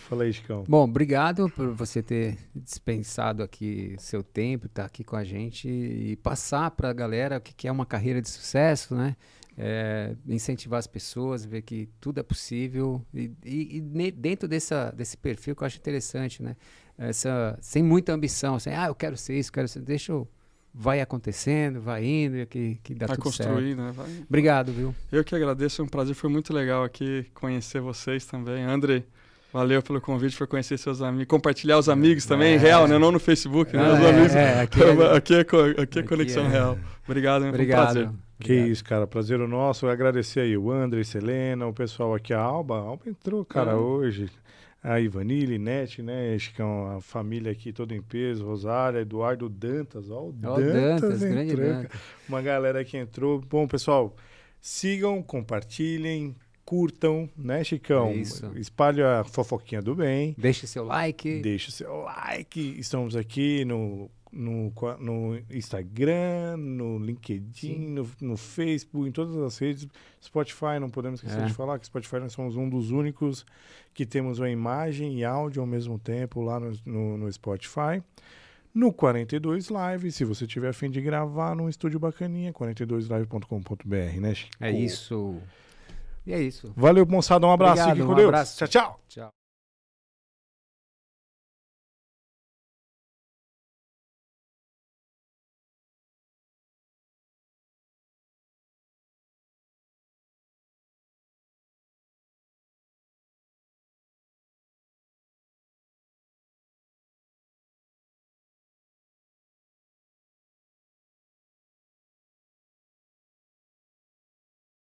Fala 0.09 0.23
aí, 0.23 0.33
Chicão. 0.33 0.65
Bom, 0.67 0.83
obrigado 0.83 1.49
por 1.49 1.69
você 1.69 2.03
ter 2.03 2.37
dispensado 2.53 3.41
aqui 3.41 3.95
seu 3.97 4.21
tempo, 4.21 4.65
estar 4.65 4.81
tá 4.81 4.87
aqui 4.87 5.05
com 5.05 5.15
a 5.15 5.23
gente 5.23 5.69
e 5.69 6.17
passar 6.17 6.71
para 6.71 6.89
a 6.89 6.93
galera 6.93 7.37
o 7.37 7.41
que 7.41 7.65
é 7.65 7.71
uma 7.71 7.85
carreira 7.85 8.21
de 8.21 8.27
sucesso, 8.27 8.93
né? 8.93 9.15
É, 9.57 10.15
incentivar 10.27 10.79
as 10.79 10.87
pessoas, 10.87 11.45
ver 11.45 11.61
que 11.61 11.87
tudo 12.01 12.19
é 12.19 12.23
possível 12.23 13.05
e, 13.13 13.31
e, 13.45 13.77
e, 13.77 14.11
dentro 14.11 14.47
dessa, 14.47 14.91
desse 14.91 15.15
perfil 15.15 15.55
que 15.55 15.63
eu 15.63 15.67
acho 15.67 15.77
interessante, 15.77 16.43
né? 16.43 16.57
Essa, 16.97 17.57
sem 17.61 17.83
muita 17.83 18.11
ambição, 18.11 18.55
assim, 18.55 18.71
ah, 18.71 18.87
eu 18.87 18.95
quero 18.95 19.15
ser 19.15 19.37
isso, 19.37 19.51
quero 19.51 19.67
ser, 19.67 19.81
deixa 19.81 20.11
eu 20.11 20.27
vai 20.73 21.01
acontecendo, 21.01 21.81
vai 21.81 22.05
indo, 22.05 22.45
que, 22.45 22.79
que 22.83 22.93
dá 22.93 23.07
vai 23.07 23.15
tudo 23.15 23.23
construir, 23.23 23.75
certo. 23.75 23.81
né? 23.81 23.91
Vai... 23.91 24.07
Obrigado, 24.27 24.71
viu? 24.71 24.95
Eu 25.11 25.23
que 25.23 25.35
agradeço, 25.35 25.81
é 25.81 25.85
um 25.85 25.87
prazer, 25.87 26.15
foi 26.15 26.29
muito 26.29 26.53
legal 26.53 26.83
aqui 26.83 27.25
conhecer 27.33 27.81
vocês 27.81 28.25
também. 28.25 28.63
André, 28.63 29.03
valeu 29.51 29.81
pelo 29.81 29.99
convite, 29.99 30.37
por 30.37 30.47
conhecer 30.47 30.77
seus 30.77 31.01
amigos, 31.01 31.27
compartilhar 31.27 31.77
os 31.77 31.89
amigos 31.89 32.25
também, 32.25 32.53
é, 32.53 32.57
real, 32.57 32.87
né? 32.87 32.97
Não 32.97 33.11
no 33.11 33.19
Facebook, 33.19 33.75
né? 33.75 33.93
Os 33.93 33.99
é, 33.99 34.09
amigos. 34.09 34.35
É, 34.35 34.61
aqui, 34.61 34.83
é, 34.83 35.17
aqui, 35.17 35.33
é, 35.33 35.81
aqui 35.81 35.99
é 35.99 36.03
conexão 36.03 36.45
é. 36.45 36.49
real. 36.49 36.77
Obrigado, 37.05 37.45
Obrigado. 37.45 37.93
foi 37.93 38.01
um 38.03 38.05
prazer. 38.05 38.19
Que 38.39 38.53
Obrigado. 38.53 38.71
isso, 38.71 38.83
cara. 38.85 39.07
Prazer 39.07 39.41
o 39.41 39.47
nosso. 39.47 39.87
Agradecer 39.87 40.39
aí 40.39 40.57
o 40.57 40.71
André, 40.71 41.03
Selena, 41.03 41.67
o 41.67 41.73
pessoal 41.73 42.15
aqui, 42.15 42.33
a 42.33 42.39
Alba. 42.39 42.75
A 42.75 42.81
Alba 42.81 43.03
entrou, 43.07 43.43
cara, 43.43 43.75
hoje 43.75 44.29
a 44.81 44.99
Ivanile, 44.99 45.57
Nete, 45.57 46.01
né? 46.01 46.37
Que 46.55 46.61
é 46.61 46.65
uma 46.65 47.01
família 47.01 47.51
aqui 47.51 47.73
toda 47.73 47.93
em 47.93 48.01
peso, 48.01 48.45
Rosária, 48.45 48.99
Eduardo 48.99 49.49
Dantas, 49.49 50.09
ó, 50.09 50.23
o 50.23 50.29
oh, 50.29 50.31
Dantas, 50.31 50.73
Dantas 50.73 51.19
grande 51.19 51.55
Dantas. 51.55 52.01
Uma 52.27 52.41
galera 52.41 52.83
que 52.85 52.97
entrou. 52.97 53.39
Bom, 53.41 53.67
pessoal, 53.67 54.15
sigam, 54.61 55.21
compartilhem, 55.21 56.35
curtam, 56.63 57.29
né, 57.35 57.63
Chicão? 57.63 58.11
Isso. 58.13 58.51
Espalhe 58.55 59.01
a 59.01 59.23
fofoquinha 59.23 59.81
do 59.81 59.95
bem. 59.95 60.35
Deixe 60.37 60.67
seu 60.67 60.85
like. 60.85 61.41
Deixe 61.41 61.71
seu 61.71 62.03
like. 62.03 62.79
Estamos 62.79 63.15
aqui 63.15 63.65
no 63.65 64.09
no, 64.31 64.71
no 64.99 65.39
Instagram, 65.49 66.57
no 66.57 66.99
LinkedIn, 66.99 67.77
no, 67.89 68.09
no 68.21 68.37
Facebook, 68.37 69.07
em 69.07 69.11
todas 69.11 69.35
as 69.37 69.57
redes. 69.57 69.87
Spotify, 70.23 70.79
não 70.79 70.89
podemos 70.89 71.19
esquecer 71.21 71.43
É. 71.43 71.45
de 71.47 71.53
falar 71.53 71.79
que 71.79 71.85
Spotify 71.87 72.17
nós 72.19 72.33
somos 72.33 72.55
um 72.55 72.69
dos 72.69 72.91
únicos 72.91 73.45
que 73.93 74.05
temos 74.05 74.39
a 74.41 74.49
imagem 74.49 75.17
e 75.17 75.25
áudio 75.25 75.61
ao 75.61 75.67
mesmo 75.67 75.97
tempo 75.97 76.41
lá 76.41 76.59
no, 76.59 76.71
no, 76.85 77.17
no 77.17 77.31
Spotify. 77.33 78.03
No 78.73 78.93
42 78.93 79.69
Live, 79.69 80.11
se 80.11 80.23
você 80.23 80.45
tiver 80.45 80.69
a 80.69 80.73
fim 80.73 80.91
de 80.91 81.01
gravar 81.01 81.55
num 81.55 81.67
estúdio 81.67 81.99
bacaninha, 81.99 82.53
42live.com.br, 82.53 84.19
né, 84.21 84.35
Chico? 84.35 84.51
É 84.59 84.71
isso. 84.71 85.37
E 86.25 86.31
é 86.33 86.39
isso. 86.39 86.71
Valeu, 86.75 87.03
moçada. 87.07 87.47
Um 87.47 87.51
abraço. 87.51 87.81
Obrigado, 87.81 87.95
Fique 87.95 88.05
com 88.05 88.13
um 88.13 88.15
Deus. 88.15 88.27
abraço. 88.27 88.57
Tchau, 88.59 88.67
tchau. 88.67 88.99
Tchau. 89.09 89.38